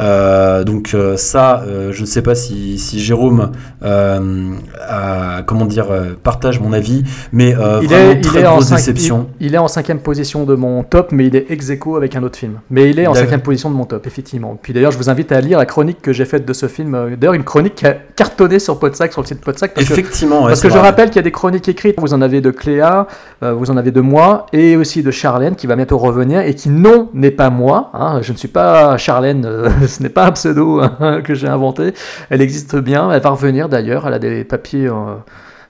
Euh, 0.00 0.64
donc 0.64 0.92
euh, 0.94 1.16
ça, 1.16 1.62
euh, 1.66 1.92
je 1.92 2.00
ne 2.00 2.06
sais 2.06 2.22
pas 2.22 2.34
si, 2.34 2.78
si 2.78 3.00
Jérôme 3.00 3.52
a- 3.82 5.42
comment 5.46 5.66
dire 5.66 5.86
partage 6.22 6.60
mon 6.60 6.72
avis, 6.72 7.04
mais 7.32 7.50
il, 7.50 7.54
vraiment 7.56 8.10
est, 8.10 8.14
il, 8.16 8.20
très 8.20 8.40
est 8.40 8.46
en 8.46 8.52
grosse 8.54 8.70
déception. 8.70 9.28
il, 9.40 9.48
il 9.48 9.54
est 9.54 9.58
en 9.58 9.68
cinquième 9.68 9.98
position 10.00 10.44
de 10.44 10.54
mon 10.54 10.82
top, 10.82 11.12
mais 11.12 11.26
il 11.26 11.36
est 11.36 11.50
ex 11.50 11.70
aequo 11.70 11.96
avec 11.96 12.16
un 12.16 12.22
autre 12.22 12.38
film. 12.38 12.60
Mais 12.70 12.90
il 12.90 12.98
est 12.98 13.06
en 13.06 13.14
cinquième 13.14 13.40
position 13.40 13.70
de 13.70 13.74
mon 13.76 13.84
top, 13.84 14.06
effectivement. 14.06 14.58
Puis 14.60 14.72
d'ailleurs, 14.72 14.92
je 14.92 14.98
vous 14.98 15.10
invite 15.10 15.32
à 15.32 15.40
lire 15.40 15.58
la 15.58 15.66
chronique 15.66 16.00
que 16.00 16.12
j'ai 16.12 16.24
faite 16.24 16.46
de 16.46 16.52
ce 16.52 16.66
film. 16.68 17.16
D'ailleurs, 17.18 17.34
une 17.34 17.44
chronique 17.44 17.74
qui 17.74 17.86
a 17.86 17.94
cartonné 18.16 18.58
sur 18.58 18.78
Podsac, 18.78 19.12
sur 19.12 19.22
le 19.22 19.26
site 19.26 19.40
Podsac. 19.40 19.74
Parce 19.74 19.86
que 19.86 19.92
Effectivement, 19.92 20.42
ouais, 20.44 20.48
Parce 20.48 20.60
que 20.60 20.70
je 20.70 20.78
rappelle 20.78 21.08
qu'il 21.08 21.16
y 21.16 21.20
a 21.20 21.22
des 21.22 21.30
chroniques 21.32 21.68
écrites, 21.68 21.96
vous 21.98 22.14
en 22.14 22.22
avez 22.22 22.40
de 22.40 22.50
Cléa, 22.50 23.06
vous 23.42 23.70
en 23.70 23.76
avez 23.76 23.90
de 23.90 24.00
moi, 24.00 24.46
et 24.52 24.76
aussi 24.76 25.02
de 25.02 25.10
Charlène 25.10 25.56
qui 25.56 25.66
va 25.66 25.76
bientôt 25.76 25.98
revenir, 25.98 26.40
et 26.40 26.54
qui 26.54 26.70
non 26.70 27.08
n'est 27.14 27.30
pas 27.30 27.50
moi, 27.50 27.90
hein, 27.94 28.20
je 28.22 28.32
ne 28.32 28.36
suis 28.36 28.48
pas 28.48 28.96
Charlène, 28.96 29.44
euh, 29.46 29.68
ce 29.86 30.02
n'est 30.02 30.08
pas 30.08 30.26
un 30.26 30.32
pseudo 30.32 30.80
hein, 30.80 31.20
que 31.22 31.34
j'ai 31.34 31.48
inventé, 31.48 31.94
elle 32.30 32.40
existe 32.40 32.76
bien, 32.76 33.10
elle 33.10 33.22
va 33.22 33.30
revenir 33.30 33.68
d'ailleurs, 33.68 34.06
elle 34.06 34.14
a 34.14 34.18
des 34.18 34.44
papiers, 34.44 34.86
euh, 34.86 35.14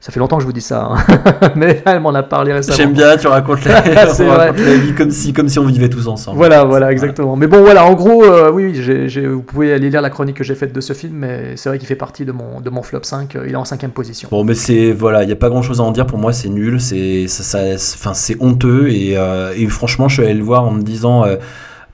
ça 0.00 0.10
fait 0.10 0.18
longtemps 0.18 0.36
que 0.36 0.42
je 0.42 0.46
vous 0.46 0.52
dis 0.52 0.60
ça, 0.60 0.90
hein, 0.90 1.50
mais 1.54 1.80
elle 1.86 2.00
m'en 2.00 2.12
a 2.12 2.24
parlé 2.24 2.52
récemment. 2.52 2.76
J'aime 2.76 2.92
bien, 2.92 3.16
tu 3.16 3.28
racontes 3.28 3.64
la, 3.64 3.82
raconte 3.82 4.56
vie 4.58 4.94
comme 4.94 5.12
si, 5.12 5.32
comme 5.32 5.48
si 5.48 5.60
on 5.60 5.64
vivait 5.64 5.88
tous 5.88 6.08
ensemble. 6.08 6.36
Voilà, 6.38 6.64
voilà, 6.64 6.90
exactement. 6.90 7.36
Mais 7.36 7.46
bon, 7.46 7.60
voilà, 7.60 7.86
en 7.86 7.94
gros, 7.94 8.24
euh, 8.24 8.50
oui, 8.50 8.72
vous 9.28 9.42
pouvez 9.42 9.72
aller 9.72 9.90
lire 9.90 10.02
la 10.02 10.10
chronique 10.10 10.38
que 10.38 10.44
j'ai 10.44 10.56
faite 10.56 10.72
de 10.72 10.80
ce 10.80 10.92
film, 10.92 11.14
mais 11.18 11.52
c'est 11.54 11.68
vrai 11.68 11.78
qu'il 11.78 11.86
fait 11.86 11.94
partie 11.94 12.24
de 12.24 12.32
mon, 12.32 12.60
de 12.60 12.68
mon 12.68 12.82
flop 12.82 13.04
5, 13.04 13.36
euh, 13.36 13.44
il 13.46 13.52
est 13.52 13.56
en 13.56 13.64
cinquième 13.64 13.92
position. 13.92 14.28
Bon, 14.32 14.42
mais 14.42 14.54
c'est 14.54 14.90
voilà, 14.90 15.22
il 15.22 15.28
y 15.28 15.32
a 15.32 15.36
pas 15.36 15.50
grand 15.50 15.62
chose 15.62 15.80
à 15.80 15.84
en 15.84 15.92
dire. 15.92 16.06
Pour 16.06 16.18
moi, 16.18 16.32
c'est 16.32 16.48
nul, 16.48 16.80
c'est 16.80 17.28
ça, 17.28 17.78
ça- 17.78 18.32
honteux 18.40 18.88
et, 18.88 19.16
euh, 19.16 19.52
et 19.56 19.68
franchement, 19.68 20.08
je 20.08 20.14
suis 20.14 20.24
allé 20.24 20.34
le 20.34 20.42
voir 20.42 20.64
en 20.64 20.72
me 20.72 20.82
disant. 20.82 21.24
euh, 21.24 21.36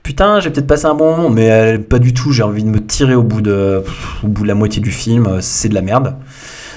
Putain, 0.09 0.39
j'ai 0.39 0.49
peut-être 0.49 0.65
passé 0.65 0.87
un 0.87 0.95
bon 0.95 1.15
moment, 1.15 1.29
mais 1.29 1.51
euh, 1.51 1.77
pas 1.77 1.99
du 1.99 2.15
tout. 2.15 2.31
J'ai 2.31 2.41
envie 2.41 2.63
de 2.63 2.67
me 2.67 2.83
tirer 2.83 3.13
au 3.13 3.21
bout 3.21 3.41
de, 3.41 3.83
au 4.23 4.27
bout 4.27 4.41
de 4.41 4.47
la 4.47 4.55
moitié 4.55 4.81
du 4.81 4.89
film. 4.89 5.27
euh, 5.27 5.37
C'est 5.39 5.69
de 5.69 5.75
la 5.75 5.83
merde. 5.83 6.15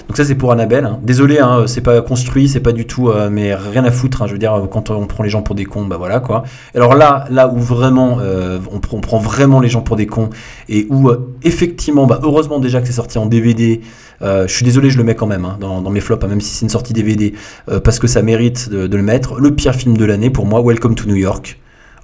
Donc 0.06 0.18
ça 0.18 0.24
c'est 0.26 0.34
pour 0.34 0.52
Annabelle. 0.52 0.84
hein. 0.84 0.98
Désolé, 1.02 1.38
hein, 1.38 1.64
c'est 1.66 1.80
pas 1.80 2.02
construit, 2.02 2.46
c'est 2.46 2.60
pas 2.60 2.72
du 2.72 2.84
tout, 2.86 3.08
euh, 3.08 3.30
mais 3.32 3.54
rien 3.54 3.86
à 3.86 3.90
foutre. 3.90 4.20
hein. 4.20 4.26
je 4.26 4.32
veux 4.34 4.38
dire, 4.38 4.68
quand 4.70 4.90
on 4.90 5.06
prend 5.06 5.24
les 5.24 5.30
gens 5.30 5.40
pour 5.40 5.54
des 5.54 5.64
cons, 5.64 5.86
bah 5.86 5.96
voilà 5.96 6.20
quoi. 6.20 6.42
Alors 6.74 6.94
là, 6.94 7.24
là 7.30 7.48
où 7.48 7.58
vraiment, 7.58 8.18
euh, 8.20 8.58
on, 8.70 8.76
pr- 8.80 8.88
on 8.96 9.00
prend 9.00 9.18
vraiment 9.18 9.60
les 9.60 9.70
gens 9.70 9.80
pour 9.80 9.96
des 9.96 10.04
cons 10.06 10.28
et 10.68 10.86
où 10.90 11.08
euh, 11.08 11.32
effectivement, 11.42 12.04
bah 12.04 12.20
heureusement 12.22 12.58
déjà 12.58 12.82
que 12.82 12.86
c'est 12.86 12.92
sorti 12.92 13.16
en 13.16 13.24
DVD. 13.24 13.80
Euh, 14.20 14.46
je 14.46 14.52
suis 14.52 14.64
désolé, 14.66 14.90
je 14.90 14.98
le 14.98 15.04
mets 15.04 15.14
quand 15.14 15.26
même 15.26 15.48
dans, 15.58 15.80
mes 15.88 16.00
flops, 16.00 16.22
même 16.28 16.42
si 16.42 16.54
c'est 16.54 16.66
une 16.66 16.68
sortie 16.68 16.92
DVD, 16.92 17.32
euh, 17.70 17.80
parce 17.80 17.98
que 17.98 18.06
ça 18.08 18.20
mérite 18.20 18.68
de 18.68 18.94
le 18.94 19.02
mettre. 19.02 19.40
Le 19.40 19.54
pire 19.54 19.74
film 19.74 19.96
de 19.96 20.04
l'année 20.04 20.28
pour 20.28 20.44
moi, 20.44 20.60
Welcome 20.60 20.96
to 20.96 21.06
New 21.06 21.16
York. 21.16 21.61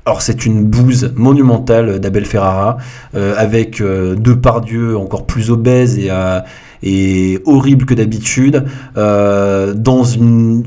Alors 0.09 0.23
c'est 0.23 0.47
une 0.47 0.65
bouse 0.65 1.13
monumentale 1.17 2.01
d'Abel 2.01 2.25
Ferrara, 2.25 2.79
euh, 3.15 3.35
avec 3.37 3.83
euh, 3.83 4.17
Depardieu 4.17 4.97
encore 4.97 5.27
plus 5.27 5.51
obèse 5.51 5.99
et, 5.99 6.07
euh, 6.11 6.41
et 6.83 7.41
horrible 7.45 7.85
que 7.85 7.93
d'habitude, 7.93 8.65
euh, 8.97 9.75
dans, 9.75 10.05
une, 10.05 10.65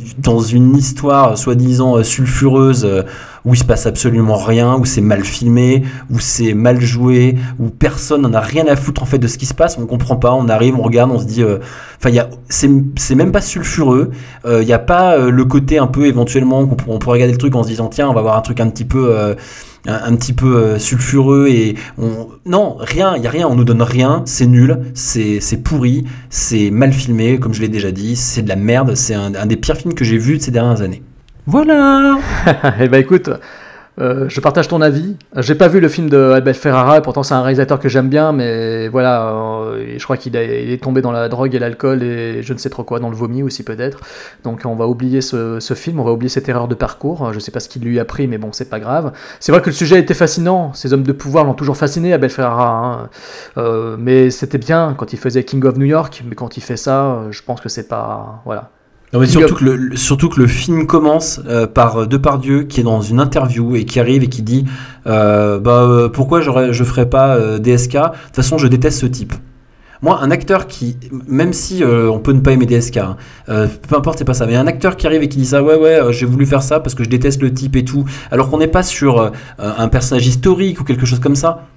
histoire 0.78 1.40
soi-disant 1.40 2.04
sulfureuse 2.04 2.88
où 3.46 3.54
il 3.54 3.58
se 3.58 3.64
passe 3.64 3.86
absolument 3.86 4.38
rien, 4.38 4.76
où 4.76 4.86
c'est 4.86 5.02
mal 5.02 5.24
filmé, 5.24 5.84
où 6.12 6.20
c'est 6.20 6.54
mal 6.54 6.80
joué, 6.80 7.36
où 7.60 7.70
personne 7.70 8.22
n'en 8.22 8.34
a 8.34 8.40
rien 8.40 8.68
à 8.68 8.76
foutre 8.76 9.04
en 9.04 9.06
fait 9.06 9.18
de 9.18 9.28
ce 9.28 9.38
qui 9.38 9.46
se 9.46 9.54
passe, 9.54 9.78
on 9.78 9.86
comprend 9.86 10.16
pas, 10.16 10.34
on 10.34 10.48
arrive, 10.50 10.76
on 10.76 10.84
regarde, 10.84 11.12
on 11.12 11.20
se 11.20 11.26
dit, 11.26 11.44
euh, 11.44 11.58
enfin 12.04 12.16
c'est, 12.50 13.16
même 13.16 13.32
pas 13.32 13.42
sulfureux, 13.42 14.12
euh, 14.46 14.62
il 14.62 14.66
n'y 14.66 14.74
a 14.74 14.80
pas 14.80 15.18
euh, 15.18 15.32
le 15.32 15.46
côté 15.46 15.78
un 15.78 15.88
peu 15.88 16.06
éventuellement 16.06 16.66
qu'on 16.68 16.78
on 16.94 17.00
pourrait 17.00 17.14
regarder 17.14 17.34
le 17.34 17.40
truc 17.40 17.56
en 17.56 17.64
se 17.64 17.68
disant 17.70 17.88
tiens 17.88 18.10
on 18.10 18.14
va 18.14 18.22
voir 18.22 18.38
un 18.38 18.42
truc 18.42 18.60
un 18.60 18.70
petit 18.70 18.86
peu 18.86 19.36
un, 19.88 20.16
petit 20.16 20.34
peu 20.34 20.78
sulfureux 20.78 21.48
et 21.50 21.76
on... 21.98 22.28
non 22.46 22.76
rien 22.80 23.16
il 23.16 23.24
y 23.24 23.28
a 23.28 23.30
rien 23.30 23.48
on 23.48 23.56
nous 23.56 23.64
donne 23.64 23.82
rien 23.82 24.22
c'est 24.26 24.46
nul 24.46 24.80
c'est 24.94 25.40
c'est 25.40 25.58
pourri 25.58 26.06
c'est 26.30 26.70
mal 26.72 26.94
filmé 26.94 27.40
comme 27.40 27.54
je 27.54 27.62
l'ai 27.62 27.70
déjà 27.70 27.92
dit 27.92 28.16
c'est 28.16 28.42
de 28.42 28.50
la 28.50 28.56
merde 28.56 28.96
c'est 28.96 29.16
un, 29.16 29.34
un 29.36 29.46
des 29.46 29.58
pires 29.58 29.78
films 29.78 29.94
que 29.94 30.04
j'ai 30.04 30.18
vu 30.18 30.38
de 30.38 30.44
ces 30.44 30.52
dernières 30.52 30.82
années 30.82 31.04
voilà 31.46 32.18
Eh 32.80 32.88
ben 32.88 33.00
écoute, 33.00 33.30
euh, 34.00 34.30
je 34.30 34.40
partage 34.40 34.68
ton 34.68 34.80
avis. 34.82 35.16
J'ai 35.38 35.56
pas 35.56 35.68
vu 35.68 35.80
le 35.80 35.90
film 35.90 36.10
de 36.10 36.32
Albert 36.32 36.56
Ferrara, 36.56 37.00
et 37.00 37.02
pourtant 37.02 37.24
c'est 37.24 37.34
un 37.34 37.42
réalisateur 37.42 37.80
que 37.80 37.90
j'aime 37.90 38.10
bien, 38.10 38.32
mais 38.32 38.88
voilà, 38.88 39.30
euh, 39.30 39.96
je 39.98 40.04
crois 40.04 40.18
qu'il 40.18 40.36
est, 40.36 40.82
tombé 40.82 41.02
dans 41.02 41.12
la 41.12 41.30
drogue 41.30 41.54
et 41.54 41.60
l'alcool 41.60 42.04
et 42.04 42.42
je 42.42 42.54
ne 42.54 42.58
sais 42.58 42.70
trop 42.70 42.84
quoi, 42.84 43.00
dans 43.00 43.10
le 43.10 43.16
vomi 43.16 43.44
aussi 43.44 43.64
peut-être. 43.64 44.00
Donc 44.44 44.62
on 44.66 44.76
va 44.76 44.88
oublier 44.88 45.22
ce, 45.22 45.60
film, 45.76 46.00
on 46.00 46.04
va 46.04 46.12
oublier 46.12 46.30
cette 46.30 46.48
erreur 46.48 46.68
de 46.68 46.76
parcours. 46.76 47.34
Je 47.34 47.40
sais 47.40 47.52
pas 47.52 47.60
ce 47.60 47.70
qu'il 47.70 47.84
lui 47.84 48.00
a 48.00 48.06
pris, 48.06 48.28
mais 48.28 48.38
bon, 48.38 48.50
c'est 48.52 48.70
pas 48.70 48.80
grave. 48.80 49.12
C'est 49.40 49.52
vrai 49.52 49.62
que 49.62 49.68
le 49.68 49.76
sujet 49.76 50.00
était 50.00 50.14
fascinant. 50.14 50.74
Ces 50.74 50.94
hommes 50.94 51.04
de 51.04 51.12
pouvoir 51.12 51.44
l'ont 51.44 51.54
toujours 51.54 51.78
fasciné, 51.78 52.14
Abel 52.14 52.30
Ferrara. 52.30 53.04
hein. 53.04 53.10
Euh, 53.58 53.98
mais 54.00 54.30
c'était 54.30 54.58
bien 54.58 54.96
quand 54.98 55.14
il 55.14 55.20
faisait 55.20 55.44
King 55.44 55.66
of 55.66 55.78
New 55.78 55.86
York, 55.86 56.24
mais 56.28 56.36
quand 56.36 56.58
il 56.58 56.62
fait 56.62 56.78
ça, 56.78 57.24
je 57.30 57.42
pense 57.42 57.62
que 57.62 57.70
c'est 57.70 57.88
pas, 57.88 58.42
voilà. 58.46 58.72
Non, 59.14 59.20
mais 59.20 59.28
King 59.28 59.40
surtout 59.40 59.56
que, 59.56 59.66
le, 59.66 59.96
surtout 59.98 60.30
que 60.30 60.40
le 60.40 60.48
film 60.48 60.88
commence 60.88 61.42
euh, 61.46 61.68
par 61.68 61.98
euh, 61.98 62.06
Depardieu 62.06 62.64
qui 62.64 62.80
est 62.80 62.84
dans 62.84 63.02
une 63.02 63.20
interview 63.20 63.76
et 63.76 63.84
qui 63.84 64.00
arrive 64.00 64.24
et 64.24 64.30
qui 64.30 64.42
dit 64.42 64.66
euh, 65.06 65.60
bah, 65.60 65.82
euh, 65.82 66.10
pourquoi 66.10 66.42
je 66.42 66.84
ferais 66.84 67.10
pas 67.10 67.36
euh, 67.36 67.60
DSK 67.60 67.94
De 67.94 68.00
toute 68.00 68.36
façon, 68.36 68.58
je 68.58 68.68
déteste 68.68 69.00
ce 69.00 69.06
type. 69.06 69.34
Moi, 70.02 70.20
un 70.20 70.32
acteur 70.32 70.66
qui, 70.66 70.98
même 71.28 71.54
si 71.54 71.84
on 71.86 72.18
peut 72.18 72.32
ne 72.32 72.40
pas 72.40 72.54
aimer 72.54 72.66
DSK, 72.66 72.98
hein, 72.98 73.18
peu 73.46 73.96
importe, 73.96 74.18
c'est 74.18 74.26
pas 74.26 74.34
ça, 74.34 74.48
mais 74.48 74.56
un 74.56 74.66
acteur 74.66 74.98
qui 74.98 75.06
arrive 75.06 75.22
et 75.22 75.30
qui 75.30 75.38
dit 75.38 75.46
ça, 75.46 75.62
ouais, 75.62 75.76
ouais, 75.76 76.02
j'ai 76.10 76.26
voulu 76.26 76.48
faire 76.48 76.64
ça 76.64 76.80
parce 76.80 76.96
que 76.96 77.04
je 77.04 77.10
déteste 77.10 77.40
le 77.44 77.54
type 77.54 77.76
et 77.76 77.86
tout, 77.86 78.04
alors 78.32 78.50
qu'on 78.50 78.58
n'est 78.58 78.68
pas 78.68 78.82
sur 78.82 79.32
un 79.60 79.88
personnage 79.90 80.26
historique 80.26 80.82
ou 80.82 80.86
quelque 80.86 81.06
chose 81.06 81.20
comme 81.20 81.36
ça. 81.36 81.68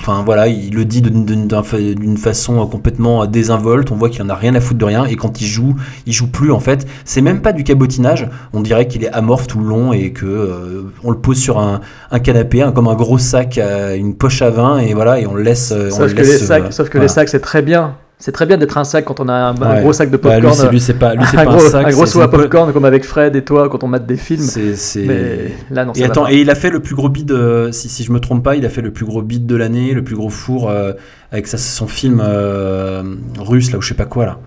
Enfin 0.00 0.22
voilà, 0.24 0.48
il 0.48 0.74
le 0.74 0.84
dit 0.86 1.02
d'une- 1.02 1.26
d'une 1.26 1.46
d'un 1.48 1.62
fa- 1.62 1.76
d'une 1.78 2.16
façon 2.16 2.66
complètement 2.66 3.26
désinvolte. 3.26 3.90
On 3.90 3.96
voit 3.96 4.08
qu'il 4.08 4.22
en 4.22 4.28
a 4.30 4.34
rien 4.34 4.54
à 4.54 4.60
foutre 4.60 4.78
de 4.78 4.84
rien. 4.84 5.04
Et 5.04 5.16
quand 5.16 5.40
il 5.42 5.46
joue, 5.46 5.74
il 6.06 6.12
joue 6.14 6.28
plus 6.28 6.50
en 6.50 6.60
fait. 6.60 6.86
C'est 7.04 7.20
même 7.20 7.42
pas 7.42 7.52
du 7.52 7.62
cabotinage. 7.64 8.28
On 8.54 8.60
dirait 8.62 8.88
qu'il 8.88 9.04
est 9.04 9.10
amorphe 9.12 9.46
tout 9.46 9.58
le 9.60 9.66
long 9.68 9.92
et 9.92 10.12
que 10.12 10.24
euh, 10.24 10.82
on 11.04 11.10
le 11.10 11.18
pose 11.18 11.36
sur 11.38 11.58
un, 11.58 11.80
un 12.10 12.18
canapé, 12.20 12.62
hein, 12.62 12.72
comme 12.72 12.88
un 12.88 12.94
gros 12.94 13.18
sac, 13.18 13.58
à 13.58 13.94
une 13.96 14.14
poche 14.14 14.40
à 14.40 14.48
vin 14.50 14.78
et 14.78 14.94
voilà, 14.94 15.20
et 15.20 15.26
on 15.26 15.34
le 15.34 15.42
laisse. 15.42 15.72
euh, 15.72 15.88
on 15.92 15.96
Sauf 15.96 16.08
le 16.08 16.14
que, 16.14 16.22
laisse, 16.22 16.40
les 16.40 16.46
sacs, 16.46 16.62
euh, 16.64 16.70
sauf 16.70 16.88
que 16.88 16.92
voilà. 16.92 17.04
les 17.04 17.08
sacs, 17.12 17.28
c'est 17.28 17.40
très 17.40 17.60
bien. 17.60 17.94
C'est 18.20 18.32
très 18.32 18.46
bien 18.46 18.58
d'être 18.58 18.76
un 18.76 18.82
sac 18.82 19.04
quand 19.04 19.20
on 19.20 19.28
a 19.28 19.32
un, 19.32 19.80
gros 19.80 19.92
sac 19.92 20.10
de 20.10 20.16
Bah, 20.16 20.32
popcorn. 20.40 20.52
c'est- 20.54 20.70
lui, 20.70 20.80
c'est 20.80 20.94
pas, 20.98 21.14
lui, 21.14 21.22
un, 21.32 21.36
pas 21.36 21.44
gros, 21.44 21.64
un 21.64 21.70
sac. 21.70 21.86
un 21.86 21.90
gros 21.90 22.04
seau 22.04 22.20
à 22.20 22.28
popcorn 22.28 22.72
comme 22.72 22.84
avec 22.84 23.04
Fred 23.04 23.36
et 23.36 23.44
toi 23.44 23.68
quand 23.68 23.84
on 23.84 23.88
mate 23.88 24.06
des 24.06 24.16
films. 24.16 24.42
C'est, 24.42 25.04
Mais 25.06 25.52
là, 25.70 25.84
non, 25.84 25.94
ça 25.94 26.00
et 26.00 26.04
attends, 26.04 26.28
et 26.28 26.40
il 26.40 26.50
a 26.50 26.56
fait 26.56 26.70
le 26.70 26.80
plus 26.80 26.96
gros 26.96 27.08
bid, 27.08 27.30
euh, 27.30 27.70
si, 27.70 27.88
si 27.88 28.02
je 28.02 28.10
me 28.10 28.18
trompe 28.18 28.42
pas, 28.42 28.56
il 28.56 28.66
a 28.66 28.70
fait 28.70 28.82
le 28.82 28.90
plus 28.92 29.04
gros 29.04 29.22
bid 29.22 29.46
de 29.46 29.54
l'année, 29.54 29.94
le 29.94 30.02
plus 30.02 30.16
gros 30.16 30.30
four 30.30 30.68
euh, 30.68 30.92
avec 31.30 31.46
sa- 31.46 31.58
son 31.58 31.86
film 31.86 32.20
euh, 32.24 33.02
russe 33.38 33.70
là 33.70 33.78
ou 33.78 33.82
je 33.82 33.88
sais 33.88 33.94
pas 33.94 34.04
quoi 34.06 34.26
là. 34.26 34.38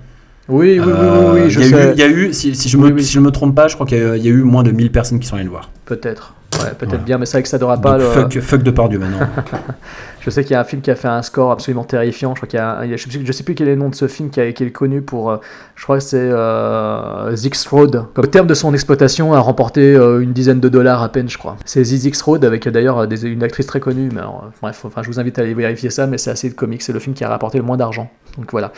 Oui, 0.50 0.78
oui, 0.80 0.86
oui, 0.86 0.92
oui, 0.94 1.42
oui, 1.44 1.50
je 1.50 1.62
il 1.62 1.70
y 1.70 1.74
a 1.74 1.78
sais. 1.78 1.88
eu, 1.90 1.94
il 1.94 2.00
y 2.00 2.04
a 2.04 2.08
eu, 2.10 2.34
si, 2.34 2.56
si 2.56 2.68
je 2.68 2.76
Oui, 2.78 2.90
me, 2.90 2.96
oui. 2.96 3.04
si 3.06 3.18
me 3.20 3.32
trompe 3.32 3.56
pas, 3.56 3.70
je 3.70 3.76
crois 3.76 3.86
qu'il 3.88 3.98
y, 4.00 4.02
y 4.02 4.28
a 4.28 4.32
eu 4.32 4.42
moins 4.44 4.64
de 4.64 4.72
1000 4.72 4.92
personnes 4.92 5.20
qui 5.20 5.28
sont 5.28 5.36
allées 5.36 5.46
le 5.46 5.50
voir. 5.52 5.70
Peut-être. 5.86 6.34
Ouais, 6.60 6.70
peut-être 6.78 6.90
Voilà. 6.90 7.04
bien, 7.06 7.18
mais 7.18 7.26
c'est 7.26 7.38
vrai 7.38 7.44
que 7.44 7.50
ça 7.50 7.58
n'aura 7.58 7.78
pas. 7.80 7.98
Donc 7.98 8.02
le- 8.02 8.08
fuck, 8.08 8.40
fuck 8.42 8.64
de 8.64 8.72
Pardieu 8.72 9.00
maintenant. 9.00 9.20
Je 10.20 10.30
sais 10.30 10.44
qu'il 10.44 10.52
y 10.52 10.56
a 10.56 10.60
un 10.60 10.64
film 10.64 10.84
qui 10.84 10.92
a 10.92 10.96
fait 10.96 11.08
un 11.08 11.24
score 11.24 11.52
absolument 11.52 11.84
terrifiant. 11.84 12.36
Je 12.36 12.42
crois 12.42 12.48
qu'il 12.48 12.60
y 12.60 12.62
a, 12.62 12.78
un- 12.80 12.88
je, 12.92 12.96
sais 12.98 13.10
plus, 13.10 13.26
je 13.26 13.32
sais 13.32 13.44
plus 13.44 13.56
quel 13.56 13.68
est 13.68 13.72
le 13.76 13.82
nom 13.82 13.90
de 13.90 13.96
ce 13.96 14.08
film 14.08 14.30
qui, 14.30 14.40
a, 14.40 14.52
qui 14.52 14.64
est 14.64 14.70
connu 14.70 15.02
pour. 15.02 15.32
euh, 15.32 15.38
je 15.76 15.84
crois 15.84 15.98
que 15.98 16.04
c'est 16.04 16.20
euh, 16.20 17.36
Zix 17.36 17.66
Road. 17.68 18.04
Au 18.16 18.26
terme 18.28 18.46
de 18.46 18.54
son 18.54 18.72
exploitation, 18.74 19.34
a 19.34 19.40
remporté 19.40 19.96
euh, 19.96 20.20
une 20.20 20.32
dizaine 20.34 20.60
de 20.60 20.70
dollars 20.70 21.02
à 21.02 21.10
peine, 21.10 21.28
je 21.28 21.40
crois. 21.40 21.56
C'est 21.66 21.84
Zix 21.84 22.22
Road 22.22 22.46
avec 22.46 22.68
euh, 22.68 22.72
d'ailleurs 22.72 23.08
des- 23.08 23.24
une 23.26 23.42
actrice 23.42 23.66
très 23.66 23.80
connue. 23.80 24.10
Mais 24.14 24.20
alors, 24.20 24.52
bref, 24.62 24.84
enfin, 24.86 25.02
je 25.02 25.08
vous 25.08 25.20
invite 25.20 25.40
à 25.40 25.42
aller 25.42 25.56
vérifier 25.56 25.90
ça, 25.90 26.06
mais 26.06 26.20
c'est 26.20 26.30
assez 26.32 26.52
comique. 26.52 26.84
C'est 26.84 26.94
le 26.94 27.00
film 27.00 27.16
qui 27.16 27.24
a 27.24 27.30
rapporté 27.30 27.58
le 27.58 27.64
moins 27.64 27.78
d'argent. 27.78 28.12
Donc 28.38 28.52
voilà. 28.52 28.72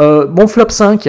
Euh, 0.00 0.26
mon 0.28 0.46
flop 0.48 0.66
5. 0.68 1.08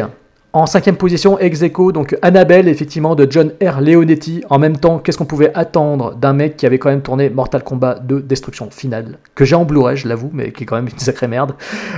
En 0.53 0.65
cinquième 0.65 0.97
position, 0.97 1.39
ex 1.39 1.61
aequo, 1.61 1.93
donc 1.93 2.17
Annabelle, 2.21 2.67
effectivement, 2.67 3.15
de 3.15 3.25
John 3.29 3.53
R. 3.63 3.79
Leonetti. 3.79 4.43
En 4.49 4.59
même 4.59 4.75
temps, 4.75 4.99
qu'est-ce 4.99 5.17
qu'on 5.17 5.23
pouvait 5.23 5.53
attendre 5.55 6.13
d'un 6.15 6.33
mec 6.33 6.57
qui 6.57 6.65
avait 6.65 6.77
quand 6.77 6.89
même 6.89 7.01
tourné 7.01 7.29
Mortal 7.29 7.63
Kombat 7.63 7.99
2 8.03 8.19
Destruction 8.19 8.67
Finale, 8.69 9.17
que 9.33 9.45
j'ai 9.45 9.55
en 9.55 9.63
Blu-ray, 9.63 9.95
je 9.95 10.09
l'avoue, 10.09 10.29
mais 10.33 10.51
qui 10.51 10.63
est 10.63 10.65
quand 10.65 10.75
même 10.75 10.89
une 10.89 10.99
sacrée 10.99 11.29
merde. 11.29 11.53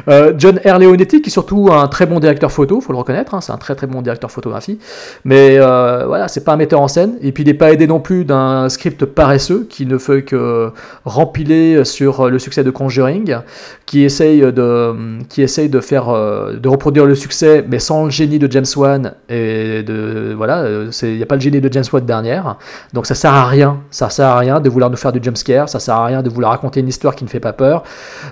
Euh, 0.07 0.33
John 0.37 0.59
R. 0.63 0.77
Leonetti, 0.77 1.23
qui 1.23 1.29
est 1.29 1.31
surtout 1.31 1.69
un 1.71 1.87
très 1.87 2.05
bon 2.05 2.19
directeur 2.19 2.51
photo, 2.51 2.79
faut 2.79 2.93
le 2.93 2.99
reconnaître, 2.99 3.33
hein, 3.33 3.41
c'est 3.41 3.51
un 3.51 3.57
très 3.57 3.73
très 3.73 3.87
bon 3.87 4.03
directeur 4.03 4.29
photographie. 4.29 4.77
Mais 5.25 5.57
euh, 5.57 6.03
voilà, 6.05 6.27
c'est 6.27 6.43
pas 6.43 6.53
un 6.53 6.57
metteur 6.57 6.79
en 6.79 6.87
scène. 6.87 7.15
Et 7.21 7.31
puis 7.31 7.43
il 7.43 7.47
n'est 7.47 7.55
pas 7.55 7.73
aidé 7.73 7.87
non 7.87 7.99
plus 7.99 8.23
d'un 8.23 8.69
script 8.69 9.03
paresseux 9.05 9.65
qui 9.67 9.87
ne 9.87 9.97
fait 9.97 10.21
que 10.21 10.69
rempiler 11.05 11.83
sur 11.85 12.29
le 12.29 12.37
succès 12.37 12.63
de 12.63 12.69
Conjuring, 12.69 13.35
qui 13.87 14.03
essaye 14.03 14.41
de, 14.41 14.95
qui 15.27 15.41
essaye 15.41 15.69
de 15.69 15.79
faire, 15.79 16.09
euh, 16.09 16.53
de 16.53 16.69
reproduire 16.69 17.07
le 17.07 17.15
succès, 17.15 17.65
mais 17.67 17.79
sans 17.79 18.05
le 18.05 18.11
génie 18.11 18.42
James 18.49 18.65
Wan. 18.75 19.13
Et 19.29 19.83
de 19.83 20.33
voilà, 20.35 20.59
euh, 20.59 20.91
il 21.03 21.17
n'y 21.17 21.23
a 21.23 21.25
pas 21.25 21.35
le 21.35 21.41
génie 21.41 21.61
de 21.61 21.71
James 21.71 21.83
Wan 21.91 22.05
dernière. 22.05 22.57
Donc 22.93 23.05
ça 23.05 23.15
sert 23.15 23.33
à 23.33 23.45
rien. 23.45 23.81
Ça 23.89 24.09
sert 24.09 24.27
à 24.27 24.37
rien 24.37 24.59
de 24.59 24.69
vouloir 24.69 24.89
nous 24.89 24.97
faire 24.97 25.11
du 25.11 25.21
jumpscare. 25.21 25.69
Ça 25.69 25.79
sert 25.79 25.95
à 25.95 26.05
rien 26.05 26.21
de 26.21 26.29
vouloir 26.29 26.51
raconter 26.51 26.79
une 26.79 26.87
histoire 26.87 27.15
qui 27.15 27.23
ne 27.23 27.29
fait 27.29 27.39
pas 27.39 27.53
peur. 27.53 27.83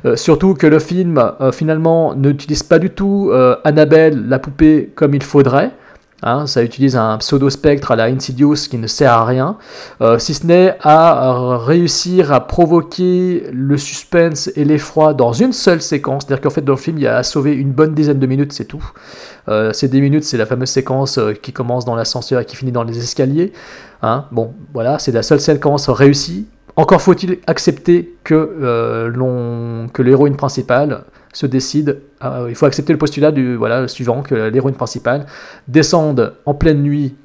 Euh, 0.05 0.15
surtout 0.15 0.53
que 0.53 0.67
le 0.67 0.79
film 0.79 1.17
euh, 1.41 1.51
finalement 1.51 2.15
n'utilise 2.15 2.63
pas 2.63 2.79
du 2.79 2.89
tout 2.89 3.29
euh, 3.31 3.55
Annabelle, 3.63 4.27
la 4.27 4.39
poupée, 4.39 4.91
comme 4.95 5.13
il 5.13 5.23
faudrait. 5.23 5.71
Hein, 6.23 6.45
ça 6.45 6.61
utilise 6.61 6.95
un 6.95 7.17
pseudo-spectre 7.17 7.91
à 7.91 7.95
la 7.95 8.03
Insidious 8.05 8.67
qui 8.69 8.77
ne 8.77 8.85
sert 8.85 9.11
à 9.11 9.25
rien, 9.25 9.57
euh, 10.01 10.19
si 10.19 10.35
ce 10.35 10.45
n'est 10.45 10.77
à 10.81 11.31
euh, 11.31 11.57
réussir 11.57 12.31
à 12.31 12.45
provoquer 12.45 13.49
le 13.51 13.75
suspense 13.77 14.51
et 14.55 14.63
l'effroi 14.63 15.15
dans 15.15 15.33
une 15.33 15.51
seule 15.51 15.81
séquence. 15.81 16.23
C'est-à-dire 16.23 16.41
qu'en 16.41 16.51
fait, 16.51 16.61
dans 16.61 16.73
le 16.73 16.79
film, 16.79 16.99
il 16.99 17.03
y 17.03 17.07
a 17.07 17.17
à 17.17 17.23
sauver 17.23 17.53
une 17.53 17.71
bonne 17.71 17.95
dizaine 17.95 18.19
de 18.19 18.27
minutes, 18.27 18.53
c'est 18.53 18.65
tout. 18.65 18.83
Euh, 19.49 19.73
ces 19.73 19.87
10 19.87 19.99
minutes, 19.99 20.23
c'est 20.23 20.37
la 20.37 20.45
fameuse 20.45 20.69
séquence 20.69 21.19
qui 21.41 21.53
commence 21.53 21.85
dans 21.85 21.95
l'ascenseur 21.95 22.39
et 22.39 22.45
qui 22.45 22.55
finit 22.55 22.71
dans 22.71 22.83
les 22.83 22.99
escaliers. 22.99 23.51
Hein, 24.03 24.25
bon, 24.31 24.53
voilà, 24.73 24.99
c'est 24.99 25.11
la 25.11 25.23
seule 25.23 25.41
séquence 25.41 25.89
réussie. 25.89 26.47
Encore 26.75 27.01
faut-il 27.01 27.39
accepter 27.47 28.15
que, 28.23 29.11
que 29.91 30.01
l'héroïne 30.01 30.37
principale 30.37 31.03
se 31.33 31.45
décide, 31.45 31.99
il 32.49 32.55
faut 32.55 32.65
accepter 32.65 32.93
le 32.93 32.99
postulat 32.99 33.31
du 33.31 33.55
voilà, 33.55 33.87
suivant, 33.87 34.21
que 34.21 34.35
l'héroïne 34.35 34.75
principale 34.75 35.25
descende 35.67 36.33
en 36.45 36.53
pleine 36.53 36.81
nuit 36.81 37.15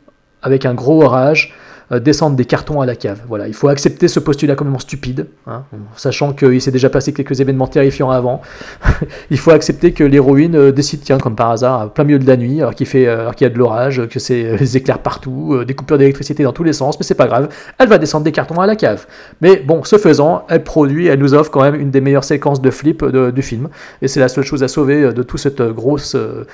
avec 0.42 0.64
un 0.64 0.74
gros 0.74 1.02
orage, 1.02 1.54
descendre 1.90 2.36
des 2.36 2.44
cartons 2.44 2.80
à 2.80 2.86
la 2.86 2.96
cave. 2.96 3.22
Voilà, 3.28 3.46
il 3.46 3.54
faut 3.54 3.68
accepter 3.68 4.08
ce 4.08 4.18
postulat 4.18 4.56
complètement 4.56 4.78
stupide, 4.78 5.28
hein, 5.46 5.64
sachant 5.96 6.32
qu'il 6.32 6.60
s'est 6.60 6.70
déjà 6.70 6.90
passé 6.90 7.12
quelques 7.12 7.40
événements 7.40 7.68
terrifiants 7.68 8.10
avant. 8.10 8.42
il 9.30 9.38
faut 9.38 9.52
accepter 9.52 9.92
que 9.92 10.02
l'héroïne 10.02 10.56
euh, 10.56 10.72
décide, 10.72 11.02
tiens, 11.02 11.18
comme 11.18 11.36
par 11.36 11.50
hasard, 11.50 11.80
à 11.80 11.94
plein 11.94 12.04
milieu 12.04 12.18
de 12.18 12.26
la 12.26 12.36
nuit, 12.36 12.60
alors 12.60 12.74
qu'il 12.74 12.86
fait, 12.86 13.06
euh, 13.06 13.20
alors 13.20 13.34
qu'il 13.34 13.44
y 13.46 13.50
a 13.50 13.52
de 13.52 13.58
l'orage, 13.58 14.06
que 14.08 14.18
c'est 14.18 14.44
euh, 14.44 14.56
les 14.56 14.76
éclairs 14.76 14.98
partout, 14.98 15.54
euh, 15.54 15.64
des 15.64 15.74
coupures 15.74 15.98
d'électricité 15.98 16.42
dans 16.42 16.52
tous 16.52 16.64
les 16.64 16.72
sens, 16.72 16.98
mais 16.98 17.04
c'est 17.04 17.14
pas 17.14 17.26
grave, 17.26 17.48
elle 17.78 17.88
va 17.88 17.98
descendre 17.98 18.24
des 18.24 18.32
cartons 18.32 18.60
à 18.60 18.66
la 18.66 18.76
cave. 18.76 19.06
Mais 19.40 19.56
bon, 19.56 19.84
ce 19.84 19.96
faisant, 19.96 20.44
elle 20.48 20.64
produit, 20.64 21.06
elle 21.06 21.20
nous 21.20 21.34
offre 21.34 21.50
quand 21.50 21.62
même 21.62 21.76
une 21.76 21.90
des 21.90 22.00
meilleures 22.00 22.24
séquences 22.24 22.60
de 22.60 22.70
flip 22.70 23.04
du 23.04 23.42
film, 23.42 23.68
et 24.02 24.08
c'est 24.08 24.20
la 24.20 24.28
seule 24.28 24.44
chose 24.44 24.62
à 24.62 24.68
sauver 24.68 25.02
euh, 25.02 25.12
de 25.12 25.22
toute 25.22 25.40
cette 25.40 25.60
euh, 25.60 25.72
grosse 25.72 26.14
euh, 26.14 26.46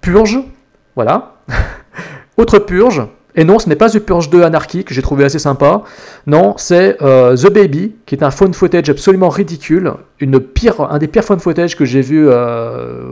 purge. 0.00 0.38
Voilà. 0.94 1.36
Autre 2.36 2.58
purge, 2.58 3.02
Et 3.38 3.44
non, 3.44 3.60
ce 3.60 3.68
n'est 3.68 3.76
pas 3.76 3.88
The 3.88 4.00
Purge 4.00 4.30
2 4.30 4.42
Anarchy 4.42 4.82
que 4.82 4.92
j'ai 4.92 5.00
trouvé 5.00 5.24
assez 5.24 5.38
sympa. 5.38 5.82
Non, 6.26 6.54
c'est 6.56 7.00
euh, 7.02 7.36
The 7.36 7.52
Baby, 7.52 7.94
qui 8.04 8.16
est 8.16 8.24
un 8.24 8.32
phone 8.32 8.52
footage 8.52 8.90
absolument 8.90 9.28
ridicule, 9.28 9.92
une 10.18 10.40
pire, 10.40 10.80
un 10.80 10.98
des 10.98 11.06
pires 11.06 11.22
phone 11.22 11.38
footage 11.38 11.76
que 11.76 11.84
j'ai 11.84 12.00
vu. 12.00 12.26
euh, 12.28 13.04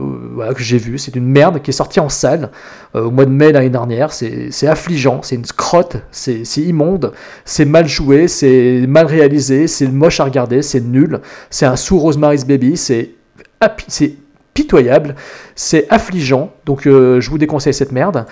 que 0.53 0.61
j'ai 0.61 0.79
vu. 0.79 0.97
C'est 0.97 1.15
une 1.15 1.27
merde 1.27 1.61
qui 1.61 1.69
est 1.69 1.73
sortie 1.73 2.01
en 2.01 2.09
salle 2.09 2.51
euh, 2.93 3.05
au 3.05 3.11
mois 3.11 3.23
de 3.23 3.31
mai 3.31 3.53
l'année 3.53 3.69
dernière. 3.69 4.11
C'est 4.11 4.67
affligeant, 4.67 5.21
c'est 5.23 5.35
une 5.35 5.45
scrotte, 5.45 5.95
c'est 6.11 6.43
immonde, 6.57 7.13
c'est 7.45 7.63
mal 7.63 7.87
joué, 7.87 8.27
c'est 8.27 8.83
mal 8.85 9.05
réalisé, 9.05 9.67
c'est 9.67 9.87
moche 9.87 10.19
à 10.19 10.25
regarder, 10.25 10.61
c'est 10.61 10.81
nul. 10.81 11.21
C'est 11.49 11.65
un 11.65 11.77
sous 11.77 11.99
Rosemary's 11.99 12.45
Baby, 12.45 12.75
c'est 12.75 13.11
pitoyable, 14.53 15.15
c'est 15.55 15.87
affligeant. 15.89 16.51
Donc 16.65 16.81
je 16.83 17.29
vous 17.29 17.37
déconseille 17.37 17.73
cette 17.73 17.93
merde. 17.93 18.25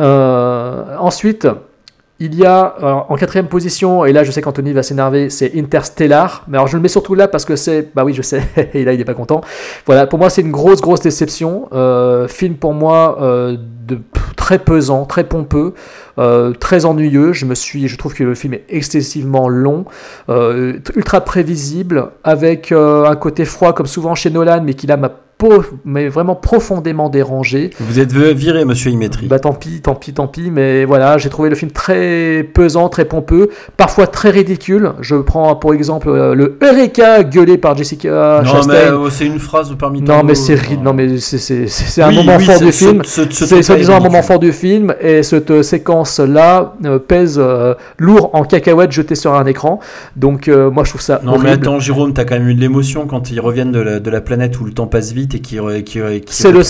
Euh, 0.00 0.96
ensuite, 0.98 1.48
il 2.18 2.36
y 2.36 2.46
a 2.46 2.76
en 3.08 3.16
quatrième 3.16 3.48
position, 3.48 4.04
et 4.04 4.12
là 4.12 4.22
je 4.22 4.30
sais 4.30 4.40
qu'Anthony 4.42 4.72
va 4.72 4.84
s'énerver, 4.84 5.28
c'est 5.28 5.52
Interstellar. 5.56 6.44
Mais 6.46 6.56
alors 6.56 6.68
je 6.68 6.76
le 6.76 6.82
mets 6.82 6.88
surtout 6.88 7.16
là 7.16 7.26
parce 7.26 7.44
que 7.44 7.56
c'est, 7.56 7.92
bah 7.96 8.04
oui 8.04 8.14
je 8.14 8.22
sais, 8.22 8.42
et 8.74 8.84
là 8.84 8.92
il 8.92 8.98
n'est 8.98 9.04
pas 9.04 9.14
content. 9.14 9.40
Voilà, 9.86 10.06
pour 10.06 10.20
moi 10.20 10.30
c'est 10.30 10.42
une 10.42 10.52
grosse 10.52 10.80
grosse 10.80 11.00
déception. 11.00 11.68
Euh, 11.72 12.28
film 12.28 12.54
pour 12.54 12.74
moi 12.74 13.18
euh, 13.20 13.56
de 13.88 13.98
très 14.36 14.60
pesant, 14.60 15.04
très 15.04 15.24
pompeux, 15.24 15.74
très 16.60 16.84
ennuyeux. 16.84 17.32
Je 17.32 17.44
me 17.44 17.56
suis, 17.56 17.88
je 17.88 17.96
trouve 17.96 18.14
que 18.14 18.22
le 18.22 18.36
film 18.36 18.54
est 18.54 18.64
excessivement 18.68 19.48
long, 19.48 19.86
ultra 20.28 21.22
prévisible, 21.22 22.10
avec 22.22 22.70
un 22.70 23.16
côté 23.16 23.44
froid 23.44 23.72
comme 23.72 23.86
souvent 23.86 24.14
chez 24.14 24.30
Nolan, 24.30 24.62
mais 24.62 24.74
qui 24.74 24.86
là 24.86 24.96
m'a 24.96 25.10
mais 25.84 26.08
vraiment 26.08 26.34
profondément 26.34 27.08
dérangé. 27.08 27.70
Vous 27.80 27.98
êtes 27.98 28.12
viré, 28.12 28.64
monsieur 28.64 28.90
Imetri. 28.90 29.26
Bah 29.26 29.38
tant 29.38 29.52
pis, 29.52 29.80
tant 29.80 29.94
pis, 29.94 30.12
tant 30.12 30.26
pis, 30.26 30.50
mais 30.50 30.84
voilà, 30.84 31.18
j'ai 31.18 31.28
trouvé 31.28 31.48
le 31.48 31.54
film 31.54 31.70
très 31.70 32.42
pesant, 32.54 32.88
très 32.88 33.04
pompeux, 33.04 33.50
parfois 33.76 34.06
très 34.06 34.30
ridicule. 34.30 34.92
Je 35.00 35.16
prends 35.16 35.54
pour 35.56 35.74
exemple 35.74 36.08
euh, 36.08 36.34
le 36.34 36.58
Eureka 36.62 37.22
gueulé 37.24 37.58
par 37.58 37.76
Jessica 37.76 38.42
non, 38.44 38.50
Chastain. 38.50 38.72
mais 38.72 38.78
euh, 38.90 39.10
c'est 39.10 39.26
une 39.26 39.38
phrase 39.38 39.74
parmi 39.78 40.02
tant 40.02 40.18
Non 40.18 40.22
mais 40.24 40.34
c'est 40.34 40.54
ri- 40.54 40.78
non 40.78 40.92
mais 40.92 41.18
c'est 41.18 42.02
un 42.02 42.08
Oui, 42.08 42.16
moment 42.16 42.36
oui, 42.38 42.44
fort 42.44 42.58
du 42.60 42.72
ce- 42.72 42.84
film. 42.84 43.02
ce- 43.04 43.22
ce 43.24 43.30
C'est 43.30 43.46
truc-là 43.46 43.62
soi-disant 43.62 43.96
un 43.96 44.00
moment 44.00 44.22
fort 44.22 44.38
du 44.38 44.52
film 44.52 44.94
et 45.00 45.22
cette 45.22 45.62
séquence 45.62 46.18
là 46.20 46.74
pèse 47.08 47.38
euh, 47.42 47.74
lourd 47.98 48.30
en 48.34 48.44
cacahuètes 48.44 48.92
jetées 48.92 49.14
sur 49.14 49.34
un 49.34 49.46
écran. 49.46 49.80
Donc 50.16 50.48
euh, 50.48 50.70
moi 50.70 50.84
je 50.84 50.90
trouve 50.90 51.00
ça 51.00 51.20
Non 51.24 51.38
mais 51.38 51.50
attends 51.50 51.78
Jérôme, 51.80 52.12
t'as 52.12 52.24
quand 52.24 52.34
même 52.34 52.48
eu 52.48 52.54
de 52.54 52.60
l'émotion 52.60 53.06
quand 53.06 53.30
ils 53.30 53.40
reviennent 53.40 53.72
de 53.72 53.80
la, 53.80 54.00
de 54.00 54.10
la 54.10 54.20
planète 54.20 54.60
où 54.60 54.64
le 54.64 54.72
temps 54.72 54.86
passe 54.86 55.12
vite 55.12 55.31
et 55.34 55.40
qui 55.40 55.58
qui, 55.84 56.20
qui 56.22 56.34
C'est 56.34 56.52
le, 56.52 56.62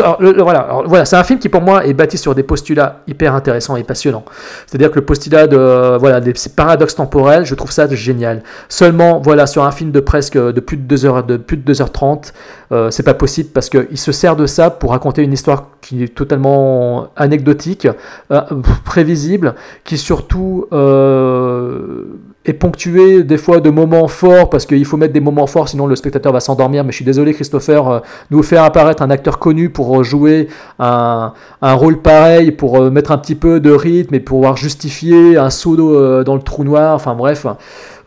alors, 0.00 0.16
le- 0.20 0.42
voilà, 0.42 0.60
alors, 0.60 0.84
voilà, 0.88 1.04
c'est 1.04 1.16
un 1.16 1.24
film 1.24 1.38
qui 1.38 1.48
pour 1.48 1.60
moi 1.62 1.84
est 1.86 1.92
bâti 1.94 2.18
sur 2.18 2.34
des 2.34 2.42
postulats 2.42 3.00
hyper 3.06 3.34
intéressants 3.34 3.76
et 3.76 3.84
passionnants. 3.84 4.24
C'est-à-dire 4.66 4.90
que 4.90 4.98
le 4.98 5.04
postulat 5.04 5.46
de 5.46 5.96
voilà 5.98 6.20
des 6.20 6.34
paradoxes 6.56 6.94
temporels, 6.96 7.44
je 7.44 7.54
trouve 7.54 7.70
ça 7.72 7.88
génial. 7.88 8.42
Seulement 8.68 9.20
voilà 9.20 9.46
sur 9.46 9.64
un 9.64 9.70
film 9.72 9.90
de 9.90 10.00
presque 10.00 10.36
de 10.36 10.60
plus 10.60 10.76
de 10.76 10.82
2 10.82 11.04
heures 11.06 11.24
de 11.24 11.36
plus 11.36 11.56
de 11.56 11.72
2h30, 11.72 12.32
euh, 12.72 12.90
c'est 12.90 13.02
pas 13.02 13.14
possible 13.14 13.50
parce 13.52 13.68
que 13.68 13.88
il 13.90 13.98
se 13.98 14.12
sert 14.12 14.36
de 14.36 14.46
ça 14.46 14.70
pour 14.70 14.90
raconter 14.90 15.22
une 15.22 15.32
histoire 15.32 15.68
qui 15.80 16.04
est 16.04 16.14
totalement 16.14 17.08
anecdotique, 17.16 17.88
euh, 18.30 18.40
prévisible, 18.84 19.54
qui 19.84 19.98
surtout 19.98 20.66
euh, 20.72 22.04
est 22.46 22.54
ponctuée 22.54 23.22
des 23.22 23.36
fois 23.36 23.60
de 23.60 23.68
moments 23.68 24.08
forts 24.08 24.48
parce 24.48 24.64
qu'il 24.64 24.84
faut 24.86 24.96
mettre 24.96 25.12
des 25.12 25.20
moments 25.20 25.46
forts 25.46 25.68
sinon 25.68 25.86
le 25.86 25.94
spectateur 25.94 26.32
va 26.32 26.40
s'endormir. 26.40 26.84
Mais 26.84 26.90
je 26.90 26.96
suis 26.96 27.04
désolé 27.04 27.34
Christopher, 27.34 27.88
euh, 27.88 28.00
nous 28.30 28.42
faire 28.42 28.64
apparaître 28.64 29.02
un 29.02 29.10
acteur 29.10 29.38
connu 29.38 29.68
pour 29.68 30.00
euh, 30.00 30.02
jouer 30.02 30.48
un, 30.78 31.34
un 31.60 31.72
rôle 31.74 32.00
pareil, 32.00 32.50
pour 32.50 32.80
euh, 32.80 32.90
mettre 32.90 33.12
un 33.12 33.18
petit 33.18 33.34
peu 33.34 33.60
de 33.60 33.70
rythme 33.70 34.14
et 34.14 34.20
pouvoir 34.20 34.56
justifier 34.56 35.36
un 35.36 35.50
saut 35.50 35.76
dans 36.24 36.34
le 36.34 36.42
trou 36.42 36.64
noir. 36.64 36.94
Enfin 36.94 37.14
bref, 37.14 37.46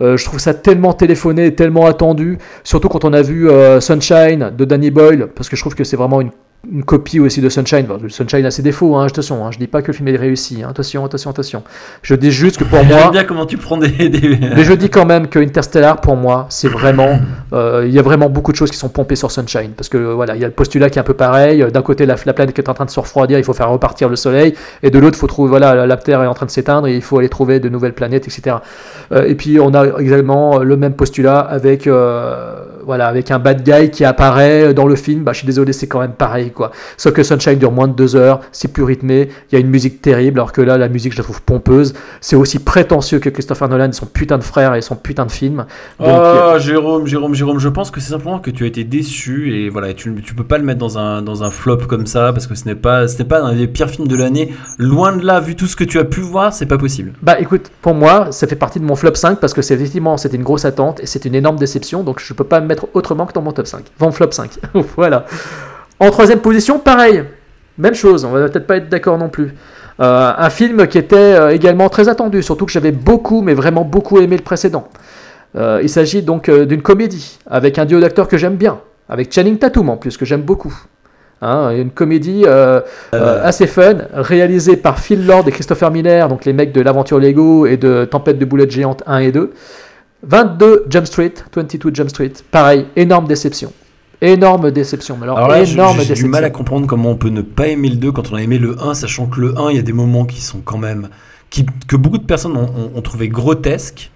je 0.01 0.25
trouve 0.25 0.39
ça 0.39 0.53
tellement 0.53 0.93
téléphoné, 0.93 1.47
et 1.47 1.55
tellement 1.55 1.85
attendu, 1.85 2.37
surtout 2.63 2.89
quand 2.89 3.05
on 3.05 3.13
a 3.13 3.21
vu 3.21 3.49
Sunshine 3.79 4.51
de 4.55 4.65
Danny 4.65 4.91
Boyle, 4.91 5.27
parce 5.33 5.49
que 5.49 5.55
je 5.55 5.61
trouve 5.61 5.75
que 5.75 5.83
c'est 5.83 5.95
vraiment 5.95 6.21
une 6.21 6.31
une 6.71 6.83
copie 6.85 7.19
aussi 7.19 7.41
de 7.41 7.49
Sunshine. 7.49 7.85
Bon, 7.85 7.99
Sunshine 8.07 8.45
a 8.45 8.51
ses 8.51 8.61
défauts, 8.61 8.95
hein, 8.95 9.05
attention, 9.05 9.45
hein, 9.45 9.51
je 9.51 9.59
dis 9.59 9.67
pas 9.67 9.81
que 9.81 9.87
le 9.87 9.93
film 9.93 10.07
est 10.07 10.15
réussi, 10.15 10.63
hein, 10.63 10.69
attention, 10.69 11.03
attention, 11.03 11.29
attention. 11.29 11.61
Je 12.01 12.15
dis 12.15 12.31
juste 12.31 12.57
que 12.57 12.63
pour 12.63 12.85
moi, 12.85 12.99
J'aime 13.03 13.11
bien 13.11 13.23
comment 13.25 13.45
tu 13.45 13.57
prends 13.57 13.75
des. 13.77 13.89
des- 13.89 14.39
mais 14.55 14.63
je 14.63 14.71
dis 14.73 14.89
quand 14.89 15.05
même 15.05 15.27
que 15.27 15.39
Interstellar, 15.39 15.99
pour 15.99 16.15
moi, 16.15 16.45
c'est 16.49 16.69
vraiment. 16.69 17.19
euh, 17.53 17.83
Il 17.85 17.93
y 17.93 17.99
a 17.99 18.01
vraiment 18.01 18.29
beaucoup 18.29 18.53
de 18.53 18.57
choses 18.57 18.71
qui 18.71 18.77
sont 18.77 18.87
pompées 18.87 19.17
sur 19.17 19.29
Sunshine. 19.29 19.71
Parce 19.75 19.89
que 19.89 19.97
euh, 19.97 20.13
voilà, 20.13 20.35
il 20.35 20.41
y 20.41 20.45
a 20.45 20.47
le 20.47 20.53
postulat 20.53 20.89
qui 20.89 20.99
est 20.99 21.01
un 21.01 21.05
peu 21.05 21.13
pareil. 21.13 21.65
D'un 21.71 21.81
côté, 21.81 22.05
la, 22.05 22.15
la 22.25 22.33
planète 22.33 22.57
est 22.57 22.69
en 22.69 22.73
train 22.73 22.85
de 22.85 22.89
se 22.91 22.99
refroidir, 22.99 23.37
il 23.37 23.43
faut 23.43 23.53
faire 23.53 23.69
repartir 23.69 24.07
le 24.07 24.15
soleil. 24.15 24.53
Et 24.83 24.89
de 24.89 24.99
l'autre, 24.99 25.17
il 25.17 25.19
faut 25.19 25.27
trouver. 25.27 25.49
Voilà, 25.49 25.75
la, 25.75 25.85
la 25.85 25.97
Terre 25.97 26.23
est 26.23 26.27
en 26.27 26.33
train 26.33 26.45
de 26.45 26.51
s'éteindre 26.51 26.87
et 26.87 26.95
il 26.95 27.01
faut 27.01 27.19
aller 27.19 27.29
trouver 27.29 27.59
de 27.59 27.67
nouvelles 27.67 27.93
planètes, 27.93 28.25
etc. 28.27 28.55
Euh, 29.11 29.25
et 29.25 29.35
puis, 29.35 29.59
on 29.59 29.73
a 29.73 29.99
également 29.99 30.59
le 30.59 30.77
même 30.77 30.93
postulat 30.93 31.39
avec. 31.39 31.87
euh, 31.87 32.55
voilà, 32.85 33.07
avec 33.07 33.31
un 33.31 33.39
bad 33.39 33.63
guy 33.63 33.89
qui 33.89 34.05
apparaît 34.05 34.73
dans 34.73 34.85
le 34.85 34.95
film, 34.95 35.23
bah, 35.23 35.33
je 35.33 35.39
suis 35.39 35.47
désolé, 35.47 35.73
c'est 35.73 35.87
quand 35.87 35.99
même 35.99 36.13
pareil, 36.13 36.51
quoi. 36.51 36.71
Sauf 36.97 37.13
que 37.13 37.23
Sunshine 37.23 37.55
dure 37.55 37.71
moins 37.71 37.87
de 37.87 37.93
deux 37.93 38.15
heures, 38.15 38.41
c'est 38.51 38.71
plus 38.71 38.83
rythmé, 38.83 39.29
il 39.51 39.55
y 39.55 39.57
a 39.57 39.59
une 39.59 39.69
musique 39.69 40.01
terrible, 40.01 40.39
alors 40.39 40.51
que 40.51 40.61
là, 40.61 40.77
la 40.77 40.89
musique, 40.89 41.13
je 41.13 41.17
la 41.17 41.23
trouve 41.23 41.41
pompeuse. 41.41 41.93
C'est 42.21 42.35
aussi 42.35 42.59
prétentieux 42.59 43.19
que 43.19 43.29
Christopher 43.29 43.69
Nolan 43.69 43.91
son 43.93 44.05
putain 44.05 44.37
de 44.37 44.43
frère 44.43 44.75
et 44.75 44.81
son 44.81 44.95
putain 44.95 45.25
de 45.25 45.31
film. 45.31 45.65
Donc, 45.99 46.09
Oh, 46.09 46.59
Jérôme, 46.59 47.07
Jérôme, 47.07 47.33
Jérôme, 47.35 47.59
je 47.59 47.69
pense 47.69 47.91
que 47.91 47.99
c'est 47.99 48.11
simplement 48.11 48.39
que 48.39 48.49
tu 48.49 48.63
as 48.63 48.67
été 48.67 48.83
déçu 48.83 49.55
et 49.55 49.69
voilà, 49.69 49.93
tu, 49.93 50.13
tu 50.23 50.33
peux 50.33 50.43
pas 50.43 50.57
le 50.57 50.63
mettre 50.63 50.79
dans 50.79 50.97
un, 50.97 51.21
dans 51.21 51.43
un 51.43 51.49
flop 51.49 51.77
comme 51.87 52.05
ça 52.05 52.31
parce 52.33 52.47
que 52.47 52.55
ce 52.55 52.65
n'est 52.65 52.75
pas, 52.75 53.07
ce 53.07 53.17
n'est 53.17 53.27
pas 53.27 53.41
un 53.41 53.53
des 53.53 53.67
pires 53.67 53.89
films 53.89 54.07
de 54.07 54.15
l'année. 54.15 54.53
Loin 54.77 55.15
de 55.15 55.25
là, 55.25 55.39
vu 55.39 55.55
tout 55.55 55.67
ce 55.67 55.75
que 55.75 55.83
tu 55.83 55.99
as 55.99 56.03
pu 56.05 56.21
voir, 56.21 56.53
c'est 56.53 56.65
pas 56.65 56.77
possible. 56.77 57.13
Bah 57.21 57.39
écoute, 57.39 57.71
pour 57.81 57.93
moi, 57.93 58.31
ça 58.31 58.47
fait 58.47 58.55
partie 58.55 58.79
de 58.79 58.85
mon 58.85 58.95
flop 58.95 59.15
5 59.15 59.39
parce 59.39 59.53
que 59.53 59.61
c'est 59.61 59.75
effectivement 59.75 60.17
c'était 60.17 60.37
une 60.37 60.43
grosse 60.43 60.65
attente 60.65 60.99
et 61.01 61.05
c'est 61.05 61.25
une 61.25 61.35
énorme 61.35 61.57
déception, 61.57 62.03
donc 62.03 62.19
je 62.19 62.33
peux 62.33 62.43
pas 62.43 62.61
me 62.61 62.67
mettre 62.67 62.72
autrement 62.93 63.25
que 63.25 63.33
dans 63.33 63.41
mon 63.41 63.51
top 63.51 63.67
5. 63.67 63.85
Mon 63.99 64.11
flop 64.11 64.31
5. 64.31 64.51
voilà. 64.95 65.25
En 65.99 66.09
troisième 66.09 66.39
position, 66.39 66.79
pareil. 66.79 67.23
Même 67.77 67.95
chose, 67.95 68.25
on 68.25 68.31
va 68.31 68.47
peut-être 68.49 68.67
pas 68.67 68.77
être 68.77 68.89
d'accord 68.89 69.17
non 69.17 69.29
plus. 69.29 69.53
Euh, 69.99 70.31
un 70.35 70.49
film 70.49 70.87
qui 70.87 70.97
était 70.97 71.15
euh, 71.15 71.53
également 71.53 71.89
très 71.89 72.09
attendu, 72.09 72.41
surtout 72.43 72.65
que 72.65 72.71
j'avais 72.71 72.91
beaucoup, 72.91 73.41
mais 73.41 73.53
vraiment 73.53 73.83
beaucoup 73.83 74.19
aimé 74.19 74.37
le 74.37 74.43
précédent. 74.43 74.87
Euh, 75.55 75.79
il 75.83 75.89
s'agit 75.89 76.23
donc 76.23 76.49
d'une 76.49 76.81
comédie 76.81 77.39
avec 77.47 77.77
un 77.77 77.85
duo 77.85 77.99
d'acteurs 77.99 78.27
que 78.27 78.37
j'aime 78.37 78.55
bien, 78.55 78.79
avec 79.07 79.31
Channing 79.31 79.57
Tatum 79.57 79.89
en 79.89 79.97
plus, 79.97 80.17
que 80.17 80.25
j'aime 80.25 80.41
beaucoup. 80.41 80.73
Hein, 81.45 81.71
une 81.71 81.91
comédie 81.91 82.43
euh, 82.45 82.79
euh, 83.13 83.41
assez 83.43 83.67
fun, 83.67 83.95
réalisée 84.13 84.77
par 84.77 84.99
Phil 84.99 85.27
Lord 85.27 85.45
et 85.45 85.51
Christopher 85.51 85.91
Miller, 85.91 86.29
donc 86.29 86.45
les 86.45 86.53
mecs 86.53 86.71
de 86.71 86.79
l'aventure 86.79 87.19
Lego 87.19 87.65
et 87.65 87.75
de 87.75 88.05
Tempête 88.05 88.39
de 88.39 88.45
boulettes 88.45 88.71
géantes 88.71 89.03
1 89.07 89.17
et 89.17 89.31
2. 89.33 89.51
22 90.23 90.85
Jump 90.89 91.05
Street, 91.05 91.33
22 91.55 91.91
Jump 91.93 92.09
Street, 92.09 92.33
pareil, 92.51 92.85
énorme 92.95 93.27
déception. 93.27 93.73
Énorme 94.21 94.71
déception. 94.71 95.17
Alors, 95.21 95.37
Alors 95.37 95.49
là, 95.49 95.63
j'ai- 95.65 95.73
énorme 95.73 95.99
j'ai 96.01 96.13
du 96.13 96.25
mal 96.25 96.45
à 96.45 96.49
comprendre 96.49 96.87
comment 96.87 97.09
on 97.09 97.15
peut 97.17 97.29
ne 97.29 97.41
pas 97.41 97.67
aimer 97.67 97.89
le 97.89 97.97
2 97.97 98.11
quand 98.13 98.31
on 98.31 98.35
a 98.35 98.41
aimé 98.41 98.57
le 98.57 98.81
1, 98.81 98.93
sachant 98.93 99.25
que 99.25 99.41
le 99.41 99.57
1, 99.59 99.69
il 99.71 99.75
y 99.75 99.79
a 99.79 99.83
des 99.83 99.91
moments 99.91 100.23
qui 100.25 100.39
sont 100.41 100.59
quand 100.63 100.77
même. 100.77 101.09
Qui, 101.49 101.65
que 101.87 101.97
beaucoup 101.97 102.17
de 102.17 102.23
personnes 102.25 102.55
ont, 102.55 102.63
ont- 102.63 102.91
ont 102.97 103.01
trouvé 103.01 103.27
grotesques. 103.27 104.11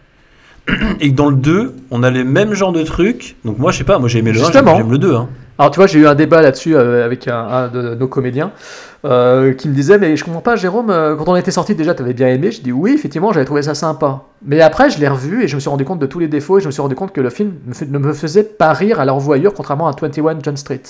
Et 1.02 1.12
que 1.12 1.16
dans 1.16 1.30
le 1.30 1.36
2, 1.36 1.74
on 1.92 2.04
a 2.04 2.10
les 2.10 2.24
mêmes 2.24 2.54
genres 2.54 2.72
de 2.74 2.84
trucs. 2.84 3.36
Donc 3.46 3.58
moi, 3.60 3.72
je 3.72 3.78
sais 3.80 3.84
pas, 3.84 4.00
moi 4.00 4.08
j'ai 4.08 4.20
aimé 4.20 4.32
le 4.32 4.40
1, 4.40 4.44
Justement. 4.44 4.78
j'aime 4.78 4.92
le 4.92 4.98
2. 4.98 5.14
Hein. 5.14 5.28
Alors 5.60 5.72
tu 5.72 5.78
vois, 5.80 5.88
j'ai 5.88 6.00
eu 6.00 6.08
un 6.08 6.16
débat 6.16 6.42
là-dessus 6.42 6.76
euh, 6.76 7.04
avec 7.04 7.28
un, 7.28 7.38
un 7.40 7.68
de 7.68 7.96
nos 7.96 8.08
comédiens 8.08 8.52
euh, 9.06 9.54
qui 9.54 9.70
me 9.70 9.74
disait 9.74 9.98
mais 9.98 10.16
je 10.18 10.24
comprends 10.24 10.42
pas 10.42 10.56
Jérôme, 10.56 10.90
euh, 10.90 11.16
quand 11.16 11.28
on 11.28 11.36
était 11.36 11.52
sorti 11.52 11.76
déjà 11.76 11.94
tu 11.94 12.02
avais 12.02 12.14
bien 12.14 12.28
aimé, 12.28 12.52
je 12.52 12.62
dis 12.62 12.72
oui 12.72 12.94
effectivement 12.94 13.32
j'avais 13.32 13.46
trouvé 13.46 13.62
ça 13.62 13.76
sympa. 13.76 14.24
Mais 14.44 14.62
après 14.62 14.90
je 14.90 15.00
l'ai 15.00 15.08
revu 15.08 15.44
et 15.44 15.48
je 15.48 15.56
me 15.56 15.60
suis 15.60 15.70
rendu 15.70 15.86
compte 15.86 16.00
de 16.00 16.06
tous 16.08 16.20
les 16.20 16.28
défauts 16.28 16.58
et 16.58 16.62
je 16.62 16.68
me 16.68 16.72
suis 16.72 16.82
rendu 16.82 16.96
compte 16.96 17.12
que 17.14 17.22
le 17.22 17.30
film 17.30 17.54
ne 17.90 17.98
me 18.00 18.14
faisait 18.14 18.44
pas 18.44 18.74
rire 18.74 19.00
à 19.00 19.06
leur 19.06 19.20
voyure 19.20 19.54
contrairement 19.54 19.88
à 19.88 19.92
21 20.00 20.40
John 20.44 20.58
Street. 20.58 20.82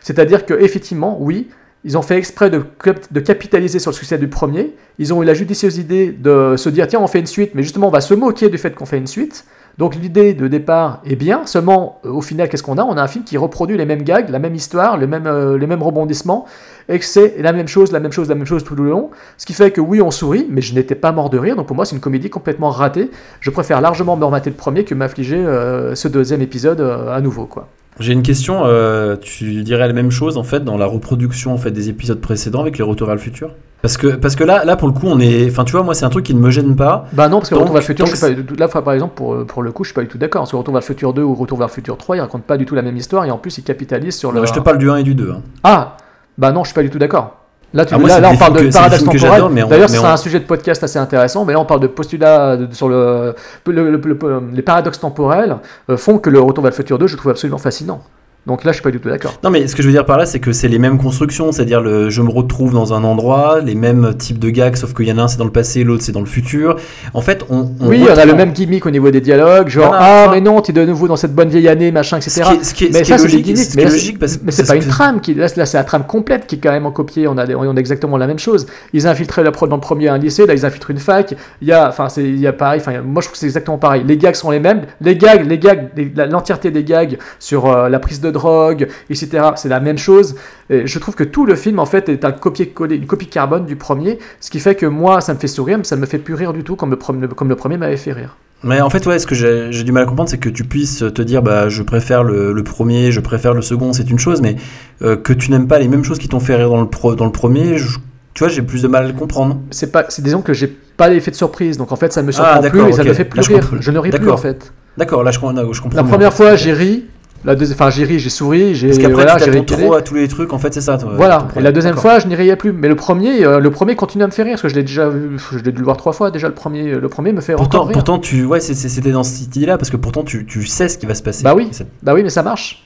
C'est-à-dire 0.00 0.46
que 0.46 0.54
effectivement 0.54 1.16
oui, 1.20 1.48
ils 1.84 1.96
ont 1.98 2.02
fait 2.02 2.16
exprès 2.16 2.50
de, 2.50 2.62
cap- 2.82 3.12
de 3.12 3.20
capitaliser 3.20 3.78
sur 3.78 3.90
le 3.90 3.94
succès 3.96 4.16
du 4.18 4.28
premier, 4.28 4.74
ils 4.98 5.12
ont 5.12 5.22
eu 5.22 5.26
la 5.26 5.34
judicieuse 5.34 5.76
idée 5.78 6.10
de 6.10 6.56
se 6.56 6.68
dire 6.68 6.86
tiens 6.88 7.00
on 7.00 7.06
fait 7.06 7.20
une 7.20 7.26
suite 7.26 7.52
mais 7.54 7.62
justement 7.62 7.88
on 7.88 7.92
va 7.92 8.00
se 8.00 8.14
moquer 8.14 8.48
du 8.48 8.58
fait 8.58 8.74
qu'on 8.74 8.86
fait 8.86 8.98
une 8.98 9.06
suite. 9.06 9.44
Donc 9.76 9.96
l'idée 9.96 10.34
de 10.34 10.46
départ 10.46 11.02
est 11.04 11.16
bien, 11.16 11.46
seulement 11.46 11.98
euh, 12.04 12.10
au 12.10 12.20
final 12.20 12.48
qu'est-ce 12.48 12.62
qu'on 12.62 12.78
a? 12.78 12.84
On 12.84 12.96
a 12.96 13.02
un 13.02 13.08
film 13.08 13.24
qui 13.24 13.36
reproduit 13.36 13.76
les 13.76 13.84
mêmes 13.86 14.02
gags, 14.04 14.28
la 14.30 14.38
même 14.38 14.54
histoire, 14.54 14.96
les 14.96 15.08
mêmes 15.08 15.82
rebondissements, 15.82 16.44
et 16.88 16.98
que 16.98 17.04
c'est 17.04 17.36
la 17.40 17.52
même 17.52 17.68
chose, 17.68 17.92
la 17.92 18.00
même 18.00 18.12
chose, 18.12 18.28
la 18.28 18.34
même 18.34 18.46
chose 18.46 18.64
tout 18.64 18.74
le 18.74 18.88
long. 18.90 19.10
Ce 19.38 19.46
qui 19.46 19.52
fait 19.52 19.70
que 19.70 19.80
oui 19.80 20.00
on 20.02 20.10
sourit, 20.10 20.46
mais 20.50 20.60
je 20.60 20.74
n'étais 20.74 20.94
pas 20.94 21.12
mort 21.12 21.30
de 21.30 21.38
rire, 21.38 21.56
donc 21.56 21.66
pour 21.66 21.76
moi 21.76 21.84
c'est 21.84 21.94
une 21.94 22.00
comédie 22.00 22.30
complètement 22.30 22.70
ratée. 22.70 23.10
Je 23.40 23.50
préfère 23.50 23.80
largement 23.80 24.16
me 24.16 24.24
remater 24.24 24.50
le 24.50 24.56
premier 24.56 24.84
que 24.84 24.94
m'affliger 24.94 25.36
euh, 25.36 25.94
ce 25.94 26.08
deuxième 26.08 26.42
épisode 26.42 26.80
euh, 26.80 27.14
à 27.14 27.20
nouveau. 27.20 27.46
quoi. 27.46 27.68
J'ai 28.00 28.12
une 28.12 28.22
question, 28.22 28.62
euh, 28.64 29.14
tu 29.20 29.62
dirais 29.62 29.86
la 29.86 29.92
même 29.92 30.10
chose 30.10 30.36
en 30.36 30.42
fait 30.42 30.64
dans 30.64 30.76
la 30.76 30.86
reproduction 30.86 31.52
en 31.54 31.58
fait 31.58 31.70
des 31.70 31.88
épisodes 31.88 32.20
précédents 32.20 32.60
avec 32.60 32.76
les 32.76 32.82
retours 32.84 33.06
vers 33.06 33.14
le 33.14 33.20
futur? 33.20 33.50
Parce 33.82 33.98
que, 33.98 34.06
parce 34.08 34.34
que 34.34 34.42
là, 34.44 34.64
là 34.64 34.76
pour 34.76 34.88
le 34.88 34.94
coup, 34.94 35.06
on 35.06 35.20
est. 35.20 35.46
Enfin, 35.50 35.62
tu 35.64 35.72
vois, 35.72 35.82
moi 35.82 35.94
c'est 35.94 36.06
un 36.06 36.08
truc 36.08 36.24
qui 36.24 36.34
ne 36.34 36.40
me 36.40 36.50
gêne 36.50 36.74
pas. 36.74 37.06
Bah 37.12 37.28
non, 37.28 37.38
parce 37.40 37.50
que 37.50 37.54
Donc- 37.54 37.64
Retour 37.64 37.74
vers 37.74 37.82
le 37.82 37.86
futur, 37.86 38.06
je 38.06 38.16
suis 38.16 38.34
pas, 38.34 38.54
là 38.58 38.66
par 38.66 38.94
exemple 38.94 39.12
pour, 39.14 39.44
pour 39.46 39.62
le 39.62 39.72
coup 39.72 39.84
je 39.84 39.88
suis 39.90 39.94
pas 39.94 40.00
du 40.00 40.08
tout 40.08 40.16
d'accord. 40.18 40.40
Parce 40.42 40.50
que 40.52 40.56
Retour 40.56 40.72
vers 40.72 40.80
le 40.80 40.86
futur 40.86 41.12
2 41.12 41.22
ou 41.22 41.34
Retour 41.34 41.58
vers 41.58 41.66
le 41.68 41.72
futur 41.72 41.96
3, 41.98 42.16
ils 42.16 42.20
racontent 42.20 42.44
pas 42.46 42.56
du 42.56 42.64
tout 42.64 42.74
la 42.74 42.80
même 42.82 42.96
histoire 42.96 43.26
et 43.26 43.30
en 43.30 43.36
plus 43.38 43.58
ils 43.58 43.62
capitalisent 43.62 44.16
sur 44.16 44.32
le... 44.32 44.44
Je 44.46 44.52
te 44.54 44.58
parle 44.60 44.78
du 44.78 44.90
1 44.90 44.96
et 44.96 45.02
du 45.02 45.14
2. 45.14 45.30
hein. 45.30 45.42
Ah 45.62 45.98
Bah 46.38 46.52
non, 46.52 46.64
je 46.64 46.68
suis 46.68 46.74
pas 46.74 46.82
du 46.82 46.90
tout 46.90 46.98
d'accord. 46.98 47.36
Là, 47.72 47.84
tu, 47.84 47.92
Ah, 47.94 47.98
moi, 47.98 48.08
là, 48.08 48.14
c'est 48.16 48.20
là, 48.20 48.28
des 48.30 48.36
on 48.36 48.38
parle 48.38 48.52
de 48.52 48.58
paradoxe 48.72 49.02
temporel. 49.22 49.40
D'ailleurs, 49.68 49.88
c'est 49.90 49.98
on- 49.98 50.12
un 50.12 50.16
sujet 50.16 50.38
de 50.38 50.44
podcast 50.44 50.84
assez 50.84 50.98
intéressant. 50.98 51.44
Mais 51.44 51.52
là, 51.54 51.60
on 51.60 51.64
parle 51.64 51.80
de 51.80 51.88
postulats 51.88 52.56
de- 52.56 52.72
sur 52.72 52.88
le, 52.88 53.34
le- 53.66 53.90
le- 53.90 53.96
le- 53.98 54.42
les 54.52 54.62
paradoxes 54.62 55.00
temporels 55.00 55.56
euh, 55.90 55.96
font 55.96 56.18
que 56.18 56.30
le 56.30 56.38
Retour 56.40 56.62
vers 56.62 56.70
le 56.70 56.76
futur 56.76 56.98
2, 56.98 57.08
je 57.08 57.16
trouve 57.16 57.32
absolument 57.32 57.58
fascinant. 57.58 58.00
Donc 58.46 58.62
là, 58.64 58.72
je 58.72 58.74
suis 58.76 58.82
pas 58.82 58.90
du 58.90 59.00
tout 59.00 59.08
d'accord. 59.08 59.34
Non, 59.42 59.50
mais 59.50 59.66
ce 59.66 59.74
que 59.74 59.82
je 59.82 59.88
veux 59.88 59.92
dire 59.94 60.04
par 60.04 60.18
là, 60.18 60.26
c'est 60.26 60.38
que 60.38 60.52
c'est 60.52 60.68
les 60.68 60.78
mêmes 60.78 60.98
constructions, 60.98 61.50
c'est-à-dire 61.50 61.80
le 61.80 62.10
je 62.10 62.20
me 62.20 62.28
retrouve 62.30 62.74
dans 62.74 62.92
un 62.92 63.02
endroit, 63.02 63.60
les 63.62 63.74
mêmes 63.74 64.14
types 64.18 64.38
de 64.38 64.50
gags, 64.50 64.76
sauf 64.76 64.92
qu'il 64.92 65.06
y 65.08 65.12
en 65.12 65.16
a 65.18 65.22
un 65.22 65.28
c'est 65.28 65.38
dans 65.38 65.46
le 65.46 65.50
passé, 65.50 65.82
l'autre 65.82 66.02
c'est 66.02 66.12
dans 66.12 66.20
le 66.20 66.26
futur. 66.26 66.76
En 67.14 67.22
fait, 67.22 67.42
on. 67.48 67.70
on 67.80 67.88
Oui, 67.88 68.04
on 68.06 68.18
a 68.18 68.24
le 68.26 68.34
même 68.34 68.52
gimmick 68.52 68.84
au 68.84 68.90
niveau 68.90 69.10
des 69.10 69.22
dialogues, 69.22 69.68
genre 69.68 69.94
ah 69.96 70.28
mais 70.30 70.42
non, 70.42 70.60
tu 70.60 70.72
es 70.72 70.74
de 70.74 70.84
nouveau 70.84 71.08
dans 71.08 71.16
cette 71.16 71.34
bonne 71.34 71.48
vieille 71.48 71.68
année, 71.68 71.90
machin, 71.90 72.18
etc. 72.18 72.30
Ce 72.30 72.42
qui 72.42 72.54
est- 72.60 72.64
ce 72.64 72.74
qui 72.74 72.84
est- 72.84 72.92
mais 72.92 72.98
ce 72.98 73.04
ça 73.04 73.14
est 73.14 73.18
c'est 73.18 73.24
logique, 73.24 73.46
ce 73.46 73.76
mais, 73.76 73.82
c'est- 73.86 73.90
logique 73.90 74.18
parce- 74.18 74.38
mais 74.42 74.50
c'est 74.52 74.62
parce 74.62 74.78
pas 74.78 74.84
une 74.84 74.90
trame 74.90 75.20
qui 75.22 75.32
là, 75.34 75.46
là, 75.56 75.64
c'est 75.64 75.78
la 75.78 75.84
trame 75.84 76.04
complète 76.06 76.46
qui 76.46 76.56
est 76.56 76.58
carrément 76.58 76.90
copiée. 76.90 77.26
On 77.26 77.38
a, 77.38 77.46
des- 77.46 77.54
on 77.54 77.74
a 77.74 77.80
exactement 77.80 78.18
la 78.18 78.26
même 78.26 78.38
chose. 78.38 78.66
Ils 78.92 79.06
infiltraient 79.06 79.42
la 79.42 79.52
pro- 79.52 79.66
dans 79.68 79.76
le 79.76 79.80
premier 79.80 80.08
un 80.08 80.18
lycée, 80.18 80.44
là 80.46 80.52
ils 80.52 80.66
infiltrent 80.66 80.90
une 80.90 80.98
fac. 80.98 81.34
Il 81.62 81.68
y 81.68 81.72
a, 81.72 81.88
enfin 81.88 82.10
c'est, 82.10 82.22
il 82.24 82.38
y 82.38 82.46
a 82.46 82.52
pareil. 82.52 82.80
Enfin 82.82 83.00
moi 83.00 83.22
je 83.22 83.28
trouve 83.28 83.32
que 83.32 83.38
c'est 83.38 83.46
exactement 83.46 83.78
pareil. 83.78 84.02
Les 84.06 84.18
gags 84.18 84.34
sont 84.34 84.50
les 84.50 84.60
mêmes. 84.60 84.82
Les 85.00 85.16
gags, 85.16 85.46
les 85.48 85.58
gags, 85.58 85.88
l'entièreté 86.30 86.70
des 86.70 86.84
gags 86.84 87.16
sur 87.38 87.66
euh, 87.70 87.88
la 87.88 87.98
prise 87.98 88.20
de 88.20 88.33
drogue, 88.34 88.86
etc. 89.08 89.28
C'est 89.56 89.70
la 89.70 89.80
même 89.80 89.96
chose. 89.98 90.34
Et 90.68 90.86
je 90.86 90.98
trouve 90.98 91.14
que 91.14 91.24
tout 91.24 91.46
le 91.46 91.54
film 91.56 91.78
en 91.78 91.86
fait 91.86 92.10
est 92.10 92.24
un 92.26 92.32
copier-coller, 92.32 92.96
une 92.96 93.06
copie 93.06 93.26
carbone 93.28 93.64
du 93.64 93.76
premier, 93.76 94.18
ce 94.40 94.50
qui 94.50 94.60
fait 94.60 94.74
que 94.74 94.84
moi 94.84 95.22
ça 95.22 95.32
me 95.32 95.38
fait 95.38 95.48
sourire, 95.48 95.78
mais 95.78 95.84
ça 95.84 95.96
ne 95.96 96.02
me 96.02 96.06
fait 96.06 96.18
plus 96.18 96.34
rire 96.34 96.52
du 96.52 96.62
tout 96.62 96.76
comme 96.76 96.90
le, 96.90 96.96
premier- 96.98 97.26
comme 97.28 97.48
le 97.48 97.56
premier 97.56 97.78
m'avait 97.78 97.96
fait 97.96 98.12
rire. 98.12 98.36
Mais 98.66 98.80
en 98.80 98.88
fait, 98.88 99.04
ouais, 99.06 99.18
ce 99.18 99.26
que 99.26 99.34
j'ai 99.34 99.84
du 99.84 99.92
mal 99.92 100.04
à 100.04 100.06
comprendre, 100.06 100.30
c'est 100.30 100.38
que 100.38 100.48
tu 100.48 100.64
puisses 100.64 101.04
te 101.14 101.20
dire, 101.20 101.42
bah, 101.42 101.68
je 101.68 101.82
préfère 101.82 102.24
le, 102.24 102.52
le 102.52 102.62
premier, 102.64 103.12
je 103.12 103.20
préfère 103.20 103.52
le 103.52 103.60
second, 103.60 103.92
c'est 103.92 104.08
une 104.10 104.18
chose, 104.18 104.40
mais 104.40 104.56
euh, 105.02 105.16
que 105.16 105.34
tu 105.34 105.50
n'aimes 105.50 105.66
pas 105.68 105.78
les 105.78 105.86
mêmes 105.88 106.02
choses 106.04 106.18
qui 106.18 106.28
t'ont 106.28 106.40
fait 106.40 106.56
rire 106.56 106.70
dans 106.70 106.80
le, 106.80 106.88
pro, 106.88 107.14
dans 107.14 107.26
le 107.26 107.32
premier, 107.32 107.76
je- 107.76 107.98
tu 108.32 108.42
vois, 108.42 108.48
j'ai 108.48 108.62
plus 108.62 108.80
de 108.82 108.88
mal 108.88 109.04
à 109.04 109.06
le 109.08 109.12
comprendre. 109.12 109.60
c'est 109.70 109.92
pas 109.92 110.06
c'est 110.08 110.22
disons 110.22 110.40
que 110.40 110.54
j'ai 110.54 110.66
pas 110.66 111.08
l'effet 111.10 111.30
de 111.30 111.36
surprise 111.36 111.76
donc 111.76 111.92
en 111.92 111.96
fait 111.96 112.12
ça 112.12 112.20
me 112.22 112.30
Ah, 112.30 112.32
surprend 112.32 112.60
plus 112.62 112.70
d'accord, 112.70 112.88
et 112.88 112.92
ça 112.92 113.04
me 113.04 113.12
fait 113.12 113.24
plus 113.26 113.40
Là, 113.40 113.46
rire 113.58 113.70
je 113.80 113.90
ne 113.92 113.98
ris 113.98 114.10
plus 114.10 114.30
en 114.30 114.36
fait 114.36 114.72
D'accord, 114.96 115.22
là, 115.24 115.30
je, 115.30 115.38
je 115.38 115.80
comprends. 115.82 115.96
la 115.96 116.04
première 116.04 116.32
fois 116.32 116.56
j'ai 116.56 116.72
ri 116.72 117.04
la 117.44 117.54
deuxième 117.54 117.76
enfin 117.76 117.90
j'ai 117.90 118.04
ri 118.04 118.18
j'ai 118.18 118.30
souri 118.30 118.74
j'ai 118.74 118.88
Parce 118.88 118.98
qu'après, 118.98 119.14
voilà, 119.14 119.36
tu 119.36 119.50
rigolé. 119.50 119.64
trop 119.66 119.94
à 119.94 120.02
tous 120.02 120.14
les 120.14 120.28
trucs, 120.28 120.52
en 120.52 120.58
fait, 120.58 120.72
c'est 120.72 120.80
ça. 120.80 120.96
toi, 120.98 121.12
voilà 121.14 121.48
et 121.56 121.60
la 121.60 121.72
deuxième 121.72 121.96
fois 121.96 122.18
je 122.18 122.26
n'y 122.26 122.34
riais 122.34 122.56
plus 122.56 122.72
mais 122.72 122.88
le 122.88 122.96
premier 122.96 123.44
euh, 123.44 123.58
le 123.60 123.70
premier 123.70 123.96
continue 123.96 124.24
à 124.24 124.26
me 124.26 124.32
faire 124.32 124.44
rire 124.46 124.54
parce 124.54 124.62
que 124.62 124.68
je 124.68 124.74
l'ai 124.74 124.82
déjà 124.82 125.08
vu 125.08 125.38
je 125.52 125.58
l'ai 125.58 125.72
dû 125.72 125.78
le 125.78 125.84
voir 125.84 125.96
trois 125.96 126.12
fois 126.12 126.30
déjà 126.30 126.48
le 126.48 126.54
premier 126.54 126.92
le 126.94 127.08
premier 127.08 127.32
me 127.32 127.40
fait 127.40 127.54
Pourtant, 127.54 127.78
encore 127.78 127.88
rire 127.88 127.94
pourtant, 127.94 128.18
tu, 128.18 128.44
ouais, 128.44 128.60
c'était 128.60 129.10
dans 129.12 129.22
cette 129.22 129.56
idée-là, 129.56 129.76
parce 129.78 129.90
que 129.90 129.96
pourtant, 129.96 130.22
tu, 130.24 130.46
tu 130.46 130.64
sais 130.66 130.88
ce 130.88 130.96
qui 130.98 131.06
va 131.06 131.14
se 131.14 131.22
passer. 131.22 131.44
Bah 131.44 131.54
oui. 131.54 131.70
Bah 132.02 132.14
oui 132.14 132.22
mais 132.22 132.30
ça 132.30 132.42
marche 132.42 132.84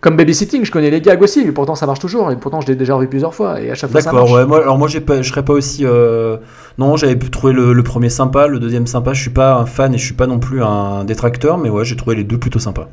comme 0.00 0.16
babysitting 0.16 0.64
je 0.64 0.70
connais 0.70 0.90
les 0.90 1.00
gags 1.00 1.20
aussi 1.20 1.44
mais 1.44 1.50
pourtant 1.50 1.74
ça 1.74 1.84
marche 1.84 1.98
toujours 1.98 2.30
et 2.30 2.36
pourtant 2.36 2.60
je 2.60 2.68
l'ai 2.68 2.76
déjà 2.76 2.94
revu 2.94 3.08
plusieurs 3.08 3.34
fois 3.34 3.60
et 3.60 3.72
à 3.72 3.74
chaque 3.74 3.90
fois 3.90 4.00
ça 4.00 4.12
D'accord, 4.12 4.28
marche 4.28 4.32
ouais. 4.40 4.46
Moi, 4.46 4.62
alors 4.62 4.78
moi, 4.78 4.86
pas, 5.04 5.22
je 5.22 5.28
serais 5.28 5.44
pas 5.44 5.52
aussi. 5.54 5.84
euh, 5.84 6.36
Non, 6.78 6.96
j'avais 6.96 7.16
pu 7.16 7.30
trouver 7.30 7.52
le, 7.52 7.72
le 7.72 7.82
premier 7.82 8.08
sympa, 8.08 8.46
le 8.46 8.60
deuxième 8.60 8.86
sympa. 8.86 9.12
Je 9.12 9.20
suis 9.20 9.30
pas 9.30 9.54
un 9.56 9.66
fan 9.66 9.92
et 9.92 9.98
je 9.98 10.04
suis 10.04 10.14
pas 10.14 10.28
non 10.28 10.38
plus 10.38 10.62
un 10.62 11.02
détracteur, 11.04 11.58
mais 11.58 11.68
ouais, 11.68 11.84
j'ai 11.84 11.96
trouvé 11.96 12.14
les 12.14 12.22
deux 12.22 12.38
plutôt 12.38 12.60
sympas. 12.60 12.88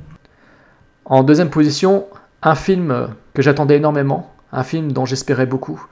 En 1.05 1.21
deuxième 1.21 1.51
position, 1.51 2.07
un 2.41 2.55
film 2.55 2.89
euh, 2.89 3.05
que 3.35 3.43
j'attendais 3.43 3.77
énormément, 3.77 4.33
un 4.51 4.63
film 4.63 4.91
dont 4.91 5.05
j'espérais 5.05 5.45
beaucoup, 5.45 5.85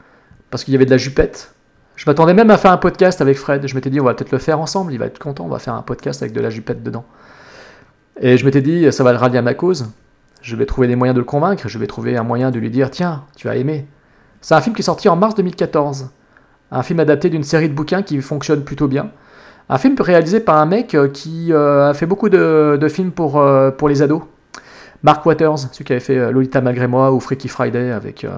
parce 0.50 0.64
qu'il 0.64 0.74
y 0.74 0.76
avait 0.76 0.86
de 0.86 0.92
la 0.92 0.98
jupette. 0.98 1.54
Je 1.96 2.10
m'attendais 2.10 2.34
même 2.34 2.50
à 2.50 2.58
faire 2.58 2.72
un 2.72 2.78
podcast 2.78 3.22
avec 3.22 3.38
Fred. 3.38 3.68
Je 3.68 3.76
m'étais 3.76 3.92
dit, 3.92 4.02
on 4.02 4.06
va 4.06 4.16
peut-être 4.16 4.32
le 4.32 4.40
faire 4.40 4.60
ensemble, 4.60 4.92
il 4.92 4.98
va 4.98 5.06
être 5.06 5.20
content, 5.20 5.46
on 5.46 5.50
va 5.50 5.60
faire 5.60 5.76
un 5.76 5.84
podcast 5.84 6.24
avec 6.24 6.34
de 6.34 6.42
la 6.42 6.50
jupette 6.50 6.82
dedans. 6.82 7.06
Et 8.20 8.38
je 8.38 8.46
m'étais 8.46 8.64
dit, 8.64 8.92
ça 8.92 9.04
va 9.04 9.12
le 9.12 9.20
rallier 9.20 9.38
à 9.38 9.44
ma 9.44 9.54
cause. 9.54 9.92
Je 10.42 10.56
vais 10.56 10.66
trouver 10.66 10.88
les 10.88 10.96
moyens 10.96 11.14
de 11.14 11.20
le 11.20 11.26
convaincre, 11.26 11.68
je 11.68 11.78
vais 11.78 11.88
trouver 11.88 12.18
un 12.18 12.24
moyen 12.24 12.50
de 12.50 12.58
lui 12.58 12.72
dire, 12.72 12.90
tiens, 12.90 13.24
tu 13.36 13.48
vas 13.48 13.56
aimer. 13.56 13.88
C'est 14.42 14.56
un 14.56 14.62
film 14.62 14.76
qui 14.76 14.82
est 14.82 14.86
sorti 14.86 15.10
en 15.10 15.16
mars 15.16 15.36
2014. 15.36 16.10
Un 16.72 16.82
film 16.82 17.00
adapté 17.00 17.30
d'une 17.30 17.44
série 17.44 17.70
de 17.70 17.76
bouquins 17.76 18.02
qui 18.02 18.20
fonctionne 18.20 18.64
plutôt 18.64 18.88
bien. 18.88 19.12
Un 19.70 19.78
film 19.78 19.96
réalisé 20.00 20.40
par 20.40 20.58
un 20.58 20.66
mec 20.66 20.96
euh, 20.96 21.08
qui 21.08 21.54
euh, 21.54 21.92
a 21.92 21.94
fait 21.94 22.08
beaucoup 22.08 22.30
de, 22.30 22.88
films 22.90 23.12
pour, 23.12 23.42
pour 23.78 23.90
les 23.90 24.02
ados. 24.02 24.24
Mark 25.04 25.26
Waters, 25.26 25.60
celui 25.60 25.84
qui 25.86 25.92
avait 25.94 26.00
fait 26.00 26.18
euh, 26.18 26.32
Lolita 26.32 26.62
malgré 26.62 26.88
moi 26.88 27.12
ou 27.12 27.20
Freaky 27.20 27.48
Friday 27.50 27.92
avec. 27.92 28.24
euh, 28.24 28.32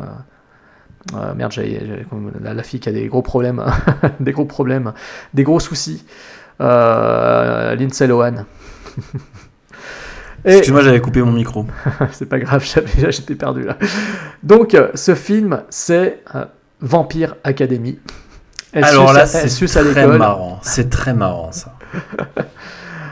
euh, 1.14 1.34
merde, 1.36 1.52
j'ai 1.52 1.70
j'ai- 1.86 2.06
la, 2.42 2.54
la 2.56 2.64
fille 2.64 2.80
qui 2.80 2.90
a 2.90 2.92
des 2.92 3.08
gros 3.08 3.22
problèmes, 3.22 3.64
des 4.20 4.32
gros 4.32 4.46
problèmes, 4.46 4.94
des 5.34 5.44
gros 5.44 5.60
soucis. 5.60 6.04
Euh, 6.62 7.76
Lindsay 7.76 8.08
Lohan. 8.08 8.46
Excuse-moi, 10.46 10.82
j'avais 10.82 11.02
coupé 11.02 11.22
mon 11.22 11.32
micro. 11.32 11.66
c'est 12.12 12.28
pas 12.28 12.40
grave, 12.40 12.64
j'étais 13.10 13.36
perdu 13.36 13.64
là. 13.64 13.78
Donc, 14.44 14.78
ce 14.94 15.16
film, 15.16 15.62
c'est 15.70 16.20
euh, 16.36 16.46
Vampire 16.82 17.36
Academy. 17.44 18.00
Elle 18.72 18.84
Alors 18.84 19.10
suce- 19.10 19.18
là, 19.18 19.26
c'est 19.26 19.66
très 19.92 20.08
marrant. 20.18 20.60
C'est 20.62 20.90
très 20.90 21.14
marrant, 21.14 21.52
ça. 21.52 21.74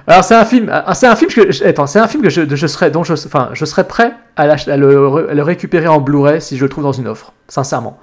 Alors 0.06 0.24
c'est 0.24 0.36
un 0.36 0.44
film, 0.44 0.70
ah, 0.72 0.94
c'est 0.96 1.08
un 1.08 1.16
film 1.16 1.32
que, 1.32 1.66
attends, 1.66 1.88
c'est 1.88 2.00
un 2.00 2.08
film 2.08 2.24
que 2.24 2.30
je, 2.30 2.42
je 2.54 2.68
serais, 2.68 2.92
dont 2.92 3.04
je, 3.04 3.14
enfin, 3.14 3.50
je 3.54 3.66
prêt 3.84 4.14
à, 4.36 4.44
à 4.44 4.78
le, 4.78 5.30
à 5.30 5.34
le 5.34 5.44
récupérer 5.44 5.88
en 5.88 6.02
Blu-ray 6.02 6.42
si 6.42 6.58
je 6.58 6.64
le 6.64 6.70
trouve 6.70 6.84
dans 6.84 6.92
une 6.92 7.08
offre, 7.08 7.32
sincèrement. 7.48 8.00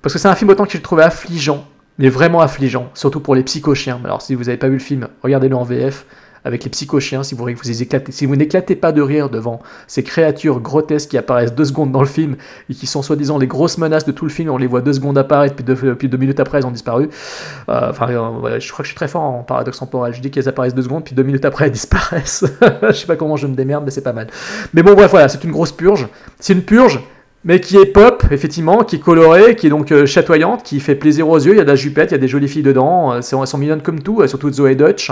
Parce 0.00 0.14
que 0.14 0.18
c'est 0.18 0.28
un 0.28 0.34
film 0.34 0.50
autant 0.50 0.64
que 0.64 0.72
je 0.72 0.78
le 0.78 0.82
trouvais 0.82 1.02
affligeant, 1.02 1.66
mais 1.98 2.08
vraiment 2.08 2.40
affligeant, 2.40 2.90
surtout 2.94 3.20
pour 3.20 3.34
les 3.34 3.42
psychochiens. 3.42 4.00
Alors 4.04 4.22
si 4.22 4.34
vous 4.34 4.44
n'avez 4.44 4.56
pas 4.56 4.68
vu 4.68 4.74
le 4.74 4.78
film, 4.78 5.08
regardez-le 5.22 5.54
en 5.54 5.62
VF 5.62 6.06
avec 6.44 6.64
les 6.64 6.70
psychochiens. 6.70 7.22
Si 7.22 7.34
vous 7.34 7.44
vous 7.44 7.82
éclatez, 7.82 8.12
si 8.12 8.26
vous 8.26 8.36
n'éclatez 8.36 8.76
pas 8.76 8.92
de 8.92 9.02
rire 9.02 9.30
devant 9.30 9.60
ces 9.86 10.02
créatures 10.02 10.60
grotesques 10.60 11.10
qui 11.10 11.18
apparaissent 11.18 11.54
deux 11.54 11.64
secondes 11.64 11.92
dans 11.92 12.00
le 12.00 12.06
film 12.06 12.36
et 12.70 12.74
qui 12.74 12.86
sont 12.86 13.02
soi-disant 13.02 13.38
les 13.38 13.46
grosses 13.46 13.78
menaces 13.78 14.04
de 14.04 14.12
tout 14.12 14.24
le 14.24 14.30
film, 14.30 14.50
on 14.50 14.58
les 14.58 14.66
voit 14.66 14.80
deux 14.80 14.92
secondes 14.94 15.18
apparaître 15.18 15.54
puis 15.54 15.64
deux, 15.64 15.76
puis 15.94 16.08
deux 16.08 16.18
minutes 16.18 16.40
après 16.40 16.58
elles 16.58 16.66
ont 16.66 16.70
disparu. 16.70 17.08
Euh, 17.68 17.90
Enfin, 17.90 18.08
euh, 18.10 18.58
je 18.60 18.72
crois 18.72 18.82
que 18.82 18.86
je 18.86 18.90
suis 18.90 18.96
très 18.96 19.08
fort 19.08 19.22
en 19.22 19.42
paradoxe 19.42 19.78
temporel. 19.78 20.14
Je 20.14 20.20
dis 20.20 20.30
qu'elles 20.30 20.48
apparaissent 20.48 20.74
deux 20.74 20.82
secondes, 20.82 21.04
puis 21.04 21.14
deux 21.14 21.22
minutes 21.22 21.44
après 21.44 21.66
elles 21.66 21.72
disparaissent. 21.72 22.44
je 22.82 22.92
sais 22.92 23.06
pas 23.06 23.16
comment 23.16 23.36
je 23.36 23.46
me 23.46 23.54
démerde, 23.54 23.84
mais 23.84 23.90
c'est 23.90 24.02
pas 24.02 24.12
mal. 24.12 24.28
Mais 24.72 24.82
bon, 24.82 24.94
bref, 24.94 25.10
voilà, 25.10 25.28
c'est 25.28 25.42
une 25.44 25.50
grosse 25.50 25.72
purge. 25.72 26.08
C'est 26.38 26.52
une 26.52 26.62
purge, 26.62 27.00
mais 27.44 27.60
qui 27.60 27.76
est 27.76 27.86
pop, 27.86 28.24
effectivement, 28.30 28.84
qui 28.84 28.96
est 28.96 29.00
colorée, 29.00 29.56
qui 29.56 29.66
est 29.66 29.70
donc 29.70 29.90
euh, 29.90 30.06
chatoyante, 30.06 30.62
qui 30.62 30.80
fait 30.80 30.94
plaisir 30.94 31.28
aux 31.28 31.38
yeux. 31.38 31.52
Il 31.52 31.58
y 31.58 31.60
a 31.60 31.64
de 31.64 31.68
la 31.68 31.74
jupette, 31.74 32.10
il 32.10 32.14
y 32.14 32.16
a 32.16 32.18
des 32.18 32.28
jolies 32.28 32.48
filles 32.48 32.62
dedans. 32.62 33.12
euh, 33.12 33.16
elles 33.16 33.46
sont 33.46 33.58
mignonnes 33.58 33.82
comme 33.82 34.00
tout, 34.00 34.22
euh, 34.22 34.26
surtout 34.28 34.52
Zoé 34.52 34.74
Dutch. 34.74 35.10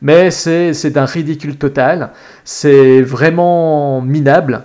Mais 0.00 0.30
c'est 0.30 0.74
c'est 0.74 0.90
d'un 0.90 1.04
ridicule 1.04 1.56
total. 1.56 2.10
C'est 2.44 3.02
vraiment 3.02 4.00
minable. 4.00 4.62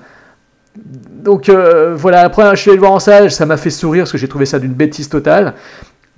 Donc 0.75 1.49
euh, 1.49 1.95
voilà, 1.95 2.21
après 2.21 2.55
je 2.55 2.61
suis 2.61 2.69
allé 2.71 2.77
le 2.77 2.81
voir 2.81 2.93
en 2.93 2.99
salle, 2.99 3.31
ça 3.31 3.45
m'a 3.45 3.57
fait 3.57 3.69
sourire 3.69 4.03
parce 4.03 4.11
que 4.11 4.17
j'ai 4.17 4.27
trouvé 4.27 4.45
ça 4.45 4.59
d'une 4.59 4.73
bêtise 4.73 5.09
totale. 5.09 5.53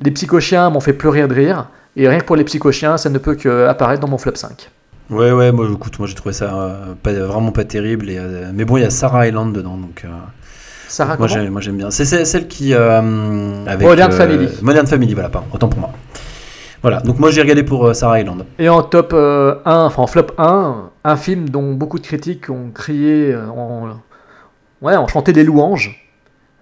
Les 0.03 0.11
psychochiens 0.11 0.69
m'ont 0.69 0.79
fait 0.79 0.93
pleurer 0.93 1.27
de 1.27 1.33
rire. 1.33 1.67
Et 1.97 2.09
rien 2.09 2.19
que 2.19 2.25
pour 2.25 2.35
les 2.35 2.43
psychochiens, 2.43 2.97
ça 2.97 3.09
ne 3.09 3.17
peut 3.17 3.35
que 3.35 3.67
apparaître 3.67 4.01
dans 4.01 4.09
mon 4.09 4.17
flop 4.17 4.35
5. 4.35 4.69
Ouais, 5.09 5.31
ouais, 5.31 5.51
moi, 5.51 5.67
écoute, 5.71 5.99
moi 5.99 6.07
j'ai 6.07 6.15
trouvé 6.15 6.33
ça 6.33 6.53
euh, 6.53 6.93
pas, 7.01 7.13
vraiment 7.13 7.51
pas 7.51 7.63
terrible. 7.63 8.09
Et, 8.09 8.17
euh, 8.17 8.51
mais 8.53 8.65
bon, 8.65 8.77
il 8.77 8.81
y 8.81 8.85
a 8.85 8.89
Sarah 8.89 9.27
Island 9.27 9.53
dedans, 9.53 9.77
donc. 9.77 10.01
euh, 10.03 10.09
Sarah, 10.87 11.17
moi, 11.17 11.27
j'aime 11.27 11.77
bien. 11.77 11.91
C'est 11.91 12.05
celle 12.05 12.47
qui. 12.47 12.73
avec, 12.73 13.81
Modern 13.81 14.11
Family. 14.11 14.49
Modern 14.61 14.87
Family, 14.87 15.13
voilà, 15.13 15.29
pardon, 15.29 15.47
autant 15.53 15.67
pour 15.67 15.79
moi. 15.79 15.91
Voilà, 16.85 16.99
donc 16.99 17.17
moi 17.17 17.31
j'ai 17.31 17.41
regardé 17.41 17.63
pour 17.63 17.87
euh, 17.87 17.93
Sarah 17.95 18.19
Island. 18.19 18.45
Et 18.59 18.69
en 18.69 18.83
top 18.83 19.09
euh, 19.11 19.55
1, 19.65 19.85
enfin 19.85 20.03
en 20.03 20.05
flop 20.05 20.27
1, 20.37 20.91
un 21.03 21.15
film 21.15 21.49
dont 21.49 21.73
beaucoup 21.73 21.97
de 21.97 22.05
critiques 22.05 22.51
ont 22.51 22.69
crié, 22.69 23.33
euh, 23.33 23.47
ont 23.49 25.07
chanté 25.07 25.33
des 25.33 25.43
louanges. 25.43 26.07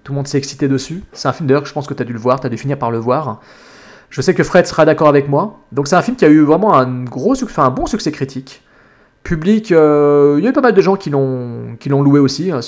Tout 0.05 0.13
le 0.13 0.15
monde 0.15 0.27
s'est 0.29 0.37
excité 0.37 0.69
dessus. 0.69 1.03
C'est 1.11 1.27
un 1.27 1.33
film 1.33 1.47
d'ailleurs 1.47 1.63
que 1.63 1.67
je 1.67 1.73
pense 1.73 1.87
que 1.87 1.93
tu 1.93 2.01
as 2.01 2.05
dû 2.05 2.13
le 2.13 2.19
voir, 2.19 2.39
tu 2.39 2.47
as 2.47 2.49
dû 2.49 2.57
finir 2.57 2.79
par 2.79 2.89
le 2.89 2.99
voir. 2.99 3.41
Je 4.09 4.21
sais 4.21 4.33
que 4.33 4.45
Fred 4.45 4.65
sera 4.65 4.85
d'accord 4.85 5.09
avec 5.09 5.27
moi. 5.27 5.59
Donc 5.73 5.89
c'est 5.89 5.97
un 5.97 6.01
film 6.01 6.15
qui 6.15 6.23
a 6.23 6.29
eu 6.29 6.39
vraiment 6.39 6.73
un 6.73 7.03
gros 7.03 7.33
enfin, 7.43 7.65
un 7.65 7.71
bon 7.71 7.85
succès 7.85 8.13
critique. 8.13 8.63
Public, 9.23 9.73
euh, 9.73 10.35
il 10.37 10.45
y 10.45 10.47
a 10.47 10.51
eu 10.51 10.53
pas 10.53 10.61
mal 10.61 10.73
de 10.73 10.81
gens 10.81 10.95
qui 10.95 11.09
l'ont 11.09 11.75
loué 12.01 12.21
aussi 12.21 12.49
euh, 12.49 12.61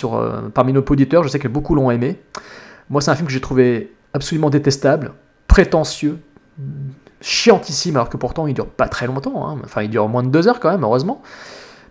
parmi 0.53 0.73
nos 0.73 0.81
auditeurs. 0.81 1.23
Je 1.23 1.29
sais 1.29 1.39
que 1.39 1.47
beaucoup 1.47 1.73
l'ont 1.73 1.89
aimé. 1.89 2.19
Moi, 2.89 2.99
c'est 2.99 3.11
un 3.11 3.15
film 3.15 3.27
que 3.27 3.33
j'ai 3.33 3.39
trouvé 3.39 3.93
absolument 4.13 4.49
détestable, 4.49 5.13
prétentieux, 5.47 6.17
chiantissime, 7.25 7.95
alors 7.95 8.09
que 8.09 8.17
pourtant 8.17 8.45
il 8.45 8.53
dure 8.53 8.67
pas 8.67 8.87
très 8.87 9.07
longtemps. 9.07 9.49
hein. 9.49 9.57
Enfin, 9.65 9.81
il 9.81 9.89
dure 9.89 10.07
moins 10.07 10.21
de 10.21 10.29
deux 10.29 10.47
heures 10.47 10.59
quand 10.59 10.69
même, 10.69 10.83
heureusement. 10.83 11.23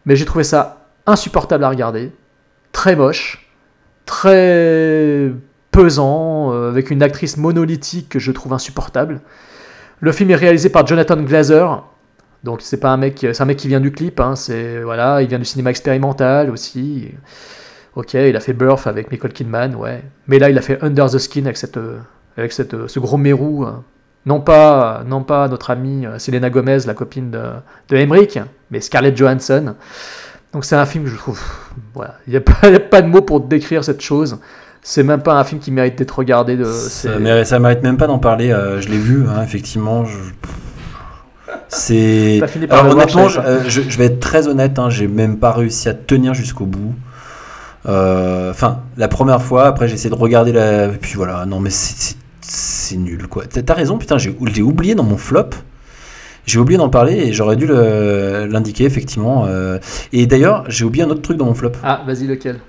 Mais 0.07 0.15
j'ai 0.15 0.25
trouvé 0.25 0.45
ça 0.45 0.87
insupportable 1.07 1.65
à 1.65 1.69
regarder, 1.69 2.13
très 2.73 2.95
moche, 2.95 3.51
très 4.07 5.33
pesant, 5.73 6.53
euh, 6.53 6.69
avec 6.69 6.91
une 6.91 7.03
actrice 7.03 7.37
monolithique 7.37 8.09
que 8.09 8.21
je 8.21 8.31
trouve 8.31 8.53
insupportable. 8.53 9.21
Le 10.01 10.13
film 10.13 10.31
est 10.31 10.37
réalisé 10.37 10.69
par 10.69 10.87
Jonathan 10.87 11.17
Glazer. 11.17 11.83
Donc 12.45 12.61
c'est 12.61 12.79
pas 12.79 12.91
un 12.91 12.97
mec, 12.97 13.15
qui 13.15 13.69
vient 13.69 13.81
du 13.81 13.91
clip. 13.91 14.21
hein, 14.21 14.35
voilà, 14.85 15.21
il 15.23 15.29
vient 15.29 15.39
du 15.41 15.45
cinéma 15.47 15.71
expérimental 15.71 16.51
aussi. 16.51 17.11
Ok, 17.97 18.15
il 18.15 18.37
a 18.37 18.41
fait 18.41 18.53
Birth 18.53 18.87
avec 18.87 19.11
Nicole 19.11 19.33
Kidman, 19.33 19.75
ouais. 19.77 20.03
Mais 20.29 20.39
là, 20.39 20.51
il 20.51 20.59
a 20.59 20.63
fait 20.63 20.79
Under 20.83 21.09
the 21.11 21.19
Skin 21.19 21.43
avec 21.47 21.57
cette, 21.57 21.77
euh, 21.77 21.99
euh, 22.39 22.89
ce 22.89 22.99
gros 23.01 23.17
mérou. 23.17 23.65
hein. 23.65 23.83
Non 24.27 24.41
pas, 24.41 25.03
non 25.07 25.23
pas 25.23 25.49
notre 25.49 25.71
amie 25.71 26.07
euh, 26.07 26.19
Selena 26.19 26.49
Gomez, 26.51 26.79
la 26.87 26.95
copine 26.95 27.31
de, 27.31 27.43
de 27.89 27.97
Emmerich, 27.97 28.39
mais 28.71 28.81
Scarlett 28.81 29.17
Johansson. 29.17 29.75
Donc 30.53 30.65
c'est 30.65 30.77
un 30.77 30.87
film 30.87 31.05
que 31.05 31.11
je 31.11 31.17
trouve, 31.17 31.41
voilà, 31.95 32.15
il 32.27 32.31
n'y 32.31 32.37
a, 32.37 32.41
a 32.77 32.81
pas 32.81 33.03
de 33.03 33.09
mots 33.09 33.23
pour 33.23 33.41
décrire 33.41 33.83
cette 33.85 34.01
chose. 34.01 34.39
c'est 34.83 35.03
même 35.03 35.21
pas 35.23 35.35
un 35.35 35.45
film 35.45 35.61
qui 35.61 35.71
mérite 35.73 35.97
d'être 35.99 36.17
regardé. 36.19 36.57
De, 36.57 36.65
Ça, 36.65 37.19
mérite, 37.19 37.47
ça 37.47 37.59
mérite 37.59 37.83
même 37.83 37.97
pas 37.97 38.07
d'en 38.07 38.19
parler. 38.19 38.51
euh, 38.53 38.81
je 38.81 38.89
l'ai 38.89 38.99
vu, 38.99 39.25
hein, 39.29 39.43
effectivement. 39.43 40.05
je- 40.05 40.17
C'est. 41.69 42.41
Alors 42.71 42.93
honnêtement, 42.93 43.29
je 43.29 43.41
euh, 43.41 43.61
je- 43.69 43.83
je 43.83 43.99
vais 43.99 44.07
être 44.07 44.21
très 44.21 44.47
honnête. 44.49 44.79
Hein, 44.79 44.91
j'ai 44.91 45.09
même 45.09 45.39
pas 45.39 45.53
réussi 45.53 45.89
à 45.89 45.95
tenir 45.95 46.35
jusqu'au 46.35 46.67
bout. 46.67 46.95
Euh, 47.87 48.51
Enfin, 48.51 48.81
la 48.97 49.09
première 49.09 49.43
fois. 49.43 49.67
Après, 49.67 49.89
j'ai 49.89 49.95
essayé 49.95 50.11
de 50.11 50.15
regarder 50.15 50.53
la. 50.53 50.87
Et 50.87 50.89
puis 50.99 51.15
voilà. 51.17 51.45
Non, 51.47 51.61
mais 51.61 51.71
c'est- 51.71 52.17
c'est 52.47 52.97
nul, 52.97 53.27
quoi. 53.27 53.45
T'as 53.47 53.75
raison. 53.75 53.99
Putain, 53.99 54.19
j'ai 54.19 54.63
oublié 54.63 54.95
dans 54.95 55.03
mon 55.03 55.17
flop. 55.17 55.51
J'ai 56.47 56.59
oublié 56.59 56.77
d'en 56.77 56.91
parler 56.91 57.15
et 57.15 57.33
j'aurais 57.33 57.57
dû 57.57 57.67
l'indiquer 57.67 58.85
effectivement. 58.85 59.47
euh. 59.47 59.79
Et 60.13 60.27
d'ailleurs, 60.27 60.65
j'ai 60.69 60.85
oublié 60.85 61.05
un 61.05 61.09
autre 61.11 61.23
truc 61.23 61.39
dans 61.39 61.47
mon 61.47 61.55
flop. 61.55 61.73
Ah, 61.83 62.03
vas-y, 62.07 62.27
lequel? 62.27 62.61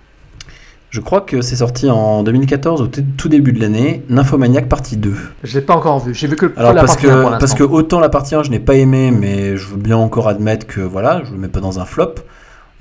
Je 0.92 1.02
crois 1.02 1.20
que 1.20 1.42
c'est 1.42 1.58
sorti 1.58 1.90
en 1.90 2.24
2014 2.24 2.82
au 2.82 2.88
tout 2.88 3.28
début 3.28 3.52
de 3.52 3.60
l'année. 3.60 4.04
Nymphomaniac 4.10 4.70
partie 4.70 4.96
2. 4.96 5.14
Je 5.44 5.60
l'ai 5.60 5.66
pas 5.66 5.76
encore 5.76 6.00
vu. 6.00 6.14
J'ai 6.14 6.28
vu 6.28 6.38
que, 6.38 6.54
Alors 6.56 6.72
la 6.72 6.80
parce 6.82 6.94
partie 6.94 7.10
un 7.10 7.22
pour 7.22 7.32
que, 7.32 7.38
parce 7.38 7.54
que 7.54 7.64
autant 7.64 8.00
la 8.00 8.08
partie 8.08 8.34
1 8.34 8.44
je 8.44 8.50
n'ai 8.50 8.62
pas 8.62 8.76
aimé 8.76 9.12
mais 9.12 9.58
je 9.58 9.68
veux 9.68 9.76
bien 9.76 9.98
encore 9.98 10.30
admettre 10.30 10.66
que 10.68 10.80
voilà 10.80 11.22
je 11.26 11.32
le 11.34 11.38
mets 11.38 11.50
pas 11.50 11.60
dans 11.60 11.82
un 11.82 11.86
flop. 11.86 12.16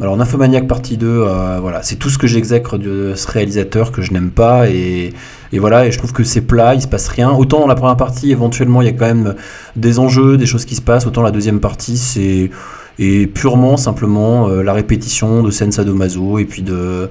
Alors 0.00 0.16
Nymphomaniac 0.16 0.66
partie 0.66 0.96
2 0.96 1.06
euh, 1.06 1.58
voilà. 1.60 1.82
C'est 1.84 1.96
tout 1.96 2.10
ce 2.10 2.18
que 2.18 2.26
j'exècre 2.26 2.78
de 2.78 3.12
ce 3.14 3.30
réalisateur 3.30 3.92
que 3.92 4.02
je 4.02 4.12
n'aime 4.12 4.30
pas 4.30 4.68
et, 4.68 5.12
et 5.52 5.58
voilà. 5.60 5.86
Et 5.86 5.92
je 5.92 5.98
trouve 5.98 6.12
que 6.12 6.24
c'est 6.24 6.40
plat 6.40 6.74
il 6.74 6.82
se 6.82 6.88
passe 6.88 7.06
rien. 7.06 7.30
Autant 7.30 7.60
dans 7.60 7.68
la 7.68 7.76
première 7.76 7.96
partie 7.96 8.32
éventuellement 8.32 8.82
il 8.82 8.86
y 8.86 8.88
a 8.88 8.92
quand 8.92 9.06
même 9.06 9.34
des 9.76 10.00
enjeux 10.00 10.36
des 10.36 10.46
choses 10.46 10.64
qui 10.64 10.74
se 10.74 10.82
passent. 10.82 11.06
Autant 11.06 11.22
la 11.22 11.30
deuxième 11.30 11.60
partie 11.60 11.96
c'est 11.96 12.50
et 12.98 13.26
purement 13.26 13.76
simplement 13.76 14.48
euh, 14.48 14.62
la 14.62 14.72
répétition 14.72 15.42
de 15.42 15.50
scènes 15.50 15.72
sadomaso 15.72 16.38
et 16.38 16.44
puis 16.44 16.62
de 16.62 17.08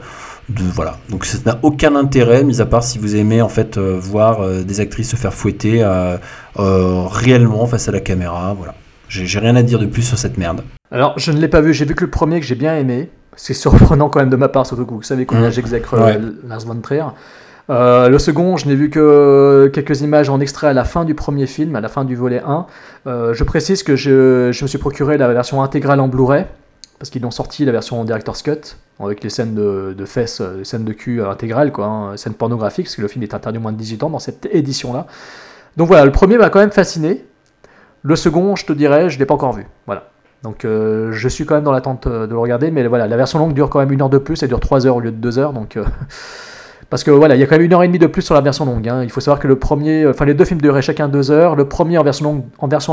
voilà. 0.50 0.98
Donc 1.10 1.24
ça 1.24 1.38
n'a 1.46 1.60
aucun 1.62 1.96
intérêt 1.96 2.44
mis 2.44 2.60
à 2.60 2.66
part 2.66 2.84
si 2.84 2.98
vous 3.00 3.16
aimez 3.16 3.42
en 3.42 3.50
fait 3.50 3.78
euh, 3.78 3.98
voir 3.98 4.46
des 4.62 4.82
actrices 4.82 5.12
se 5.12 5.16
faire 5.16 5.34
fouetter 5.34 5.88
réellement 6.58 7.66
face 7.66 7.88
à 7.88 7.94
la 7.94 8.02
caméra 8.02 8.54
voilà 8.58 8.76
j'ai 9.26 9.40
rien 9.40 9.56
à 9.56 9.62
dire 9.64 9.80
de 9.80 9.86
plus 9.86 10.02
sur 10.02 10.18
cette 10.18 10.38
merde 10.38 10.62
Alors, 10.92 11.18
je 11.18 11.32
ne 11.32 11.40
l'ai 11.40 11.48
pas 11.48 11.62
vu. 11.62 11.74
J'ai 11.74 11.86
vu 11.86 11.94
que 11.96 12.04
le 12.04 12.10
premier 12.10 12.40
que 12.40 12.46
j'ai 12.46 12.56
bien 12.56 12.76
aimé. 12.78 13.10
C'est 13.36 13.54
surprenant 13.54 14.10
quand 14.10 14.20
même 14.20 14.30
de 14.30 14.36
ma 14.36 14.48
part, 14.48 14.66
surtout 14.66 14.86
que 14.86 14.94
vous 14.94 15.02
savez 15.04 15.26
combien 15.26 15.46
Mhm. 15.48 15.52
j'exècre 15.52 15.94
Ouais. 15.96 16.18
euh, 16.18 16.32
Lars 16.48 16.62
von 16.66 16.76
Trier. 16.82 17.04
Euh, 17.70 18.10
le 18.10 18.20
second, 18.20 18.58
je 18.58 18.68
n'ai 18.68 18.76
vu 18.76 18.90
que 18.90 19.72
quelques 19.74 20.02
images 20.02 20.30
en 20.30 20.40
extrait 20.40 20.68
à 20.68 20.74
la 20.74 20.84
fin 20.84 21.06
du 21.06 21.16
premier 21.16 21.48
film, 21.48 21.76
à 21.76 21.82
la 21.82 21.88
fin 21.90 22.04
du 22.06 22.16
volet 22.16 22.42
1. 22.46 22.66
Euh, 23.08 23.34
je 23.34 23.44
précise 23.44 23.84
que 23.84 23.96
je, 23.96 24.52
je 24.52 24.64
me 24.64 24.68
suis 24.68 24.78
procuré 24.78 25.18
la 25.18 25.32
version 25.34 25.64
intégrale 25.64 26.00
en 26.00 26.08
Blu-ray, 26.10 26.46
parce 27.00 27.10
qu'ils 27.10 27.26
ont 27.26 27.32
sorti 27.32 27.64
la 27.66 27.72
version 27.72 28.04
Director's 28.04 28.42
Cut, 28.44 28.76
avec 29.00 29.24
les 29.24 29.30
scènes 29.30 29.56
de, 29.56 29.96
de 29.98 30.06
fesses, 30.06 30.42
euh, 30.42 30.58
les 30.60 30.66
scènes 30.66 30.84
de 30.86 30.94
cul 30.94 31.22
euh, 31.22 31.30
intégrales, 31.32 31.72
quoi, 31.72 31.86
hein, 31.86 32.18
scènes 32.18 32.34
pornographiques, 32.34 32.86
parce 32.86 32.96
que 32.98 33.02
le 33.02 33.08
film 33.08 33.24
est 33.24 33.34
interdit 33.34 33.58
au 33.58 33.62
moins 33.62 33.72
de 33.72 33.78
18 33.78 34.04
ans 34.04 34.10
dans 34.10 34.20
cette 34.20 34.48
édition-là. 34.52 35.08
Donc 35.78 35.88
voilà, 35.88 36.06
le 36.06 36.12
premier 36.12 36.38
m'a 36.38 36.50
quand 36.50 36.60
même 36.60 36.72
fasciné. 36.72 37.24
Le 38.04 38.16
second, 38.16 38.56
je 38.56 38.66
te 38.66 38.74
dirais, 38.74 39.10
je 39.10 39.16
ne 39.16 39.20
l'ai 39.20 39.26
pas 39.26 39.34
encore 39.34 39.54
vu. 39.54 39.66
Voilà. 39.86 40.10
Donc 40.44 40.66
euh, 40.66 41.12
je 41.14 41.28
suis 41.30 41.46
quand 41.46 41.56
même 41.56 41.64
dans 41.64 41.72
l'attente 41.72 42.06
euh, 42.06 42.28
de 42.28 42.34
le 42.34 42.38
regarder, 42.38 42.70
mais 42.70 42.86
voilà, 42.86 43.08
la 43.08 43.16
version 43.16 43.40
longue 43.40 43.54
dure 43.54 43.70
quand 43.70 43.80
même 43.80 43.92
une 43.94 44.02
heure 44.02 44.10
de 44.10 44.18
plus, 44.18 44.44
elle 44.44 44.50
dure 44.50 44.60
3 44.60 44.86
heures 44.86 44.98
au 44.98 45.00
lieu 45.00 45.12
de 45.12 45.18
2 45.18 45.40
heures, 45.40 45.54
donc... 45.54 45.78
euh, 45.78 45.86
Parce 46.90 47.04
que 47.04 47.10
voilà, 47.10 47.36
il 47.36 47.40
y 47.40 47.44
a 47.44 47.48
quand 47.48 47.56
même 47.56 47.66
une 47.66 47.74
heure 47.74 47.82
et 47.82 47.88
demie 47.88 47.98
de 47.98 48.06
plus 48.06 48.22
sur 48.22 48.36
la 48.36 48.42
version 48.42 48.66
longue. 48.66 48.88
hein. 48.88 49.02
Il 49.02 49.10
faut 49.10 49.22
savoir 49.22 49.40
que 49.40 49.48
le 49.48 49.58
premier, 49.58 50.06
enfin 50.06 50.26
les 50.26 50.36
deux 50.36 50.46
films 50.46 50.62
duraient 50.62 50.84
chacun 50.84 51.08
2 51.08 51.32
heures. 51.32 51.56
Le 51.56 51.68
premier 51.68 51.98
en 51.98 52.04
version 52.04 52.44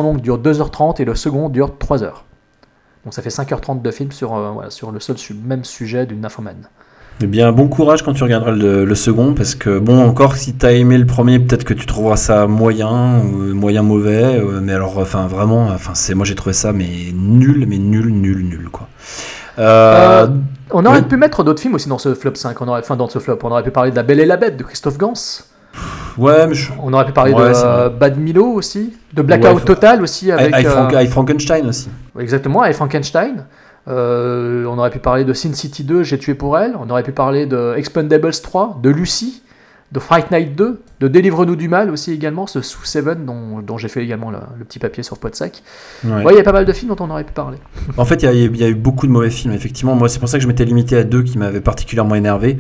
longue, 0.03 0.21
dure 0.23 0.39
2h30 0.39 1.03
et 1.03 1.05
le 1.05 1.15
second 1.15 1.51
dure 1.51 1.77
3 1.77 2.03
heures. 2.03 2.25
Donc 3.05 3.13
ça 3.13 3.21
fait 3.21 3.29
5h30 3.29 3.83
de 3.83 3.91
film 3.91 4.11
sur, 4.11 4.39
le 4.39 5.01
seul 5.01 5.17
même 5.45 5.65
sujet 5.65 6.07
d'une 6.07 6.21
nymphomane. 6.21 6.69
Eh 7.23 7.27
bien, 7.27 7.53
bon 7.53 7.69
courage 7.69 8.03
quand 8.03 8.15
tu 8.15 8.23
regarderas 8.25 8.53
le, 8.53 8.85
le 8.87 8.95
second, 8.95 9.35
parce 9.35 9.55
que 9.55 9.79
bon, 9.79 10.03
encore 10.03 10.37
si 10.37 10.55
t'as 10.55 10.73
aimé 10.73 10.97
le 10.97 11.05
premier, 11.05 11.39
peut-être 11.39 11.65
que 11.65 11.75
tu 11.75 11.85
trouveras 11.85 12.17
ça 12.17 12.47
moyen, 12.47 13.19
ou 13.21 13.55
moyen 13.55 13.83
mauvais, 13.83 14.23
euh, 14.41 14.61
mais 14.63 14.73
alors, 14.73 14.97
enfin, 14.99 15.27
vraiment, 15.27 15.67
enfin, 15.69 15.93
c'est, 15.95 16.15
moi 16.15 16.25
j'ai 16.25 16.35
trouvé 16.35 16.55
ça, 16.55 16.73
mais 16.73 16.89
nul, 17.15 17.67
mais 17.69 17.77
nul, 17.77 18.09
nul, 18.11 18.43
nul, 18.49 18.69
quoi. 18.73 18.89
Euh, 19.59 20.25
Euh, 20.25 20.29
On 20.73 20.87
aurait 20.87 21.03
pu 21.03 21.17
mettre 21.19 21.43
d'autres 21.45 21.61
films 21.61 21.75
aussi 21.75 21.89
dans 21.91 21.99
ce 21.99 22.15
flop 22.15 22.37
5. 22.37 22.59
On 22.63 22.69
aurait, 22.69 22.81
enfin, 22.81 22.97
dans 22.97 23.09
ce 23.09 23.19
flop, 23.19 23.39
on 23.43 23.51
aurait 23.51 23.65
pu 23.65 23.71
parler 23.73 23.91
de 23.91 23.97
La 23.97 24.03
Belle 24.05 24.21
et 24.21 24.25
la 24.27 24.37
Bête 24.39 24.57
de 24.57 24.63
Christophe 24.63 24.97
Gans. 24.97 25.13
ouais, 26.17 26.47
mais 26.47 26.55
je... 26.55 26.71
On 26.83 26.93
aurait 26.95 27.05
pu 27.07 27.13
parler 27.13 27.33
Ouais, 27.35 27.51
de 27.51 27.57
euh. 27.57 27.89
Bad 27.91 28.17
Milo 28.19 28.47
aussi. 28.47 28.95
De 29.13 29.21
Blackout 29.23 29.47
Ouais, 29.49 29.55
faut- 29.59 29.67
Total 29.67 30.01
aussi 30.03 30.31
avec. 30.33 30.55
I, 30.57 30.63
I 30.63 30.67
euh, 30.67 30.71
Frank- 30.71 30.95
I 30.97 31.07
Frankenstein 31.09 31.67
aussi. 31.67 31.89
Exactement, 32.19 32.63
avec 32.63 32.77
Frankenstein. 32.77 33.45
Euh, 33.89 34.65
on 34.67 34.79
aurait 34.79 34.91
pu 34.91 34.99
parler 34.99 35.25
de 35.25 35.33
Sin 35.33 35.53
City 35.55 35.85
2, 35.85 36.03
J'ai 36.03 36.19
tué 36.19 36.35
pour 36.35 36.59
elle. 36.59 36.75
On 36.79 36.89
aurait 36.91 37.03
pu 37.03 37.13
parler 37.13 37.47
de 37.47 37.75
Expendables 37.77 38.33
3, 38.33 38.79
de 38.83 38.91
Lucy, 38.91 39.43
de 39.93 39.99
Fright 39.99 40.31
Night 40.31 40.55
2, 40.55 40.81
de 41.01 41.09
Délivre-nous 41.09 41.57
du 41.57 41.69
mal 41.69 41.91
aussi 41.91 42.13
également, 42.13 42.47
ce 42.47 42.61
Sous 42.61 42.85
Seven 42.85 43.25
dont, 43.25 43.61
dont 43.61 43.79
j'ai 43.79 43.89
fait 43.89 44.05
également 44.05 44.31
le, 44.31 44.39
le 44.59 44.65
petit 44.65 44.79
papier 44.79 45.03
sur 45.03 45.19
Podsac. 45.19 45.63
Ouais. 46.05 46.23
Ouais, 46.25 46.35
il 46.35 46.37
y 46.37 46.41
a 46.41 46.45
pas 46.45 46.53
mal 46.53 46.65
de 46.65 46.73
films 46.73 46.95
dont 46.95 47.05
on 47.05 47.11
aurait 47.11 47.25
pu 47.25 47.33
parler. 47.33 47.59
En 47.97 48.05
fait, 48.05 48.23
il 48.23 48.31
y, 48.33 48.59
y 48.59 48.65
a 48.65 48.69
eu 48.69 48.75
beaucoup 48.75 49.07
de 49.07 49.13
mauvais 49.13 49.31
films, 49.31 49.53
effectivement. 49.53 49.97
Moi, 49.97 50.09
c'est 50.09 50.21
pour 50.21 50.29
ça 50.29 50.37
que 50.39 50.43
je 50.43 50.49
m'étais 50.49 50.65
limité 50.65 50.97
à 50.97 51.03
deux 51.05 51.23
qui 51.23 51.39
m'avaient 51.39 51.61
particulièrement 51.61 52.15
énervé. 52.15 52.59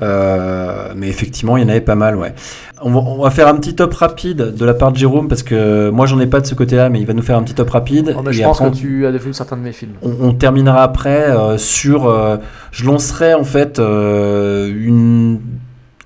Euh, 0.00 0.92
mais 0.96 1.08
effectivement, 1.08 1.56
il 1.56 1.62
y 1.62 1.66
en 1.66 1.68
avait 1.68 1.80
pas 1.82 1.94
mal, 1.94 2.16
ouais. 2.16 2.34
On 2.80 2.90
va, 2.90 3.00
on 3.00 3.22
va 3.22 3.30
faire 3.30 3.46
un 3.48 3.54
petit 3.56 3.74
top 3.74 3.92
rapide 3.94 4.54
de 4.56 4.64
la 4.64 4.74
part 4.74 4.90
de 4.92 4.96
Jérôme, 4.96 5.28
parce 5.28 5.42
que 5.42 5.90
moi, 5.90 6.06
j'en 6.06 6.18
ai 6.20 6.26
pas 6.26 6.40
de 6.40 6.46
ce 6.46 6.54
côté-là, 6.54 6.88
mais 6.88 7.00
il 7.00 7.06
va 7.06 7.12
nous 7.12 7.22
faire 7.22 7.36
un 7.36 7.42
petit 7.42 7.54
top 7.54 7.70
rapide. 7.70 8.14
Oh, 8.18 8.28
Et 8.28 8.32
je 8.32 8.42
pense 8.42 8.60
après, 8.60 8.72
que 8.72 8.76
tu 8.76 9.06
as 9.06 9.10
vu 9.10 9.32
certains 9.34 9.56
de 9.56 9.62
mes 9.62 9.72
films. 9.72 9.92
on, 10.02 10.12
on 10.20 10.32
terminera 10.32 10.82
après 10.82 11.30
euh, 11.30 11.58
sur. 11.58 12.06
euh, 12.06 12.38
je 12.70 12.86
lancerai 12.86 13.34
en 13.34 13.44
fait 13.44 13.78
une, 13.78 15.40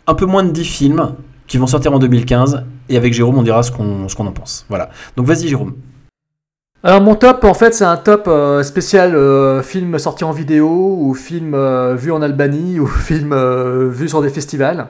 un 0.06 0.14
peu 0.14 0.26
moins 0.26 0.42
de 0.44 0.50
10 0.50 0.64
films 0.64 1.12
qui 1.46 1.58
vont 1.58 1.66
sortir 1.66 1.92
en 1.92 1.98
2015. 1.98 2.64
Et 2.88 2.96
avec 2.96 3.12
Jérôme, 3.12 3.38
on 3.38 3.42
dira 3.42 3.62
ce 3.62 3.72
qu'on 3.72 4.08
ce 4.08 4.14
qu'on 4.14 4.26
en 4.26 4.32
pense. 4.32 4.64
Voilà. 4.68 4.90
Donc 5.16 5.26
vas-y, 5.26 5.48
Jérôme. 5.48 5.74
Alors 6.82 7.00
mon 7.00 7.14
top, 7.14 7.44
en 7.44 7.54
fait, 7.54 7.74
c'est 7.74 7.84
un 7.84 7.96
top 7.96 8.28
euh, 8.28 8.62
spécial 8.62 9.16
euh, 9.16 9.62
film 9.62 9.98
sorti 9.98 10.24
en 10.24 10.30
vidéo, 10.30 10.98
ou 11.00 11.14
film 11.14 11.54
euh, 11.54 11.94
vu 11.94 12.12
en 12.12 12.20
Albanie, 12.20 12.78
ou 12.80 12.86
film 12.86 13.34
vu 13.88 14.08
sur 14.08 14.20
des 14.22 14.28
festivals, 14.28 14.88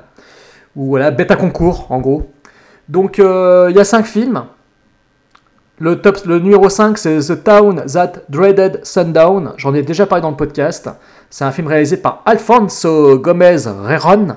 ou 0.74 0.86
voilà, 0.86 1.10
bête 1.10 1.30
à 1.30 1.36
concours, 1.36 1.86
en 1.90 2.00
gros. 2.00 2.30
Donc 2.88 3.18
il 3.18 3.74
y 3.74 3.80
a 3.80 3.84
cinq 3.84 4.04
films. 4.06 4.44
Le, 5.78 6.38
numéro 6.38 6.70
5, 6.70 6.96
c'est 6.96 7.18
The 7.18 7.44
Town 7.44 7.84
That 7.92 8.12
Dreaded 8.30 8.80
Sundown. 8.82 9.52
J'en 9.58 9.74
ai 9.74 9.82
déjà 9.82 10.06
parlé 10.06 10.22
dans 10.22 10.30
le 10.30 10.36
podcast. 10.36 10.88
C'est 11.28 11.44
un 11.44 11.50
film 11.50 11.66
réalisé 11.66 11.98
par 11.98 12.22
Alfonso 12.24 13.18
Gomez 13.18 13.64
Reron. 13.66 14.36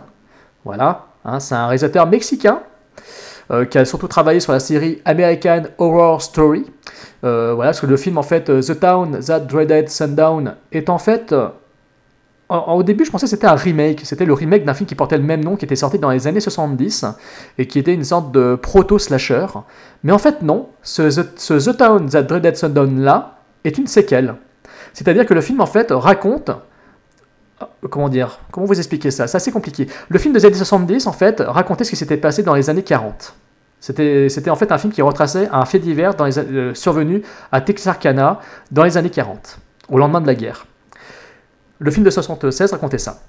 Voilà, 0.66 1.06
hein, 1.24 1.40
c'est 1.40 1.56
un 1.56 1.68
réalisateur 1.68 2.08
mexicain 2.08 2.60
qui 3.70 3.78
a 3.78 3.86
surtout 3.86 4.08
travaillé 4.08 4.40
sur 4.40 4.52
la 4.52 4.60
série 4.60 5.02
American 5.06 5.64
Horror 5.78 6.22
Story. 6.22 6.66
Euh, 7.24 7.54
voilà, 7.56 7.70
parce 7.72 7.82
que 7.82 7.86
le 7.88 7.98
film, 7.98 8.18
en 8.18 8.24
fait, 8.24 8.50
euh, 8.50 8.62
The 8.62 8.80
Town 8.80 9.20
That 9.20 9.42
Dreaded 9.42 9.90
Sundown, 9.90 10.56
est 10.72 10.90
en 10.90 10.98
fait. 10.98 11.32
euh, 11.34 11.50
au 12.50 12.82
début, 12.82 13.06
je 13.06 13.12
pensais 13.12 13.26
que 13.28 13.30
c'était 13.30 13.46
un 13.48 13.54
remake. 13.56 14.02
C'était 14.06 14.26
le 14.26 14.34
remake 14.34 14.66
d'un 14.66 14.74
film 14.74 14.88
qui 14.88 14.96
portait 14.96 15.18
le 15.18 15.24
même 15.24 15.44
nom, 15.44 15.56
qui 15.56 15.66
était 15.66 15.76
sorti 15.76 16.00
dans 16.00 16.10
les 16.10 16.26
années 16.26 16.40
70 16.40 17.06
et 17.60 17.68
qui 17.68 17.78
était 17.78 17.94
une 17.94 18.04
sorte 18.04 18.32
de 18.32 18.56
proto-slasher. 18.56 19.46
Mais 20.04 20.12
en 20.12 20.18
fait, 20.18 20.42
non. 20.42 20.70
Ce, 20.82 21.04
The- 21.22 21.38
ce 21.40 21.70
The 21.72 21.78
Town 21.78 22.10
That 22.10 22.24
Dreaded 22.24 22.58
Sundown 22.58 23.02
là 23.02 23.36
est 23.64 23.78
une 23.78 23.86
séquelle. 23.88 24.36
C'est-à-dire 24.94 25.26
que 25.28 25.34
le 25.36 25.42
film, 25.42 25.62
en 25.62 25.68
fait, 25.68 25.92
raconte. 25.92 26.50
Comment 27.90 28.10
dire 28.10 28.40
Comment 28.52 28.66
vous 28.66 28.78
expliquer 28.78 29.12
ça? 29.12 29.28
C'est 29.28 29.38
assez 29.38 29.52
compliqué. 29.52 29.88
Le 30.08 30.18
film 30.18 30.34
des 30.34 30.46
années 30.46 30.56
70, 30.56 31.06
en 31.08 31.12
fait, 31.12 31.42
racontait 31.46 31.84
ce 31.84 31.90
qui 31.92 31.98
s'était 31.98 32.18
passé 32.18 32.42
dans 32.42 32.56
les 32.56 32.70
années 32.70 32.84
40. 32.84 33.36
C'était, 33.80 34.50
en 34.50 34.56
fait 34.56 34.72
un 34.72 34.78
film 34.78 34.92
qui 34.92 35.02
retraçait 35.02 35.48
un 35.52 35.66
fait 35.66 35.80
divers 35.80 36.14
euh, 36.20 36.74
survenu 36.74 37.22
à 37.52 37.62
Texarkana 37.62 38.40
dans 38.72 38.84
les 38.84 38.98
années 38.98 39.10
40, 39.10 39.60
au 39.90 39.98
lendemain 39.98 40.22
de 40.22 40.28
la 40.28 40.36
guerre. 40.36 40.66
Le 41.80 41.92
film 41.92 42.06
de 42.06 42.10
76 42.10 42.72
racontait 42.74 42.98
ça. 42.98 43.22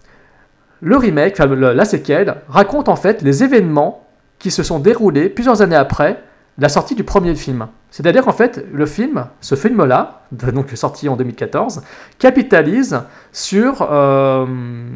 Le 0.81 0.97
remake, 0.97 1.39
la 1.39 1.85
séquelle, 1.85 2.37
raconte 2.49 2.89
en 2.89 2.97
fait 2.97 3.23
les 3.23 3.45
événements 3.45 4.07
qui 4.39 4.51
se 4.51 4.63
sont 4.63 4.81
déroulés 4.81 5.29
plusieurs 5.29 5.63
années 5.63 5.77
après 5.77 6.23
la 6.59 6.69
sortie 6.69 6.95
du 6.95 7.05
premier 7.05 7.35
film. 7.35 7.69
C'est-à-dire 7.91 8.25
qu'en 8.25 8.33
fait, 8.33 8.65
le 8.73 8.87
film, 8.87 9.27
ce 9.41 9.55
film-là, 9.55 10.23
donc 10.33 10.71
sorti 10.75 11.09
en 11.09 11.17
2014, 11.17 11.83
capitalise 12.19 13.01
sur 13.33 13.87
euh, 13.91 14.47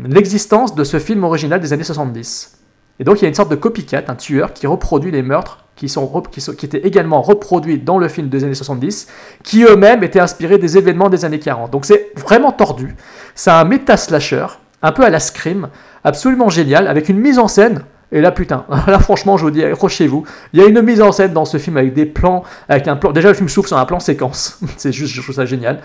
l'existence 0.06 0.74
de 0.74 0.84
ce 0.84 0.98
film 0.98 1.24
original 1.24 1.60
des 1.60 1.72
années 1.72 1.84
70. 1.84 2.63
Et 3.00 3.04
donc 3.04 3.20
il 3.20 3.22
y 3.22 3.24
a 3.24 3.28
une 3.28 3.34
sorte 3.34 3.50
de 3.50 3.56
copycat, 3.56 4.02
un 4.08 4.14
tueur 4.14 4.52
qui 4.52 4.66
reproduit 4.66 5.10
les 5.10 5.22
meurtres 5.22 5.64
qui, 5.76 5.88
sont, 5.88 6.22
qui 6.56 6.66
étaient 6.66 6.86
également 6.86 7.20
reproduits 7.20 7.78
dans 7.78 7.98
le 7.98 8.08
film 8.08 8.28
des 8.28 8.44
années 8.44 8.54
70, 8.54 9.08
qui 9.42 9.64
eux-mêmes 9.64 10.04
étaient 10.04 10.20
inspirés 10.20 10.58
des 10.58 10.78
événements 10.78 11.08
des 11.08 11.24
années 11.24 11.40
40. 11.40 11.70
Donc 11.70 11.84
c'est 11.84 12.12
vraiment 12.16 12.52
tordu. 12.52 12.94
C'est 13.34 13.50
un 13.50 13.64
méta-slasher, 13.64 14.46
un 14.82 14.92
peu 14.92 15.04
à 15.04 15.10
la 15.10 15.20
Scream, 15.20 15.68
absolument 16.04 16.48
génial, 16.48 16.86
avec 16.86 17.08
une 17.08 17.18
mise 17.18 17.38
en 17.38 17.48
scène. 17.48 17.84
Et 18.12 18.20
là, 18.20 18.30
putain, 18.30 18.64
là, 18.86 19.00
franchement, 19.00 19.36
je 19.36 19.44
vous 19.44 19.50
dis, 19.50 19.64
accrochez-vous. 19.64 20.24
Il 20.52 20.60
y 20.60 20.62
a 20.62 20.68
une 20.68 20.80
mise 20.82 21.02
en 21.02 21.10
scène 21.10 21.32
dans 21.32 21.44
ce 21.44 21.58
film 21.58 21.76
avec 21.76 21.94
des 21.94 22.06
plans, 22.06 22.44
avec 22.68 22.86
un 22.86 22.94
plan. 22.94 23.10
Déjà, 23.10 23.28
le 23.28 23.34
film 23.34 23.48
s'ouvre 23.48 23.66
sur 23.66 23.76
un 23.76 23.84
plan 23.86 23.98
séquence. 23.98 24.60
C'est 24.76 24.92
juste, 24.92 25.12
je 25.12 25.20
trouve 25.20 25.34
ça 25.34 25.46
génial. 25.46 25.80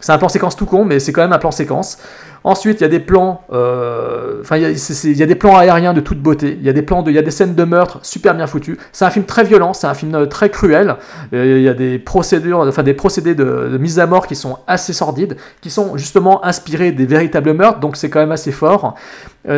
C'est 0.00 0.10
un 0.10 0.18
plan 0.18 0.28
séquence 0.28 0.56
tout 0.56 0.66
con, 0.66 0.84
mais 0.84 0.98
c'est 0.98 1.12
quand 1.12 1.22
même 1.22 1.32
un 1.32 1.38
plan 1.38 1.50
séquence. 1.50 1.98
Ensuite, 2.44 2.80
il 2.80 2.82
y 2.82 2.86
a 2.86 2.88
des 2.88 3.00
plans, 3.00 3.42
euh, 3.52 4.42
il, 4.52 5.20
y 5.20 5.26
des 5.26 5.34
plans 5.34 5.56
aériens 5.56 5.92
de 5.92 6.00
toute 6.00 6.20
beauté. 6.20 6.56
Il 6.58 6.64
y 6.64 6.68
a 6.68 6.72
des 6.72 6.82
plans, 6.82 7.02
de, 7.02 7.10
y 7.10 7.18
a 7.18 7.22
des 7.22 7.30
scènes 7.30 7.54
de 7.54 7.64
meurtre 7.64 7.98
super 8.02 8.34
bien 8.34 8.46
foutues. 8.46 8.78
C'est 8.92 9.04
un 9.04 9.10
film 9.10 9.24
très 9.24 9.44
violent, 9.44 9.72
c'est 9.72 9.86
un 9.86 9.94
film 9.94 10.14
euh, 10.14 10.26
très 10.26 10.50
cruel. 10.50 10.96
Euh, 11.32 11.58
Il 11.58 11.62
y 11.62 11.68
a 11.68 11.74
des 11.74 11.98
procédures, 11.98 12.60
enfin 12.60 12.82
des 12.82 12.94
procédés 12.94 13.34
de, 13.34 13.76
mise 13.78 13.98
à 13.98 14.06
mort 14.06 14.26
qui 14.26 14.36
sont 14.36 14.58
assez 14.66 14.92
sordides, 14.92 15.36
qui 15.60 15.70
sont 15.70 15.96
justement 15.96 16.44
inspirés 16.44 16.92
des 16.92 17.06
véritables 17.06 17.52
meurtres. 17.52 17.80
Donc 17.80 17.96
c'est 17.96 18.10
quand 18.10 18.20
même 18.20 18.32
assez 18.32 18.52
fort. 18.52 18.94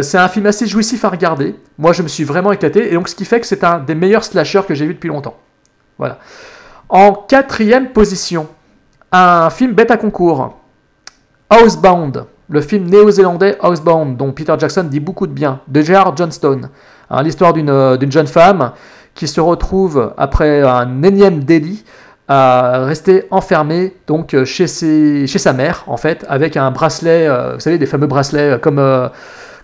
C'est 0.03 0.19
un 0.19 0.29
film 0.29 0.47
assez 0.47 0.67
jouissif 0.67 1.05
à 1.05 1.09
regarder. 1.09 1.57
Moi, 1.79 1.93
je 1.93 2.03
me 2.03 2.09
suis 2.09 2.23
vraiment 2.23 2.53
éclaté, 2.53 2.93
et 2.93 2.95
donc 2.95 3.09
ce 3.09 3.15
qui 3.15 3.25
fait 3.25 3.41
que 3.41 3.47
c'est 3.47 3.65
un 3.65 3.79
des 3.79 3.95
meilleurs 3.95 4.25
slashers 4.25 4.63
que 4.69 4.75
j'ai 4.75 4.87
vu 4.87 4.95
depuis 4.95 5.09
longtemps. 5.09 5.37
Voilà. 5.99 6.19
En 6.89 7.13
quatrième 7.13 7.91
position, 7.91 8.49
un 9.13 9.51
film 9.51 9.73
bête 9.73 9.91
à 9.91 9.97
concours. 9.97 10.57
Housebound, 11.51 12.27
le 12.51 12.61
film 12.61 12.87
néo-zélandais 12.87 13.57
Housebound, 13.63 14.17
dont 14.17 14.33
Peter 14.33 14.55
Jackson 14.59 14.85
dit 14.85 15.01
beaucoup 15.01 15.27
de 15.27 15.33
bien, 15.33 15.61
de 15.69 15.81
Gerard 15.81 16.17
Johnston. 16.17 16.63
Hein, 17.09 17.23
L'histoire 17.23 17.53
d'une 17.53 17.71
euh, 17.71 17.97
d'une 17.97 18.11
jeune 18.11 18.27
femme 18.27 18.73
qui 19.15 19.29
se 19.29 19.41
retrouve, 19.41 20.13
après 20.17 20.63
un 20.63 21.03
énième 21.03 21.45
délit, 21.45 21.85
à 22.29 22.85
rester 22.85 23.27
enfermée 23.31 23.97
donc, 24.07 24.35
euh, 24.35 24.45
chez, 24.45 24.67
sa 24.67 25.53
mère, 25.53 25.85
en 25.87 25.97
fait, 25.97 26.25
avec 26.29 26.57
un 26.57 26.71
bracelet, 26.71 27.27
euh, 27.27 27.55
vous 27.55 27.61
savez, 27.61 27.79
des 27.79 27.87
fameux 27.87 28.07
bracelets 28.07 28.59
comme, 28.61 29.11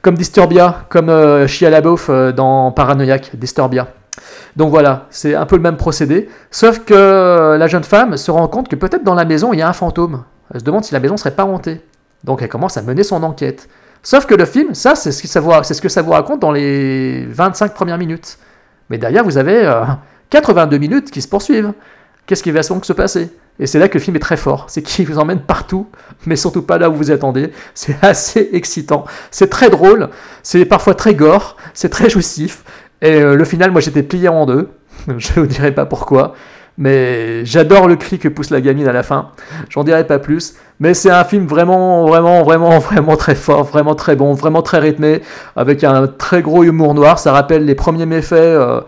comme 0.03 0.15
Disturbia, 0.15 0.85
comme 0.89 1.47
Shia 1.47 1.71
LaBeouf 1.71 2.11
dans 2.35 2.73
Paranoiac, 2.73 3.33
Disturbia. 3.35 3.89
Donc 4.57 4.71
voilà, 4.71 5.07
c'est 5.11 5.35
un 5.35 5.45
peu 5.47 5.57
le 5.57 5.63
même 5.63 5.77
procédé, 5.77 6.29
sauf 6.51 6.81
que 6.81 7.57
la 7.57 7.67
jeune 7.67 7.85
femme 7.85 8.17
se 8.17 8.31
rend 8.31 8.49
compte 8.49 8.69
que 8.69 8.77
peut-être 8.77 9.05
dans 9.05 9.15
la 9.15 9.25
maison 9.25 9.53
il 9.53 9.59
y 9.59 9.63
a 9.63 9.69
un 9.69 9.75
fantôme. 9.75 10.25
Elle 10.53 10.61
se 10.61 10.65
demande 10.65 10.85
si 10.85 10.95
la 10.95 11.01
maison 11.01 11.17
serait 11.17 11.33
pas 11.33 11.45
hantée. 11.45 11.83
Donc 12.27 12.43
elle 12.43 12.49
commence 12.49 12.77
à 12.77 12.83
mener 12.83 13.05
son 13.05 13.23
enquête. 13.23 13.69
Sauf 14.03 14.27
que 14.27 14.35
le 14.35 14.45
film, 14.45 14.75
ça 14.75 14.95
c'est 14.95 15.13
ce, 15.13 15.23
que 15.23 15.29
ça 15.89 16.03
vous, 16.03 16.11
raconte 16.11 16.41
dans 16.41 16.53
les 16.53 17.25
25 17.27 17.73
premières 17.73 17.99
minutes. 17.99 18.39
Mais 18.91 18.99
derrière 18.99 19.25
vous 19.25 19.39
avez 19.39 19.65
euh, 19.65 19.85
82 20.31 20.77
minutes 20.77 21.11
qui 21.11 21.23
se 21.23 21.29
poursuivent. 21.29 21.73
Qu'est-ce 22.27 22.43
qui 22.43 22.51
va 22.51 22.63
se 22.63 22.93
passer? 22.93 23.31
Et 23.59 23.67
c'est 23.67 23.79
là 23.79 23.89
que 23.89 23.95
le 23.95 24.01
film 24.01 24.17
est 24.17 24.21
très 24.21 24.37
fort, 24.37 24.67
c'est 24.69 24.83
qu'il 24.83 25.07
vous 25.07 25.19
emmène 25.19 25.41
partout, 25.41 25.87
mais 26.27 26.37
surtout 26.37 26.61
pas 26.61 26.77
là 26.77 26.91
où 26.91 26.95
vous 26.95 27.11
attendez. 27.11 27.53
C'est 27.75 27.97
assez 28.03 28.51
excitant, 28.53 29.07
c'est 29.31 29.49
très 29.49 29.71
drôle, 29.71 30.11
c'est 30.43 30.65
parfois 30.67 30.95
très 30.95 31.15
gore, 31.15 31.57
c'est 31.73 31.89
très 31.89 32.11
jouissif. 32.11 32.65
Et 33.01 33.23
euh, 33.23 33.35
le 33.35 33.45
final, 33.45 33.71
moi 33.71 33.81
j'étais 33.81 34.03
plié 34.03 34.29
en 34.29 34.45
deux. 34.45 34.69
Je 35.17 35.41
vous 35.41 35.47
dirai 35.47 35.73
pas 35.73 35.87
pourquoi. 35.87 36.35
Mais 36.79 37.45
j'adore 37.45 37.89
le 37.89 37.97
cri 37.97 38.19
que 38.19 38.29
pousse 38.29 38.51
la 38.51 38.61
gamine 38.61 38.87
à 38.87 38.93
la 38.93 39.03
fin. 39.03 39.31
J'en 39.71 39.83
dirai 39.85 40.07
pas 40.07 40.19
plus. 40.19 40.55
Mais 40.79 40.93
c'est 40.93 41.11
un 41.11 41.25
film 41.25 41.47
vraiment, 41.47 42.07
vraiment, 42.07 42.43
vraiment, 42.43 42.79
vraiment 42.91 43.17
très 43.17 43.35
fort, 43.35 43.65
vraiment 43.65 43.95
très 43.95 44.15
bon, 44.17 44.35
vraiment 44.35 44.63
très 44.63 44.79
rythmé, 44.79 45.23
avec 45.57 45.85
un 45.85 46.07
très 46.07 46.43
gros 46.43 46.65
humour 46.65 46.95
noir. 46.95 47.19
Ça 47.19 47.33
rappelle 47.33 47.65
les 47.65 47.75
premiers 47.75 48.05
méfaits 48.05 48.33
euh, 48.35 48.83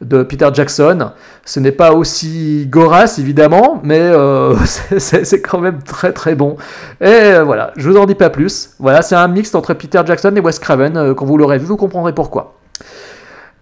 de 0.00 0.22
Peter 0.22 0.48
Jackson. 0.52 1.10
Ce 1.44 1.58
n'est 1.58 1.72
pas 1.72 1.92
aussi 1.92 2.66
gorace, 2.70 3.18
évidemment, 3.18 3.80
mais 3.82 3.98
euh, 4.00 4.54
c'est- 4.98 5.40
quand 5.42 5.58
même 5.58 5.82
très 5.82 6.12
très 6.12 6.36
bon. 6.36 6.56
Et 7.00 7.06
euh, 7.06 7.42
voilà, 7.42 7.72
je 7.76 7.90
vous 7.90 7.96
en 7.96 8.06
dis 8.06 8.14
pas 8.14 8.30
plus. 8.30 8.70
Voilà, 8.78 9.02
c'est 9.02 9.16
un 9.16 9.26
mix 9.26 9.52
entre 9.56 9.74
Peter 9.74 10.00
Jackson 10.06 10.32
et 10.36 10.40
Wes 10.40 10.58
Craven. 10.60 11.12
Quand 11.14 11.24
vous 11.26 11.36
l'aurez 11.38 11.58
vu, 11.58 11.66
vous 11.66 11.76
comprendrez 11.76 12.12
pourquoi. 12.14 12.54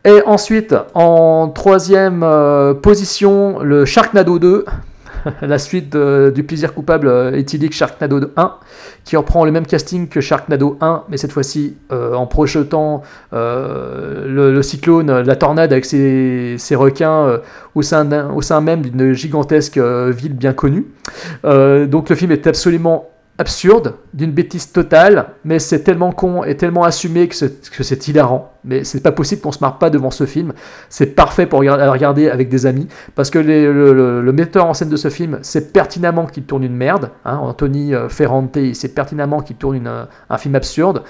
Et 0.05 0.23
ensuite, 0.25 0.75
en 0.95 1.49
troisième 1.49 2.23
euh, 2.23 2.73
position, 2.73 3.61
le 3.61 3.85
Sharknado 3.85 4.39
2, 4.39 4.65
la 5.43 5.59
suite 5.59 5.91
de- 5.93 6.33
du 6.35 6.43
plaisir 6.43 6.73
coupable 6.73 7.07
euh, 7.07 7.37
éthylique 7.37 7.75
Sharknado 7.75 8.21
1, 8.35 8.55
qui 9.05 9.17
reprend 9.19 9.45
le 9.45 9.53
même 9.53 9.67
casting 9.67 10.09
que 10.09 10.23
Sharknado 10.23 10.79
1, 10.81 11.05
mais 11.11 11.19
cette 11.19 11.33
fois-ci 11.33 11.77
euh, 11.93 12.15
en 12.15 12.27
projetant 12.27 13.03
euh, 13.35 14.25
le, 14.27 14.63
cyclone, 14.63 15.21
la 15.21 15.37
tornade 15.37 15.73
avec 15.73 15.85
ses, 15.85 16.57
requins 16.73 17.27
euh, 17.27 17.39
au, 17.75 17.83
sein 17.83 18.05
même 18.63 18.81
d'une 18.81 19.13
gigantesque 19.13 19.77
euh, 19.77 20.11
ville 20.17 20.35
bien 20.35 20.55
connue. 20.55 20.87
Euh, 21.45 21.87
donc 21.87 22.09
le 22.09 22.17
film 22.17 22.33
est 22.33 22.47
absolument 22.47 23.11
absurde, 23.41 23.95
d'une 24.13 24.33
bêtise 24.33 24.71
totale, 24.71 25.31
mais 25.45 25.59
c'est 25.59 25.81
tellement 25.81 26.13
con 26.13 26.45
et 26.45 26.57
tellement 26.57 26.85
assumé 26.85 27.27
que 27.27 27.35
c'est, 27.35 28.09
hilarant. 28.09 28.53
Mais 28.65 28.85
c'est 28.85 29.03
pas 29.03 29.13
possible 29.13 29.41
qu'on 29.41 29.51
se 29.51 29.61
marre 29.61 29.79
pas 29.79 29.89
devant 29.89 30.11
ce 30.11 30.27
film. 30.27 30.53
C'est 30.91 31.15
parfait 31.17 31.47
pour 31.47 31.61
regarder, 31.61 32.29
avec 32.29 32.51
des 32.51 32.67
amis, 32.67 32.87
parce 33.15 33.31
que 33.31 33.39
le, 33.39 34.33
metteur 34.33 34.67
en 34.67 34.75
scène 34.75 34.91
de 34.91 34.97
ce 34.97 35.09
film 35.09 35.39
sait 35.43 35.69
pertinemment 35.69 36.27
qu'il 36.27 36.45
tourne 36.45 36.63
une 36.63 36.77
merde. 36.77 37.11
hein. 37.25 37.39
Anthony 37.39 37.95
euh, 37.95 38.09
Ferrante, 38.09 38.57
il 38.57 38.77
sait 38.77 38.89
pertinemment 38.89 39.41
qu'il 39.41 39.57
tourne 39.57 40.07
un 40.29 40.39
film 40.39 40.55
absurde. 40.55 41.03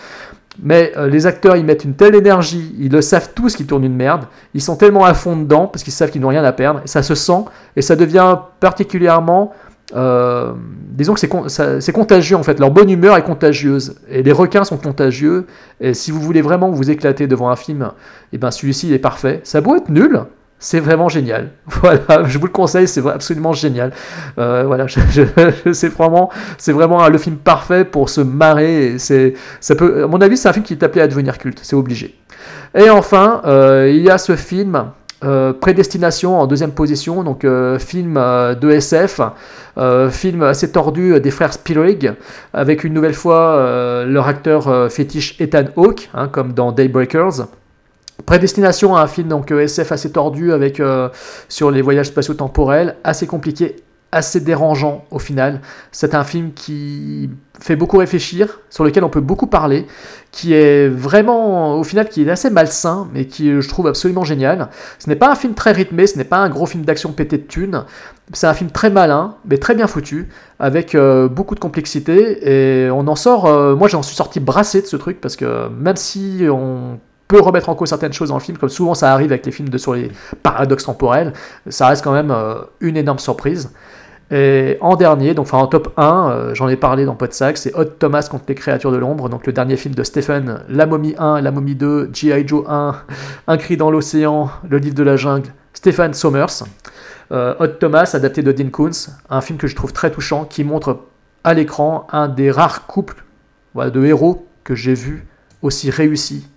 Mais 0.63 0.93
euh, 0.97 1.09
les 1.09 1.27
acteurs, 1.27 1.57
ils 1.57 1.65
mettent 1.65 1.85
une 1.85 1.95
telle 1.95 2.15
énergie, 2.15 2.75
ils 2.79 2.91
le 2.91 3.01
savent 3.01 3.31
tous 3.35 3.57
qu'ils 3.57 3.67
tournent 3.67 3.85
une 3.85 3.95
merde, 3.95 4.25
ils 4.53 4.61
sont 4.61 4.77
tellement 4.77 5.05
à 5.05 5.15
fond 5.15 5.37
dedans, 5.37 5.67
parce 5.67 5.83
qu'ils 5.83 5.93
savent 5.93 6.11
qu'ils 6.11 6.21
n'ont 6.21 6.29
rien 6.29 6.45
à 6.45 6.53
perdre, 6.53 6.81
et 6.85 6.89
ça 6.89 7.03
se 7.03 7.15
sent, 7.15 7.45
et 7.77 7.83
ça 7.83 7.97
devient 7.97 8.37
particulièrement 8.59 9.53
euh, 9.95 10.53
disons 10.93 11.15
que 11.15 11.21
c'est 11.21 11.93
contagieux 11.93 12.37
en 12.37 12.43
fait, 12.43 12.59
leur 12.61 12.71
bonne 12.71 12.91
humeur 12.91 13.17
est 13.17 13.23
contagieuse 13.23 13.97
et 14.09 14.23
les 14.23 14.33
requins 14.33 14.65
sont 14.65 14.77
contagieux 14.77 15.47
et 15.81 15.95
si 15.95 16.11
vous 16.11 16.21
voulez 16.21 16.43
vraiment 16.43 16.71
vous 16.71 16.91
éclater 16.91 17.27
devant 17.27 17.51
un 17.51 17.57
film, 17.57 17.91
et 18.33 18.39
ben 18.39 18.51
celui-ci 18.51 18.93
est 18.93 18.99
parfait. 18.99 19.41
Ça 19.45 19.61
beau 19.61 19.77
être 19.77 19.89
nul, 19.89 20.21
c'est 20.61 20.79
vraiment 20.79 21.09
génial. 21.09 21.51
Voilà, 21.81 22.25
je 22.25 22.39
vous 22.39 22.47
le 22.47 22.53
conseille, 22.53 22.87
c'est 22.87 23.05
absolument 23.07 23.53
génial. 23.53 23.93
Euh, 24.39 24.65
voilà, 24.67 24.87
c'est 24.89 25.89
vraiment, 25.89 26.31
c'est 26.59 26.73
vraiment 26.73 27.09
le 27.09 27.19
film 27.19 27.37
parfait 27.37 27.85
pour 27.85 28.11
se 28.11 28.21
marrer. 28.21 28.97
C'est, 28.99 29.35
ça 29.61 29.75
peut, 29.75 30.05
à 30.05 30.07
mon 30.07 30.21
avis, 30.21 30.37
c'est 30.37 30.49
un 30.49 30.53
film 30.53 30.65
qui 30.65 30.75
est 30.75 30.83
appelé 30.85 31.01
à 31.01 31.09
devenir 31.09 31.39
culte, 31.39 31.61
c'est 31.63 31.77
obligé. 31.77 32.15
Et 32.75 32.91
enfin, 32.91 33.41
euh, 33.47 33.91
il 33.93 34.03
y 34.03 34.11
a 34.11 34.19
ce 34.19 34.37
film. 34.37 34.85
Euh, 35.23 35.53
Prédestination 35.53 36.41
en 36.41 36.47
deuxième 36.47 36.73
position, 36.73 37.23
donc 37.23 37.45
euh, 37.45 37.79
film 37.79 38.17
euh, 38.17 38.55
de 38.55 38.71
SF, 38.71 39.21
film 40.11 40.43
assez 40.43 40.73
tordu 40.73 41.21
des 41.21 41.31
frères 41.31 41.53
Spielberg, 41.53 42.15
avec 42.53 42.85
une 42.85 42.93
nouvelle 42.93 43.15
fois 43.15 44.05
leur 44.07 44.27
acteur 44.29 44.91
fétiche 44.93 45.41
Ethan 45.41 45.65
Hawke, 45.77 46.11
hein, 46.13 46.29
comme 46.29 46.53
dans 46.53 46.71
Daybreakers. 46.71 47.47
Prédestination 48.27 48.97
un 48.97 49.07
film 49.07 49.33
SF 49.49 49.93
assez 49.93 50.13
tordu 50.13 50.53
avec 50.53 50.83
sur 51.49 51.71
les 51.71 51.81
voyages 51.81 52.09
spatio-temporels, 52.09 52.97
assez 53.05 53.27
compliqué, 53.27 53.77
assez 54.13 54.41
dérangeant 54.41 55.05
au 55.11 55.19
final. 55.19 55.61
C'est 55.93 56.15
un 56.15 56.25
film 56.25 56.53
qui 56.53 57.31
fait 57.61 57.77
beaucoup 57.77 57.99
réfléchir, 57.99 58.61
sur 58.71 58.85
lequel 58.85 59.05
on 59.05 59.09
peut 59.11 59.21
beaucoup 59.21 59.47
parler, 59.47 59.87
qui 60.33 60.55
est 60.55 60.89
vraiment 60.89 61.79
au 61.79 61.85
final 61.85 62.09
qui 62.09 62.23
est 62.23 62.31
assez 62.31 62.51
malsain, 62.51 63.09
mais 63.13 63.27
qui 63.27 63.61
je 63.61 63.69
trouve 63.69 63.87
absolument 63.87 64.25
génial. 64.25 64.69
Ce 64.99 65.09
n'est 65.09 65.17
pas 65.17 65.31
un 65.31 65.35
film 65.35 65.55
très 65.55 65.73
rythmé, 65.73 66.07
ce 66.07 66.17
n'est 66.17 66.25
pas 66.25 66.39
un 66.39 66.49
gros 66.49 66.67
film 66.67 66.85
d'action 66.85 67.13
pété 67.13 67.39
de 67.39 67.43
thunes. 67.43 67.85
C'est 68.33 68.47
un 68.47 68.55
film 68.55 68.71
très 68.71 68.91
malin, 68.91 69.37
mais 69.45 69.59
très 69.59 69.75
bien 69.75 69.87
foutu, 69.87 70.29
avec 70.59 70.95
euh, 70.95 71.29
beaucoup 71.29 71.55
de 71.55 71.61
complexité, 71.61 72.87
et 72.87 72.91
on 72.91 73.07
en 73.09 73.17
sort. 73.17 73.47
euh, 73.47 73.75
moi, 73.75 73.89
j'en 73.89 74.03
suis 74.03 74.17
sorti 74.17 74.41
brassé 74.41 74.83
de 74.83 74.87
ce 74.87 74.97
truc 74.97 75.21
parce 75.21 75.37
que 75.37 75.69
même 75.69 75.97
si 75.97 76.47
on 76.51 76.99
peut 77.29 77.41
remettre 77.41 77.69
en 77.69 77.75
cause 77.75 77.91
certaines 77.91 78.13
choses 78.13 78.31
dans 78.31 78.37
le 78.37 78.41
film, 78.41 78.59
comme 78.59 78.69
souvent 78.69 78.95
ça 78.95 79.13
arrive 79.13 79.31
avec 79.31 79.47
les 79.47 79.53
films 79.53 79.69
de, 79.69 79.79
sur 79.79 79.95
les 79.95 80.11
paradoxes 80.43 80.85
temporels, 80.85 81.33
ça 81.69 81.87
reste 81.87 82.03
quand 82.03 82.13
même 82.13 82.33
euh, 82.33 82.57
une 82.81 82.97
énorme 82.97 83.21
surprise. 83.21 83.71
Et 84.31 84.79
en 84.81 84.95
dernier, 84.95 85.35
donc 85.35 85.47
enfin 85.47 85.59
en 85.59 85.67
top 85.67 85.93
1, 85.97 86.31
euh, 86.31 86.55
j'en 86.55 86.69
ai 86.69 86.77
parlé 86.77 87.05
dans 87.05 87.17
Podsac, 87.17 87.59
c'est 87.59 87.75
Hot 87.75 87.85
Thomas 87.85 88.29
contre 88.31 88.45
les 88.47 88.55
créatures 88.55 88.93
de 88.93 88.97
l'ombre, 88.97 89.29
donc 89.29 89.45
le 89.45 89.53
dernier 89.53 89.77
film 89.77 89.95
de 89.95 90.05
Stephen, 90.05 90.63
La 90.69 90.87
momie 90.87 91.17
1, 91.19 91.41
La 91.41 91.51
momie 91.51 91.75
2, 91.75 92.11
G.I. 92.13 92.47
Joe 92.47 92.65
1, 92.69 92.95
Un 93.49 93.57
cri 93.57 93.77
dans 93.77 93.91
l'océan, 93.91 94.49
Le 94.69 94.79
livre 94.79 94.95
de 94.95 95.03
la 95.03 95.17
jungle, 95.17 95.53
Stephen 95.73 96.15
Sommers. 96.15 96.63
Euh, 97.33 97.55
Hot 97.59 97.67
Thomas, 97.81 98.11
adapté 98.15 98.43
de 98.43 98.53
Dean 98.53 98.71
Koontz, 98.71 99.11
un 99.31 99.41
film 99.41 99.59
que 99.59 99.67
je 99.67 99.75
trouve 99.75 99.93
très 99.93 100.13
touchant, 100.13 100.45
qui 100.45 100.63
montre 100.63 101.01
à 101.43 101.53
l'écran 101.53 102.07
un 102.13 102.29
des 102.29 102.53
rares 102.53 102.87
couples 102.87 103.25
de 103.75 104.05
héros 104.05 104.47
que 104.63 104.77
j'ai 104.77 104.95
vu 104.95 105.27
aussi 105.63 105.91
réussi 105.91 106.49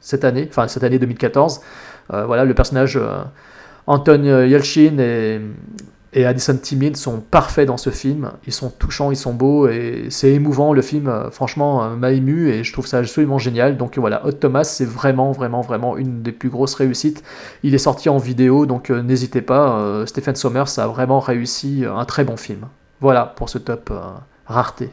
cette 0.00 0.24
année, 0.24 0.46
enfin 0.48 0.68
cette 0.68 0.84
année 0.84 0.98
2014. 1.00 1.60
Euh, 2.12 2.24
voilà, 2.24 2.44
le 2.44 2.54
personnage 2.54 2.98
Anton 3.86 4.22
Yelchin 4.46 4.98
et, 4.98 5.40
et 6.12 6.26
Addison 6.26 6.56
Timmins 6.56 6.94
sont 6.94 7.20
parfaits 7.20 7.68
dans 7.68 7.76
ce 7.76 7.90
film. 7.90 8.32
Ils 8.46 8.52
sont 8.52 8.70
touchants, 8.70 9.12
ils 9.12 9.16
sont 9.16 9.32
beaux 9.32 9.68
et 9.68 10.06
c'est 10.10 10.32
émouvant. 10.32 10.72
Le 10.72 10.82
film, 10.82 11.06
euh, 11.08 11.30
franchement, 11.30 11.84
euh, 11.84 11.94
m'a 11.94 12.10
ému 12.10 12.48
et 12.48 12.64
je 12.64 12.72
trouve 12.72 12.86
ça 12.86 12.98
absolument 12.98 13.38
génial. 13.38 13.76
Donc 13.76 13.96
voilà, 13.96 14.26
Hot 14.26 14.32
Thomas, 14.32 14.64
c'est 14.64 14.84
vraiment, 14.84 15.30
vraiment, 15.30 15.60
vraiment 15.60 15.96
une 15.96 16.22
des 16.22 16.32
plus 16.32 16.48
grosses 16.48 16.74
réussites. 16.74 17.22
Il 17.62 17.74
est 17.74 17.78
sorti 17.78 18.08
en 18.08 18.18
vidéo, 18.18 18.66
donc 18.66 18.90
euh, 18.90 19.02
n'hésitez 19.02 19.42
pas. 19.42 19.60
Stephen 20.06 20.34
Sommers 20.34 20.78
a 20.78 20.86
vraiment 20.86 21.20
réussi 21.20 21.84
un 21.86 22.04
très 22.04 22.24
bon 22.24 22.36
film. 22.36 22.66
Voilà 23.00 23.24
pour 23.24 23.48
ce 23.48 23.58
top 23.58 23.92
rareté. 24.46 24.90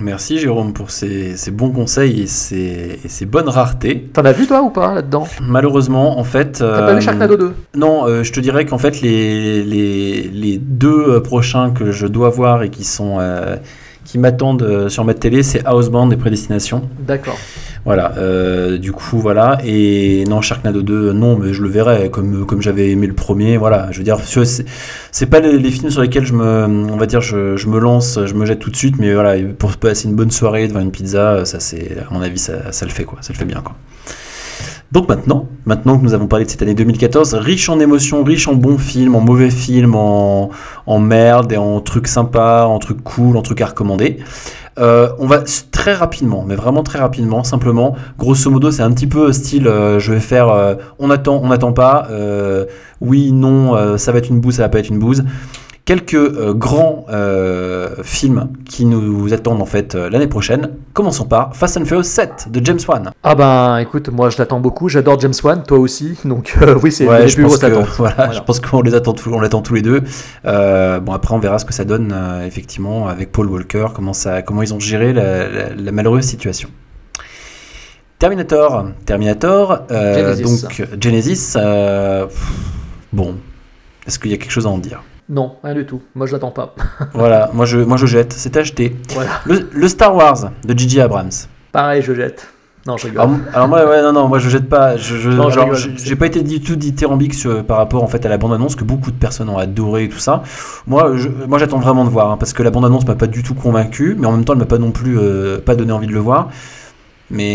Merci 0.00 0.38
Jérôme 0.38 0.72
pour 0.72 0.90
ces, 0.90 1.36
ces 1.36 1.50
bons 1.50 1.70
conseils 1.70 2.22
et 2.22 2.26
ces, 2.26 2.98
et 3.04 3.08
ces 3.08 3.26
bonnes 3.26 3.48
raretés. 3.48 4.08
T'en 4.12 4.24
as 4.24 4.32
vu 4.32 4.46
toi 4.46 4.62
ou 4.62 4.70
pas 4.70 4.94
là-dedans? 4.94 5.26
Malheureusement, 5.40 6.18
en 6.18 6.24
fait. 6.24 6.58
T'as 6.58 6.78
pas 6.78 6.90
euh, 6.90 6.94
vu 6.96 7.02
Sharknado 7.02 7.36
2 7.36 7.54
Non, 7.76 8.06
euh, 8.06 8.22
je 8.22 8.32
te 8.32 8.40
dirais 8.40 8.64
qu'en 8.66 8.78
fait, 8.78 9.00
les, 9.00 9.62
les, 9.62 10.22
les 10.32 10.58
deux 10.58 11.08
euh, 11.08 11.20
prochains 11.20 11.70
que 11.70 11.92
je 11.92 12.06
dois 12.06 12.28
voir 12.30 12.62
et 12.62 12.70
qui 12.70 12.84
sont, 12.84 13.18
euh, 13.20 13.56
qui 14.04 14.18
m'attendent 14.18 14.62
euh, 14.62 14.88
sur 14.88 15.04
ma 15.04 15.14
télé, 15.14 15.42
c'est 15.42 15.66
Houseband 15.68 16.10
et 16.10 16.16
Prédestination. 16.16 16.88
D'accord. 17.00 17.38
Voilà, 17.84 18.14
euh, 18.16 18.78
du 18.78 18.92
coup, 18.92 19.18
voilà. 19.18 19.58
Et 19.64 20.24
non, 20.26 20.40
Sharknado 20.40 20.82
2, 20.82 21.12
non, 21.12 21.36
mais 21.36 21.52
je 21.52 21.62
le 21.62 21.68
verrai 21.68 22.10
comme, 22.10 22.46
comme 22.46 22.62
j'avais 22.62 22.90
aimé 22.90 23.06
le 23.06 23.12
premier. 23.12 23.58
Voilà, 23.58 23.88
je 23.90 23.98
veux 23.98 24.04
dire, 24.04 24.18
c'est 25.12 25.26
pas 25.26 25.40
les, 25.40 25.58
les 25.58 25.70
films 25.70 25.90
sur 25.90 26.00
lesquels 26.00 26.24
je 26.24 26.32
me, 26.32 26.64
on 26.64 26.96
va 26.96 27.06
dire, 27.06 27.20
je, 27.20 27.56
je 27.56 27.68
me 27.68 27.78
lance, 27.78 28.18
je 28.24 28.34
me 28.34 28.46
jette 28.46 28.60
tout 28.60 28.70
de 28.70 28.76
suite, 28.76 28.96
mais 28.98 29.12
voilà, 29.12 29.34
pour 29.58 29.76
passer 29.76 30.08
une 30.08 30.14
bonne 30.14 30.30
soirée 30.30 30.66
devant 30.66 30.80
une 30.80 30.92
pizza, 30.92 31.44
ça, 31.44 31.60
c'est, 31.60 31.98
à 31.98 32.12
mon 32.12 32.22
avis, 32.22 32.38
ça, 32.38 32.72
ça 32.72 32.86
le 32.86 32.90
fait, 32.90 33.04
quoi. 33.04 33.18
Ça 33.20 33.32
le 33.32 33.38
fait 33.38 33.44
bien, 33.44 33.60
quoi. 33.60 33.76
Donc 34.92 35.08
maintenant, 35.08 35.48
maintenant 35.66 35.98
que 35.98 36.04
nous 36.04 36.14
avons 36.14 36.26
parlé 36.26 36.44
de 36.44 36.50
cette 36.50 36.62
année 36.62 36.74
2014, 36.74 37.34
riche 37.34 37.68
en 37.68 37.80
émotions, 37.80 38.22
riche 38.22 38.46
en 38.46 38.54
bons 38.54 38.78
films, 38.78 39.16
en 39.16 39.20
mauvais 39.20 39.50
films, 39.50 39.94
en, 39.96 40.50
merde 41.00 41.52
et 41.52 41.56
en 41.56 41.80
trucs 41.80 42.06
sympas, 42.06 42.66
en 42.66 42.78
trucs 42.78 43.02
cool, 43.02 43.36
en 43.36 43.42
trucs 43.42 43.60
à 43.60 43.66
recommander. 43.66 44.18
Euh, 44.78 45.08
on 45.18 45.26
va 45.26 45.42
très 45.70 45.94
rapidement, 45.94 46.44
mais 46.46 46.56
vraiment 46.56 46.82
très 46.82 46.98
rapidement, 46.98 47.44
simplement, 47.44 47.94
grosso 48.18 48.50
modo, 48.50 48.70
c'est 48.70 48.82
un 48.82 48.90
petit 48.90 49.06
peu 49.06 49.32
style, 49.32 49.68
euh, 49.68 50.00
je 50.00 50.12
vais 50.12 50.20
faire, 50.20 50.48
euh, 50.48 50.74
on 50.98 51.10
attend, 51.10 51.40
on 51.42 51.48
n'attend 51.48 51.72
pas, 51.72 52.08
oui, 53.00 53.32
non, 53.32 53.98
ça 53.98 54.12
va 54.12 54.18
être 54.18 54.30
une 54.30 54.40
bouse, 54.40 54.54
ça 54.56 54.62
va 54.62 54.68
pas 54.68 54.78
être 54.78 54.88
une 54.88 54.98
bouse. 54.98 55.24
Quelques 55.86 56.14
euh, 56.14 56.54
grands 56.54 57.04
euh, 57.10 57.90
films 58.02 58.48
qui 58.64 58.86
nous 58.86 59.34
attendent 59.34 59.60
en 59.60 59.66
fait 59.66 59.94
euh, 59.94 60.08
l'année 60.08 60.26
prochaine. 60.28 60.70
Commençons 60.94 61.26
par 61.26 61.54
Fast 61.54 61.76
and 61.76 61.84
Furious 61.84 62.04
7 62.04 62.48
de 62.50 62.64
James 62.64 62.78
Wan. 62.88 63.10
Ah 63.22 63.34
ben 63.34 63.76
écoute, 63.76 64.08
moi 64.08 64.30
je 64.30 64.38
l'attends 64.38 64.60
beaucoup, 64.60 64.88
j'adore 64.88 65.20
James 65.20 65.34
Wan, 65.42 65.62
toi 65.62 65.78
aussi, 65.78 66.16
donc 66.24 66.56
oui 66.82 66.90
c'est 66.90 67.06
Ouais, 67.06 67.26
les 67.26 67.32
plus 67.34 67.42
pense, 67.42 67.58
grosses 67.60 67.64
attentes. 67.64 67.88
voilà, 67.98 68.14
Voilà. 68.16 68.32
je 68.32 68.40
pense 68.40 68.60
qu'on 68.60 68.80
les 68.80 68.94
attend, 68.94 69.12
tous- 69.12 69.28
on 69.30 69.40
l'attend 69.40 69.60
tous 69.60 69.74
les 69.74 69.82
deux. 69.82 70.00
Bon, 70.44 71.12
après, 71.12 71.34
on 71.34 71.38
verra 71.38 71.58
ce 71.58 71.66
que 71.66 71.74
ça 71.74 71.84
donne, 71.84 72.14
effectivement, 72.46 73.08
avec 73.08 73.30
Paul 73.30 73.48
Walker, 73.48 73.88
comment, 73.94 74.14
ça, 74.14 74.40
comment 74.40 74.62
ils 74.62 74.72
ont 74.72 74.80
géré 74.80 75.12
la, 75.12 75.46
la- 75.48 75.74
la 75.74 75.92
malheureuse 75.92 76.24
situation. 76.24 76.70
Terminator. 78.18 78.86
Terminator, 79.04 79.82
Genesis. 79.90 80.62
donc 80.62 80.86
Genesis. 81.02 81.56
bon, 83.12 83.34
est-ce 84.06 84.18
qu'il 84.18 84.30
y 84.30 84.34
a 84.34 84.38
quelque 84.38 84.50
chose 84.52 84.66
à 84.66 84.70
en 84.70 84.78
dire? 84.78 85.02
Non, 85.28 85.56
rien 85.64 85.74
du 85.74 85.86
tout, 85.86 86.02
moi 86.14 86.26
je 86.26 86.32
l'attends 86.32 86.50
pas. 86.50 86.74
Voilà, 87.14 87.50
moi 87.54 87.64
je, 87.64 87.78
moi 87.78 87.96
je 87.96 88.04
jette, 88.06 88.32
c'est 88.34 88.56
acheté. 88.56 88.94
voilà, 89.14 89.30
Le, 89.46 89.68
le 89.72 89.88
Star 89.88 90.14
Wars 90.14 90.50
de 90.64 90.78
J.J. 90.78 91.00
Abrams. 91.00 91.30
pareil 91.72 92.02
je 92.02 92.14
jette. 92.14 92.48
Non 92.86 92.98
je 92.98 93.06
rigole. 93.06 93.22
Alors, 93.22 93.36
alors 93.54 93.68
moi, 93.68 93.88
ouais, 93.88 94.02
non, 94.02 94.12
non, 94.12 94.28
moi 94.28 94.38
je 94.38 94.50
jette 94.50 94.68
pas. 94.68 94.98
Je, 94.98 95.16
je- 95.16 95.30
Non, 95.30 95.48
j'ai 95.96 96.16
pas 96.16 96.26
été 96.26 96.42
du 96.42 96.60
tout 96.60 96.76
dithyrambique 96.76 97.32
sur- 97.32 97.64
par 97.64 97.78
rapport 97.78 98.02
en 98.02 98.06
fait 98.08 98.26
à 98.26 98.28
la 98.28 98.36
bande 98.36 98.52
annonce 98.52 98.76
que 98.76 98.84
beaucoup 98.84 99.10
de 99.10 99.16
personnes 99.16 99.48
ont 99.48 99.56
adoré 99.56 100.04
et 100.04 100.08
tout 100.10 100.18
ça. 100.18 100.42
Moi, 100.86 101.12
je- 101.16 101.30
moi 101.48 101.58
j'attends 101.58 101.78
vraiment 101.78 102.04
de 102.04 102.10
voir 102.10 102.30
hein, 102.30 102.36
parce 102.36 102.52
que 102.52 102.62
la 102.62 102.70
bande 102.70 102.84
annonce 102.84 103.06
m'a 103.06 103.14
pas 103.14 103.26
du 103.26 103.42
tout 103.42 103.54
convaincu, 103.54 104.14
mais 104.18 104.26
en 104.26 104.32
même 104.32 104.44
temps 104.44 104.52
elle 104.52 104.58
m'a 104.58 104.66
pas 104.66 104.76
non 104.76 104.90
plus 104.90 105.18
euh, 105.18 105.58
pas 105.64 105.74
donné 105.76 105.92
envie 105.92 106.06
de 106.08 106.12
le 106.12 106.18
voir. 106.20 106.50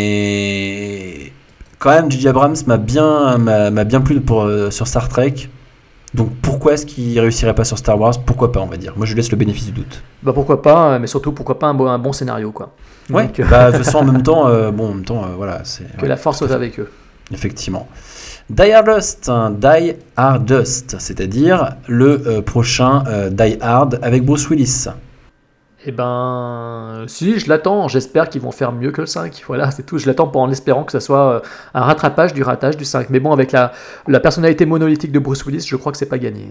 Mais 0.04 1.32
quand 1.78 1.92
même, 1.92 2.10
J.J. 2.12 2.28
Abrams 2.30 2.56
m'a 2.68 2.78
bien 2.78 3.38
m'a 3.38 3.70
m'a 3.70 3.84
bien 3.84 4.02
plu 4.02 4.22
pour 4.22 4.42
euh, 4.44 4.72
sur 4.72 4.88
Star 4.88 5.08
Trek. 5.10 5.36
Donc 6.14 6.30
pourquoi 6.42 6.74
est-ce 6.74 6.86
qu'il 6.86 7.20
réussirait 7.20 7.54
pas 7.54 7.64
sur 7.66 7.78
Star 7.78 8.00
Wars? 8.00 8.20
Pourquoi 8.26 8.52
pas, 8.52 8.60
on 8.60 8.66
va 8.66 8.78
dire. 8.78 8.94
Moi 8.98 9.06
je 9.06 9.14
lui 9.14 9.22
laisse 9.22 9.32
le 9.32 9.38
bénéfice 9.38 9.66
du 9.66 9.72
doute. 9.72 10.02
Bah 10.24 10.32
pourquoi 10.34 10.62
pas, 10.62 10.98
mais 11.00 11.08
surtout 11.08 11.32
pourquoi 11.32 11.60
pas 11.60 11.68
un 11.68 11.74
bon, 11.74 11.88
un 11.88 12.00
bon 12.00 12.14
scénario 12.14 12.52
quoi. 12.52 12.72
Ouais. 13.10 13.26
Donc, 13.28 13.40
euh, 13.40 13.46
Bah 13.50 13.72
toute 13.72 13.84
façon 13.84 14.00
en 14.00 14.06
même 14.12 14.24
temps, 14.24 14.48
euh, 14.48 14.72
bon 14.72 14.90
en 14.90 14.94
même 14.96 15.06
temps, 15.06 15.24
euh, 15.24 15.36
voilà, 15.38 15.62
c'est. 15.64 15.84
que 15.98 16.02
ouais. 16.02 16.08
la 16.08 16.18
force 16.18 16.40
soit 16.40 16.52
avec 16.52 16.80
eux. 16.80 16.90
Effectivement. 17.32 17.88
Die 18.50 18.72
Hardest, 18.72 19.30
hein, 19.30 19.52
Die 19.52 19.94
Hardest, 20.18 20.96
c'est-à-dire 20.98 21.76
le 21.88 22.24
euh, 22.26 22.42
prochain 22.42 23.04
euh, 23.08 23.30
Die 23.30 23.58
Hard 23.62 24.00
avec 24.02 24.26
Bruce 24.26 24.50
Willis. 24.50 24.88
Eh 25.86 25.92
ben, 25.92 27.06
si, 27.08 27.40
je 27.40 27.48
l'attends. 27.48 27.88
J'espère 27.88 28.30
qu'ils 28.30 28.42
vont 28.42 28.52
faire 28.52 28.72
mieux 28.72 28.92
que 28.92 29.02
le 29.02 29.08
5. 29.08 29.44
Voilà, 29.48 29.72
c'est 29.72 29.84
tout. 29.86 29.98
Je 29.98 30.08
l'attends 30.08 30.32
en 30.34 30.52
espérant 30.52 30.84
que 30.84 30.92
ça 30.92 31.00
soit 31.00 31.32
euh, 31.36 31.40
un 31.74 31.82
rattrapage 31.82 32.34
du 32.34 32.44
ratage 32.44 32.76
du 32.78 32.86
5. 32.86 33.10
Mais 33.10 33.20
bon, 33.20 33.32
avec 33.32 33.52
la, 33.52 33.72
la 34.08 34.20
personnalité 34.20 34.66
monolithique 34.66 35.12
de 35.12 35.20
Bruce 35.20 35.46
Willis, 35.46 35.66
je 35.68 35.76
crois 35.76 35.92
que 35.92 35.98
c'est 35.98 36.06
pas 36.10 36.18
gagné. 36.18 36.50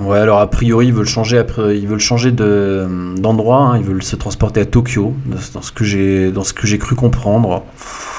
Ouais, 0.00 0.18
alors 0.18 0.38
a 0.38 0.48
priori 0.48 0.88
ils 0.88 0.92
veulent 0.92 1.06
changer, 1.06 1.38
après, 1.38 1.76
ils 1.78 1.88
veulent 1.88 1.98
changer 1.98 2.30
de- 2.30 2.86
d'endroit, 3.16 3.58
hein, 3.58 3.78
ils 3.78 3.84
veulent 3.84 4.02
se 4.02 4.14
transporter 4.14 4.60
à 4.60 4.64
Tokyo, 4.64 5.14
dans 5.54 5.62
ce 5.62 5.72
que 5.72 5.82
j'ai, 5.82 6.30
dans 6.30 6.44
ce 6.44 6.52
que 6.52 6.68
j'ai 6.68 6.78
cru 6.78 6.94
comprendre. 6.94 7.62
Pff, 7.76 8.17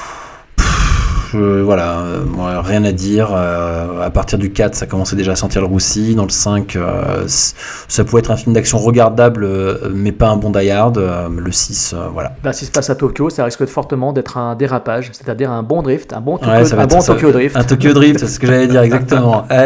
je- 1.32 1.60
voilà, 1.62 1.98
euh, 2.00 2.24
moi, 2.24 2.60
rien 2.62 2.84
à 2.84 2.92
dire. 2.92 3.30
euh, 3.34 4.02
à 4.02 4.10
partir 4.10 4.38
du 4.38 4.52
4, 4.52 4.74
ça 4.74 4.86
commençait 4.86 5.16
déjà 5.16 5.32
à 5.32 5.36
sentir 5.36 5.60
le 5.60 5.66
roussi. 5.66 6.14
Dans 6.14 6.24
le 6.24 6.30
5, 6.30 6.76
euh, 6.76 7.26
c- 7.26 7.54
ça 7.88 8.04
pouvait 8.04 8.20
être 8.20 8.30
un 8.30 8.36
film 8.36 8.54
d'action 8.54 8.78
regardable, 8.78 9.44
euh, 9.44 9.90
mais 9.94 10.12
pas 10.12 10.28
un 10.28 10.36
bon 10.36 10.50
Die 10.50 10.70
Hard. 10.70 10.98
Euh, 10.98 11.28
le 11.34 11.52
6, 11.52 11.94
euh, 11.94 12.08
voilà. 12.12 12.32
Là, 12.44 12.52
s'il 12.52 12.66
se 12.66 12.72
passe 12.72 12.90
à 12.90 12.94
Tokyo, 12.94 13.30
ça 13.30 13.44
risque 13.44 13.64
fortement 13.66 14.12
d'être 14.12 14.36
un 14.38 14.54
dérapage, 14.54 15.10
c'est-à-dire 15.12 15.50
un 15.50 15.62
bon 15.62 15.82
drift, 15.82 16.12
un 16.12 16.20
bon 16.20 16.38
Tokyo, 16.38 16.50
Ouais, 16.52 16.74
un 16.74 16.86
bon 16.86 17.30
drift. 17.30 17.56
Un 17.56 17.64
Tokyo 17.64 17.92
Drift, 17.92 18.20
c'est 18.20 18.26
ce 18.26 18.40
que 18.40 18.46
j'allais 18.46 18.66
dire 18.66 18.82
exactement. 18.82 19.46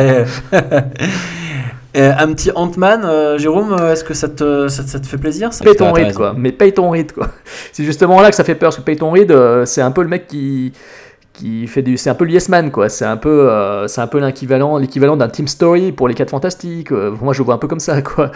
Euh, 1.97 2.13
un 2.19 2.33
petit 2.33 2.51
Ant-Man, 2.53 3.03
euh, 3.05 3.39
Jérôme, 3.39 3.73
euh, 3.73 3.93
est-ce 3.93 4.03
que 4.03 4.15
ça 4.15 4.29
te, 4.29 4.67
ça, 4.67 4.83
ça 4.85 4.99
te 4.99 5.07
fait 5.07 5.17
plaisir 5.17 5.53
ça? 5.53 5.63
Paye 5.65 5.77
ton 5.77 5.93
quoi. 6.17 6.35
Mais 6.37 6.51
paye 6.51 6.73
ton 6.75 6.91
Reed, 6.91 7.13
quoi. 7.13 7.29
C'est 7.73 7.85
justement 7.85 8.21
là 8.21 8.31
que 8.31 8.35
ça 8.35 8.43
fait 8.43 8.57
peur, 8.57 8.71
parce 8.71 8.79
que 8.79 8.83
Peyton 8.83 9.13
Reed, 9.13 9.31
euh, 9.31 9.65
c'est 9.65 9.81
un 9.81 9.93
peu 9.93 10.03
le 10.03 10.09
mec 10.09 10.27
qui 10.27 10.73
qui 11.35 11.67
fait 11.67 11.83
du 11.83 11.97
c'est 11.97 12.09
un 12.11 12.15
peu 12.15 12.25
le 12.25 12.31
yes 12.31 12.49
man 12.49 12.71
quoi. 12.71 12.89
C'est 12.89 13.05
un 13.05 13.17
peu 13.17 13.51
euh, 13.51 13.87
c'est 13.89 14.01
un 14.01 14.07
peu 14.07 14.19
l'équivalent 14.25 14.79
l'équivalent 14.79 15.17
d'un 15.17 15.29
team 15.29 15.49
story 15.49 15.91
pour 15.93 16.07
les 16.09 16.15
4 16.15 16.31
fantastiques. 16.31 16.93
Euh, 16.93 17.13
moi 17.21 17.33
je 17.35 17.43
vois 17.43 17.55
un 17.55 17.59
peu 17.59 17.67
comme 17.69 17.81
ça 17.81 18.01
quoi. 18.03 18.31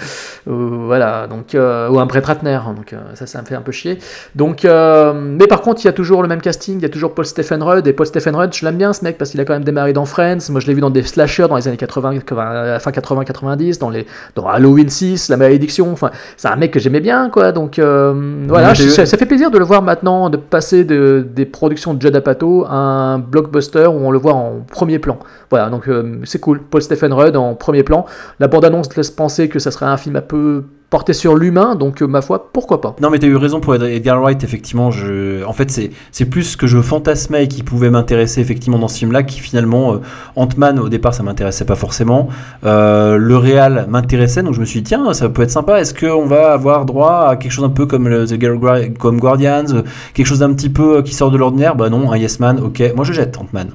Euh, 0.48 0.68
voilà 0.86 1.26
donc 1.28 1.54
euh, 1.54 1.88
ou 1.88 1.98
un 2.00 2.06
Brett 2.06 2.26
Ratner 2.26 2.58
donc 2.76 2.92
euh, 2.92 2.96
ça 3.14 3.26
ça 3.26 3.40
me 3.40 3.46
fait 3.46 3.54
un 3.54 3.60
peu 3.62 3.72
chier. 3.72 3.98
Donc 4.34 4.64
mais 4.64 5.46
par 5.46 5.60
contre 5.62 5.80
il 5.82 5.86
y 5.86 5.88
a 5.88 5.92
toujours 5.92 6.22
le 6.22 6.28
même 6.28 6.40
casting 6.40 6.76
il 6.78 6.82
y 6.82 6.86
a 6.86 6.88
toujours 6.88 7.14
Paul 7.14 7.24
Stephen 7.24 7.62
Rudd 7.62 7.86
et 7.86 7.92
Paul 7.92 8.06
Stephen 8.06 8.34
Rudd 8.34 8.52
je 8.52 8.64
l'aime 8.66 8.76
bien 8.76 8.92
ce 8.92 9.04
mec 9.04 9.16
parce 9.16 9.30
qu'il 9.30 9.40
a 9.40 9.44
quand 9.44 9.52
même 9.54 9.64
démarré 9.64 9.92
dans 9.92 10.04
Friends. 10.04 10.50
Moi 10.50 10.60
je 10.60 10.66
l'ai 10.66 10.74
vu 10.74 10.80
dans 10.80 10.90
des 10.90 11.04
slashers 11.04 11.46
dans 11.48 11.56
les 11.56 11.68
années 11.68 11.76
80 11.76 12.18
80 12.18 12.78
fin 12.80 12.90
80 12.90 13.24
90 13.24 13.78
dans 13.78 13.90
les 13.90 14.06
dans 14.34 14.46
Halloween 14.48 14.88
6 14.88 15.28
la 15.28 15.36
malédiction. 15.36 15.92
Enfin 15.92 16.10
c'est 16.36 16.48
un 16.48 16.56
mec 16.56 16.72
que 16.72 16.80
j'aimais 16.80 17.00
bien 17.00 17.30
quoi. 17.30 17.52
Donc 17.52 17.78
voilà 17.78 18.74
je- 18.74 18.88
ça 18.88 19.06
fait 19.16 19.26
plaisir 19.26 19.50
de 19.52 19.58
le 19.58 19.64
voir 19.64 19.82
maintenant 19.82 20.30
de 20.30 20.36
passer 20.36 20.84
de, 20.84 21.24
des 21.34 21.44
productions 21.46 21.94
de 21.94 22.02
Judd 22.02 22.16
Apatow 22.16 22.64
à 22.68 22.87
blockbuster 23.18 23.86
où 23.86 24.06
on 24.06 24.10
le 24.10 24.18
voit 24.18 24.34
en 24.34 24.60
premier 24.70 24.98
plan. 24.98 25.18
Voilà 25.50 25.70
donc 25.70 25.88
euh, 25.88 26.20
c'est 26.24 26.40
cool. 26.40 26.60
Paul 26.60 26.82
Stephen 26.82 27.12
Rudd 27.12 27.36
en 27.36 27.54
premier 27.54 27.82
plan. 27.82 28.06
La 28.40 28.48
bande 28.48 28.64
annonce 28.64 28.94
laisse 28.96 29.10
penser 29.10 29.48
que 29.48 29.58
ça 29.58 29.70
serait 29.70 29.86
un 29.86 29.96
film 29.96 30.16
un 30.16 30.20
peu 30.20 30.64
porté 30.90 31.12
sur 31.12 31.36
l'humain 31.36 31.74
donc 31.74 32.00
euh, 32.00 32.06
ma 32.06 32.22
foi 32.22 32.50
pourquoi 32.50 32.80
pas. 32.80 32.96
Non 33.02 33.10
mais 33.10 33.18
t'as 33.18 33.26
eu 33.26 33.36
raison 33.36 33.60
pour 33.60 33.74
Ed- 33.74 33.82
Edgar 33.82 34.22
Wright 34.22 34.42
effectivement 34.42 34.86
en 34.88 35.52
fait 35.52 35.90
c'est 36.12 36.24
plus 36.24 36.44
ce 36.44 36.56
que 36.56 36.66
je 36.66 36.80
fantasmais 36.80 37.44
et 37.44 37.48
qui 37.48 37.62
pouvait 37.62 37.90
m'intéresser 37.90 38.40
effectivement 38.40 38.78
dans 38.78 38.88
ce 38.88 38.98
film 38.98 39.12
là 39.12 39.22
qui 39.22 39.38
finalement 39.40 39.92
euh, 39.94 39.98
Ant-Man 40.34 40.78
au 40.78 40.88
départ 40.88 41.12
ça 41.12 41.22
m'intéressait 41.22 41.66
pas 41.66 41.74
forcément. 41.74 42.28
Euh, 42.64 43.18
le 43.18 43.36
réal 43.36 43.86
m'intéressait 43.90 44.42
donc 44.42 44.54
je 44.54 44.60
me 44.60 44.64
suis 44.64 44.80
dit 44.80 44.88
tiens 44.88 45.12
ça 45.12 45.28
peut 45.28 45.42
être 45.42 45.50
sympa 45.50 45.78
est-ce 45.80 45.92
qu'on 45.92 46.24
va 46.26 46.52
avoir 46.52 46.86
droit 46.86 47.26
à 47.28 47.36
quelque 47.36 47.52
chose 47.52 47.64
un 47.64 47.68
peu 47.70 47.84
comme 47.84 48.08
The 48.08 48.34
Guar- 48.38 48.94
comme 48.98 49.18
Guardians 49.20 49.66
quelque 50.14 50.26
chose 50.26 50.38
d'un 50.38 50.54
petit 50.54 50.70
peu 50.70 51.02
qui 51.02 51.14
sort 51.14 51.30
de 51.30 51.36
l'ordinaire? 51.36 51.76
Bah 51.76 51.90
non 51.90 52.10
un 52.10 52.16
Yes 52.16 52.40
Man 52.40 52.60
ok 52.60 52.94
moi 52.96 53.04
je 53.04 53.12
jette 53.12 53.36
Ant-Man. 53.36 53.72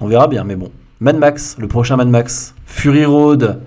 On 0.00 0.08
verra 0.08 0.26
bien 0.26 0.42
mais 0.42 0.56
bon. 0.56 0.70
Mad 1.00 1.16
Max 1.16 1.54
le 1.60 1.68
prochain 1.68 1.96
Mad 1.96 2.08
Max. 2.08 2.54
Fury 2.66 3.04
Road 3.04 3.60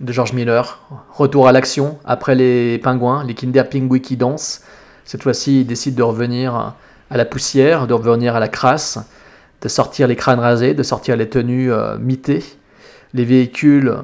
de 0.00 0.12
George 0.12 0.32
Miller. 0.32 0.80
Retour 1.12 1.48
à 1.48 1.52
l'action 1.52 1.98
après 2.04 2.34
les 2.34 2.78
pingouins, 2.78 3.24
les 3.24 3.34
Kinder 3.34 3.68
Pingui 3.68 4.00
qui 4.00 4.16
dansent. 4.16 4.62
Cette 5.04 5.22
fois-ci, 5.22 5.60
il 5.60 5.66
décide 5.66 5.94
de 5.94 6.02
revenir 6.02 6.74
à 7.10 7.16
la 7.16 7.24
poussière, 7.24 7.86
de 7.86 7.94
revenir 7.94 8.34
à 8.36 8.40
la 8.40 8.48
crasse, 8.48 8.98
de 9.60 9.68
sortir 9.68 10.08
les 10.08 10.16
crânes 10.16 10.40
rasés, 10.40 10.74
de 10.74 10.82
sortir 10.82 11.16
les 11.16 11.28
tenues 11.28 11.72
euh, 11.72 11.96
mitées, 11.98 12.42
les 13.12 13.24
véhicules 13.24 13.94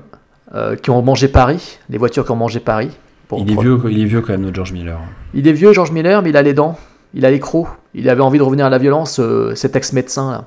euh, 0.55 0.77
qui 0.77 0.91
ont 0.91 1.03
mangé 1.03 1.29
Paris, 1.29 1.79
les 1.89 1.99
voitures 1.99 2.25
qui 2.25 2.31
ont 2.33 2.37
mangé 2.37 2.61
Paris. 2.61 2.91
Pour- 3.29 3.39
il 3.41 3.51
est 3.51 3.55
pour- 3.55 3.62
vieux 3.62 3.81
il 3.91 4.01
est 4.01 4.05
vieux 4.07 4.21
quand 4.21 4.33
même 4.33 4.43
notre 4.43 4.57
George 4.57 4.73
Miller 4.73 4.99
Il 5.35 5.47
est 5.49 5.53
vieux, 5.53 5.73
George 5.73 5.93
Miller, 5.93 6.23
mais 6.23 6.31
il 6.31 6.37
a 6.37 6.43
les 6.43 6.55
dents, 6.55 6.79
il 7.15 7.25
a 7.25 7.31
les 7.31 7.41
crocs. 7.41 7.69
Il 7.95 8.09
avait 8.09 8.21
envie 8.23 8.39
de 8.39 8.43
revenir 8.45 8.67
à 8.67 8.71
la 8.71 8.79
violence, 8.79 9.19
euh, 9.19 9.55
cet 9.55 9.75
ex-médecin 9.77 10.31
là. 10.31 10.45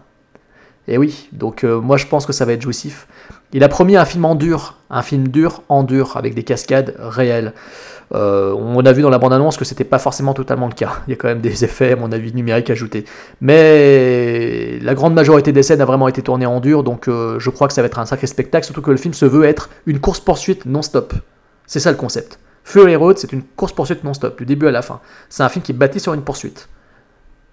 Et 0.87 0.97
oui, 0.97 1.29
donc 1.31 1.63
moi 1.63 1.95
je 1.95 2.05
pense 2.07 2.25
que 2.25 2.33
ça 2.33 2.43
va 2.43 2.51
être 2.51 2.61
jouissif. 2.61 3.07
Il 3.53 3.63
a 3.63 3.69
promis 3.69 3.95
un 3.95 4.03
film 4.03 4.25
en 4.25 4.35
dur, 4.35 4.75
un 4.93 5.01
film 5.01 5.27
dur 5.27 5.63
en 5.69 5.83
dur, 5.83 6.15
avec 6.15 6.35
des 6.35 6.43
cascades 6.43 6.95
réelles. 6.99 7.53
Euh, 8.13 8.53
on 8.53 8.85
a 8.85 8.91
vu 8.91 9.01
dans 9.01 9.09
la 9.09 9.17
bande-annonce 9.17 9.57
que 9.57 9.65
c'était 9.65 9.83
pas 9.83 9.97
forcément 9.97 10.33
totalement 10.33 10.67
le 10.67 10.73
cas. 10.73 10.93
Il 11.07 11.11
y 11.11 11.13
a 11.13 11.15
quand 11.15 11.27
même 11.27 11.41
des 11.41 11.63
effets, 11.63 11.93
à 11.93 11.95
mon 11.95 12.11
avis, 12.11 12.33
numériques 12.33 12.69
ajoutés. 12.69 13.05
Mais 13.41 14.79
la 14.81 14.93
grande 14.93 15.15
majorité 15.15 15.51
des 15.51 15.63
scènes 15.63 15.81
a 15.81 15.85
vraiment 15.85 16.07
été 16.07 16.21
tournée 16.21 16.45
en 16.45 16.59
dur, 16.59 16.83
donc 16.83 17.07
euh, 17.07 17.39
je 17.39 17.49
crois 17.49 17.67
que 17.67 17.73
ça 17.73 17.81
va 17.81 17.87
être 17.87 17.99
un 17.99 18.05
sacré 18.05 18.27
spectacle, 18.27 18.65
surtout 18.65 18.81
que 18.81 18.91
le 18.91 18.97
film 18.97 19.13
se 19.13 19.25
veut 19.25 19.45
être 19.45 19.69
une 19.87 19.99
course-poursuite 19.99 20.65
non-stop. 20.65 21.13
C'est 21.65 21.79
ça 21.79 21.89
le 21.89 21.97
concept. 21.97 22.39
Fury 22.63 22.95
Road, 22.95 23.17
c'est 23.17 23.33
une 23.33 23.43
course-poursuite 23.43 24.03
non-stop, 24.03 24.37
du 24.37 24.45
début 24.45 24.67
à 24.67 24.71
la 24.71 24.81
fin. 24.81 25.01
C'est 25.29 25.43
un 25.43 25.49
film 25.49 25.63
qui 25.63 25.71
est 25.71 25.75
bâti 25.75 25.99
sur 25.99 26.13
une 26.13 26.21
poursuite. 26.21 26.69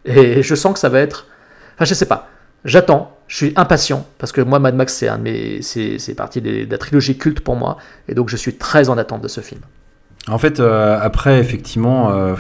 Et 0.05 0.43
je 0.43 0.55
sens 0.55 0.75
que 0.75 0.79
ça 0.79 0.89
va 0.89 1.01
être. 1.01 1.27
Enfin, 1.75 1.85
je 1.85 1.95
sais 1.95 2.07
pas. 2.07 2.29
J'attends, 2.65 3.17
je 3.27 3.37
suis 3.37 3.53
impatient, 3.57 4.07
parce 4.19 4.33
que 4.33 4.41
moi, 4.41 4.59
Mad 4.59 4.75
Max, 4.75 4.95
c'est 4.95 5.09
un 5.09 5.21
c'est 5.63 5.99
c'est 5.99 6.15
partie 6.15 6.41
de 6.41 6.67
la 6.71 6.79
trilogie 6.79 7.17
culte 7.17 7.41
pour 7.41 7.57
moi, 7.57 7.79
et 8.09 8.15
donc 8.15 8.29
je 8.29 8.37
suis 8.37 8.55
très 8.55 8.89
en 8.89 8.99
attente 8.99 9.23
de 9.23 9.29
ce 9.29 9.41
film. 9.41 9.61
En 10.29 10.39
fait, 10.39 10.61
euh, 10.61 10.99
après, 11.01 11.39
effectivement, 11.39 12.13
euh, 12.13 12.35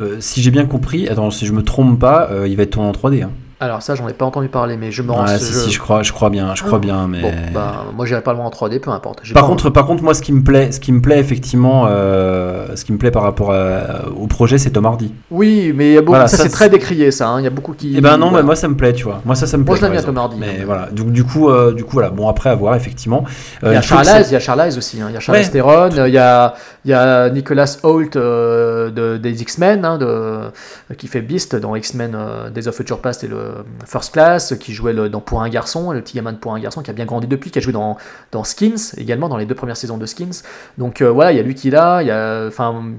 euh, 0.00 0.16
si 0.20 0.42
j'ai 0.42 0.50
bien 0.50 0.66
compris, 0.66 1.08
attends, 1.08 1.30
si 1.30 1.46
je 1.46 1.52
me 1.52 1.62
trompe 1.62 2.00
pas, 2.00 2.30
il 2.46 2.56
va 2.56 2.64
être 2.64 2.70
tourné 2.70 2.88
en 2.88 2.92
3D. 2.92 3.22
hein. 3.22 3.30
Alors 3.60 3.82
ça, 3.82 3.94
j'en 3.94 4.08
ai 4.08 4.12
pas 4.12 4.24
entendu 4.24 4.48
parler, 4.48 4.76
mais 4.76 4.90
je 4.90 5.00
me 5.02 5.12
rends 5.12 5.26
si, 5.26 5.44
si, 5.54 5.70
je 5.70 5.78
crois, 5.78 6.02
je 6.02 6.12
crois 6.12 6.28
bien, 6.28 6.54
je 6.54 6.62
crois 6.64 6.78
bien, 6.78 7.06
mais. 7.08 7.22
Bon, 7.22 7.32
bah, 7.54 7.84
moi 7.94 8.04
j'irai 8.04 8.20
pas 8.20 8.32
le 8.32 8.36
voir 8.36 8.46
en 8.48 8.50
3D, 8.50 8.80
peu 8.80 8.90
importe. 8.90 9.22
Par 9.32 9.46
contre, 9.46 9.70
par 9.70 9.86
contre, 9.86 10.02
moi, 10.02 10.12
ce 10.12 10.22
qui 10.22 10.32
me 10.32 10.42
plaît, 10.42 10.72
ce 10.72 10.80
qui 10.80 10.90
me 10.92 11.00
plaît 11.00 11.18
effectivement, 11.20 11.86
euh, 11.88 12.74
ce 12.74 12.84
qui 12.84 12.92
me 12.92 12.98
plaît 12.98 13.10
par 13.12 13.22
rapport 13.22 13.52
à- 13.52 14.08
au 14.16 14.26
projet, 14.26 14.58
c'est 14.58 14.70
Tom 14.70 14.84
Hardy. 14.86 15.12
Oui, 15.30 15.72
mais 15.74 15.90
il 15.90 15.92
y 15.94 15.96
a 15.96 16.00
beaucoup, 16.00 16.10
Voilà, 16.12 16.26
ça, 16.26 16.36
ça, 16.38 16.42
c'est 16.44 16.48
très 16.50 16.68
décrié, 16.68 17.10
ça. 17.10 17.28
hein. 17.28 17.40
Il 17.40 17.44
y 17.44 17.46
a 17.46 17.50
beaucoup 17.50 17.72
qui. 17.74 17.94
Eh 17.96 18.00
ben 18.00 18.16
non, 18.18 18.28
voilà. 18.30 18.44
moi 18.44 18.56
ça 18.56 18.68
me 18.68 18.74
plaît, 18.76 18.92
tu 18.92 19.04
vois. 19.04 19.20
Moi 19.24 19.34
ça, 19.36 19.46
ça 19.46 19.56
me 19.56 19.62
plaît. 19.64 19.70
Moi, 19.72 19.76
je 19.78 19.82
l'aime 19.82 19.92
bien, 19.92 20.02
Tom. 20.02 20.18
Hardy. 20.18 20.36
Mais 20.38 20.64
voilà, 20.64 20.88
donc 20.90 21.12
du 21.12 21.24
coup, 21.24 21.48
euh, 21.48 21.72
du 21.72 21.84
coup, 21.84 21.92
voilà. 21.92 22.10
Bon, 22.10 22.28
après 22.28 22.50
à 22.50 22.54
voir, 22.54 22.74
effectivement. 22.74 23.24
Il 23.62 23.68
Euh, 23.68 23.72
y 23.72 23.76
a 23.76 23.78
il 23.78 23.82
faut 23.84 23.96
que 23.96 24.04
Charlize, 24.04 24.30
il 24.30 24.34
y 24.34 24.36
a 24.36 24.40
Charlize 24.40 24.76
aussi. 24.78 25.00
hein. 25.00 25.06
Il 25.10 25.14
y 25.14 25.16
a 25.16 25.20
Charlize. 25.20 25.50
Theron, 25.50 25.88
il 25.90 26.12
y 26.12 26.18
a, 26.18 26.54
il 26.84 26.90
y 26.90 26.94
a 26.94 27.00
euh, 27.04 28.90
de, 28.90 29.16
des 29.16 29.42
X-Men, 29.42 29.84
hein, 29.84 29.98
de, 29.98 30.94
qui 30.96 31.06
fait 31.06 31.20
Beast 31.22 31.56
dans 31.56 31.74
X-Men 31.76 32.14
euh, 32.14 32.50
Days 32.50 32.68
of 32.68 32.74
Future 32.74 32.98
Past 32.98 33.24
et 33.24 33.28
le 33.28 33.53
First 33.86 34.12
Class, 34.12 34.54
qui 34.58 34.72
jouait 34.72 34.92
le, 34.92 35.08
dans 35.08 35.20
Pour 35.20 35.42
un 35.42 35.48
garçon, 35.48 35.92
le 35.92 36.00
petit 36.00 36.16
gamin 36.16 36.32
de 36.32 36.38
Pour 36.38 36.54
un 36.54 36.60
garçon, 36.60 36.82
qui 36.82 36.90
a 36.90 36.92
bien 36.92 37.04
grandi 37.04 37.26
depuis, 37.26 37.50
qui 37.50 37.58
a 37.58 37.62
joué 37.62 37.72
dans, 37.72 37.96
dans 38.32 38.44
Skins 38.44 38.94
également, 38.96 39.28
dans 39.28 39.36
les 39.36 39.46
deux 39.46 39.54
premières 39.54 39.76
saisons 39.76 39.98
de 39.98 40.06
Skins. 40.06 40.42
Donc 40.78 41.00
euh, 41.00 41.10
voilà, 41.10 41.32
il 41.32 41.36
y 41.36 41.40
a 41.40 41.42
lui 41.42 41.54
qui 41.54 41.68
est 41.68 41.70
là, 41.70 42.02
il 42.02 42.08
y 42.08 42.10
a, 42.10 42.50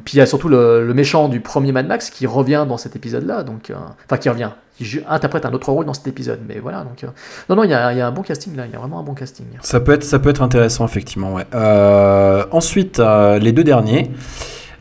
puis 0.04 0.16
il 0.16 0.18
y 0.18 0.22
a 0.22 0.26
surtout 0.26 0.50
le, 0.50 0.86
le 0.86 0.94
méchant 0.94 1.28
du 1.28 1.40
premier 1.40 1.72
Mad 1.72 1.88
Max 1.88 2.10
qui 2.10 2.28
revient 2.28 2.66
dans 2.68 2.78
cet 2.78 2.96
épisode-là, 2.96 3.44
donc, 3.44 3.70
euh, 3.70 3.76
enfin 4.06 4.18
qui 4.18 4.30
revient, 4.30 4.52
qui 4.78 5.00
interprète 5.08 5.46
un 5.46 5.54
autre 5.54 5.72
rôle 5.72 5.86
dans 5.86 5.94
cet 5.94 6.08
épisode. 6.08 6.40
Mais 6.48 6.60
voilà, 6.60 6.84
donc 6.84 7.04
euh, 7.04 7.08
non, 7.50 7.56
non, 7.56 7.64
il 7.64 7.72
y 7.72 7.74
a, 7.74 7.92
il 7.94 7.98
y 7.98 8.02
a 8.02 8.08
un 8.08 8.12
bon 8.12 8.22
casting 8.22 8.56
là, 8.56 8.66
il 8.66 8.72
y 8.72 8.76
a 8.76 8.80
vraiment 8.80 9.00
un 9.00 9.04
bon 9.04 9.14
casting. 9.14 9.46
Ça 9.62 9.80
peut 9.80 9.94
être, 9.94 10.04
ça 10.04 10.20
peut 10.20 10.30
être 10.30 10.42
intéressant, 10.42 10.86
effectivement. 10.86 11.34
Ouais. 11.34 11.46
Euh, 11.54 12.46
ensuite, 12.52 13.00
euh, 13.00 13.40
les 13.40 13.52
deux 13.52 13.64
derniers. 13.64 14.12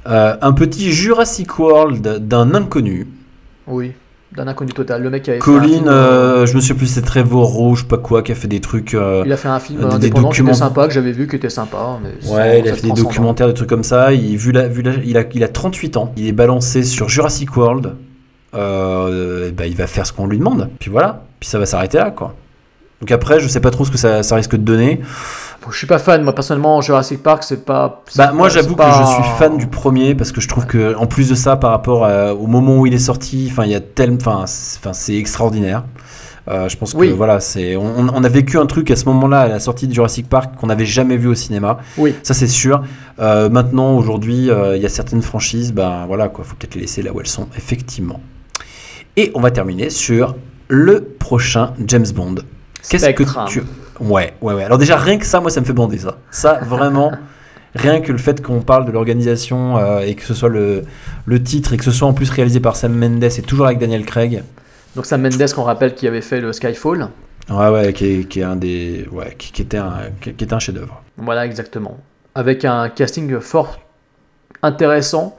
Euh, 0.07 0.37
un 0.43 0.53
petit 0.53 0.93
Jurassic 0.93 1.59
World 1.59 2.29
d'un 2.29 2.55
inconnu. 2.55 3.09
Oui, 3.67 3.95
d'un 4.37 4.49
inconnu 4.49 4.73
total. 4.73 5.03
Le 5.03 5.11
mec 5.11 5.23
qui 5.23 5.31
avait 5.31 5.39
Colin, 5.39 5.87
euh, 5.87 6.43
euh, 6.43 6.47
je 6.47 6.55
me 6.57 6.61
souviens 6.61 6.77
plus, 6.77 6.87
c'est 6.87 7.03
Trevor 7.03 7.47
Rowe, 7.47 7.77
je 7.77 7.83
sais 7.83 7.87
pas 7.89 7.99
quoi, 7.99 8.23
qui 8.23 8.33
a 8.33 8.35
fait 8.35 8.49
des 8.49 8.61
trucs. 8.61 8.95
euh, 8.95 9.23
il 9.25 9.33
a 9.33 9.37
fait 9.37 9.49
un 9.49 9.61
film 9.61 9.81
des- 9.99 10.11
qui 10.11 10.21
documents- 10.21 10.51
était 10.51 10.59
sympa, 10.59 10.89
que 10.89 10.93
j'avais 10.93 11.13
vu, 11.13 11.29
qui 11.29 11.37
était 11.37 11.51
sympa. 11.51 11.99
Mais 12.03 12.11
Ouais, 12.31 12.61
il 12.61 12.69
a 12.69 12.75
fait 12.75 12.83
des 12.83 12.89
transcende. 12.89 13.07
documentaires, 13.07 13.47
des 13.47 13.55
trucs 13.55 13.69
comme 13.69 13.85
ça. 13.85 14.13
Il, 14.13 14.37
vu 14.37 14.51
la, 14.53 14.67
vu 14.67 14.83
la- 14.83 14.95
il, 15.05 15.17
a, 15.17 15.23
il 15.33 15.45
a 15.45 15.49
38 15.49 15.97
ans. 15.97 16.13
Il 16.17 16.27
est 16.27 16.33
balancé 16.33 16.83
sur 16.83 17.09
Jurassic 17.09 17.57
World. 17.57 17.93
Euh, 18.55 19.51
bah, 19.57 19.67
il 19.67 19.77
va 19.77 19.87
faire 19.87 20.07
ce 20.07 20.13
qu'on 20.13 20.27
lui 20.27 20.39
demande. 20.39 20.69
Puis 20.79 20.91
voilà. 20.91 21.25
Puis 21.41 21.49
ça 21.49 21.59
va 21.59 21.67
s'arrêter 21.67 21.99
là, 21.99 22.11
quoi. 22.11 22.35
Donc 23.01 23.11
après, 23.11 23.41
je 23.41 23.49
sais 23.49 23.61
pas 23.61 23.71
trop 23.71 23.85
ce 23.85 23.91
que 23.91 23.99
ça, 23.99 24.23
ça 24.23 24.37
risque 24.37 24.53
de 24.53 24.63
donner. 24.63 25.01
Bon, 25.65 25.71
je 25.71 25.79
suis 25.79 25.87
pas 25.87 25.99
fan, 25.99 26.23
moi 26.23 26.35
personnellement, 26.35 26.81
Jurassic 26.83 27.23
Park, 27.23 27.43
c'est 27.43 27.65
pas. 27.65 28.03
Bah, 28.17 28.33
moi, 28.33 28.49
j'avoue 28.49 28.77
que 28.77 28.83
je 28.83 29.05
suis 29.15 29.23
fan 29.39 29.57
du 29.57 29.67
premier 29.67 30.15
parce 30.15 30.31
que 30.33 30.41
je 30.41 30.49
trouve 30.49 30.67
que, 30.67 30.95
en 30.97 31.07
plus 31.07 31.31
de 31.31 31.35
ça, 31.35 31.57
par 31.57 31.71
rapport 31.71 32.05
à- 32.05 32.35
au 32.35 32.47
moment 32.47 32.77
où 32.79 32.87
il 32.87 32.93
est 32.95 32.99
sorti, 32.99 33.49
enfin, 33.51 33.65
il 33.65 33.71
y 33.71 33.75
a 33.75 33.81
tellement, 33.81 34.17
enfin, 34.45 34.93
c'est 34.93 35.15
extraordinaire. 35.17 35.85
Euh, 36.47 36.69
je 36.69 36.77
pense 36.77 36.93
que 36.93 36.99
Oui. 36.99 37.09
voilà, 37.17 37.41
c'est, 37.41 37.75
on, 37.77 38.07
on 38.13 38.23
a 38.23 38.29
vécu 38.29 38.59
un 38.59 38.67
truc 38.67 38.91
à 38.91 38.97
ce 38.97 39.07
moment-là, 39.07 39.41
à 39.41 39.49
la 39.49 39.59
sortie 39.61 39.89
de 39.89 39.95
Jurassic 39.95 40.29
Park, 40.29 40.57
qu'on 40.61 40.67
n'avait 40.67 40.85
jamais 40.85 41.17
vu 41.17 41.29
au 41.29 41.35
cinéma. 41.35 41.79
Oui. 41.97 42.15
Ça, 42.23 42.35
c'est 42.35 42.47
sûr. 42.49 42.83
Euh, 43.19 43.49
maintenant, 43.49 43.97
aujourd'hui, 43.97 44.51
euh, 44.51 44.77
il 44.77 44.83
y 44.83 44.87
a 44.87 44.91
certaines 44.91 45.23
franchises, 45.23 45.73
ben 45.73 46.05
voilà, 46.07 46.29
quoi, 46.29 46.45
faut 46.45 46.55
peut-être 46.57 46.75
les 46.75 46.83
laisser 46.83 47.01
là 47.01 47.13
où 47.15 47.21
elles 47.21 47.27
sont, 47.27 47.49
effectivement. 47.57 48.21
Et 49.17 49.33
on 49.35 49.41
va 49.41 49.51
terminer 49.51 49.89
sur 49.89 50.35
le 50.69 51.03
prochain 51.03 51.73
James 51.87 52.05
Bond. 52.15 52.35
Qu'est-ce 52.91 53.09
que 53.11 53.25
tu. 53.49 53.63
Ouais, 54.01 54.35
ouais, 54.41 54.55
ouais. 54.55 54.65
Alors, 54.65 54.79
déjà, 54.79 54.97
rien 54.97 55.19
que 55.19 55.27
ça, 55.27 55.41
moi, 55.41 55.51
ça 55.51 55.61
me 55.61 55.67
fait 55.67 55.73
bander, 55.73 55.99
ça. 55.99 56.19
Ça, 56.31 56.61
vraiment. 56.63 57.13
Rien 57.77 58.01
que 58.01 58.13
le 58.13 58.19
fait 58.19 58.41
qu'on 58.41 58.61
parle 58.61 58.87
de 58.87 58.93
l'organisation 58.93 59.77
euh, 59.79 59.99
et 59.99 60.15
que 60.15 60.23
ce 60.23 60.33
soit 60.33 60.49
le, 60.49 60.85
le 61.27 61.43
titre 61.43 61.73
et 61.73 61.77
que 61.77 61.83
ce 61.83 61.91
soit 61.91 62.07
en 62.07 62.13
plus 62.13 62.31
réalisé 62.31 62.61
par 62.61 62.77
Sam 62.77 62.95
Mendes 62.95 63.25
et 63.25 63.43
toujours 63.43 63.67
avec 63.67 63.79
Daniel 63.79 64.05
Craig. 64.05 64.45
Donc 64.95 65.07
Sam 65.07 65.23
Mendes, 65.23 65.53
qu'on 65.53 65.65
rappelle, 65.65 65.97
qui 65.97 66.07
avait 66.07 66.21
fait 66.21 66.41
le 66.41 66.53
Skyfall. 66.53 67.09
Ouais, 67.51 67.69
ouais, 67.71 67.93
qui 67.93 68.07
est, 68.07 68.29
qui 68.29 68.41
est 68.41 68.45
un 68.45 68.55
des. 68.55 69.09
Ouais, 69.11 69.35
qui, 69.37 69.51
qui 69.51 69.63
était 69.63 69.79
un, 69.79 70.03
qui, 70.21 70.33
qui 70.35 70.45
était 70.45 70.55
un 70.55 70.61
chef-d'œuvre. 70.61 71.03
Voilà, 71.17 71.45
exactement. 71.45 71.99
Avec 72.37 72.65
un 72.65 72.89
casting 72.91 73.41
fort 73.41 73.81
intéressant. 74.63 75.37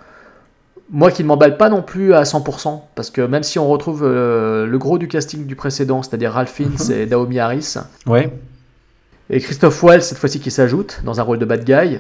Moi 0.92 1.10
qui 1.12 1.24
ne 1.24 1.28
m'emballe 1.28 1.58
pas 1.58 1.70
non 1.70 1.82
plus 1.82 2.14
à 2.14 2.24
100%, 2.24 2.82
parce 2.96 3.10
que 3.10 3.22
même 3.22 3.42
si 3.42 3.58
on 3.58 3.68
retrouve 3.68 4.04
euh, 4.04 4.68
le 4.68 4.78
gros 4.78 4.98
du 5.00 5.08
casting 5.08 5.46
du 5.48 5.56
précédent, 5.56 6.04
c'est-à-dire 6.04 6.32
Ralph 6.34 6.52
Fiennes 6.52 6.76
et 6.92 7.08
Naomi 7.08 7.40
Harris, 7.40 7.76
Ouais. 8.06 8.32
et 9.32 9.40
Christophe 9.40 9.82
Waltz 9.82 10.06
cette 10.06 10.20
fois-ci 10.20 10.40
qui 10.40 10.52
s'ajoute 10.52 11.02
dans 11.04 11.20
un 11.20 11.24
rôle 11.24 11.40
de 11.40 11.46
bad 11.46 11.64
guy, 11.64 12.00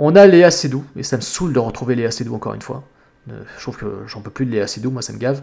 on 0.00 0.16
a 0.16 0.26
Léa 0.26 0.50
Seydoux, 0.50 0.84
et 0.96 1.02
ça 1.04 1.16
me 1.16 1.22
saoule 1.22 1.52
de 1.52 1.58
retrouver 1.60 1.94
Léa 1.94 2.10
Seydoux 2.10 2.34
encore 2.34 2.54
une 2.54 2.62
fois. 2.62 2.82
Euh, 3.30 3.34
Je 3.56 3.62
trouve 3.62 3.76
que 3.76 3.86
j'en 4.08 4.20
peux 4.20 4.30
plus 4.30 4.44
de 4.44 4.50
Léa 4.50 4.66
Seydoux, 4.66 4.90
moi 4.90 5.02
ça 5.02 5.12
me 5.12 5.18
gave. 5.18 5.40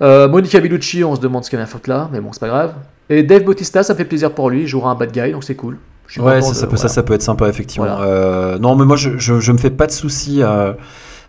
Euh, 0.00 0.26
Monica 0.26 0.58
Bellucci, 0.58 1.04
on 1.04 1.14
se 1.14 1.20
demande 1.20 1.44
ce 1.44 1.50
qu'elle 1.50 1.60
vient 1.60 1.66
foutre 1.66 1.90
là, 1.90 2.08
mais 2.12 2.20
bon, 2.20 2.32
c'est 2.32 2.40
pas 2.40 2.48
grave. 2.48 2.72
Et 3.10 3.22
Dave 3.22 3.44
Bautista, 3.44 3.82
ça 3.82 3.92
me 3.92 3.98
fait 3.98 4.04
plaisir 4.06 4.32
pour 4.32 4.48
lui, 4.48 4.62
il 4.62 4.66
jouera 4.66 4.90
un 4.90 4.94
bad 4.94 5.12
guy, 5.12 5.32
donc 5.32 5.44
c'est 5.44 5.54
cool. 5.54 5.76
Ouais, 6.18 6.40
ça, 6.42 6.50
de- 6.50 6.54
ça 6.54 6.66
peut, 6.66 6.76
ça, 6.76 6.82
voilà. 6.82 6.88
ça 6.88 7.02
peut 7.02 7.12
être 7.14 7.22
sympa, 7.22 7.48
effectivement. 7.48 7.86
Voilà. 7.96 8.58
Non, 8.58 8.74
mais 8.74 8.84
moi, 8.84 8.96
je, 8.96 9.16
je, 9.18 9.38
je 9.40 9.52
me 9.52 9.56
fais 9.58 9.70
pas 9.70 9.86
de 9.86 9.92
soucis 9.92 10.42
euh, 10.42 10.72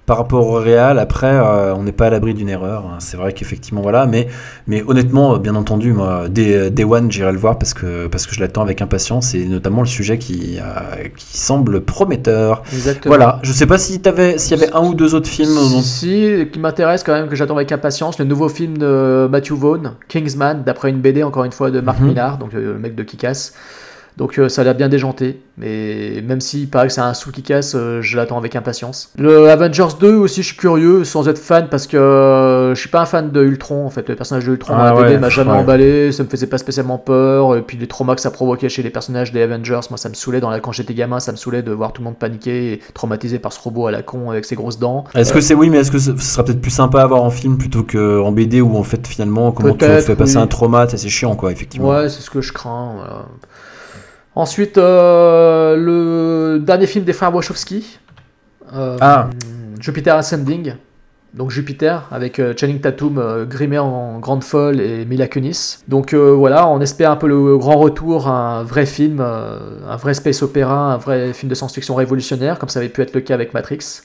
par 0.05 0.17
rapport 0.17 0.47
au 0.47 0.55
Real. 0.59 0.99
Après, 0.99 1.31
euh, 1.31 1.73
on 1.75 1.83
n'est 1.83 1.91
pas 1.93 2.07
à 2.07 2.09
l'abri 2.09 2.33
d'une 2.33 2.49
erreur. 2.49 2.83
hein. 2.85 2.97
C'est 2.99 3.15
vrai 3.17 3.31
qu'effectivement, 3.33 3.81
voilà. 3.81 4.05
Mais, 4.05 4.27
mais 4.67 4.83
honnêtement, 4.87 5.35
euh, 5.35 5.39
bien 5.39 5.55
entendu, 5.55 5.93
moi, 5.93 6.27
Day, 6.29 6.69
Day 6.71 6.83
One, 6.83 7.11
j'irai 7.11 7.31
le 7.31 7.37
voir 7.37 7.57
parce 7.57 7.73
que, 7.73 8.07
parce 8.07 8.27
que 8.27 8.35
je 8.35 8.39
l'attends 8.41 8.61
avec 8.63 8.81
impatience 8.81 9.33
et 9.33 9.45
notamment 9.45 9.81
le 9.81 9.87
sujet 9.87 10.17
qui, 10.17 10.57
euh, 10.59 11.07
qui 11.15 11.37
semble 11.37 11.81
prometteur. 11.81 12.63
Exactement. 12.73 13.15
Voilà. 13.15 13.39
Je 13.43 13.51
sais 13.53 13.65
pas 13.65 13.77
si 13.77 14.01
t'avais, 14.01 14.37
s'il 14.37 14.57
y 14.59 14.63
avait 14.63 14.73
un 14.73 14.81
ou 14.81 14.93
deux 14.93 15.15
autres 15.15 15.29
films. 15.29 15.53
dont- 15.55 15.81
Si, 15.81 16.47
qui 16.51 16.59
m'intéresse 16.59 17.03
quand 17.03 17.13
même, 17.13 17.27
que 17.29 17.35
j'attends 17.35 17.55
avec 17.55 17.71
impatience, 17.71 18.19
le 18.19 18.25
nouveau 18.25 18.49
film 18.49 18.77
de 18.77 19.27
Matthew 19.31 19.53
Vaughn, 19.53 19.93
Kingsman, 20.09 20.63
d'après 20.65 20.89
une 20.89 20.99
BD 20.99 21.23
encore 21.23 21.43
une 21.45 21.51
fois 21.51 21.71
de 21.71 21.79
Mhm. 21.79 21.93
Millar, 22.07 22.37
donc 22.37 22.53
euh, 22.53 22.73
le 22.73 22.79
mec 22.79 22.95
de 22.95 23.03
Kick-Ass. 23.03 23.53
Donc 24.17 24.37
euh, 24.37 24.47
ça 24.47 24.61
a 24.61 24.63
l'air 24.63 24.75
bien 24.75 24.89
déjanté, 24.89 25.41
mais 25.57 26.21
même 26.21 26.39
s'il 26.39 26.69
paraît 26.69 26.87
que 26.87 26.93
c'est 26.93 27.01
un 27.01 27.15
sous 27.15 27.31
Kick-Ass, 27.31 27.73
euh, 27.75 28.01
je 28.01 28.15
l'attends 28.15 28.37
avec 28.37 28.55
impatience. 28.55 29.11
Le 29.17 29.49
Avengers 29.49 29.95
2 29.99 30.13
aussi, 30.13 30.43
je 30.43 30.47
suis 30.47 30.57
curieux, 30.57 31.03
sans 31.03 31.27
être 31.27 31.39
fan, 31.39 31.67
parce 31.69 31.87
que 31.87 31.97
euh, 31.97 32.75
je 32.75 32.79
suis 32.79 32.89
pas 32.89 33.01
un 33.01 33.05
fan 33.05 33.31
de 33.31 33.43
Ultron, 33.43 33.85
en 33.85 33.89
fait. 33.89 34.07
Le 34.07 34.15
personnage 34.15 34.45
de 34.45 34.51
Ultron 34.51 34.75
Ah 34.77 34.89
dans 34.91 34.99
la 34.99 35.03
BD 35.03 35.15
ouais, 35.15 35.19
m'a 35.19 35.29
jamais 35.29 35.51
ouais. 35.51 35.57
emballé, 35.57 36.11
ça 36.11 36.23
me 36.23 36.29
faisait 36.29 36.47
pas 36.47 36.59
spécialement 36.59 36.99
peur, 36.99 37.57
et 37.57 37.61
puis 37.63 37.77
les 37.77 37.87
traumas 37.87 38.13
que 38.13 38.21
ça 38.21 38.29
provoquait 38.29 38.69
chez 38.69 38.83
les 38.83 38.91
personnages 38.91 39.31
des 39.31 39.41
Avengers, 39.41 39.81
moi 39.89 39.97
ça 39.97 40.09
me 40.09 40.13
saoulait 40.13 40.41
dans 40.41 40.51
la... 40.51 40.59
quand 40.59 40.71
j'étais 40.71 40.93
gamin, 40.93 41.19
ça 41.19 41.31
me 41.31 41.37
saoulait 41.37 41.63
de 41.63 41.71
voir 41.71 41.91
tout 41.91 42.01
le 42.01 42.05
monde 42.05 42.17
paniquer 42.17 42.73
et 42.73 42.79
traumatisé 42.93 43.39
par 43.39 43.51
ce 43.51 43.59
robot 43.59 43.87
à 43.87 43.91
la 43.91 44.03
con 44.03 44.29
avec 44.29 44.45
ses 44.45 44.55
grosses 44.55 44.77
dents. 44.77 45.05
Est-ce 45.15 45.33
que 45.33 45.41
c'est 45.41 45.55
oui, 45.55 45.71
mais 45.71 45.79
est-ce 45.79 45.91
que 45.91 45.99
ce 45.99 46.15
serait 46.17 46.45
peut-être 46.45 46.61
plus 46.61 46.71
sympa 46.71 47.01
à 47.01 47.07
voir 47.07 47.23
en 47.23 47.31
film 47.31 47.57
plutôt 47.57 47.83
qu'en 47.83 48.31
BD 48.31 48.61
où 48.61 48.77
en 48.77 48.83
fait 48.83 49.07
finalement 49.07 49.51
comment 49.51 49.73
tu 49.73 49.85
fais 49.85 50.15
passer 50.15 50.37
oui. 50.37 50.43
un 50.43 50.47
trauma, 50.47 50.87
c'est 50.87 51.09
chiant 51.09 51.35
quoi, 51.35 51.51
effectivement. 51.51 51.89
Ouais, 51.89 52.09
c'est 52.09 52.21
ce 52.21 52.29
que 52.29 52.41
je 52.41 52.53
crains. 52.53 52.93
voilà. 52.97 53.25
Ensuite, 54.35 54.77
euh, 54.77 55.75
le 55.75 56.59
dernier 56.59 56.87
film 56.87 57.05
des 57.05 57.13
frères 57.13 57.33
Wachowski. 57.33 57.99
euh, 58.75 58.97
Ah. 59.01 59.29
Jupiter 59.79 60.15
Ascending. 60.15 60.73
Donc 61.33 61.49
Jupiter 61.49 62.07
avec 62.11 62.37
euh, 62.39 62.53
Channing 62.55 62.79
Tatum 62.79 63.45
grimé 63.49 63.79
en 63.79 64.19
grande 64.19 64.43
folle 64.43 64.79
et 64.79 65.03
Mila 65.05 65.27
Kunis. 65.27 65.79
Donc 65.87 66.13
euh, 66.13 66.31
voilà, 66.31 66.67
on 66.67 66.79
espère 66.79 67.09
un 67.09 67.15
peu 67.15 67.27
le 67.27 67.57
grand 67.57 67.77
retour, 67.77 68.27
un 68.27 68.63
vrai 68.63 68.85
film, 68.85 69.19
un 69.19 69.95
vrai 69.97 70.13
space 70.13 70.43
opéra, 70.43 70.93
un 70.93 70.97
vrai 70.97 71.33
film 71.33 71.49
de 71.49 71.55
science-fiction 71.55 71.95
révolutionnaire, 71.95 72.59
comme 72.59 72.69
ça 72.69 72.79
avait 72.79 72.89
pu 72.89 73.01
être 73.01 73.13
le 73.15 73.21
cas 73.21 73.33
avec 73.33 73.53
Matrix. 73.55 74.01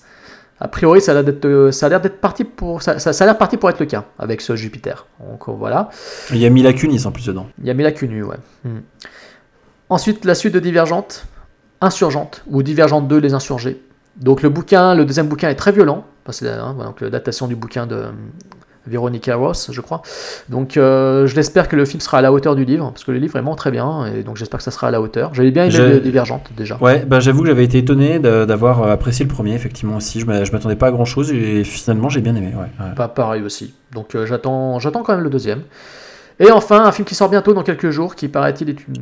A 0.60 0.68
priori, 0.68 1.00
ça 1.02 1.12
a 1.12 1.22
l'air 1.22 2.00
d'être, 2.00 2.20
parti 2.20 2.44
pour, 2.44 2.82
ça, 2.82 2.98
ça- 2.98 3.12
ça 3.12 3.24
a 3.24 3.26
l'air 3.26 3.38
parti 3.38 3.56
pour 3.58 3.68
être 3.70 3.78
le 3.78 3.86
cas 3.86 4.04
avec 4.18 4.40
ce 4.40 4.56
Jupiter. 4.56 5.06
Donc 5.30 5.48
voilà. 5.56 5.90
Il 6.32 6.38
y 6.38 6.46
a 6.46 6.50
Mila 6.50 6.72
Kunis 6.72 7.04
en 7.06 7.12
plus 7.12 7.26
dedans. 7.26 7.46
Il 7.60 7.66
y 7.66 7.70
a 7.70 7.74
Mila 7.74 7.92
Kunis, 7.92 8.22
ouais. 8.22 8.36
Hmm. 8.64 8.78
Ensuite, 9.90 10.24
la 10.24 10.34
suite 10.34 10.54
de 10.54 10.60
Divergente, 10.60 11.24
Insurgente, 11.80 12.42
ou 12.48 12.62
Divergente 12.62 13.08
2, 13.08 13.18
Les 13.18 13.34
Insurgés. 13.34 13.80
Donc 14.16 14.42
le 14.42 14.48
bouquin, 14.48 14.94
le 14.94 15.04
deuxième 15.04 15.28
bouquin 15.28 15.48
est 15.48 15.54
très 15.54 15.72
violent, 15.72 16.04
parce 16.24 16.40
que 16.40 16.46
c'est 16.46 16.52
hein, 16.52 16.74
donc, 16.78 17.00
l'adaptation 17.00 17.46
du 17.46 17.54
bouquin 17.54 17.86
de 17.86 17.94
euh, 17.94 18.10
Veronica 18.86 19.36
Ross, 19.36 19.70
je 19.72 19.80
crois. 19.80 20.02
Donc 20.48 20.76
euh, 20.76 21.26
je 21.28 21.36
l'espère 21.36 21.68
que 21.68 21.76
le 21.76 21.84
film 21.84 22.00
sera 22.00 22.18
à 22.18 22.20
la 22.20 22.32
hauteur 22.32 22.56
du 22.56 22.64
livre, 22.64 22.90
parce 22.90 23.04
que 23.04 23.12
le 23.12 23.18
livre 23.18 23.36
est 23.36 23.40
vraiment 23.40 23.54
très 23.54 23.70
bien, 23.70 24.06
et 24.06 24.24
donc 24.24 24.36
j'espère 24.36 24.58
que 24.58 24.64
ça 24.64 24.72
sera 24.72 24.88
à 24.88 24.90
la 24.90 25.00
hauteur. 25.00 25.34
J'avais 25.34 25.52
bien 25.52 25.66
aimé 25.66 26.00
Divergente, 26.00 26.50
déjà. 26.56 26.76
Ouais, 26.80 27.04
bah 27.06 27.20
j'avoue 27.20 27.42
que 27.42 27.48
j'avais 27.48 27.64
été 27.64 27.78
étonné 27.78 28.18
d'avoir 28.18 28.82
euh, 28.82 28.92
apprécié 28.92 29.24
le 29.24 29.30
premier, 29.32 29.54
effectivement 29.54 29.96
aussi. 29.96 30.18
Je 30.20 30.26
m'a- 30.26 30.42
je 30.44 30.50
m'attendais 30.52 30.76
pas 30.76 30.88
à 30.88 30.90
grand 30.90 31.04
chose 31.04 31.30
et 31.32 31.62
finalement 31.64 32.08
j'ai 32.08 32.20
bien 32.20 32.34
aimé. 32.34 32.52
Ouais, 32.56 32.84
ouais. 32.84 32.94
Pas 32.96 33.08
pareil 33.08 33.42
aussi. 33.42 33.72
Donc 33.92 34.14
euh, 34.16 34.26
j'attends, 34.26 34.80
j'attends 34.80 35.02
quand 35.04 35.14
même 35.14 35.24
le 35.24 35.30
deuxième. 35.30 35.62
Et 36.40 36.50
enfin, 36.52 36.84
un 36.84 36.92
film 36.92 37.04
qui 37.04 37.16
sort 37.16 37.28
bientôt 37.28 37.52
dans 37.52 37.64
quelques 37.64 37.90
jours, 37.90 38.14
qui 38.14 38.28
paraît-il 38.28 38.68
est 38.70 38.86
une 38.88 38.94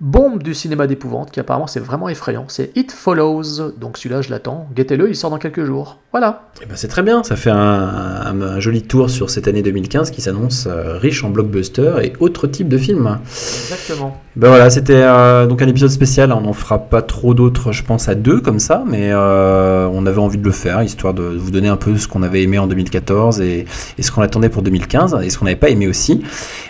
bombe 0.00 0.42
du 0.42 0.54
cinéma 0.54 0.86
d'épouvante 0.86 1.30
qui 1.30 1.40
apparemment 1.40 1.66
c'est 1.66 1.80
vraiment 1.80 2.08
effrayant. 2.08 2.44
C'est 2.48 2.70
It 2.76 2.92
Follows. 2.92 3.72
Donc 3.78 3.96
celui-là, 3.98 4.20
je 4.22 4.30
l'attends. 4.30 4.68
Guettez-le, 4.74 5.08
il 5.08 5.16
sort 5.16 5.30
dans 5.30 5.38
quelques 5.38 5.64
jours. 5.64 5.98
Voilà. 6.12 6.48
Eh 6.62 6.66
ben, 6.66 6.74
c'est 6.76 6.88
très 6.88 7.02
bien, 7.02 7.22
ça 7.22 7.36
fait 7.36 7.50
un, 7.50 7.56
un- 7.58 8.40
un 8.42 8.60
joli 8.60 8.82
tour 8.82 9.10
sur 9.10 9.28
cette 9.30 9.48
année 9.48 9.62
2015 9.62 10.10
qui 10.10 10.20
s'annonce 10.22 10.66
euh, 10.66 10.96
riche 10.98 11.22
en 11.24 11.30
blockbusters 11.30 12.00
et 12.00 12.12
autres 12.20 12.46
types 12.46 12.68
de 12.68 12.78
films. 12.78 13.18
Exactement. 13.24 14.16
Ben 14.36 14.48
voilà, 14.48 14.68
c'était 14.70 14.94
euh, 15.02 15.46
donc 15.46 15.62
un 15.62 15.68
épisode 15.68 15.90
spécial. 15.90 16.32
On 16.32 16.40
n'en 16.42 16.52
fera 16.52 16.78
pas 16.78 17.02
trop 17.02 17.34
d'autres, 17.34 17.72
je 17.72 17.82
pense, 17.82 18.08
à 18.08 18.14
deux 18.14 18.40
comme 18.40 18.58
ça, 18.58 18.84
mais 18.86 19.10
euh, 19.12 19.88
on 19.92 20.06
avait 20.06 20.18
envie 20.18 20.38
de 20.38 20.44
le 20.44 20.50
faire, 20.52 20.82
histoire 20.82 21.14
de 21.14 21.22
vous 21.22 21.50
donner 21.50 21.68
un 21.68 21.76
peu 21.76 21.96
ce 21.96 22.06
qu'on 22.08 22.22
avait 22.22 22.42
aimé 22.42 22.58
en 22.58 22.66
2014 22.66 23.40
et, 23.40 23.64
et 23.98 24.02
ce 24.02 24.10
qu'on 24.12 24.22
attendait 24.22 24.48
pour 24.50 24.62
2015 24.62 25.18
et 25.22 25.30
ce 25.30 25.38
qu'on 25.38 25.44
n'avait 25.46 25.56
pas 25.56 25.68
aimé 25.70 25.86
aussi. 25.86 26.22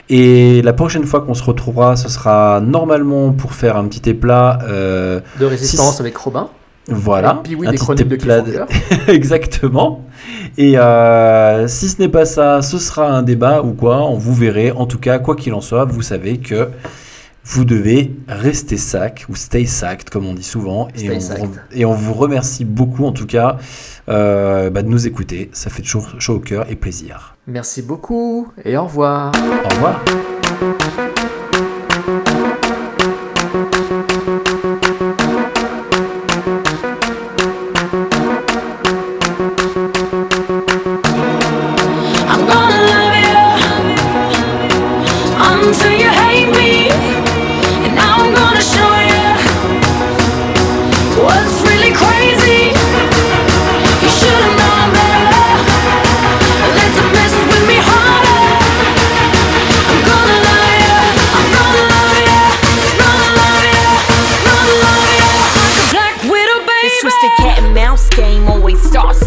Et 0.09 0.63
la 0.63 0.73
prochaine 0.73 1.05
fois 1.05 1.21
qu'on 1.23 1.35
se 1.35 1.43
retrouvera, 1.43 1.97
ce 1.97 2.09
sera 2.09 2.61
normalement 2.61 3.33
pour 3.33 3.53
faire 3.55 3.77
un 3.77 3.85
petit 3.87 4.09
éplat. 4.11 4.61
euh, 4.63 5.21
De 5.41 5.47
résistance 5.47 5.97
Si- 5.97 6.01
avec 6.01 6.17
Robin. 6.17 6.49
voilà. 6.89 7.39
Et 7.41 7.43
puis 7.43 7.55
oui, 7.57 7.67
un 7.67 7.71
des 7.73 7.77
petit 7.77 7.85
chroniques 7.85 8.09
de. 8.09 8.65
Exactement. 9.13 10.05
Et 10.57 10.79
euh, 10.79 11.67
si 11.67 11.89
ce 11.89 12.01
n'est 12.01 12.09
pas 12.09 12.25
ça, 12.25 12.63
ce 12.63 12.79
sera 12.79 13.11
un 13.11 13.23
débat 13.23 13.63
ou 13.63 13.73
quoi, 13.73 14.05
on 14.09 14.17
vous 14.17 14.35
verrez. 14.35 14.71
En 14.71 14.87
tout 14.87 14.99
cas, 14.99 15.19
quoi 15.19 15.35
qu'il 15.35 15.53
en 15.55 15.61
soit, 15.61 15.85
vous 15.85 16.03
savez 16.03 16.39
que 16.39 16.69
vous 17.45 17.65
devez 17.65 18.13
rester 18.29 18.77
sac 18.77 19.25
ou 19.29 19.37
stay 19.37 19.67
sacked 19.67 20.11
comme 20.11 20.27
on 20.27 20.35
dit 20.35 20.43
souvent. 20.43 20.89
Stay 20.95 21.07
et, 21.07 21.11
on 21.41 21.51
et 21.75 21.85
on 21.85 21.93
vous 21.95 22.15
remercie 22.15 22.65
beaucoup 22.65 23.05
en 23.07 23.13
tout 23.13 23.27
cas 23.27 23.57
euh, 24.09 24.71
bah, 24.71 24.83
de 24.83 24.89
nous 24.89 25.07
écouter. 25.07 25.51
Ça 25.53 25.71
fait 25.71 25.83
toujours 25.83 26.09
chaud 26.21 26.35
au 26.35 26.41
cœur 26.41 26.67
et 26.71 26.77
plaisir. 26.77 27.36
Merci 27.47 27.83
beaucoup 27.83 28.49
et 28.65 28.77
au 28.77 28.85
revoir. 28.85 29.33
Au 29.65 29.69
revoir. 29.69 30.05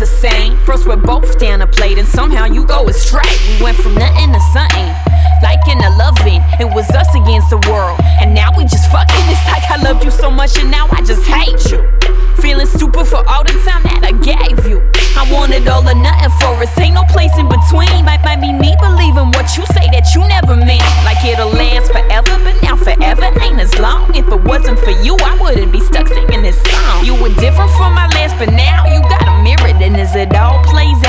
Same. 0.10 0.58
First 0.66 0.86
we're 0.88 0.98
both 0.98 1.40
down 1.40 1.62
a 1.62 1.68
plate 1.68 1.98
and 1.98 2.08
somehow 2.08 2.46
you 2.46 2.66
go 2.66 2.88
astray. 2.90 3.30
We 3.48 3.64
went 3.64 3.78
from 3.78 3.96
nothing 3.96 4.34
to 4.34 4.40
something. 4.52 4.90
Like 5.42 5.64
in 5.70 5.80
a 5.80 5.92
loving, 5.96 6.42
it 6.60 6.68
was 6.68 6.90
us 6.92 7.08
against 7.16 7.50
the 7.50 7.62
world. 7.70 8.00
And 8.20 8.34
now 8.34 8.50
we 8.58 8.64
just 8.64 8.92
fucking. 8.92 9.24
It's 9.30 9.46
like 9.48 9.64
I 9.70 9.82
loved 9.82 10.04
you 10.04 10.12
so 10.12 10.30
much 10.30 10.58
and 10.58 10.70
now 10.70 10.88
I 10.92 11.02
just 11.02 11.26
hate 11.26 11.72
you. 11.72 11.80
Feeling 12.42 12.68
stupid 12.68 13.06
for 13.06 13.24
all 13.28 13.44
the 13.44 13.56
time 13.64 13.84
that 13.84 14.04
I 14.04 14.12
gave 14.20 14.68
you. 14.68 14.82
I 15.16 15.28
wanted 15.32 15.68
all 15.68 15.84
or 15.84 15.96
nothing 15.96 16.32
for 16.40 16.56
us. 16.60 16.72
Ain't 16.80 16.96
no 16.96 17.04
place 17.12 17.36
in 17.38 17.48
between. 17.48 18.04
Might, 18.04 18.24
might 18.24 18.42
be 18.42 18.52
me 18.52 18.76
believing 18.80 19.32
what 19.36 19.48
you 19.56 19.64
say 19.76 19.88
that 19.92 20.12
you 20.16 20.24
never 20.28 20.56
meant. 20.56 20.84
Like 21.04 21.24
it'll 21.24 21.52
last 21.52 21.92
forever, 21.92 22.36
but 22.44 22.56
now 22.64 22.76
forever 22.76 23.28
ain't 23.44 23.60
as 23.60 23.78
long. 23.80 24.16
If 24.16 24.28
it 24.28 24.42
wasn't 24.44 24.80
for 24.80 24.92
you, 25.04 25.16
I 25.20 25.38
wouldn't 25.40 25.72
be 25.72 25.80
stuck 25.80 26.08
singing 26.08 26.42
this 26.42 26.60
song. 26.64 27.06
You 27.06 27.16
were 27.16 27.34
different 27.36 27.72
from 27.76 27.94
my 27.96 28.08
last, 28.16 28.40
but 28.40 28.52
now 28.52 28.88
you 28.88 29.02
got. 29.08 29.19
And 29.82 29.96
as 29.96 30.14
it 30.14 30.36
all 30.36 30.62
plays 30.64 31.09